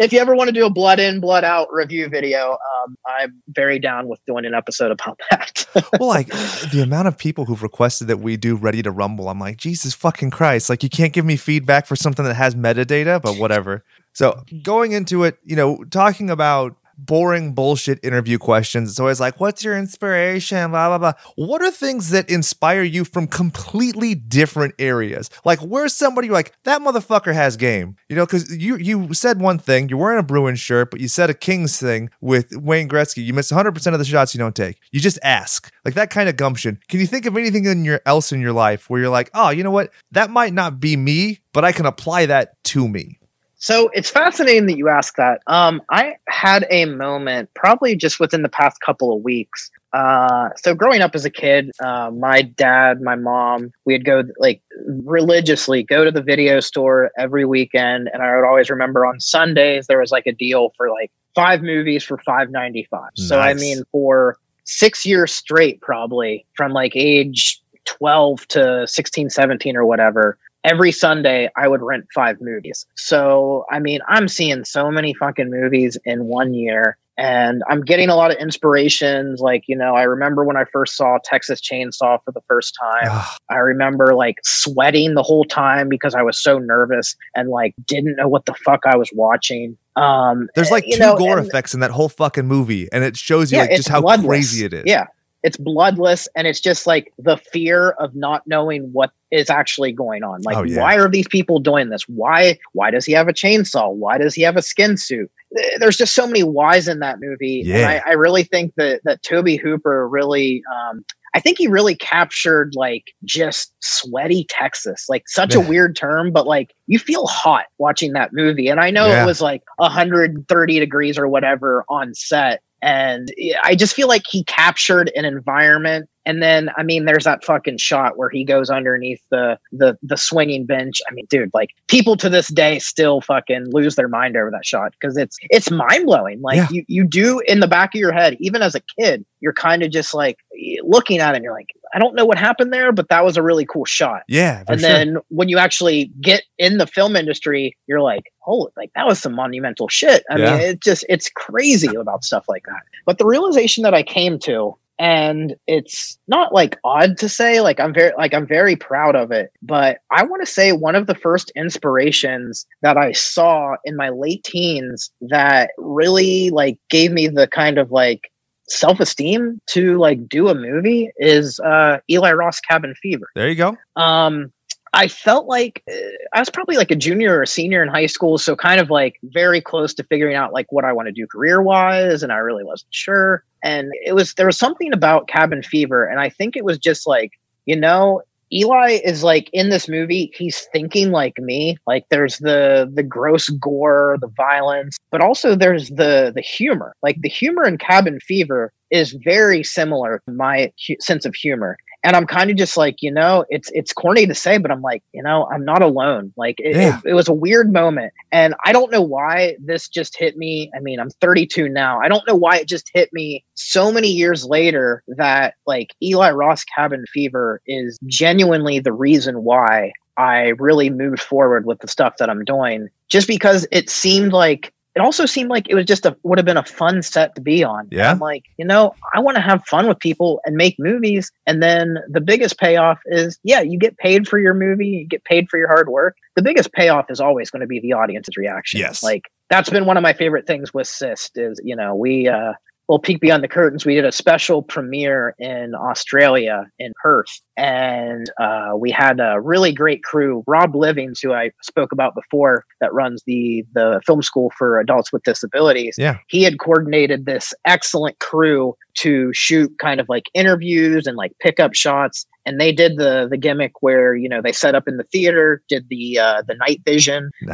if 0.00 0.12
you 0.12 0.20
ever 0.20 0.36
want 0.36 0.48
to 0.48 0.52
do 0.52 0.64
a 0.64 0.70
blood 0.70 1.00
in, 1.00 1.20
blood 1.20 1.44
out 1.44 1.68
review 1.72 2.08
video, 2.08 2.52
um, 2.52 2.96
I'm 3.06 3.42
very 3.48 3.80
down 3.80 4.08
with 4.08 4.20
doing 4.26 4.44
an 4.44 4.54
episode 4.54 4.92
about 4.92 5.18
that. 5.30 5.66
well, 5.98 6.08
like 6.08 6.28
the 6.28 6.80
amount 6.82 7.08
of 7.08 7.18
people 7.18 7.44
who've 7.44 7.62
requested 7.62 8.06
that 8.08 8.18
we 8.18 8.36
do 8.36 8.54
Ready 8.54 8.82
to 8.82 8.90
Rumble, 8.90 9.28
I'm 9.28 9.40
like, 9.40 9.56
Jesus 9.56 9.94
fucking 9.94 10.30
Christ! 10.30 10.70
Like, 10.70 10.82
you 10.82 10.88
can't 10.88 11.12
give 11.12 11.24
me 11.24 11.36
feedback 11.36 11.86
for 11.86 11.96
something 11.96 12.24
that 12.24 12.34
has 12.34 12.54
metadata, 12.54 13.20
but 13.20 13.36
whatever. 13.36 13.84
So, 14.12 14.42
going 14.62 14.92
into 14.92 15.24
it, 15.24 15.38
you 15.44 15.56
know, 15.56 15.84
talking 15.84 16.30
about 16.30 16.76
boring 16.98 17.52
bullshit 17.54 17.98
interview 18.02 18.38
questions, 18.38 18.90
it's 18.90 19.00
always 19.00 19.20
like, 19.20 19.40
what's 19.40 19.64
your 19.64 19.76
inspiration? 19.76 20.70
Blah 20.70 20.88
blah 20.88 20.98
blah. 20.98 21.12
What 21.36 21.62
are 21.62 21.70
things 21.70 22.10
that 22.10 22.28
inspire 22.30 22.82
you 22.82 23.04
from 23.04 23.26
completely 23.26 24.14
different 24.14 24.74
areas? 24.78 25.30
Like, 25.44 25.60
where's 25.60 25.94
somebody 25.94 26.28
like 26.28 26.52
that 26.64 26.80
motherfucker 26.80 27.34
has 27.34 27.56
game? 27.56 27.96
You 28.08 28.16
know, 28.16 28.26
because 28.26 28.54
you 28.56 28.76
you 28.76 29.14
said 29.14 29.40
one 29.40 29.58
thing, 29.58 29.88
you're 29.88 29.98
wearing 29.98 30.18
a 30.18 30.22
Bruins 30.22 30.60
shirt, 30.60 30.90
but 30.90 31.00
you 31.00 31.08
said 31.08 31.30
a 31.30 31.34
Kings 31.34 31.78
thing 31.78 32.10
with 32.20 32.56
Wayne 32.56 32.88
Gretzky. 32.88 33.24
You 33.24 33.32
miss 33.32 33.50
100 33.50 33.72
percent 33.72 33.94
of 33.94 33.98
the 33.98 34.04
shots 34.04 34.34
you 34.34 34.38
don't 34.38 34.56
take. 34.56 34.78
You 34.90 35.00
just 35.00 35.18
ask, 35.22 35.72
like 35.84 35.94
that 35.94 36.10
kind 36.10 36.28
of 36.28 36.36
gumption. 36.36 36.80
Can 36.88 37.00
you 37.00 37.06
think 37.06 37.26
of 37.26 37.36
anything 37.36 37.64
in 37.64 37.84
your 37.84 38.00
else 38.06 38.32
in 38.32 38.40
your 38.40 38.52
life 38.52 38.88
where 38.88 39.00
you're 39.00 39.10
like, 39.10 39.30
oh, 39.34 39.50
you 39.50 39.62
know 39.62 39.70
what, 39.70 39.90
that 40.12 40.30
might 40.30 40.52
not 40.52 40.80
be 40.80 40.96
me, 40.96 41.40
but 41.52 41.64
I 41.64 41.72
can 41.72 41.86
apply 41.86 42.26
that 42.26 42.62
to 42.64 42.88
me. 42.88 43.18
So 43.62 43.90
it's 43.92 44.10
fascinating 44.10 44.66
that 44.66 44.76
you 44.76 44.88
ask 44.88 45.14
that. 45.14 45.40
Um, 45.46 45.82
I 45.88 46.16
had 46.28 46.66
a 46.68 46.84
moment 46.86 47.48
probably 47.54 47.94
just 47.94 48.18
within 48.18 48.42
the 48.42 48.48
past 48.48 48.80
couple 48.80 49.16
of 49.16 49.22
weeks. 49.22 49.70
Uh, 49.92 50.48
so 50.56 50.74
growing 50.74 51.00
up 51.00 51.14
as 51.14 51.24
a 51.24 51.30
kid, 51.30 51.70
uh, 51.80 52.10
my 52.10 52.42
dad, 52.42 53.00
my 53.00 53.14
mom, 53.14 53.70
we'd 53.84 54.04
go 54.04 54.24
like 54.38 54.60
religiously 55.04 55.84
go 55.84 56.04
to 56.04 56.10
the 56.10 56.20
video 56.20 56.58
store 56.58 57.12
every 57.16 57.44
weekend, 57.44 58.10
and 58.12 58.20
I 58.20 58.34
would 58.34 58.44
always 58.44 58.68
remember 58.68 59.06
on 59.06 59.20
Sundays 59.20 59.86
there 59.86 60.00
was 60.00 60.10
like 60.10 60.26
a 60.26 60.32
deal 60.32 60.72
for 60.76 60.90
like 60.90 61.12
five 61.36 61.62
movies 61.62 62.02
for 62.02 62.18
five 62.18 62.50
ninety 62.50 62.88
five. 62.90 63.10
So 63.14 63.38
I 63.38 63.54
mean, 63.54 63.84
for 63.92 64.38
six 64.64 65.06
years 65.06 65.32
straight, 65.32 65.80
probably 65.80 66.44
from 66.56 66.72
like 66.72 66.96
age 66.96 67.60
12 67.84 68.46
to 68.48 68.86
16, 68.86 69.30
17 69.30 69.76
or 69.76 69.84
whatever, 69.84 70.38
every 70.64 70.92
Sunday 70.92 71.50
I 71.56 71.68
would 71.68 71.82
rent 71.82 72.06
five 72.14 72.40
movies. 72.40 72.86
So, 72.94 73.64
I 73.70 73.78
mean, 73.78 74.00
I'm 74.08 74.28
seeing 74.28 74.64
so 74.64 74.90
many 74.90 75.14
fucking 75.14 75.50
movies 75.50 75.98
in 76.04 76.24
one 76.26 76.54
year 76.54 76.96
and 77.18 77.62
I'm 77.68 77.82
getting 77.82 78.08
a 78.08 78.16
lot 78.16 78.30
of 78.30 78.38
inspirations. 78.38 79.40
Like, 79.40 79.64
you 79.66 79.76
know, 79.76 79.94
I 79.94 80.04
remember 80.04 80.44
when 80.44 80.56
I 80.56 80.64
first 80.72 80.96
saw 80.96 81.18
Texas 81.22 81.60
Chainsaw 81.60 82.18
for 82.24 82.32
the 82.32 82.40
first 82.48 82.74
time. 82.80 83.22
I 83.50 83.56
remember 83.56 84.14
like 84.14 84.36
sweating 84.44 85.14
the 85.14 85.22
whole 85.22 85.44
time 85.44 85.88
because 85.90 86.14
I 86.14 86.22
was 86.22 86.40
so 86.42 86.58
nervous 86.58 87.14
and 87.36 87.50
like 87.50 87.74
didn't 87.86 88.16
know 88.16 88.28
what 88.28 88.46
the 88.46 88.54
fuck 88.64 88.80
I 88.86 88.96
was 88.96 89.10
watching. 89.12 89.76
Um, 89.94 90.48
There's 90.54 90.70
like 90.70 90.86
you 90.86 90.94
two 90.96 91.00
know, 91.02 91.16
gore 91.18 91.38
and- 91.38 91.46
effects 91.46 91.74
in 91.74 91.80
that 91.80 91.90
whole 91.90 92.08
fucking 92.08 92.46
movie, 92.46 92.88
and 92.92 93.04
it 93.04 93.14
shows 93.16 93.52
you 93.52 93.58
Yeah, 93.58 93.64
like 93.64 93.76
just 93.76 93.90
how 93.90 94.00
bloodless. 94.00 94.26
crazy 94.26 94.64
it 94.64 94.72
is. 94.72 94.84
Yeah. 94.86 95.06
It's 95.42 95.56
bloodless 95.56 96.28
and 96.36 96.46
it's 96.46 96.60
just 96.60 96.86
like 96.86 97.12
the 97.18 97.36
fear 97.36 97.90
of 97.92 98.14
not 98.14 98.46
knowing 98.46 98.82
what 98.92 99.10
is 99.30 99.50
actually 99.50 99.92
going 99.92 100.22
on. 100.22 100.42
Like 100.42 100.56
Oh, 100.56 100.62
yeah. 100.62 100.80
why 100.80 100.96
are 100.96 101.08
these 101.08 101.26
people 101.28 101.58
doing 101.58 101.88
this? 101.88 102.02
Why 102.08 102.58
why 102.72 102.90
does 102.90 103.04
he 103.04 103.12
have 103.12 103.28
a 103.28 103.32
chainsaw? 103.32 103.92
Why 103.92 104.18
does 104.18 104.34
he 104.34 104.42
have 104.42 104.56
a 104.56 104.62
skin 104.62 104.96
suit? 104.96 105.30
There's 105.78 105.96
just 105.96 106.14
so 106.14 106.26
many 106.26 106.42
whys 106.42 106.86
in 106.88 107.00
that 107.00 107.18
movie. 107.20 107.62
Yeah. 107.64 107.76
And 107.78 107.86
I, 108.06 108.10
I 108.10 108.12
really 108.12 108.44
think 108.44 108.72
that 108.76 109.00
that 109.04 109.22
Tobe 109.22 109.58
Hooper 109.60 110.08
really 110.08 110.62
um 110.74 111.04
I 111.34 111.40
think 111.40 111.56
he 111.56 111.66
really 111.66 111.94
captured 111.94 112.74
like 112.76 113.04
just 113.24 113.72
sweaty 113.80 114.46
Texas, 114.50 115.06
like 115.08 115.22
such 115.28 115.54
a 115.54 115.60
weird 115.70 115.96
term, 115.96 116.30
but 116.30 116.46
like 116.46 116.74
you 116.88 116.98
feel 116.98 117.26
hot 117.26 117.64
watching 117.78 118.12
that 118.12 118.34
movie. 118.34 118.68
And 118.68 118.78
I 118.80 118.90
know 118.90 119.06
Yeah. 119.06 119.22
it 119.22 119.26
was 119.26 119.40
like 119.40 119.62
130 119.76 120.78
degrees 120.78 121.18
or 121.18 121.26
whatever 121.26 121.84
on 121.88 122.14
set. 122.14 122.62
And 122.82 123.32
I 123.62 123.74
just 123.76 123.94
feel 123.94 124.08
like 124.08 124.22
he 124.28 124.44
captured 124.44 125.10
an 125.14 125.24
environment. 125.24 126.08
And 126.24 126.42
then, 126.42 126.70
I 126.76 126.82
mean, 126.82 127.04
there's 127.04 127.24
that 127.24 127.44
fucking 127.44 127.78
shot 127.78 128.16
where 128.16 128.28
he 128.30 128.44
goes 128.44 128.70
underneath 128.70 129.20
the 129.30 129.58
the 129.72 129.98
the 130.02 130.16
swinging 130.16 130.66
bench. 130.66 131.00
I 131.08 131.12
mean, 131.14 131.26
dude, 131.28 131.50
like 131.52 131.70
people 131.88 132.16
to 132.16 132.28
this 132.28 132.48
day 132.48 132.78
still 132.78 133.20
fucking 133.20 133.66
lose 133.72 133.96
their 133.96 134.08
mind 134.08 134.36
over 134.36 134.50
that 134.52 134.64
shot 134.64 134.92
because 134.92 135.16
it's 135.16 135.36
it's 135.50 135.70
mind 135.70 136.06
blowing. 136.06 136.40
Like 136.40 136.56
Yeah. 136.56 136.68
you 136.70 136.84
you 136.88 137.04
do 137.04 137.40
in 137.40 137.60
the 137.60 137.66
back 137.68 137.94
of 137.94 137.98
your 138.00 138.12
head, 138.12 138.36
even 138.40 138.62
as 138.62 138.74
a 138.74 138.80
kid, 138.98 139.24
you're 139.40 139.52
kind 139.52 139.82
of 139.82 139.90
just 139.90 140.14
like 140.14 140.38
looking 140.82 141.18
at 141.18 141.32
it 141.32 141.36
and 141.36 141.44
you're 141.44 141.52
like, 141.54 141.70
I 141.94 141.98
don't 141.98 142.14
know 142.14 142.24
what 142.24 142.38
happened 142.38 142.72
there, 142.72 142.92
but 142.92 143.08
that 143.08 143.24
was 143.24 143.36
a 143.36 143.42
really 143.42 143.66
cool 143.66 143.84
shot. 143.84 144.22
Yeah, 144.28 144.62
and 144.68 144.80
sure. 144.80 144.88
then 144.88 145.16
when 145.28 145.48
you 145.48 145.58
actually 145.58 146.06
get 146.20 146.42
in 146.58 146.78
the 146.78 146.86
film 146.86 147.16
industry, 147.16 147.76
you're 147.86 148.00
like, 148.00 148.32
holy, 148.38 148.70
like 148.76 148.90
that 148.94 149.06
was 149.06 149.18
some 149.18 149.34
monumental 149.34 149.88
shit. 149.88 150.24
I 150.30 150.38
Yeah. 150.38 150.50
mean, 150.52 150.60
it 150.60 150.80
just 150.80 151.04
it's 151.08 151.28
crazy 151.30 151.94
about 151.94 152.24
stuff 152.24 152.44
like 152.48 152.64
that. 152.66 152.82
But 153.04 153.18
the 153.18 153.26
realization 153.26 153.82
that 153.82 153.92
I 153.94 154.02
came 154.04 154.38
to, 154.40 154.76
and 155.02 155.56
it's 155.66 156.16
not 156.28 156.54
like 156.54 156.78
odd 156.84 157.18
to 157.18 157.28
say, 157.28 157.60
like 157.60 157.80
I'm 157.80 157.92
very 157.92 158.12
like 158.16 158.32
I'm 158.32 158.46
very 158.46 158.76
proud 158.76 159.16
of 159.16 159.32
it. 159.32 159.50
But 159.60 159.98
I 160.12 160.22
want 160.22 160.42
to 160.42 160.50
say 160.50 160.70
one 160.70 160.94
of 160.94 161.08
the 161.08 161.14
first 161.16 161.50
inspirations 161.56 162.64
that 162.82 162.96
I 162.96 163.10
saw 163.10 163.74
in 163.84 163.96
my 163.96 164.10
late 164.10 164.44
teens 164.44 165.10
that 165.22 165.70
really 165.76 166.50
like 166.50 166.78
gave 166.88 167.10
me 167.10 167.26
the 167.26 167.48
kind 167.48 167.78
of 167.78 167.90
like 167.90 168.30
self-esteem 168.68 169.60
to 169.66 169.98
like 169.98 170.28
do 170.28 170.48
a 170.48 170.54
movie 170.54 171.10
is 171.16 171.58
uh 171.60 171.98
Eli 172.08 172.32
Roth's 172.32 172.60
Cabin 172.60 172.94
Fever 173.02 173.26
there 173.34 173.48
you 173.48 173.56
go. 173.56 173.76
um 173.96 174.52
i 174.92 175.08
felt 175.08 175.46
like 175.46 175.82
uh, 175.90 175.94
i 176.34 176.38
was 176.38 176.50
probably 176.50 176.76
like 176.76 176.90
a 176.90 176.96
junior 176.96 177.36
or 177.38 177.42
a 177.42 177.46
senior 177.46 177.82
in 177.82 177.88
high 177.88 178.06
school 178.06 178.38
so 178.38 178.54
kind 178.56 178.80
of 178.80 178.90
like 178.90 179.18
very 179.24 179.60
close 179.60 179.94
to 179.94 180.04
figuring 180.04 180.34
out 180.34 180.52
like 180.52 180.70
what 180.70 180.84
i 180.84 180.92
want 180.92 181.06
to 181.06 181.12
do 181.12 181.26
career 181.26 181.62
wise 181.62 182.22
and 182.22 182.32
i 182.32 182.36
really 182.36 182.64
wasn't 182.64 182.92
sure 182.92 183.44
and 183.62 183.90
it 184.04 184.14
was 184.14 184.34
there 184.34 184.46
was 184.46 184.58
something 184.58 184.92
about 184.92 185.28
cabin 185.28 185.62
fever 185.62 186.04
and 186.04 186.20
i 186.20 186.28
think 186.28 186.56
it 186.56 186.64
was 186.64 186.78
just 186.78 187.06
like 187.06 187.32
you 187.66 187.76
know 187.76 188.22
Eli 188.52 188.98
is 189.02 189.24
like 189.24 189.48
in 189.52 189.70
this 189.70 189.88
movie, 189.88 190.30
he's 190.34 190.66
thinking 190.72 191.10
like 191.10 191.38
me. 191.38 191.78
Like 191.86 192.04
there's 192.10 192.38
the 192.38 192.90
the 192.92 193.02
gross 193.02 193.48
gore, 193.48 194.18
the 194.20 194.30
violence, 194.36 194.98
but 195.10 195.22
also 195.22 195.54
there's 195.54 195.88
the 195.88 196.32
the 196.34 196.42
humor. 196.42 196.94
Like 197.02 197.20
the 197.22 197.28
humor 197.28 197.66
in 197.66 197.78
Cabin 197.78 198.20
Fever 198.20 198.70
is 198.90 199.16
very 199.24 199.62
similar 199.62 200.20
to 200.26 200.34
my 200.34 200.70
hu- 200.86 200.96
sense 201.00 201.24
of 201.24 201.34
humor. 201.34 201.78
And 202.04 202.16
I'm 202.16 202.26
kind 202.26 202.50
of 202.50 202.56
just 202.56 202.76
like, 202.76 202.96
you 203.00 203.12
know, 203.12 203.44
it's 203.48 203.70
it's 203.72 203.92
corny 203.92 204.26
to 204.26 204.34
say, 204.34 204.58
but 204.58 204.70
I'm 204.70 204.82
like, 204.82 205.02
you 205.12 205.22
know, 205.22 205.46
I'm 205.52 205.64
not 205.64 205.82
alone. 205.82 206.32
Like 206.36 206.56
it, 206.58 206.74
Yeah. 206.76 206.98
it, 207.04 207.10
it 207.10 207.14
was 207.14 207.28
a 207.28 207.32
weird 207.32 207.72
moment, 207.72 208.12
and 208.32 208.54
I 208.64 208.72
don't 208.72 208.90
know 208.90 209.02
why 209.02 209.56
this 209.60 209.88
just 209.88 210.18
hit 210.18 210.36
me. 210.36 210.70
I 210.76 210.80
mean, 210.80 210.98
I'm 210.98 211.10
32 211.20 211.68
now. 211.68 212.00
I 212.00 212.08
don't 212.08 212.26
know 212.26 212.34
why 212.34 212.56
it 212.58 212.68
just 212.68 212.90
hit 212.92 213.12
me 213.12 213.44
so 213.54 213.92
many 213.92 214.08
years 214.08 214.44
later 214.44 215.02
that 215.16 215.54
like 215.66 215.94
Eli 216.02 216.30
Roth's 216.32 216.64
Cabin 216.64 217.04
Fever 217.12 217.60
is 217.66 217.98
genuinely 218.06 218.80
the 218.80 218.92
reason 218.92 219.44
why 219.44 219.92
I 220.16 220.48
really 220.58 220.90
moved 220.90 221.20
forward 221.20 221.66
with 221.66 221.78
the 221.80 221.88
stuff 221.88 222.16
that 222.18 222.28
I'm 222.28 222.44
doing. 222.44 222.88
Just 223.08 223.28
because 223.28 223.66
it 223.70 223.88
seemed 223.90 224.32
like 224.32 224.72
it 224.94 225.00
also 225.00 225.26
seemed 225.26 225.48
like 225.48 225.68
it 225.68 225.74
was 225.74 225.86
just 225.86 226.04
a 226.04 226.16
would 226.22 226.38
have 226.38 226.44
been 226.44 226.56
a 226.56 226.64
fun 226.64 227.02
set 227.02 227.34
to 227.34 227.40
be 227.40 227.64
on. 227.64 227.88
Yeah. 227.90 228.10
I'm 228.10 228.18
like, 228.18 228.44
you 228.58 228.64
know, 228.64 228.94
I 229.14 229.20
want 229.20 229.36
to 229.36 229.40
have 229.40 229.64
fun 229.66 229.88
with 229.88 229.98
people 229.98 230.40
and 230.44 230.56
make 230.56 230.76
movies. 230.78 231.32
And 231.46 231.62
then 231.62 231.98
the 232.08 232.20
biggest 232.20 232.58
payoff 232.58 233.00
is, 233.06 233.38
yeah, 233.42 233.60
you 233.60 233.78
get 233.78 233.96
paid 233.96 234.28
for 234.28 234.38
your 234.38 234.54
movie, 234.54 234.88
you 234.88 235.06
get 235.06 235.24
paid 235.24 235.48
for 235.48 235.58
your 235.58 235.68
hard 235.68 235.88
work. 235.88 236.16
The 236.36 236.42
biggest 236.42 236.72
payoff 236.72 237.10
is 237.10 237.20
always 237.20 237.50
going 237.50 237.60
to 237.60 237.66
be 237.66 237.80
the 237.80 237.94
audience's 237.94 238.36
reaction. 238.36 238.80
Yes. 238.80 239.02
Like 239.02 239.30
that's 239.48 239.70
been 239.70 239.86
one 239.86 239.96
of 239.96 240.02
my 240.02 240.12
favorite 240.12 240.46
things 240.46 240.74
with 240.74 240.86
Cyst 240.86 241.38
is, 241.38 241.60
you 241.64 241.76
know, 241.76 241.94
we 241.94 242.28
uh 242.28 242.52
well 242.88 242.98
peek 242.98 243.20
beyond 243.20 243.42
the 243.42 243.48
curtains 243.48 243.84
we 243.84 243.94
did 243.94 244.04
a 244.04 244.12
special 244.12 244.62
premiere 244.62 245.34
in 245.38 245.74
australia 245.74 246.66
in 246.78 246.92
perth 247.02 247.40
and 247.56 248.30
uh, 248.40 248.70
we 248.76 248.90
had 248.90 249.20
a 249.20 249.40
really 249.40 249.72
great 249.72 250.02
crew 250.02 250.42
rob 250.46 250.74
livings 250.74 251.20
who 251.20 251.32
i 251.32 251.50
spoke 251.62 251.92
about 251.92 252.14
before 252.14 252.64
that 252.80 252.92
runs 252.92 253.22
the 253.26 253.64
the 253.74 254.00
film 254.06 254.22
school 254.22 254.50
for 254.56 254.80
adults 254.80 255.12
with 255.12 255.22
disabilities 255.22 255.94
Yeah. 255.98 256.18
he 256.28 256.42
had 256.42 256.58
coordinated 256.58 257.26
this 257.26 257.52
excellent 257.66 258.18
crew 258.18 258.74
to 258.98 259.30
shoot 259.32 259.72
kind 259.80 260.00
of 260.00 260.08
like 260.08 260.24
interviews 260.34 261.06
and 261.06 261.16
like 261.16 261.32
pickup 261.40 261.74
shots 261.74 262.26
and 262.44 262.60
they 262.60 262.72
did 262.72 262.96
the 262.96 263.26
the 263.30 263.36
gimmick 263.36 263.72
where 263.80 264.14
you 264.16 264.28
know 264.28 264.40
they 264.42 264.52
set 264.52 264.74
up 264.74 264.88
in 264.88 264.96
the 264.96 265.04
theater 265.04 265.62
did 265.68 265.86
the 265.88 266.18
uh 266.18 266.42
the 266.46 266.54
night 266.56 266.80
vision 266.84 267.30
and 267.42 267.48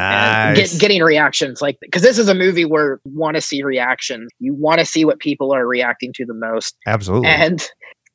Nice. 0.56 0.73
get, 0.73 0.81
getting 0.81 1.02
reactions 1.02 1.60
like 1.60 1.77
because 1.81 2.02
this 2.02 2.19
is 2.19 2.28
a 2.28 2.35
movie 2.35 2.65
where 2.65 3.01
you 3.05 3.19
want 3.19 3.35
to 3.36 3.40
see 3.40 3.62
reactions. 3.62 4.28
You 4.39 4.55
want 4.55 4.78
to 4.81 4.86
see 4.86 5.05
what 5.05 5.19
people 5.19 5.52
are 5.55 5.66
reacting 5.66 6.12
to 6.15 6.24
the 6.24 6.35
most. 6.35 6.77
Absolutely. 6.86 7.28
and 7.28 7.69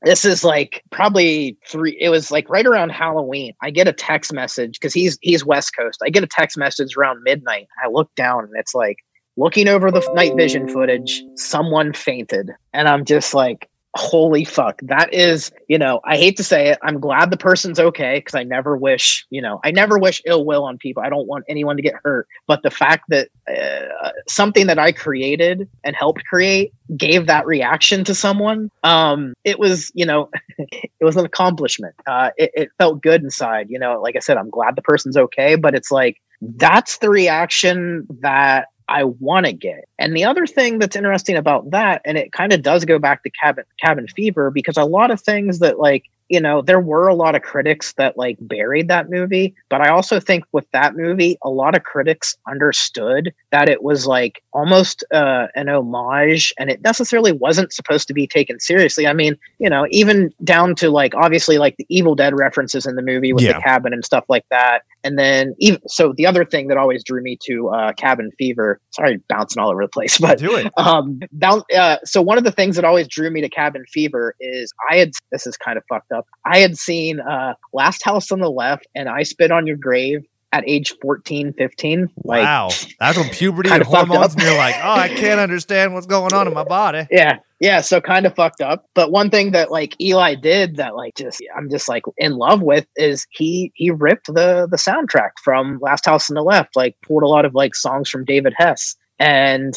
this 0.04 0.26
is 0.26 0.44
like 0.44 0.82
probably 0.92 1.58
three 1.68 1.98
it 2.00 2.10
was 2.10 2.32
like 2.32 2.50
right 2.50 2.66
around 2.66 2.90
halloween. 2.90 3.54
I 3.62 3.70
get 3.70 3.88
a 3.88 3.94
text 3.94 4.34
message 4.34 4.74
because 4.74 4.94
he's 4.94 5.18
he's 5.22 5.46
west 5.46 5.72
coast. 5.78 6.00
I 6.04 6.10
get 6.10 6.24
a 6.24 6.28
text 6.28 6.58
message 6.58 6.98
around 6.98 7.22
midnight. 7.24 7.68
I 7.84 7.88
look 7.90 8.10
down 8.16 8.44
and 8.44 8.52
it's 8.56 8.74
like 8.74 8.98
looking 9.38 9.68
over 9.68 9.92
the 9.92 10.08
night 10.14 10.36
vision 10.36 10.68
footage 10.68 11.24
someone 11.36 11.94
fainted. 11.94 12.52
And 12.74 12.88
i'm 12.88 13.06
just 13.06 13.34
like 13.34 13.70
holy 13.96 14.44
fuck 14.44 14.80
that 14.82 15.14
is 15.14 15.52
you 15.68 15.78
know 15.78 16.00
i 16.04 16.18
hate 16.18 16.36
to 16.36 16.44
say 16.44 16.70
it 16.70 16.80
i'm 16.82 17.00
glad 17.00 17.30
the 17.30 17.38
person's 17.38 17.80
okay 17.80 18.18
because 18.18 18.34
i 18.34 18.42
never 18.42 18.76
wish 18.76 19.24
you 19.30 19.40
know 19.40 19.60
i 19.64 19.70
never 19.70 20.00
wish 20.00 20.20
ill 20.26 20.46
will 20.46 20.64
on 20.64 20.80
people. 20.80 21.04
I 21.04 21.10
don't 21.10 21.28
want 21.28 21.46
anyone 21.48 21.76
to 21.76 21.84
get 21.84 21.94
hurt. 22.04 22.28
But 22.48 22.64
the 22.64 22.72
fact 22.72 23.06
that 23.10 23.30
uh, 23.48 24.10
something 24.28 24.66
that 24.66 24.80
i 24.80 24.92
created 24.92 25.70
and 25.84 25.96
helped 25.96 26.26
create 26.26 26.74
gave 26.98 27.28
that 27.28 27.46
reaction 27.46 28.04
to 28.06 28.16
someone 28.16 28.72
um 28.84 29.34
it 29.44 29.60
was 29.60 29.92
you 29.94 30.06
know 30.06 30.30
it 30.58 31.04
was 31.04 31.16
an 31.16 31.26
accomplishment. 31.26 31.94
Uh 32.08 32.32
it, 32.38 32.52
it 32.56 32.70
felt 32.80 33.02
good 33.04 33.22
inside 33.22 33.70
you 33.70 33.78
know 33.78 34.02
like 34.02 34.16
i 34.16 34.20
said 34.20 34.38
i'm 34.38 34.50
glad 34.50 34.76
the 34.76 34.82
person's 34.82 35.18
okay 35.18 35.56
but 35.56 35.76
it's 35.76 35.92
like 35.92 36.20
that's 36.58 36.98
the 36.98 37.10
reaction 37.10 38.08
that 38.22 38.68
I 38.94 39.04
want 39.06 39.48
to 39.48 39.54
get. 39.54 39.90
And 39.98 40.16
the 40.16 40.24
other 40.24 40.46
thing 40.46 40.78
that's 40.80 40.96
interesting 40.96 41.36
about 41.36 41.72
that, 41.72 42.02
and 42.06 42.18
it 42.18 42.32
kind 42.32 42.54
of 42.54 42.62
does 42.62 42.86
go 42.86 43.00
back 43.00 43.24
to 43.24 43.30
cabin 43.32 43.66
cabin 43.84 44.08
fever, 44.08 44.52
because 44.52 44.78
a 44.78 44.86
lot 44.86 45.10
of 45.12 45.20
things 45.20 45.60
that 45.60 45.80
like 45.80 46.06
you 46.30 46.40
know 46.40 46.62
there 46.62 46.80
were 46.80 47.08
a 47.10 47.14
lot 47.14 47.36
of 47.36 47.42
critics 47.42 47.94
that 47.94 48.18
like 48.18 48.38
buried 48.40 48.88
that 48.88 49.10
movie 49.10 49.54
but 49.68 49.82
i 49.82 49.90
also 49.90 50.22
think 50.22 50.46
with 50.54 50.66
that 50.72 50.96
movie 50.96 51.38
a 51.44 51.50
lot 51.50 51.76
of 51.76 51.84
critics 51.84 52.38
understood 52.48 53.34
that 53.52 53.68
it 53.68 53.84
was 53.84 54.08
like 54.08 54.42
almost 54.54 55.04
uh, 55.12 55.48
an 55.56 55.68
homage 55.68 56.54
and 56.58 56.70
it 56.70 56.82
necessarily 56.82 57.34
wasn't 57.34 57.74
supposed 57.74 58.08
to 58.08 58.14
be 58.14 58.26
taken 58.26 58.58
seriously 58.60 59.06
i 59.06 59.12
mean 59.14 59.38
you 59.60 59.70
know 59.70 59.86
even 59.92 60.34
down 60.46 60.74
to 60.76 60.90
like 60.90 61.14
obviously 61.14 61.58
like 61.58 61.76
the 61.78 61.86
evil 61.90 62.16
dead 62.16 62.34
references 62.36 62.86
in 62.86 62.96
the 62.96 63.02
movie 63.02 63.34
with 63.34 63.44
Yeah. 63.44 63.54
the 63.58 63.62
cabin 63.62 63.92
and 63.92 64.06
stuff 64.06 64.24
like 64.30 64.46
that 64.50 64.84
and 65.04 65.18
then 65.20 65.54
even 65.60 65.80
so 65.88 66.14
the 66.18 66.26
other 66.26 66.46
thing 66.46 66.68
that 66.68 66.78
always 66.78 67.04
drew 67.04 67.22
me 67.22 67.38
to 67.46 67.70
uh, 67.70 67.94
cabin 67.94 68.32
fever 68.38 68.80
sorry 68.92 69.20
bouncing 69.30 69.62
all 69.62 69.70
over 69.72 69.84
the 69.84 69.90
place 69.90 70.18
but 70.20 70.40
Do 70.40 70.56
it. 70.56 70.72
um 70.78 71.20
down 71.38 71.62
uh, 71.76 71.98
so 72.04 72.22
one 72.22 72.38
of 72.38 72.44
the 72.44 72.52
things 72.52 72.76
that 72.76 72.86
always 72.86 73.08
drew 73.08 73.30
me 73.30 73.42
to 73.42 73.50
cabin 73.50 73.84
fever 73.92 74.36
is 74.40 74.72
i 74.92 74.98
had 74.98 75.12
this 75.32 75.46
is 75.48 75.58
kind 75.58 75.78
of 75.78 75.84
fucked 75.90 76.12
up 76.12 76.26
i 76.46 76.60
had 76.60 76.78
seen 76.78 77.20
uh 77.20 77.54
last 77.74 78.04
house 78.04 78.32
on 78.32 78.40
the 78.40 78.50
left 78.52 78.88
and 78.96 79.10
i 79.10 79.24
spit 79.24 79.52
on 79.52 79.68
your 79.68 79.78
grave 79.78 80.22
at 80.54 80.64
age 80.68 80.94
14, 81.02 81.52
15. 81.54 82.10
Like, 82.24 82.44
wow, 82.44 82.70
that's 83.00 83.18
when 83.18 83.30
puberty 83.30 83.72
and 83.72 83.84
hormones, 83.84 84.36
and 84.36 84.44
you're 84.44 84.56
like, 84.56 84.76
oh, 84.76 84.92
I 84.92 85.10
can't 85.10 85.40
understand 85.40 85.94
what's 85.94 86.06
going 86.06 86.32
on 86.32 86.48
in 86.48 86.54
my 86.54 86.64
body. 86.64 87.08
yeah, 87.12 87.40
yeah. 87.60 87.82
So 87.82 88.00
kind 88.00 88.26
of 88.28 88.36
fucked 88.36 88.62
up. 88.62 88.86
But 88.94 89.12
one 89.12 89.32
thing 89.32 89.52
that 89.52 89.72
like 89.72 90.00
Eli 90.00 90.36
did 90.36 90.78
that 90.78 90.96
like 90.96 91.16
just 91.16 91.42
I'm 91.58 91.70
just 91.70 91.90
like 91.90 92.04
in 92.18 92.34
love 92.34 92.62
with 92.62 92.86
is 92.96 93.26
he 93.32 93.72
he 93.74 93.90
ripped 93.90 94.28
the 94.28 94.68
the 94.70 94.78
soundtrack 94.78 95.32
from 95.44 95.80
Last 95.82 96.06
House 96.06 96.30
on 96.30 96.36
the 96.36 96.44
Left, 96.44 96.76
like 96.76 96.96
pulled 97.02 97.24
a 97.24 97.28
lot 97.28 97.46
of 97.46 97.56
like 97.56 97.74
songs 97.74 98.08
from 98.08 98.24
David 98.24 98.54
Hess. 98.56 98.96
And 99.20 99.74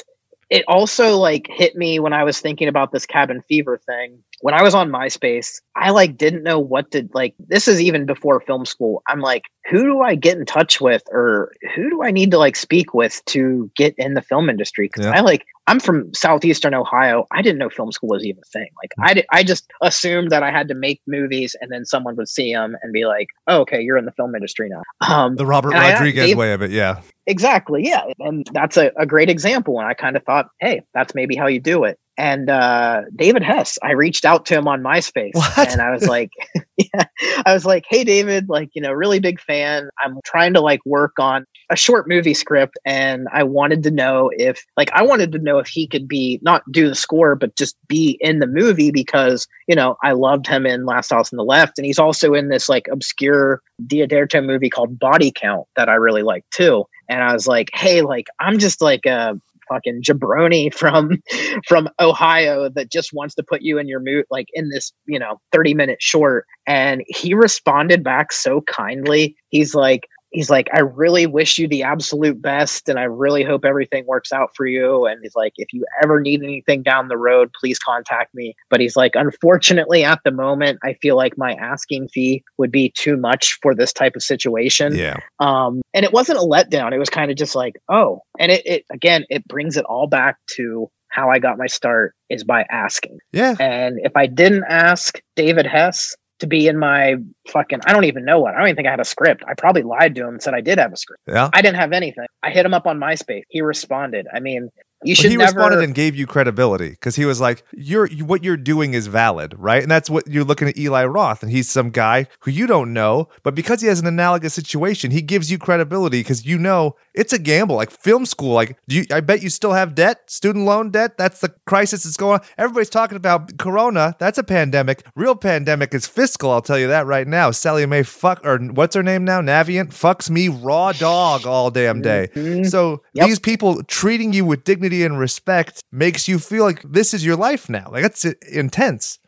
it 0.48 0.64
also 0.68 1.16
like 1.16 1.46
hit 1.50 1.74
me 1.74 1.98
when 1.98 2.12
I 2.12 2.22
was 2.22 2.40
thinking 2.40 2.68
about 2.68 2.92
this 2.92 3.04
cabin 3.04 3.42
fever 3.48 3.80
thing. 3.84 4.22
When 4.42 4.54
I 4.54 4.62
was 4.62 4.74
on 4.74 4.90
MySpace, 4.90 5.60
I 5.74 5.90
like 5.90 6.16
didn't 6.16 6.44
know 6.44 6.58
what 6.58 6.90
to 6.92 7.08
like 7.12 7.34
this 7.38 7.66
is 7.66 7.80
even 7.80 8.06
before 8.06 8.40
film 8.40 8.64
school. 8.64 9.02
I'm 9.08 9.20
like, 9.20 9.44
who 9.68 9.82
do 9.82 10.00
I 10.02 10.14
get 10.14 10.38
in 10.38 10.46
touch 10.46 10.80
with 10.80 11.02
or 11.10 11.52
who 11.74 11.90
do 11.90 12.02
I 12.02 12.10
need 12.10 12.30
to 12.30 12.38
like 12.38 12.54
speak 12.54 12.94
with 12.94 13.24
to 13.26 13.70
get 13.76 13.94
in 13.98 14.14
the 14.14 14.22
film 14.22 14.48
industry? 14.48 14.88
Cuz 14.88 15.04
Yeah. 15.04 15.12
I 15.12 15.20
like 15.20 15.44
I'm 15.68 15.80
from 15.80 16.12
southeastern 16.14 16.74
Ohio. 16.74 17.26
I 17.32 17.42
didn't 17.42 17.58
know 17.58 17.68
film 17.68 17.90
school 17.92 18.10
was 18.10 18.24
even 18.24 18.40
a 18.40 18.46
thing. 18.50 18.68
Like 18.82 18.92
I 19.08 19.14
did, 19.14 19.26
I 19.32 19.42
just 19.42 19.68
assumed 19.82 20.30
that 20.30 20.42
I 20.42 20.50
had 20.50 20.68
to 20.68 20.74
make 20.74 21.00
movies 21.06 21.56
and 21.60 21.70
then 21.72 21.84
someone 21.84 22.16
would 22.16 22.28
see 22.28 22.52
them 22.52 22.76
and 22.82 22.92
be 22.92 23.04
like, 23.06 23.28
oh, 23.48 23.60
"Okay, 23.62 23.80
you're 23.80 23.96
in 23.96 24.04
the 24.04 24.12
film 24.12 24.34
industry 24.34 24.68
now." 24.68 24.82
Um, 25.12 25.36
The 25.36 25.46
Robert 25.46 25.72
And 25.72 25.80
I- 25.80 25.92
Rodriguez 25.94 26.26
Dave- 26.26 26.36
way 26.36 26.52
of 26.52 26.62
it, 26.62 26.70
yeah. 26.70 27.00
Exactly. 27.26 27.82
Yeah. 27.84 28.04
And 28.20 28.46
that's 28.52 28.76
a, 28.76 28.92
a 28.96 29.04
great 29.06 29.28
example. 29.28 29.80
And 29.80 29.88
I 29.88 29.94
kind 29.94 30.16
of 30.16 30.22
thought, 30.22 30.46
hey, 30.60 30.82
that's 30.94 31.12
maybe 31.14 31.34
how 31.34 31.48
you 31.48 31.58
do 31.60 31.82
it. 31.82 31.98
And 32.18 32.48
uh, 32.48 33.02
David 33.14 33.42
Hess, 33.42 33.78
I 33.82 33.92
reached 33.92 34.24
out 34.24 34.46
to 34.46 34.54
him 34.54 34.66
on 34.66 34.82
MySpace 34.82 35.34
What? 35.34 35.70
and 35.70 35.82
I 35.82 35.90
was 35.90 36.06
like, 36.06 36.30
yeah, 36.76 37.04
I 37.44 37.52
was 37.52 37.66
like, 37.66 37.84
hey, 37.88 38.04
David, 38.04 38.48
like, 38.48 38.70
you 38.74 38.80
know, 38.80 38.92
really 38.92 39.20
big 39.20 39.40
fan. 39.40 39.90
I'm 40.04 40.18
trying 40.24 40.54
to 40.54 40.60
like 40.60 40.80
work 40.86 41.18
on 41.18 41.44
a 41.70 41.76
short 41.76 42.08
movie 42.08 42.34
script. 42.34 42.78
And 42.84 43.28
I 43.32 43.42
wanted 43.42 43.82
to 43.84 43.90
know 43.90 44.30
if, 44.36 44.64
like, 44.76 44.90
I 44.92 45.02
wanted 45.02 45.32
to 45.32 45.38
know 45.38 45.58
if 45.58 45.68
he 45.68 45.86
could 45.86 46.08
be 46.08 46.40
not 46.42 46.62
do 46.70 46.88
the 46.88 46.94
score, 46.94 47.34
but 47.34 47.56
just 47.56 47.76
be 47.88 48.18
in 48.20 48.38
the 48.38 48.46
movie 48.46 48.90
because, 48.90 49.46
you 49.68 49.74
know, 49.74 49.96
I 50.02 50.12
loved 50.12 50.46
him 50.46 50.64
in 50.64 50.86
Last 50.86 51.10
House 51.10 51.32
on 51.32 51.36
the 51.36 51.44
Left. 51.44 51.78
And 51.78 51.84
he's 51.84 51.98
also 51.98 52.34
in 52.34 52.48
this 52.48 52.68
like 52.68 52.88
obscure 52.90 53.60
Deodato 53.86 54.44
movie 54.44 54.70
called 54.70 54.98
Body 54.98 55.32
Count 55.34 55.66
that 55.76 55.88
I 55.88 55.94
really 55.94 56.22
like 56.22 56.44
too. 56.50 56.84
And 57.08 57.22
I 57.22 57.32
was 57.32 57.46
like, 57.46 57.70
hey, 57.74 58.02
like 58.02 58.26
I'm 58.40 58.58
just 58.58 58.80
like 58.80 59.06
a 59.06 59.40
fucking 59.68 60.02
jabroni 60.02 60.72
from 60.72 61.10
from 61.66 61.88
Ohio 62.00 62.68
that 62.70 62.90
just 62.90 63.10
wants 63.12 63.34
to 63.36 63.42
put 63.42 63.62
you 63.62 63.78
in 63.78 63.88
your 63.88 64.00
mood 64.00 64.24
like 64.30 64.46
in 64.52 64.70
this, 64.70 64.92
you 65.06 65.18
know, 65.18 65.40
30 65.52 65.74
minute 65.74 65.98
short. 66.00 66.46
And 66.66 67.02
he 67.08 67.34
responded 67.34 68.02
back 68.02 68.32
so 68.32 68.62
kindly. 68.62 69.36
He's 69.48 69.74
like, 69.74 70.08
he's 70.30 70.50
like, 70.50 70.68
I 70.74 70.80
really 70.80 71.26
wish 71.26 71.58
you 71.58 71.68
the 71.68 71.82
absolute 71.82 72.40
best 72.40 72.88
and 72.88 72.98
I 72.98 73.04
really 73.04 73.42
hope 73.42 73.64
everything 73.64 74.04
works 74.06 74.32
out 74.32 74.50
for 74.54 74.66
you. 74.66 75.06
And 75.06 75.20
he's 75.22 75.34
like, 75.34 75.52
if 75.56 75.72
you 75.72 75.84
ever 76.02 76.20
need 76.20 76.42
anything 76.42 76.82
down 76.82 77.08
the 77.08 77.16
road, 77.16 77.52
please 77.58 77.78
contact 77.78 78.34
me. 78.34 78.54
But 78.70 78.80
he's 78.80 78.96
like, 78.96 79.12
unfortunately, 79.14 80.04
at 80.04 80.20
the 80.24 80.30
moment, 80.30 80.78
I 80.82 80.94
feel 80.94 81.16
like 81.16 81.38
my 81.38 81.52
asking 81.54 82.08
fee 82.08 82.44
would 82.58 82.72
be 82.72 82.92
too 82.96 83.16
much 83.16 83.58
for 83.62 83.74
this 83.74 83.92
type 83.92 84.16
of 84.16 84.22
situation. 84.22 84.94
Yeah. 84.94 85.16
Um, 85.38 85.80
and 85.94 86.04
it 86.04 86.12
wasn't 86.12 86.38
a 86.38 86.42
letdown. 86.42 86.92
It 86.92 86.98
was 86.98 87.10
kind 87.10 87.30
of 87.30 87.36
just 87.36 87.54
like, 87.54 87.74
oh, 87.88 88.20
and 88.38 88.52
it, 88.52 88.66
it 88.66 88.84
again, 88.92 89.24
it 89.28 89.46
brings 89.48 89.76
it 89.76 89.84
all 89.86 90.06
back 90.06 90.36
to 90.56 90.90
how 91.08 91.30
I 91.30 91.38
got 91.38 91.56
my 91.56 91.66
start 91.66 92.14
is 92.28 92.44
by 92.44 92.66
asking. 92.70 93.18
Yeah. 93.32 93.54
And 93.58 93.98
if 94.02 94.12
I 94.16 94.26
didn't 94.26 94.64
ask 94.68 95.18
David 95.34 95.66
Hess 95.66 96.14
to 96.40 96.46
be 96.46 96.68
in 96.68 96.78
my 96.78 97.16
fucking, 97.48 97.80
I 97.86 97.92
don't 97.92 98.04
even 98.04 98.24
know 98.24 98.40
what, 98.40 98.54
I 98.54 98.58
don't 98.58 98.68
even 98.68 98.76
think 98.76 98.88
I 98.88 98.90
had 98.90 99.00
a 99.00 99.04
script. 99.04 99.42
I 99.46 99.54
probably 99.54 99.82
lied 99.82 100.14
to 100.16 100.22
him 100.22 100.34
and 100.34 100.42
said 100.42 100.54
I 100.54 100.60
did 100.60 100.78
have 100.78 100.92
a 100.92 100.96
script. 100.96 101.22
Yeah. 101.26 101.50
I 101.52 101.62
didn't 101.62 101.76
have 101.76 101.92
anything. 101.92 102.26
I 102.42 102.50
hit 102.50 102.66
him 102.66 102.74
up 102.74 102.86
on 102.86 102.98
MySpace. 102.98 103.44
He 103.48 103.60
responded. 103.62 104.26
I 104.32 104.40
mean, 104.40 104.70
you 105.04 105.14
should 105.14 105.30
he 105.30 105.36
never. 105.36 105.52
responded 105.52 105.82
and 105.84 105.94
gave 105.94 106.16
you 106.16 106.26
credibility 106.26 106.90
because 106.90 107.16
he 107.16 107.24
was 107.24 107.40
like, 107.40 107.62
"You're 107.72 108.06
you- 108.06 108.24
what 108.24 108.42
you're 108.42 108.56
doing 108.56 108.94
is 108.94 109.06
valid, 109.06 109.54
right?" 109.58 109.82
And 109.82 109.90
that's 109.90 110.08
what 110.08 110.26
you're 110.26 110.44
looking 110.44 110.68
at 110.68 110.78
Eli 110.78 111.04
Roth, 111.04 111.42
and 111.42 111.52
he's 111.52 111.68
some 111.68 111.90
guy 111.90 112.26
who 112.40 112.50
you 112.50 112.66
don't 112.66 112.92
know, 112.92 113.28
but 113.42 113.54
because 113.54 113.80
he 113.82 113.88
has 113.88 114.00
an 114.00 114.06
analogous 114.06 114.54
situation, 114.54 115.10
he 115.10 115.20
gives 115.22 115.50
you 115.50 115.58
credibility 115.58 116.20
because 116.20 116.46
you 116.46 116.58
know 116.58 116.96
it's 117.14 117.32
a 117.32 117.38
gamble. 117.38 117.76
Like 117.76 117.90
film 117.90 118.24
school, 118.26 118.54
like 118.54 118.78
do 118.88 118.96
you, 118.96 119.04
I 119.12 119.20
bet 119.20 119.42
you 119.42 119.50
still 119.50 119.72
have 119.74 119.94
debt, 119.94 120.30
student 120.30 120.64
loan 120.64 120.90
debt. 120.90 121.18
That's 121.18 121.40
the 121.40 121.52
crisis 121.66 122.04
that's 122.04 122.16
going 122.16 122.40
on. 122.40 122.46
Everybody's 122.56 122.90
talking 122.90 123.16
about 123.16 123.58
Corona. 123.58 124.16
That's 124.18 124.38
a 124.38 124.42
pandemic. 124.44 125.02
Real 125.14 125.34
pandemic 125.36 125.92
is 125.94 126.06
fiscal. 126.06 126.50
I'll 126.50 126.62
tell 126.62 126.78
you 126.78 126.88
that 126.88 127.06
right 127.06 127.26
now. 127.28 127.50
Sallie 127.50 127.86
Mae 127.86 128.02
fuck 128.02 128.40
or 128.46 128.58
what's 128.58 128.94
her 128.96 129.02
name 129.02 129.24
now? 129.24 129.40
Navient 129.42 129.88
fucks 129.88 130.30
me 130.30 130.48
raw 130.48 130.92
dog 130.92 131.46
all 131.46 131.70
damn 131.70 132.00
day. 132.00 132.28
Mhm. 132.34 132.66
So 132.70 133.02
Yep. 133.12 133.26
these 133.26 133.38
people 133.38 133.82
treating 133.84 134.32
you 134.32 134.44
with 134.44 134.64
dignity 134.64 134.85
and 134.92 135.18
respect 135.18 135.80
makes 135.92 136.28
you 136.28 136.38
feel 136.38 136.64
like 136.64 136.82
this 136.82 137.12
is 137.14 137.24
your 137.24 137.36
life 137.36 137.68
now. 137.68 137.88
Like 137.90 138.02
that's 138.02 138.24
intense. 138.24 139.18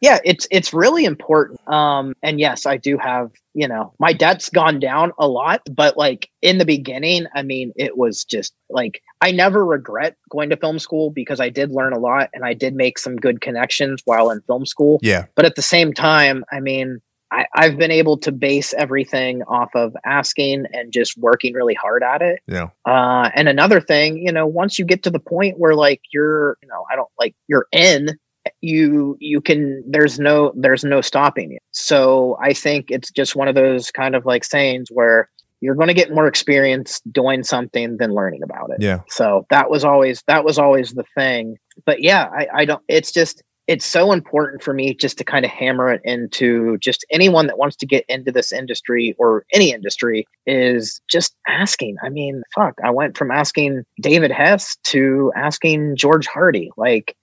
yeah 0.00 0.18
it's 0.24 0.46
it's 0.50 0.72
really 0.74 1.04
important 1.04 1.58
um 1.68 2.14
and 2.22 2.40
yes 2.40 2.66
i 2.66 2.76
do 2.76 2.98
have 2.98 3.30
you 3.54 3.68
know 3.68 3.92
my 4.00 4.12
debt's 4.12 4.48
gone 4.50 4.80
down 4.80 5.12
a 5.18 5.28
lot 5.28 5.60
but 5.70 5.96
like 5.96 6.28
in 6.42 6.58
the 6.58 6.64
beginning 6.64 7.26
i 7.34 7.42
mean 7.42 7.72
it 7.76 7.96
was 7.96 8.24
just 8.24 8.52
like 8.70 9.00
i 9.20 9.30
never 9.30 9.64
regret 9.64 10.16
going 10.30 10.50
to 10.50 10.56
film 10.56 10.78
school 10.80 11.10
because 11.10 11.38
i 11.38 11.48
did 11.48 11.70
learn 11.70 11.92
a 11.92 11.98
lot 11.98 12.28
and 12.34 12.44
i 12.44 12.52
did 12.52 12.74
make 12.74 12.98
some 12.98 13.14
good 13.16 13.40
connections 13.40 14.02
while 14.04 14.30
in 14.30 14.40
film 14.42 14.66
school 14.66 14.98
Yeah. 15.00 15.26
but 15.36 15.44
at 15.44 15.54
the 15.54 15.62
same 15.62 15.92
time 15.92 16.44
i 16.50 16.58
mean 16.60 17.00
I, 17.34 17.46
I've 17.54 17.76
been 17.76 17.90
able 17.90 18.16
to 18.18 18.30
base 18.30 18.72
everything 18.74 19.42
off 19.44 19.70
of 19.74 19.96
asking 20.04 20.66
and 20.72 20.92
just 20.92 21.18
working 21.18 21.52
really 21.52 21.74
hard 21.74 22.04
at 22.04 22.22
it. 22.22 22.40
Yeah. 22.46 22.68
Uh, 22.86 23.30
and 23.34 23.48
another 23.48 23.80
thing, 23.80 24.18
you 24.18 24.30
know, 24.30 24.46
once 24.46 24.78
you 24.78 24.84
get 24.84 25.02
to 25.02 25.10
the 25.10 25.18
point 25.18 25.58
where 25.58 25.74
like 25.74 26.00
you're, 26.12 26.56
you 26.62 26.68
know, 26.68 26.84
I 26.90 26.96
don't 26.96 27.10
like 27.18 27.34
you're 27.48 27.66
in, 27.72 28.16
you 28.60 29.16
you 29.20 29.40
can 29.40 29.82
there's 29.88 30.18
no 30.18 30.52
there's 30.54 30.84
no 30.84 31.00
stopping 31.00 31.50
you. 31.50 31.58
So 31.72 32.38
I 32.40 32.52
think 32.52 32.90
it's 32.90 33.10
just 33.10 33.34
one 33.34 33.48
of 33.48 33.54
those 33.54 33.90
kind 33.90 34.14
of 34.14 34.26
like 34.26 34.44
sayings 34.44 34.88
where 34.90 35.28
you're 35.60 35.74
going 35.74 35.88
to 35.88 35.94
get 35.94 36.12
more 36.12 36.26
experience 36.26 37.00
doing 37.10 37.42
something 37.42 37.96
than 37.96 38.14
learning 38.14 38.42
about 38.42 38.70
it. 38.70 38.82
Yeah. 38.82 39.00
So 39.08 39.46
that 39.50 39.70
was 39.70 39.84
always 39.84 40.22
that 40.28 40.44
was 40.44 40.58
always 40.58 40.92
the 40.92 41.04
thing. 41.16 41.56
But 41.84 42.02
yeah, 42.02 42.28
I, 42.36 42.46
I 42.54 42.64
don't. 42.64 42.82
It's 42.86 43.10
just 43.10 43.42
it's 43.66 43.86
so 43.86 44.12
important 44.12 44.62
for 44.62 44.74
me 44.74 44.94
just 44.94 45.16
to 45.18 45.24
kind 45.24 45.44
of 45.44 45.50
hammer 45.50 45.90
it 45.90 46.02
into 46.04 46.76
just 46.78 47.04
anyone 47.10 47.46
that 47.46 47.58
wants 47.58 47.76
to 47.76 47.86
get 47.86 48.04
into 48.08 48.30
this 48.30 48.52
industry 48.52 49.14
or 49.18 49.44
any 49.52 49.72
industry 49.72 50.26
is 50.46 51.00
just 51.08 51.34
asking. 51.48 51.96
I 52.02 52.10
mean, 52.10 52.42
fuck, 52.54 52.74
I 52.84 52.90
went 52.90 53.16
from 53.16 53.30
asking 53.30 53.84
David 54.00 54.30
Hess 54.30 54.76
to 54.88 55.32
asking 55.34 55.96
George 55.96 56.26
Hardy. 56.26 56.70
Like, 56.76 57.16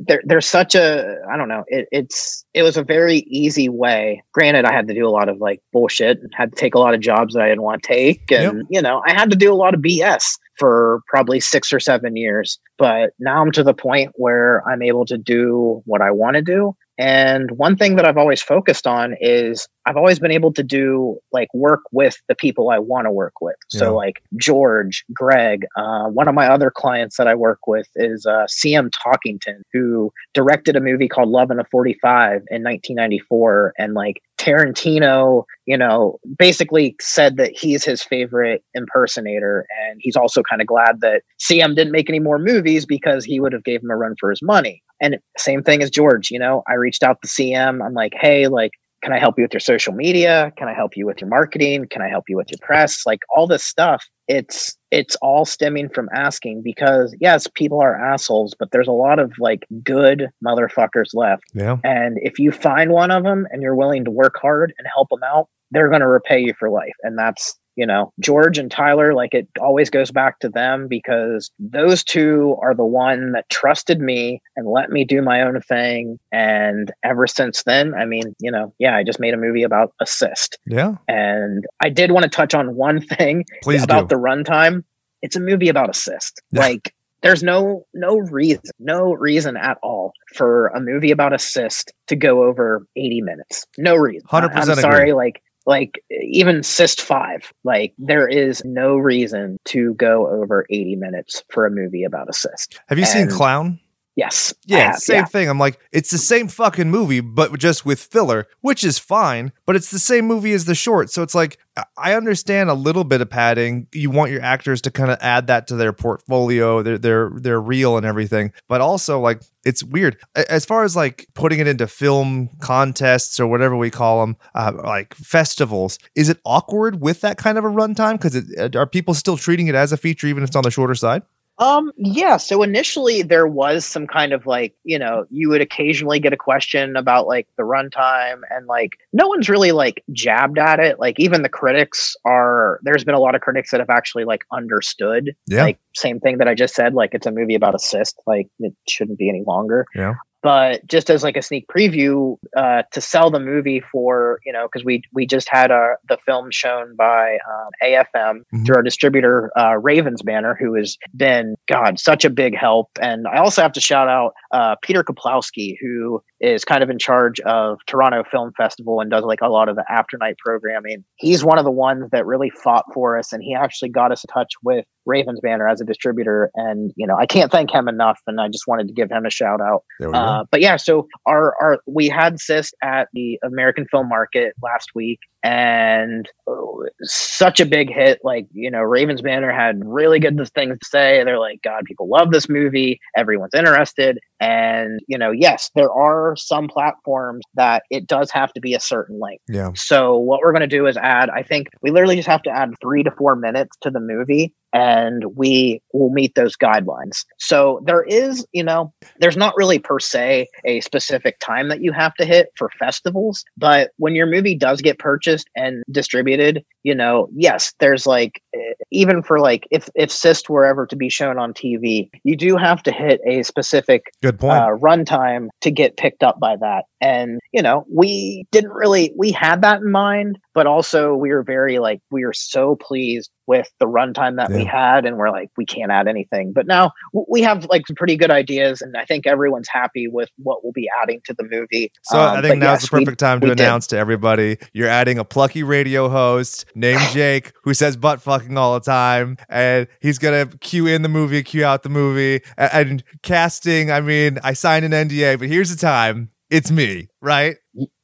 there, 0.00 0.22
there's 0.24 0.46
such 0.46 0.74
a 0.74 1.16
I 1.30 1.36
don't 1.36 1.48
know. 1.48 1.64
It, 1.68 1.88
it's 1.90 2.44
it 2.52 2.62
was 2.62 2.76
a 2.76 2.82
very 2.82 3.18
easy 3.20 3.68
way. 3.68 4.22
Granted, 4.32 4.64
I 4.64 4.72
had 4.72 4.88
to 4.88 4.94
do 4.94 5.06
a 5.06 5.10
lot 5.10 5.28
of 5.28 5.38
like 5.38 5.62
bullshit 5.72 6.20
and 6.20 6.30
had 6.34 6.52
to 6.52 6.56
take 6.56 6.74
a 6.74 6.78
lot 6.78 6.94
of 6.94 7.00
jobs 7.00 7.34
that 7.34 7.42
I 7.42 7.48
didn't 7.48 7.62
want 7.62 7.82
to 7.82 7.88
take, 7.88 8.30
and 8.30 8.66
you 8.68 8.82
know, 8.82 9.02
I 9.06 9.12
had 9.12 9.30
to 9.30 9.36
do 9.36 9.52
a 9.52 9.56
lot 9.56 9.74
of 9.74 9.80
BS 9.80 10.38
for 10.58 11.00
probably 11.08 11.40
six 11.40 11.72
or 11.72 11.80
seven 11.80 12.16
years. 12.16 12.58
But 12.78 13.10
now 13.18 13.40
I'm 13.40 13.52
to 13.52 13.62
the 13.62 13.74
point 13.74 14.12
where 14.16 14.66
I'm 14.68 14.82
able 14.82 15.06
to 15.06 15.16
do 15.16 15.82
what 15.86 16.02
I 16.02 16.10
want 16.10 16.36
to 16.36 16.42
do. 16.42 16.76
And 16.98 17.50
one 17.52 17.76
thing 17.76 17.96
that 17.96 18.06
I've 18.06 18.16
always 18.16 18.42
focused 18.42 18.86
on 18.86 19.16
is 19.20 19.66
I've 19.86 19.96
always 19.96 20.18
been 20.18 20.30
able 20.30 20.52
to 20.52 20.62
do 20.62 21.18
like 21.32 21.48
work 21.52 21.80
with 21.92 22.16
the 22.28 22.34
people 22.34 22.70
I 22.70 22.78
want 22.78 23.06
to 23.06 23.10
work 23.10 23.40
with. 23.40 23.56
So 23.68 23.94
like 23.94 24.22
George, 24.36 25.04
Greg, 25.12 25.66
uh, 25.76 26.04
one 26.04 26.28
of 26.28 26.34
my 26.34 26.46
other 26.46 26.70
clients 26.70 27.16
that 27.16 27.26
I 27.26 27.34
work 27.34 27.66
with 27.66 27.88
is 27.96 28.24
uh, 28.26 28.46
CM 28.48 28.90
Talkington, 28.90 29.62
who 29.72 30.12
directed 30.32 30.76
a 30.76 30.80
movie 30.80 31.08
called 31.08 31.28
Love 31.28 31.50
in 31.50 31.58
a 31.58 31.64
45 31.64 32.32
in 32.50 32.62
1994. 32.62 33.74
And 33.78 33.94
like 33.94 34.22
Tarantino, 34.38 35.44
you 35.66 35.76
know, 35.76 36.18
basically 36.38 36.94
said 37.00 37.36
that 37.38 37.52
he's 37.56 37.84
his 37.84 38.02
favorite 38.02 38.62
impersonator. 38.74 39.66
And 39.84 39.98
he's 40.00 40.16
also 40.16 40.42
kind 40.42 40.62
of 40.62 40.68
glad 40.68 41.00
that 41.00 41.22
CM 41.40 41.74
didn't 41.74 41.92
make 41.92 42.08
any 42.08 42.20
more 42.20 42.38
movies 42.38 42.86
because 42.86 43.24
he 43.24 43.40
would 43.40 43.52
have 43.52 43.64
gave 43.64 43.82
him 43.82 43.90
a 43.90 43.96
run 43.96 44.14
for 44.20 44.30
his 44.30 44.42
money. 44.42 44.82
And 45.00 45.18
same 45.36 45.62
thing 45.62 45.82
as 45.82 45.90
George, 45.90 46.30
you 46.30 46.38
know, 46.38 46.62
I 46.68 46.74
reached 46.74 47.02
out 47.02 47.20
to 47.22 47.28
CM. 47.28 47.84
I'm 47.84 47.94
like, 47.94 48.12
hey, 48.14 48.48
like, 48.48 48.72
can 49.04 49.12
I 49.12 49.18
help 49.18 49.38
you 49.38 49.44
with 49.44 49.52
your 49.52 49.60
social 49.60 49.92
media? 49.92 50.50
Can 50.56 50.66
I 50.66 50.72
help 50.72 50.96
you 50.96 51.04
with 51.04 51.20
your 51.20 51.28
marketing? 51.28 51.86
Can 51.90 52.00
I 52.00 52.08
help 52.08 52.24
you 52.26 52.36
with 52.36 52.50
your 52.50 52.58
press? 52.62 53.02
Like 53.04 53.20
all 53.36 53.46
this 53.46 53.62
stuff. 53.62 54.02
It's 54.28 54.74
it's 54.90 55.14
all 55.16 55.44
stemming 55.44 55.90
from 55.90 56.08
asking 56.14 56.62
because 56.64 57.14
yes, 57.20 57.46
people 57.54 57.82
are 57.82 57.94
assholes, 57.94 58.54
but 58.58 58.70
there's 58.70 58.88
a 58.88 58.92
lot 58.92 59.18
of 59.18 59.32
like 59.38 59.66
good 59.82 60.28
motherfuckers 60.42 61.10
left. 61.12 61.42
Yeah. 61.52 61.76
And 61.84 62.16
if 62.22 62.38
you 62.38 62.50
find 62.50 62.92
one 62.92 63.10
of 63.10 63.24
them 63.24 63.46
and 63.50 63.60
you're 63.60 63.76
willing 63.76 64.06
to 64.06 64.10
work 64.10 64.36
hard 64.40 64.72
and 64.78 64.88
help 64.94 65.10
them 65.10 65.22
out, 65.22 65.48
they're 65.70 65.90
going 65.90 66.00
to 66.00 66.08
repay 66.08 66.40
you 66.40 66.54
for 66.58 66.70
life. 66.70 66.94
And 67.02 67.18
that's 67.18 67.58
you 67.76 67.86
know, 67.86 68.12
George 68.20 68.58
and 68.58 68.70
Tyler, 68.70 69.14
like 69.14 69.34
it 69.34 69.48
always 69.60 69.90
goes 69.90 70.10
back 70.10 70.38
to 70.40 70.48
them 70.48 70.86
because 70.88 71.50
those 71.58 72.04
two 72.04 72.56
are 72.60 72.74
the 72.74 72.84
one 72.84 73.32
that 73.32 73.48
trusted 73.50 74.00
me 74.00 74.40
and 74.56 74.68
let 74.68 74.90
me 74.90 75.04
do 75.04 75.22
my 75.22 75.42
own 75.42 75.60
thing. 75.60 76.18
And 76.32 76.92
ever 77.02 77.26
since 77.26 77.62
then, 77.64 77.94
I 77.94 78.04
mean, 78.04 78.34
you 78.40 78.50
know, 78.50 78.72
yeah, 78.78 78.96
I 78.96 79.02
just 79.02 79.20
made 79.20 79.34
a 79.34 79.38
movie 79.38 79.62
about 79.62 79.92
assist. 80.00 80.58
Yeah. 80.66 80.94
And 81.08 81.64
I 81.80 81.88
did 81.88 82.12
want 82.12 82.24
to 82.24 82.30
touch 82.30 82.54
on 82.54 82.76
one 82.76 83.00
thing 83.00 83.44
Please 83.62 83.82
about 83.82 84.08
do. 84.08 84.16
the 84.16 84.20
runtime. 84.20 84.84
It's 85.22 85.36
a 85.36 85.40
movie 85.40 85.68
about 85.68 85.90
assist. 85.90 86.40
Like 86.52 86.94
there's 87.22 87.42
no 87.42 87.86
no 87.94 88.18
reason, 88.18 88.70
no 88.78 89.14
reason 89.14 89.56
at 89.56 89.78
all 89.82 90.12
for 90.34 90.68
a 90.68 90.80
movie 90.80 91.10
about 91.10 91.32
assist 91.32 91.92
to 92.08 92.16
go 92.16 92.44
over 92.44 92.86
80 92.96 93.22
minutes. 93.22 93.66
No 93.78 93.96
reason. 93.96 94.28
100% 94.28 94.50
I'm 94.54 94.76
sorry, 94.76 95.14
like 95.14 95.42
like 95.66 96.02
even 96.10 96.62
cyst 96.62 97.00
5 97.00 97.52
like 97.64 97.94
there 97.98 98.28
is 98.28 98.62
no 98.64 98.96
reason 98.96 99.58
to 99.66 99.94
go 99.94 100.26
over 100.26 100.66
80 100.70 100.96
minutes 100.96 101.42
for 101.50 101.66
a 101.66 101.70
movie 101.70 102.04
about 102.04 102.28
a 102.28 102.32
cyst 102.32 102.80
Have 102.88 102.98
you 102.98 103.06
seen 103.06 103.28
Clown? 103.28 103.80
Yes 104.16 104.54
Yeah, 104.66 104.92
have, 104.92 104.98
same 104.98 105.24
thing. 105.26 105.48
I'm 105.48 105.58
like, 105.58 105.78
it's 105.92 106.10
the 106.10 106.18
same 106.18 106.48
fucking 106.48 106.90
movie, 106.90 107.20
but 107.20 107.58
just 107.58 107.84
with 107.84 108.00
filler, 108.00 108.46
which 108.60 108.84
is 108.84 108.98
fine, 108.98 109.52
but 109.66 109.76
it's 109.76 109.90
the 109.90 109.98
same 109.98 110.26
movie 110.26 110.52
as 110.52 110.64
the 110.66 110.74
short. 110.74 111.10
So 111.10 111.22
it's 111.22 111.34
like, 111.34 111.58
I- 111.76 111.84
I 111.98 112.14
understand 112.14 112.70
a 112.70 112.74
little 112.74 113.02
bit 113.04 113.20
of 113.20 113.28
padding. 113.30 113.88
You 113.92 114.10
want 114.10 114.30
your 114.30 114.40
actors 114.42 114.80
to 114.82 114.90
kind 114.90 115.10
of 115.10 115.18
add 115.20 115.48
that 115.48 115.66
to 115.68 115.76
their 115.76 115.92
portfolio, 115.92 116.82
their 116.82 116.98
their 116.98 117.30
their 117.34 117.60
reel 117.60 117.96
and 117.96 118.06
everything. 118.06 118.52
But 118.68 118.80
also, 118.80 119.18
like, 119.18 119.40
it's 119.64 119.82
weird 119.82 120.16
as 120.36 120.64
far 120.64 120.84
as 120.84 120.94
like 120.94 121.26
putting 121.34 121.58
it 121.58 121.66
into 121.66 121.86
film 121.88 122.50
contests 122.60 123.40
or 123.40 123.46
whatever 123.48 123.74
we 123.76 123.90
call 123.90 124.20
them, 124.20 124.36
uh, 124.54 124.72
like 124.84 125.14
festivals. 125.14 125.98
Is 126.14 126.28
it 126.28 126.38
awkward 126.44 127.00
with 127.00 127.20
that 127.22 127.38
kind 127.38 127.58
of 127.58 127.64
a 127.64 127.68
runtime? 127.68 128.12
Because 128.20 128.74
are 128.76 128.86
people 128.86 129.14
still 129.14 129.36
treating 129.36 129.66
it 129.66 129.74
as 129.74 129.90
a 129.92 129.96
feature, 129.96 130.26
even 130.28 130.42
if 130.44 130.48
it's 130.50 130.56
on 130.56 130.62
the 130.62 130.70
shorter 130.70 130.94
side? 130.94 131.22
Um, 131.58 131.92
yeah. 131.96 132.36
So 132.36 132.62
initially 132.62 133.22
there 133.22 133.46
was 133.46 133.84
some 133.84 134.06
kind 134.06 134.32
of 134.32 134.46
like, 134.46 134.74
you 134.82 134.98
know, 134.98 135.24
you 135.30 135.48
would 135.48 135.60
occasionally 135.60 136.18
get 136.18 136.32
a 136.32 136.36
question 136.36 136.96
about 136.96 137.26
like 137.26 137.46
the 137.56 137.62
runtime 137.62 138.40
and 138.50 138.66
like 138.66 138.92
no 139.12 139.28
one's 139.28 139.48
really 139.48 139.72
like 139.72 140.02
jabbed 140.12 140.58
at 140.58 140.80
it. 140.80 140.98
Like 140.98 141.20
even 141.20 141.42
the 141.42 141.48
critics 141.48 142.16
are 142.24 142.80
there's 142.82 143.04
been 143.04 143.14
a 143.14 143.20
lot 143.20 143.34
of 143.34 143.40
critics 143.40 143.70
that 143.70 143.80
have 143.80 143.90
actually 143.90 144.24
like 144.24 144.42
understood. 144.52 145.34
Yeah. 145.46 145.64
Like 145.64 145.78
same 145.94 146.18
thing 146.18 146.38
that 146.38 146.48
I 146.48 146.54
just 146.54 146.74
said, 146.74 146.94
like 146.94 147.10
it's 147.12 147.26
a 147.26 147.32
movie 147.32 147.54
about 147.54 147.74
a 147.74 147.78
cyst, 147.78 148.20
like 148.26 148.48
it 148.58 148.74
shouldn't 148.88 149.18
be 149.18 149.28
any 149.28 149.44
longer. 149.46 149.86
Yeah. 149.94 150.14
But 150.44 150.86
just 150.86 151.08
as 151.08 151.22
like 151.22 151.38
a 151.38 151.42
sneak 151.42 151.66
preview, 151.74 152.36
uh, 152.54 152.82
to 152.92 153.00
sell 153.00 153.30
the 153.30 153.40
movie 153.40 153.82
for 153.90 154.38
you 154.44 154.52
know 154.52 154.68
because 154.70 154.84
we 154.84 155.02
we 155.14 155.26
just 155.26 155.48
had 155.48 155.70
uh, 155.70 155.94
the 156.08 156.18
film 156.26 156.50
shown 156.50 156.94
by 156.96 157.38
um, 157.50 157.70
AFM 157.82 158.42
Mhm. 158.52 158.66
through 158.66 158.76
our 158.76 158.82
distributor 158.82 159.50
uh, 159.58 159.76
Ravens 159.80 160.20
Banner, 160.22 160.54
who 160.60 160.74
has 160.74 160.98
been 161.16 161.56
God 161.66 161.98
such 161.98 162.26
a 162.26 162.30
big 162.30 162.54
help. 162.54 162.90
And 163.00 163.26
I 163.26 163.38
also 163.38 163.62
have 163.62 163.72
to 163.72 163.80
shout 163.80 164.08
out 164.08 164.34
uh, 164.52 164.76
Peter 164.82 165.02
Kuplowsky, 165.02 165.76
who 165.80 166.22
is 166.40 166.62
kind 166.62 166.82
of 166.82 166.90
in 166.90 166.98
charge 166.98 167.40
of 167.40 167.78
Toronto 167.86 168.22
Film 168.30 168.52
Festival 168.54 169.00
and 169.00 169.10
does 169.10 169.24
like 169.24 169.40
a 169.40 169.48
lot 169.48 169.70
of 169.70 169.76
the 169.76 169.84
after 169.90 170.18
night 170.18 170.36
programming. 170.44 171.02
He's 171.16 171.42
one 171.42 171.56
of 171.58 171.64
the 171.64 171.70
ones 171.70 172.10
that 172.12 172.26
really 172.26 172.50
fought 172.50 172.84
for 172.92 173.18
us, 173.18 173.32
and 173.32 173.42
he 173.42 173.54
actually 173.54 173.88
got 173.88 174.12
us 174.12 174.22
in 174.24 174.28
touch 174.28 174.52
with 174.62 174.84
Ravens 175.06 175.40
Banner 175.42 175.66
as 175.66 175.80
a 175.80 175.84
distributor. 175.86 176.50
And 176.54 176.92
you 176.96 177.06
know 177.06 177.16
I 177.16 177.24
can't 177.24 177.50
thank 177.50 177.70
him 177.72 177.88
enough, 177.88 178.20
and 178.26 178.38
I 178.40 178.48
just 178.48 178.66
wanted 178.66 178.88
to 178.88 178.92
give 178.92 179.10
him 179.10 179.24
a 179.24 179.30
shout 179.30 179.62
out. 179.62 179.84
There 180.00 180.10
we 180.10 180.12
go. 180.12 180.33
Uh, 180.34 180.44
but 180.50 180.60
yeah, 180.60 180.76
so 180.76 181.06
our 181.26 181.54
our 181.60 181.78
we 181.86 182.08
had 182.08 182.40
Cyst 182.40 182.74
at 182.82 183.08
the 183.12 183.38
American 183.44 183.86
Film 183.90 184.08
Market 184.08 184.54
last 184.62 184.88
week, 184.94 185.20
and 185.44 186.28
oh, 186.48 186.84
such 187.02 187.60
a 187.60 187.66
big 187.66 187.92
hit. 187.92 188.18
Like 188.24 188.46
you 188.52 188.70
know, 188.70 188.80
Ravens 188.80 189.22
Banner 189.22 189.52
had 189.52 189.80
really 189.84 190.18
good 190.18 190.36
things 190.54 190.78
to 190.78 190.86
say. 190.88 191.22
They're 191.24 191.38
like, 191.38 191.62
God, 191.62 191.84
people 191.84 192.08
love 192.08 192.32
this 192.32 192.48
movie. 192.48 192.98
Everyone's 193.16 193.54
interested, 193.54 194.18
and 194.40 195.00
you 195.06 195.16
know, 195.16 195.30
yes, 195.30 195.70
there 195.74 195.92
are 195.92 196.34
some 196.36 196.66
platforms 196.68 197.44
that 197.54 197.84
it 197.90 198.06
does 198.06 198.30
have 198.32 198.52
to 198.54 198.60
be 198.60 198.74
a 198.74 198.80
certain 198.80 199.20
length. 199.20 199.44
yeah. 199.48 199.70
So 199.74 200.16
what 200.18 200.40
we're 200.42 200.52
going 200.52 200.60
to 200.60 200.66
do 200.66 200.86
is 200.86 200.96
add. 200.96 201.30
I 201.30 201.42
think 201.42 201.68
we 201.82 201.90
literally 201.90 202.16
just 202.16 202.28
have 202.28 202.42
to 202.42 202.50
add 202.50 202.70
three 202.82 203.02
to 203.04 203.10
four 203.12 203.36
minutes 203.36 203.76
to 203.82 203.90
the 203.90 204.00
movie, 204.00 204.52
and 204.74 205.24
we 205.36 205.80
will 205.92 206.10
meet 206.10 206.34
those 206.34 206.56
guidelines. 206.56 207.24
So 207.38 207.80
there 207.86 208.02
is, 208.02 208.44
you 208.52 208.64
know, 208.64 208.92
there's 209.20 209.36
not 209.36 209.54
really 209.56 209.78
per 209.78 210.00
se 210.00 210.48
a 210.66 210.80
specific 210.80 211.38
time 211.38 211.68
that 211.68 211.80
you 211.80 211.92
have 211.92 212.14
to 212.16 212.24
hit 212.24 212.48
for 212.58 212.68
festivals, 212.78 213.44
but 213.56 213.92
when 213.96 214.14
your 214.14 214.26
movie 214.26 214.56
does 214.56 214.82
get 214.82 214.98
purchased 214.98 215.48
and 215.54 215.82
distributed, 215.90 216.64
you 216.82 216.94
know, 216.94 217.28
yes, 217.34 217.72
there's 217.78 218.06
like 218.06 218.42
eh, 218.54 218.74
even 218.90 219.22
for 219.22 219.38
like 219.38 219.66
if 219.70 219.88
if 219.94 220.10
Cyst 220.10 220.50
were 220.50 220.64
ever 220.64 220.86
to 220.86 220.96
be 220.96 221.08
shown 221.08 221.38
on 221.38 221.54
TV, 221.54 222.10
you 222.24 222.36
do 222.36 222.56
have 222.56 222.82
to 222.82 222.92
hit 222.92 223.20
a 223.26 223.44
specific 223.44 224.02
Good 224.22 224.38
point. 224.40 224.58
uh, 224.58 224.70
runtime 224.70 225.48
to 225.60 225.70
get 225.70 225.96
picked 225.96 226.22
up 226.22 226.40
by 226.40 226.56
that. 226.56 226.84
And, 227.00 227.38
you 227.52 227.62
know, 227.62 227.84
we 227.92 228.46
didn't 228.50 228.72
really, 228.72 229.12
we 229.16 229.30
had 229.30 229.62
that 229.62 229.80
in 229.80 229.90
mind, 229.90 230.38
but 230.54 230.66
also 230.66 231.14
we 231.14 231.30
were 231.30 231.42
very 231.42 231.78
like, 231.78 232.00
we 232.10 232.24
were 232.24 232.32
so 232.32 232.76
pleased 232.76 233.30
with 233.46 233.68
the 233.78 233.86
runtime 233.86 234.36
that 234.36 234.50
we 234.50 234.64
had. 234.64 235.04
And 235.04 235.18
we're 235.18 235.30
like, 235.30 235.50
we 235.58 235.66
can't 235.66 235.90
add 235.92 236.08
anything. 236.08 236.52
But 236.54 236.66
now 236.66 236.92
we 237.28 237.42
have 237.42 237.66
like 237.66 237.86
some 237.86 237.96
pretty 237.96 238.16
good 238.16 238.30
ideas. 238.30 238.80
And 238.80 238.96
I 238.96 239.04
think 239.04 239.26
everyone's 239.26 239.68
happy 239.68 240.08
with 240.08 240.30
what 240.38 240.64
we'll 240.64 240.72
be 240.72 240.88
adding 241.02 241.20
to 241.26 241.34
the 241.34 241.44
movie. 241.44 241.92
So 242.04 242.18
Um, 242.18 242.38
I 242.38 242.40
think 242.40 242.58
now's 242.58 242.80
yes, 242.82 242.88
the 242.90 242.96
we- 242.96 243.04
perfect 243.04 243.20
time 243.20 243.40
to 243.40 243.44
we 243.48 243.50
did. 243.54 243.60
announce 243.60 243.86
to 243.88 243.98
everybody 243.98 244.56
you're 244.72 244.88
adding 244.88 245.18
a 245.18 245.24
plucky 245.24 245.62
radio 245.62 246.08
host 246.08 246.64
named 246.74 247.02
Jake 247.12 247.52
who 247.64 247.74
says 247.74 247.96
butt 247.98 248.22
fucking 248.22 248.56
all 248.56 248.74
the 248.74 248.80
time, 248.80 249.36
and 249.50 249.86
he's 250.00 250.18
gonna 250.18 250.46
cue 250.46 250.86
in 250.86 251.02
the 251.02 251.08
movie, 251.10 251.42
cue 251.42 251.64
out 251.64 251.82
the 251.82 251.88
movie, 251.90 252.40
a- 252.56 252.74
and, 252.74 253.02
casting. 253.22 253.90
I 253.90 254.00
mean, 254.00 254.38
I 254.42 254.52
signed 254.54 254.84
an 254.84 254.92
NDA, 254.92 255.38
but 255.38 255.48
here's 255.48 255.70
the 255.74 255.76
time. 255.76 256.28
It's 256.50 256.70
me, 256.70 257.08
right? 257.20 257.56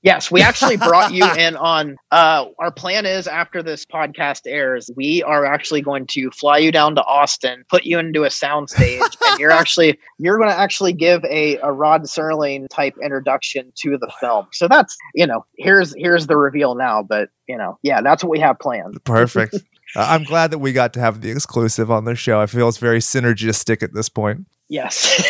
Yes, 0.03 0.31
we 0.31 0.41
actually 0.43 0.77
brought 0.77 1.13
you 1.13 1.31
in 1.39 1.57
on. 1.57 1.97
Uh, 2.11 2.47
our 2.59 2.73
plan 2.73 3.07
is 3.07 3.27
after 3.27 3.63
this 3.63 3.85
podcast 3.85 4.43
airs, 4.47 4.91
we 4.97 5.23
are 5.23 5.45
actually 5.45 5.83
going 5.83 6.07
to 6.09 6.31
fly 6.31 6.59
you 6.59 6.73
down 6.73 6.95
to 6.97 7.05
Austin, 7.05 7.65
put 7.69 7.85
you 7.85 7.99
into 7.99 8.25
a 8.25 8.29
soundstage, 8.29 9.17
and 9.27 9.39
you're 9.39 9.51
actually 9.51 9.99
you're 10.19 10.39
going 10.39 10.51
to 10.51 10.59
actually 10.59 10.93
give 10.93 11.25
a, 11.25 11.59
a 11.59 11.71
Rod 11.73 12.03
Serling 12.03 12.69
type 12.69 12.95
introduction 13.03 13.73
to 13.83 13.99
the 13.99 14.11
film. 14.21 14.47
So 14.53 14.69
that's 14.69 14.97
you 15.15 15.27
know 15.27 15.45
here's 15.59 15.95
here's 15.97 16.27
the 16.27 16.37
reveal 16.37 16.75
now, 16.75 17.03
but 17.03 17.29
you 17.47 17.57
know 17.57 17.79
yeah 17.83 18.01
that's 18.01 18.25
what 18.25 18.31
we 18.31 18.41
have 18.41 18.59
planned. 18.59 19.03
Perfect. 19.05 19.57
Uh, 19.97 20.07
I'm 20.09 20.23
glad 20.23 20.53
that 20.53 20.61
we 20.61 20.73
got 20.73 20.93
to 20.93 21.01
have 21.01 21.21
the 21.21 21.33
exclusive 21.33 21.91
on 21.91 22.05
the 22.05 22.15
show. 22.15 22.41
I 22.41 22.47
feel 22.47 22.69
it's 22.69 22.79
very 22.79 23.01
synergistic 23.01 23.83
at 23.83 23.93
this 23.93 24.09
point. 24.09 24.47
Yes. 24.69 25.21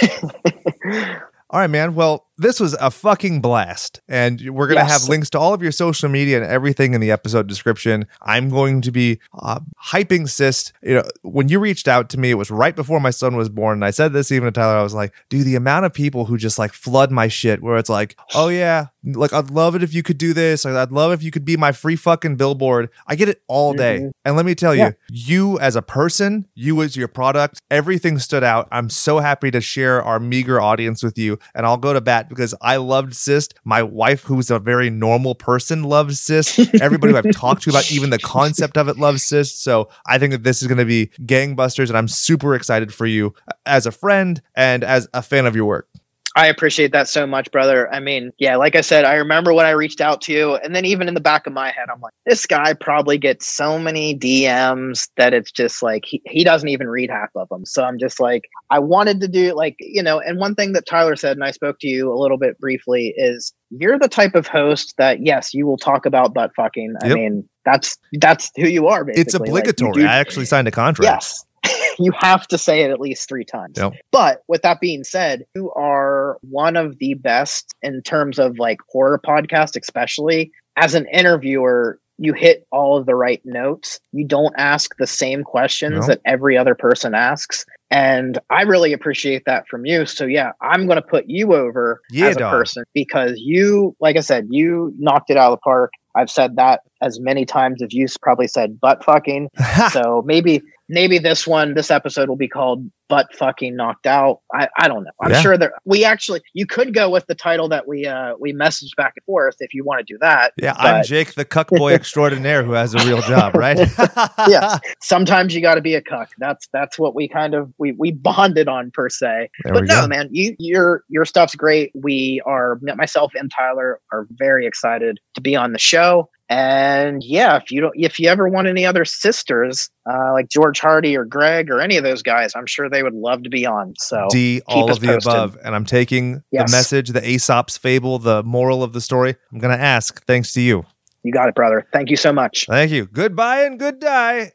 All 1.51 1.59
right, 1.59 1.71
man. 1.71 1.95
Well, 1.95 2.27
this 2.41 2.59
was 2.61 2.75
a 2.75 2.91
fucking 2.91 3.41
blast. 3.41 4.01
And 4.09 4.41
we're 4.51 4.67
going 4.67 4.79
to 4.79 4.85
Yes. 4.87 5.01
have 5.03 5.09
links 5.09 5.29
to 5.31 5.39
all 5.39 5.53
of 5.55 5.63
your 5.63 5.73
social 5.73 6.09
media 6.09 6.41
and 6.43 6.47
everything 6.51 6.95
in 6.95 7.01
the 7.01 7.11
episode 7.11 7.47
description. 7.47 8.07
I'm 8.23 8.49
going 8.49 8.81
to 8.83 8.91
be 8.91 9.21
uh, 9.39 9.61
hyping 9.91 10.29
Cyst. 10.29 10.73
You 10.83 10.95
know, 10.97 11.03
when 11.23 11.49
you 11.49 11.59
reached 11.61 11.87
out 11.89 12.09
to 12.11 12.19
me, 12.19 12.31
it 12.31 12.35
was 12.35 12.51
right 12.51 12.75
before 12.75 12.99
my 13.01 13.11
son 13.11 13.37
was 13.37 13.49
born. 13.49 13.75
And 13.79 13.85
I 13.85 13.91
said 13.91 14.13
this 14.13 14.33
even 14.33 14.47
to 14.47 14.53
Tyler. 14.53 14.79
I 14.79 14.83
was 14.83 14.95
like, 14.95 15.13
dude, 15.29 15.45
the 15.47 15.55
amount 15.57 15.85
of 15.87 15.93
people 15.93 16.25
who 16.25 16.37
just 16.39 16.59
like 16.59 16.73
flood 16.73 17.11
my 17.11 17.29
shit 17.29 17.63
where 17.63 17.77
it's 17.77 17.91
like, 17.91 18.17
oh, 18.35 18.49
yeah, 18.49 18.87
like 19.05 19.33
I'd 19.33 19.51
love 19.51 19.75
it 19.75 19.83
if 19.83 19.93
you 19.95 20.03
could 20.03 20.19
do 20.19 20.33
this. 20.33 20.65
Like, 20.65 20.75
I'd 20.75 20.93
love 20.93 21.13
if 21.13 21.23
you 21.23 21.31
could 21.31 21.45
be 21.45 21.57
my 21.57 21.73
free 21.73 21.97
fucking 21.97 22.37
billboard. 22.37 22.89
I 23.07 23.17
get 23.17 23.29
it 23.29 23.43
all 23.49 23.73
day. 23.75 23.99
Mhm. 24.01 24.11
And 24.25 24.37
let 24.37 24.47
me 24.47 24.55
tell 24.55 24.75
Yeah. 24.75 24.93
you, 25.11 25.53
you 25.53 25.59
as 25.61 25.77
a 25.77 25.83
person, 25.83 26.47
you 26.55 26.81
as 26.83 26.97
your 26.97 27.09
product, 27.09 27.61
everything 27.71 28.19
stood 28.19 28.45
out. 28.45 28.69
I'm 28.73 28.89
so 28.91 29.19
happy 29.19 29.51
to 29.51 29.61
share 29.61 30.03
our 30.03 30.19
meager 30.21 30.61
audience 30.61 31.03
with 31.03 31.19
you. 31.19 31.39
And 31.55 31.67
I'll 31.67 31.77
go 31.77 31.93
to 31.93 32.01
bat 32.01 32.30
because 32.31 32.55
I 32.63 32.77
loved 32.77 33.15
Cyst. 33.15 33.55
My 33.65 33.83
wife, 33.83 34.23
who's 34.23 34.51
a 34.51 34.59
very 34.59 34.89
normal 34.89 35.35
person, 35.35 35.83
loves 35.85 36.19
Cyst. 36.19 36.59
Everybody 36.81 37.13
who 37.13 37.19
I've 37.19 37.33
talked 37.33 37.65
to 37.65 37.71
about 37.71 37.93
even 37.93 38.09
the 38.09 38.19
concept 38.19 38.79
of 38.79 38.89
it 38.89 38.97
loves 38.97 39.23
Cyst. 39.23 39.63
So 39.63 39.91
I 40.07 40.17
think 40.17 40.33
that 40.33 40.45
this 40.45 40.63
is 40.63 40.69
going 40.69 40.79
to 40.79 40.87
be 40.87 41.11
gangbusters. 41.21 41.89
And 41.89 41.99
I'm 41.99 42.09
super 42.09 42.55
excited 42.55 42.95
for 42.95 43.05
you 43.05 43.35
uh, 43.47 43.53
as 43.67 43.85
a 43.85 43.93
friend 43.93 44.41
and 44.55 44.83
as 44.83 45.07
a 45.13 45.21
fan 45.21 45.45
of 45.45 45.55
your 45.55 45.67
work. 45.67 45.89
I 46.37 46.47
appreciate 46.47 46.93
that 46.93 47.09
so 47.09 47.27
much, 47.27 47.51
brother. 47.51 47.93
I 47.93 47.99
mean, 47.99 48.33
yeah, 48.39 48.55
like 48.57 48.77
I 48.77 48.83
said, 48.83 49.05
I 49.05 49.15
remember 49.15 49.53
when 49.53 49.67
I 49.67 49.71
reached 49.71 50.01
out 50.01 50.21
to 50.23 50.33
you, 50.33 50.55
and 50.57 50.77
then 50.77 50.85
even 50.85 51.09
in 51.09 51.15
the 51.15 51.21
back 51.21 51.47
of 51.47 51.53
my 51.53 51.73
head, 51.73 51.87
I'm 51.93 52.01
like, 52.01 52.13
this 52.25 52.47
guy 52.47 52.73
probably 52.73 53.19
gets 53.19 53.47
so 53.47 53.79
many 53.79 54.17
DMs 54.17 55.09
that 55.17 55.35
it's 55.35 55.51
just 55.51 55.83
like 55.83 56.05
he, 56.07 56.23
he 56.27 56.45
doesn't 56.45 56.69
even 56.69 56.89
read 56.89 57.11
half 57.11 57.31
of 57.35 57.49
them. 57.49 57.67
So 57.67 57.83
I'm 57.83 57.99
just 57.99 58.21
like, 58.21 58.45
I 58.71 58.79
wanted 58.79 59.21
to 59.23 59.29
do 59.29 59.55
like, 59.55 59.75
you 59.81 60.03
know, 60.03 60.21
and 60.21 60.39
one 60.39 60.55
thing 60.55 60.73
that 60.75 60.87
Tyler 60.87 61.17
said, 61.17 61.37
and 61.37 61.45
I 61.45 61.51
spoke 61.51 61.79
to 61.81 61.89
you 61.89 62.13
a 62.13 62.19
little 62.19 62.39
bit 62.39 62.59
briefly, 62.61 63.13
is 63.17 63.53
you're 63.71 63.99
the 63.99 64.09
type 64.09 64.37
of 64.37 64.47
host 64.47 64.95
that 64.99 65.25
yes, 65.25 65.53
you 65.53 65.67
will 65.67 65.79
talk 65.79 66.07
about 66.07 66.33
butt 66.33 66.53
fucking. 66.55 66.95
I 67.03 67.13
mean, 67.13 67.49
that's 67.65 67.99
that's 68.21 68.53
who 68.57 68.69
you 68.69 68.87
are. 68.87 69.05
Basically. 69.05 69.23
It's 69.23 69.35
Like, 69.35 69.49
obligatory. 69.49 70.03
do- 70.03 70.07
I 70.07 70.19
actually 70.19 70.45
signed 70.47 70.69
a 70.69 70.73
contract. 70.73 71.11
Yes. 71.13 71.45
you 71.99 72.13
have 72.19 72.47
to 72.49 72.59
say 72.59 72.83
it 72.83 72.91
at 72.91 73.01
least 73.01 73.29
three 73.29 73.45
times. 73.45 73.79
Yep. 73.79 73.95
But 74.13 74.43
with 74.49 74.63
that 74.63 74.81
being 74.81 75.05
said, 75.05 75.45
you 75.55 75.73
are 75.73 76.39
one 76.43 76.77
of 76.77 76.99
the 76.99 77.15
best 77.15 77.75
in 77.83 78.03
terms 78.03 78.39
of 78.39 78.59
like 78.59 78.79
horror 78.91 79.21
podcast, 79.25 79.79
especially 79.81 80.51
as 80.77 80.95
an 80.95 81.07
interviewer. 81.13 81.99
you 82.23 82.35
hit 82.35 82.67
all 82.71 82.99
of 82.99 83.07
the 83.07 83.15
right 83.15 83.41
notes. 83.47 83.99
You 84.13 84.27
don't 84.27 84.53
ask 84.59 84.95
the 84.99 85.07
same 85.07 85.43
questions 85.43 86.01
No. 86.01 86.07
that 86.09 86.21
every 86.27 86.57
other 86.59 86.75
person 86.75 87.15
asks. 87.15 87.65
And 87.91 88.39
I 88.51 88.63
really 88.63 88.93
appreciate 88.93 89.45
that 89.47 89.67
from 89.69 89.87
you. 89.87 90.05
So 90.05 90.27
yeah, 90.27 90.53
I'm 90.61 90.87
going 90.87 90.97
to 90.97 91.03
put 91.03 91.25
you 91.29 91.55
over 91.55 92.01
Yeah, 92.11 92.27
as 92.27 92.37
a 92.37 92.41
dog. 92.41 92.53
person 92.53 92.85
because 92.93 93.39
you, 93.39 93.97
like 94.01 94.17
I 94.17 94.21
said, 94.21 94.47
you 94.51 94.95
knocked 94.99 95.31
it 95.31 95.39
out 95.39 95.51
of 95.53 95.59
the 95.59 95.63
park. 95.63 95.93
I've 96.15 96.31
said 96.31 96.57
that 96.57 96.81
as 97.01 97.19
many 97.21 97.47
times 97.47 97.83
as 97.83 97.95
you 97.95 98.07
probably 98.21 98.49
said 98.49 98.79
butt 98.79 99.03
fucking. 99.03 99.49
so 99.91 100.23
maybe 100.27 100.61
maybe 100.91 101.19
this 101.19 101.47
one, 101.47 101.75
this 101.75 101.91
episode 101.91 102.29
will 102.29 102.37
be 102.37 102.49
called 102.49 102.91
butt 103.09 103.27
fucking 103.35 103.75
knocked 103.75 104.07
out. 104.07 104.41
I, 104.55 104.69
I 104.79 104.87
don't 104.87 105.03
know. 105.03 105.11
I'm 105.21 105.31
Yeah. 105.33 105.41
sure 105.41 105.59
that 105.59 105.73
we 105.85 106.05
actually 106.05 106.43
you 106.53 106.65
could 106.67 106.95
go 106.95 107.11
with 107.11 107.27
the 107.27 107.35
title 107.35 107.69
that 107.69 107.89
we 107.89 108.07
uh 108.07 108.35
we 108.39 108.53
messaged 108.53 108.95
back 108.97 109.15
and 109.17 109.25
forth 109.25 109.57
if 109.61 109.75
you 109.75 109.83
want 109.85 109.99
to 110.07 110.13
do 110.15 110.17
that. 110.21 110.53
yeah, 110.57 110.75
I'm 110.79 111.03
Jake 111.05 111.35
the 111.35 111.45
cuck 111.45 111.71
boy 111.71 111.93
extraordinaire 112.01 112.63
who 112.63 112.73
has 112.73 112.95
a 112.95 112.99
real 112.99 113.21
job, 113.23 113.57
right? 113.57 113.79
yeah 114.49 114.79
Sometimes 115.01 115.55
you 115.55 115.61
got 115.61 115.75
to 115.77 115.81
be 115.81 115.95
a 115.95 116.03
cuck. 116.03 116.31
That's 116.39 116.69
that's 116.73 116.99
what 116.99 117.15
we 117.15 117.27
kind 117.29 117.55
of 117.55 117.73
we 117.79 117.93
we 117.93 118.13
bonded 118.13 118.69
on 118.69 118.91
per 118.93 119.09
se. 119.09 119.51
There 119.65 119.75
but 119.75 119.85
no, 119.85 120.03
go. 120.03 120.07
man, 120.09 120.29
you 120.31 120.55
your 120.59 121.03
your 121.09 121.25
stuff's 121.25 121.55
great. 121.57 121.91
We 121.95 122.41
are 122.47 122.79
myself 122.97 123.33
and 123.35 123.51
Tyler 123.51 124.01
are 124.13 124.27
very 124.33 124.67
excited 124.67 125.19
to 125.35 125.41
be 125.41 125.57
on 125.57 125.73
the 125.73 125.79
show. 125.81 126.29
And 126.51 127.23
yeah, 127.23 127.57
if 127.57 127.71
you 127.71 127.81
don't, 127.81 127.95
if 127.97 128.19
you 128.19 128.29
ever 128.29 128.49
want 128.49 128.67
any 128.67 128.85
other 128.85 129.05
sisters 129.05 129.89
uh, 130.11 130.33
like 130.33 130.49
George 130.49 130.81
Hardy 130.81 131.17
or 131.17 131.25
Greg 131.25 131.71
or 131.71 131.81
any 131.81 131.97
of 131.97 132.03
those 132.03 132.23
guys, 132.23 132.53
I'm 132.57 132.67
sure 132.67 132.91
they 132.91 133.05
would 133.05 133.15
love 133.15 133.45
to 133.45 133.49
be 133.51 133.65
on. 133.65 133.95
So 133.99 134.27
D, 134.31 134.61
all 134.67 134.91
of 134.91 134.99
the 134.99 135.07
posted. 135.07 135.33
above. 135.33 135.57
And 135.65 135.77
I'm 135.77 135.85
taking 135.85 136.43
Yes. 136.51 136.71
the 136.71 136.77
message, 136.77 137.11
the 137.11 137.25
Aesop's 137.27 137.77
fable, 137.79 138.19
the 138.19 138.43
moral 138.43 138.83
of 138.83 138.93
the 138.93 139.01
story. 139.01 139.37
I'm 139.53 139.61
going 139.61 139.77
to 139.77 139.83
ask, 139.83 140.25
thanks 140.27 140.53
to 140.55 140.61
you. 140.61 140.85
you 141.23 141.33
got 141.33 141.49
it, 141.49 141.55
brother. 141.55 141.87
Thank 141.93 142.11
you 142.11 142.17
so 142.17 142.33
much. 142.33 142.67
Thank 142.67 142.91
you. 142.91 143.07
Goodbye 143.07 143.63
and 143.63 143.79
good 143.79 144.01
die. 144.01 144.53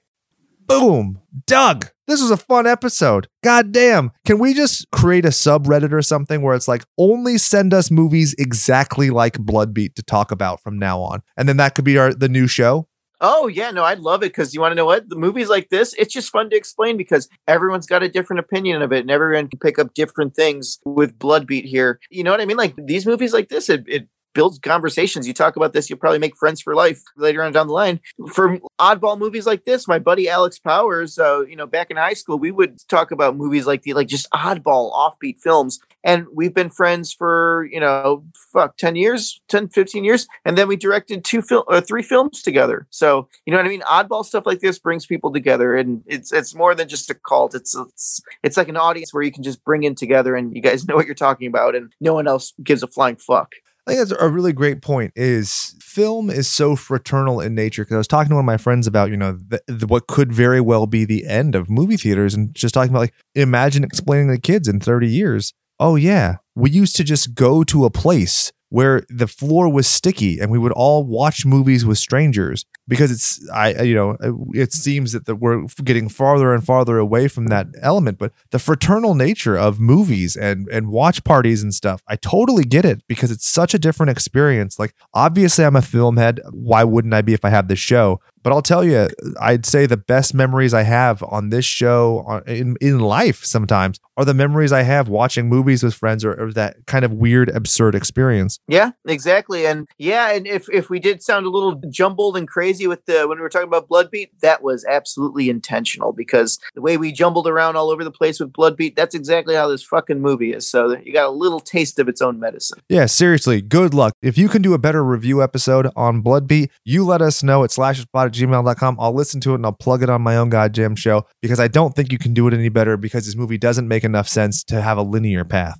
Boom. 0.67 1.21
Doug, 1.45 1.87
this 2.07 2.21
was 2.21 2.31
a 2.31 2.37
fun 2.37 2.65
episode. 2.65 3.27
God 3.43 3.71
damn. 3.71 4.11
Can 4.25 4.39
we 4.39 4.53
just 4.53 4.89
create 4.91 5.25
a 5.25 5.29
subreddit 5.29 5.91
or 5.91 6.01
something 6.01 6.41
where 6.41 6.55
it's 6.55 6.67
like 6.67 6.83
only 6.97 7.37
send 7.37 7.73
us 7.73 7.91
movies 7.91 8.35
exactly 8.37 9.09
like 9.09 9.37
Bloodbeat 9.37 9.95
to 9.95 10.03
talk 10.03 10.31
about 10.31 10.61
from 10.61 10.79
now 10.79 11.01
on? 11.01 11.21
And 11.37 11.47
then 11.47 11.57
that 11.57 11.75
could 11.75 11.85
be 11.85 11.97
our 11.97 12.13
the 12.13 12.29
new 12.29 12.47
show. 12.47 12.87
Oh 13.21 13.47
yeah, 13.47 13.71
no, 13.71 13.83
I'd 13.83 13.99
love 13.99 14.23
it 14.23 14.27
because 14.27 14.53
you 14.53 14.59
want 14.59 14.71
to 14.71 14.75
know 14.75 14.85
what 14.85 15.09
the 15.09 15.15
movies 15.15 15.49
like 15.49 15.69
this. 15.69 15.93
It's 15.97 16.13
just 16.13 16.31
fun 16.31 16.49
to 16.49 16.55
explain 16.57 16.97
because 16.97 17.29
everyone's 17.47 17.87
got 17.87 18.03
a 18.03 18.09
different 18.09 18.41
opinion 18.41 18.81
of 18.81 18.91
it, 18.91 18.99
and 18.99 19.11
everyone 19.11 19.47
can 19.47 19.59
pick 19.59 19.79
up 19.79 19.93
different 19.93 20.35
things 20.35 20.79
with 20.85 21.17
Bloodbeat 21.17 21.65
here. 21.65 21.99
You 22.09 22.23
know 22.23 22.31
what 22.31 22.41
I 22.41 22.45
mean? 22.45 22.57
Like 22.57 22.75
these 22.77 23.05
movies 23.05 23.33
like 23.33 23.47
this, 23.47 23.69
it, 23.69 23.85
it 23.87 24.09
builds 24.35 24.59
conversations. 24.59 25.27
You 25.27 25.33
talk 25.33 25.55
about 25.55 25.73
this, 25.73 25.89
you'll 25.89 25.97
probably 25.97 26.19
make 26.19 26.35
friends 26.35 26.61
for 26.61 26.75
life 26.75 27.01
later 27.15 27.41
on 27.41 27.53
down 27.53 27.67
the 27.67 27.73
line. 27.73 27.99
For 28.31 28.59
oddball 28.79 29.17
movies 29.17 29.47
like 29.47 29.63
this, 29.63 29.87
my 29.87 29.97
buddy 29.97 30.29
Alex 30.29 30.59
Powers, 30.59 31.17
uh, 31.17 31.45
you 31.47 31.55
know, 31.55 31.65
back 31.65 31.89
in 31.89 31.97
high 31.97 32.13
school, 32.13 32.37
we 32.37 32.51
would 32.51 32.87
talk 32.87 33.09
about 33.09 33.35
movies 33.35 33.65
like 33.65 33.81
the 33.81 33.93
like 33.93 34.07
just 34.07 34.29
oddball, 34.31 34.93
offbeat 34.93 35.39
films. 35.39 35.79
And 36.03 36.27
we've 36.31 36.53
been 36.53 36.69
friends 36.69 37.11
for, 37.11 37.67
you 37.71 37.79
know, 37.79 38.23
fuck, 38.53 38.77
10 38.77 38.95
years, 38.95 39.41
10, 39.47 39.69
15 39.69 40.03
years. 40.03 40.27
And 40.43 40.55
then 40.55 40.67
we 40.67 40.75
directed 40.75 41.23
two 41.23 41.41
film 41.41 41.63
or 41.67 41.81
three 41.81 42.03
films 42.03 42.43
together. 42.43 42.85
So, 42.91 43.27
you 43.45 43.51
know 43.51 43.57
what 43.57 43.65
I 43.65 43.69
mean? 43.69 43.81
Oddball 43.81 44.23
stuff 44.23 44.45
like 44.45 44.59
this 44.59 44.77
brings 44.77 45.07
people 45.07 45.33
together 45.33 45.75
and 45.75 46.03
it's 46.05 46.31
it's 46.31 46.53
more 46.53 46.75
than 46.75 46.87
just 46.87 47.09
a 47.09 47.15
cult. 47.15 47.55
It's 47.55 47.75
it's 47.75 48.21
it's 48.43 48.57
like 48.57 48.69
an 48.69 48.77
audience 48.77 49.13
where 49.13 49.23
you 49.23 49.31
can 49.31 49.43
just 49.43 49.63
bring 49.63 49.83
in 49.83 49.95
together 49.95 50.35
and 50.35 50.53
you 50.53 50.61
guys 50.61 50.85
know 50.87 50.95
what 50.95 51.05
you're 51.05 51.15
talking 51.15 51.47
about 51.47 51.75
and 51.75 51.91
no 52.01 52.13
one 52.13 52.27
else 52.27 52.53
gives 52.61 52.83
a 52.83 52.87
flying 52.87 53.15
fuck. 53.15 53.55
I 53.87 53.91
think 53.91 54.07
that's 54.07 54.19
a 54.19 54.29
really 54.29 54.53
great 54.53 54.81
point. 54.81 55.13
Is 55.15 55.75
film 55.79 56.29
is 56.29 56.47
so 56.47 56.75
fraternal 56.75 57.39
in 57.39 57.53
nature? 57.53 57.83
Because 57.83 57.95
I 57.95 57.97
was 57.99 58.07
talking 58.07 58.29
to 58.29 58.35
one 58.35 58.43
of 58.43 58.47
my 58.47 58.57
friends 58.57 58.87
about 58.87 59.11
you 59.11 59.17
know 59.17 59.33
the, 59.33 59.61
the, 59.67 59.87
what 59.87 60.07
could 60.07 60.33
very 60.33 60.59
well 60.59 60.87
be 60.87 61.05
the 61.05 61.27
end 61.27 61.53
of 61.53 61.69
movie 61.69 61.97
theaters, 61.97 62.33
and 62.33 62.53
just 62.55 62.73
talking 62.73 62.89
about 62.89 63.01
like 63.01 63.13
imagine 63.35 63.83
explaining 63.83 64.29
to 64.29 64.41
kids 64.41 64.67
in 64.67 64.79
thirty 64.79 65.07
years. 65.07 65.53
Oh 65.79 65.95
yeah, 65.95 66.37
we 66.55 66.71
used 66.71 66.95
to 66.95 67.03
just 67.03 67.35
go 67.35 67.63
to 67.65 67.85
a 67.85 67.91
place 67.91 68.51
where 68.69 69.03
the 69.07 69.27
floor 69.27 69.71
was 69.71 69.87
sticky, 69.87 70.39
and 70.39 70.49
we 70.49 70.57
would 70.57 70.71
all 70.71 71.03
watch 71.03 71.45
movies 71.45 71.85
with 71.85 71.99
strangers 71.99 72.65
because 72.87 73.11
it's 73.11 73.47
I 73.49 73.81
you 73.81 73.95
know 73.95 74.11
uh, 74.23 74.33
it 74.53 74.73
seems 74.73 75.11
that 75.13 75.25
the, 75.25 75.35
we're 75.35 75.65
getting 75.83 76.09
farther 76.09 76.53
and 76.53 76.63
farther 76.63 76.97
away 76.97 77.27
from 77.27 77.47
that 77.47 77.67
element 77.81 78.17
but 78.17 78.31
the 78.51 78.59
fraternal 78.59 79.15
nature 79.15 79.57
of 79.57 79.79
movies 79.79 80.35
and 80.35 80.67
and 80.69 80.87
watch 80.89 81.23
parties 81.23 81.63
and 81.63 81.73
stuff 81.73 82.01
I 82.07 82.15
totally 82.15 82.63
get 82.63 82.85
it 82.85 83.01
because 83.07 83.31
it's 83.31 83.47
such 83.47 83.73
a 83.73 83.79
different 83.79 84.09
experience. 84.09 84.77
Like 84.79 84.93
obviously 85.13 85.65
I'm 85.65 85.75
a 85.75 85.81
film 85.81 86.17
head. 86.17 86.39
Why 86.51 86.83
wouldn't 86.83 87.13
I 87.13 87.21
be 87.21 87.33
if 87.33 87.43
I 87.43 87.49
have 87.49 87.67
this 87.67 87.79
show 87.79 88.19
but 88.45 88.53
I'll 88.53 88.61
tell 88.61 88.83
you 88.83 89.07
I'd 89.41 89.65
say 89.65 89.87
the 89.87 89.97
best 89.97 90.35
memories 90.35 90.73
I 90.73 90.83
have 90.83 91.23
on 91.23 91.49
this 91.49 91.65
show 91.65 92.23
on, 92.27 92.43
in 92.47 92.77
in 92.79 92.99
life 92.99 93.43
sometimes 93.43 93.99
are 94.17 94.23
the 94.23 94.35
memories 94.35 94.71
I 94.71 94.83
have 94.83 95.09
watching 95.09 95.49
movies 95.49 95.83
with 95.83 95.95
friends 95.95 96.23
or, 96.23 96.33
or 96.33 96.53
that 96.53 96.85
kind 96.85 97.03
of 97.03 97.11
weird 97.11 97.49
absurd 97.49 97.95
experience 97.95 98.59
Yeah, 98.67 98.91
exactly. 99.07 99.65
And 99.65 99.87
yeah, 99.97 100.31
and 100.31 100.45
if 100.45 100.69
if 100.69 100.89
we 100.89 100.99
did 100.99 101.23
sound 101.23 101.45
a 101.45 101.49
little 101.49 101.81
jumbled 101.89 102.37
and 102.37 102.47
crazy 102.47 102.85
with 102.85 103.05
the 103.05 103.27
when 103.27 103.39
we 103.39 103.41
were 103.41 103.49
talking 103.49 103.67
about 103.67 103.89
Bloodbeat, 103.89 104.29
that 104.41 104.61
was 104.61 104.85
absolutely 104.85 105.49
intentional 105.49 106.13
because 106.13 106.59
the 106.75 106.81
way 106.81 106.97
we 106.97 107.11
jumbled 107.11 107.47
around 107.47 107.75
all 107.75 107.89
over 107.89 108.03
the 108.03 108.11
place 108.11 108.39
with 108.39 108.53
Bloodbeat, 108.53 108.95
that's 108.95 109.15
exactly 109.15 109.55
how 109.55 109.67
this 109.67 109.83
fucking 109.83 110.21
movie 110.21 110.53
is. 110.53 110.69
So 110.69 110.97
you 110.97 111.13
got 111.13 111.27
a 111.27 111.31
little 111.31 111.59
taste 111.59 111.97
of 111.97 112.07
its 112.07 112.21
own 112.21 112.39
medicine. 112.39 112.79
Yeah, 112.89 113.07
seriously, 113.07 113.61
good 113.61 113.93
luck. 113.93 114.13
If 114.21 114.37
you 114.37 114.49
can 114.49 114.61
do 114.61 114.75
a 114.75 114.77
better 114.77 115.03
review 115.03 115.41
episode 115.41 115.89
on 115.95 116.21
Bloodbeat, 116.21 116.69
you 116.83 117.03
let 117.03 117.21
us 117.21 117.41
know 117.41 117.63
at 117.63 117.71
slashespot 117.71 118.27
at 118.27 118.34
gmail.com. 118.35 118.97
I'll 118.99 119.13
listen 119.13 119.41
to 119.41 119.51
it 119.51 119.55
and 119.55 119.65
I'll 119.65 119.73
plug 119.73 120.03
it 120.03 120.09
on 120.09 120.21
my 120.21 120.37
own 120.37 120.49
goddamn 120.49 120.95
show 120.95 121.25
because 121.41 121.59
I 121.59 121.67
don't 121.67 121.95
think 121.95 122.11
you 122.11 122.17
can 122.17 122.33
do 122.33 122.47
it 122.47 122.53
any 122.53 122.69
better 122.69 122.97
because 122.97 123.25
this 123.25 123.35
movie 123.35 123.57
doesn't 123.57 123.87
make 123.87 124.03
enough 124.03 124.27
sense 124.27 124.63
to 124.65 124.81
have 124.81 124.97
a 124.97 125.03
linear 125.03 125.43
path. 125.43 125.79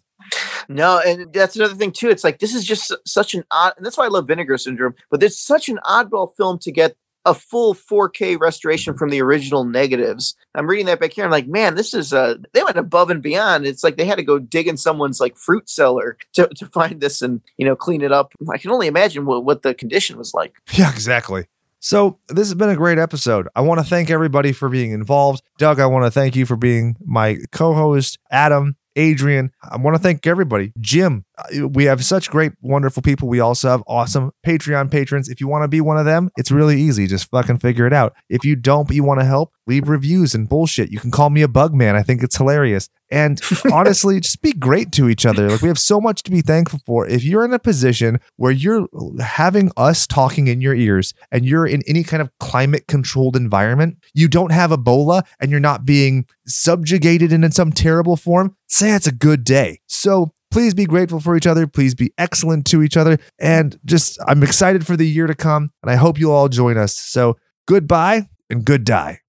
No, 0.68 1.00
and 1.06 1.32
that's 1.32 1.56
another 1.56 1.76
thing 1.76 1.92
too. 1.92 2.10
It's 2.10 2.24
like 2.24 2.40
this 2.40 2.56
is 2.56 2.64
just 2.64 2.92
such 3.06 3.36
an 3.36 3.44
odd, 3.52 3.74
and 3.78 3.86
that's 3.86 3.98
why 3.98 4.06
I 4.06 4.10
love 4.10 4.28
Vinegar 4.28 4.58
Syndrome. 4.58 4.96
But 5.12 5.22
it's 5.22 5.40
such 5.40 5.70
an 5.70 5.80
oddball 5.86 6.36
film 6.36 6.58
to 6.60 6.72
get 6.72 6.96
a 7.26 7.34
full 7.34 7.74
4K 7.74 8.40
restoration 8.40 8.94
from 8.94 9.10
the 9.10 9.22
original 9.22 9.66
negatives. 9.66 10.36
I'm 10.54 10.70
reading 10.70 10.86
that 10.86 11.00
back 11.00 11.14
here. 11.14 11.26
I'm 11.26 11.32
like, 11.32 11.48
man, 11.48 11.76
this 11.76 11.94
is 11.94 12.14
uh 12.14 12.36
they 12.54 12.64
went 12.64 12.78
above 12.78 13.10
and 13.10 13.22
beyond. 13.22 13.66
It's 13.66 13.84
like 13.84 13.98
they 13.98 14.06
had 14.06 14.18
to 14.18 14.24
go 14.24 14.40
dig 14.40 14.68
in 14.68 14.78
someone's 14.78 15.20
like 15.20 15.36
fruit 15.36 15.70
cellar 15.70 16.18
to, 16.34 16.48
to 16.56 16.68
find 16.68 17.02
this 17.02 17.22
and 17.22 17.42
you 17.58 17.66
know 17.66 17.76
clean 17.76 18.02
it 18.02 18.12
up. 18.12 18.34
I 18.52 18.58
can 18.58 18.72
only 18.72 18.88
imagine 18.88 19.26
what, 19.26 19.44
what 19.44 19.64
the 19.64 19.74
condition 19.74 20.18
was 20.18 20.34
like. 20.34 20.56
Yeah, 20.74 20.92
exactly. 20.92 21.48
So, 21.86 22.18
this 22.30 22.48
has 22.48 22.56
been 22.56 22.72
a 22.72 22.76
great 22.76 22.98
episode. 22.98 23.48
I 23.56 23.62
want 23.62 23.80
to 23.80 23.86
thank 23.86 24.10
everybody 24.10 24.54
for 24.54 24.70
being 24.70 24.92
involved. 24.92 25.44
Doug, 25.60 25.80
I 25.80 25.86
want 25.86 26.04
to 26.06 26.10
thank 26.10 26.36
you 26.36 26.48
for 26.48 26.56
being 26.56 26.96
my 27.06 27.38
co 27.52 27.76
host. 27.76 28.18
Adam, 28.32 28.76
Adrian, 28.96 29.52
I 29.62 29.78
want 29.78 29.96
to 29.96 30.02
thank 30.02 30.26
everybody. 30.26 30.74
Jim, 30.80 31.26
uh, 31.38 31.68
we 31.68 31.84
have 31.84 32.04
such 32.04 32.32
great, 32.32 32.54
wonderful 32.60 33.04
people. 33.04 33.28
We 33.28 33.40
also 33.40 33.70
have 33.70 33.84
awesome 33.86 34.32
Patreon 34.44 34.90
patrons. 34.90 35.30
If 35.30 35.40
you 35.40 35.48
want 35.48 35.64
to 35.64 35.68
be 35.68 35.80
one 35.80 36.00
of 36.00 36.06
them, 36.06 36.32
it's 36.38 36.50
really 36.50 36.82
easy. 36.82 37.06
Just 37.06 37.30
fucking 37.30 37.60
figure 37.60 37.86
it 37.86 37.94
out. 37.94 38.16
If 38.30 38.44
you 38.44 38.56
don't, 38.56 38.88
but 38.88 38.96
you 38.96 39.04
want 39.04 39.20
to 39.20 39.26
help, 39.28 39.54
leave 39.68 39.88
reviews 39.88 40.34
and 40.34 40.50
bullshit. 40.50 40.92
You 40.92 41.00
can 41.00 41.12
call 41.12 41.30
me 41.30 41.44
a 41.44 41.48
bug 41.48 41.76
man. 41.76 41.96
I 41.96 42.02
think 42.02 42.24
it's 42.24 42.38
hilarious. 42.38 42.90
And 43.10 43.42
honestly, 43.72 44.20
just 44.20 44.42
be 44.42 44.54
great 44.54 44.92
to 44.94 45.10
each 45.10 45.26
other. 45.26 45.50
Like 45.50 45.62
we 45.62 45.68
have 45.68 45.80
so 45.80 46.02
much 46.02 46.24
to 46.24 46.32
be 46.32 46.42
thankful 46.42 46.80
for. 46.86 47.08
If 47.08 47.24
you're 47.24 47.46
in 47.46 47.54
a 47.54 47.60
position 47.60 48.20
where 48.38 48.52
you're 48.52 48.88
having 49.20 49.72
us 49.78 50.08
talking 50.08 50.48
in 50.48 50.62
your 50.62 50.76
ears 50.76 51.14
and 51.32 51.46
you're 51.46 51.68
in 51.68 51.82
any 51.88 52.04
kind 52.04 52.22
of 52.22 52.32
climate 52.40 52.88
controlled 52.88 53.36
environment, 53.36 53.98
you 54.14 54.28
don't 54.28 54.52
have 54.52 54.72
Ebola 54.72 55.24
and 55.40 55.52
you're 55.52 55.60
not 55.60 55.86
being 55.86 56.26
subjugated 56.46 57.32
in 57.32 57.52
some 57.52 57.72
terrible 57.72 58.16
form, 58.16 58.56
say 58.68 58.94
it's 58.94 59.08
a 59.08 59.12
good 59.12 59.44
day. 59.44 59.80
So 59.88 60.32
please 60.52 60.74
be 60.74 60.86
grateful 60.86 61.20
for 61.20 61.36
each 61.36 61.48
other. 61.48 61.68
Please 61.68 61.94
be 61.96 62.14
excellent 62.18 62.66
to 62.68 62.82
each 62.82 62.98
other. 62.98 63.18
And 63.40 63.80
just, 63.86 64.18
I'm 64.28 64.42
excited 64.44 64.86
for 64.88 64.96
the 64.96 65.08
year 65.08 65.28
to 65.28 65.36
come. 65.36 65.72
And 65.82 65.92
I 65.92 65.96
hope 65.96 66.20
you'll 66.20 66.32
all 66.32 66.50
join 66.50 66.78
us. 66.78 66.96
So 66.96 67.38
goodbye 67.68 68.30
and 68.50 68.64
good 68.64 68.84
die. 68.84 69.20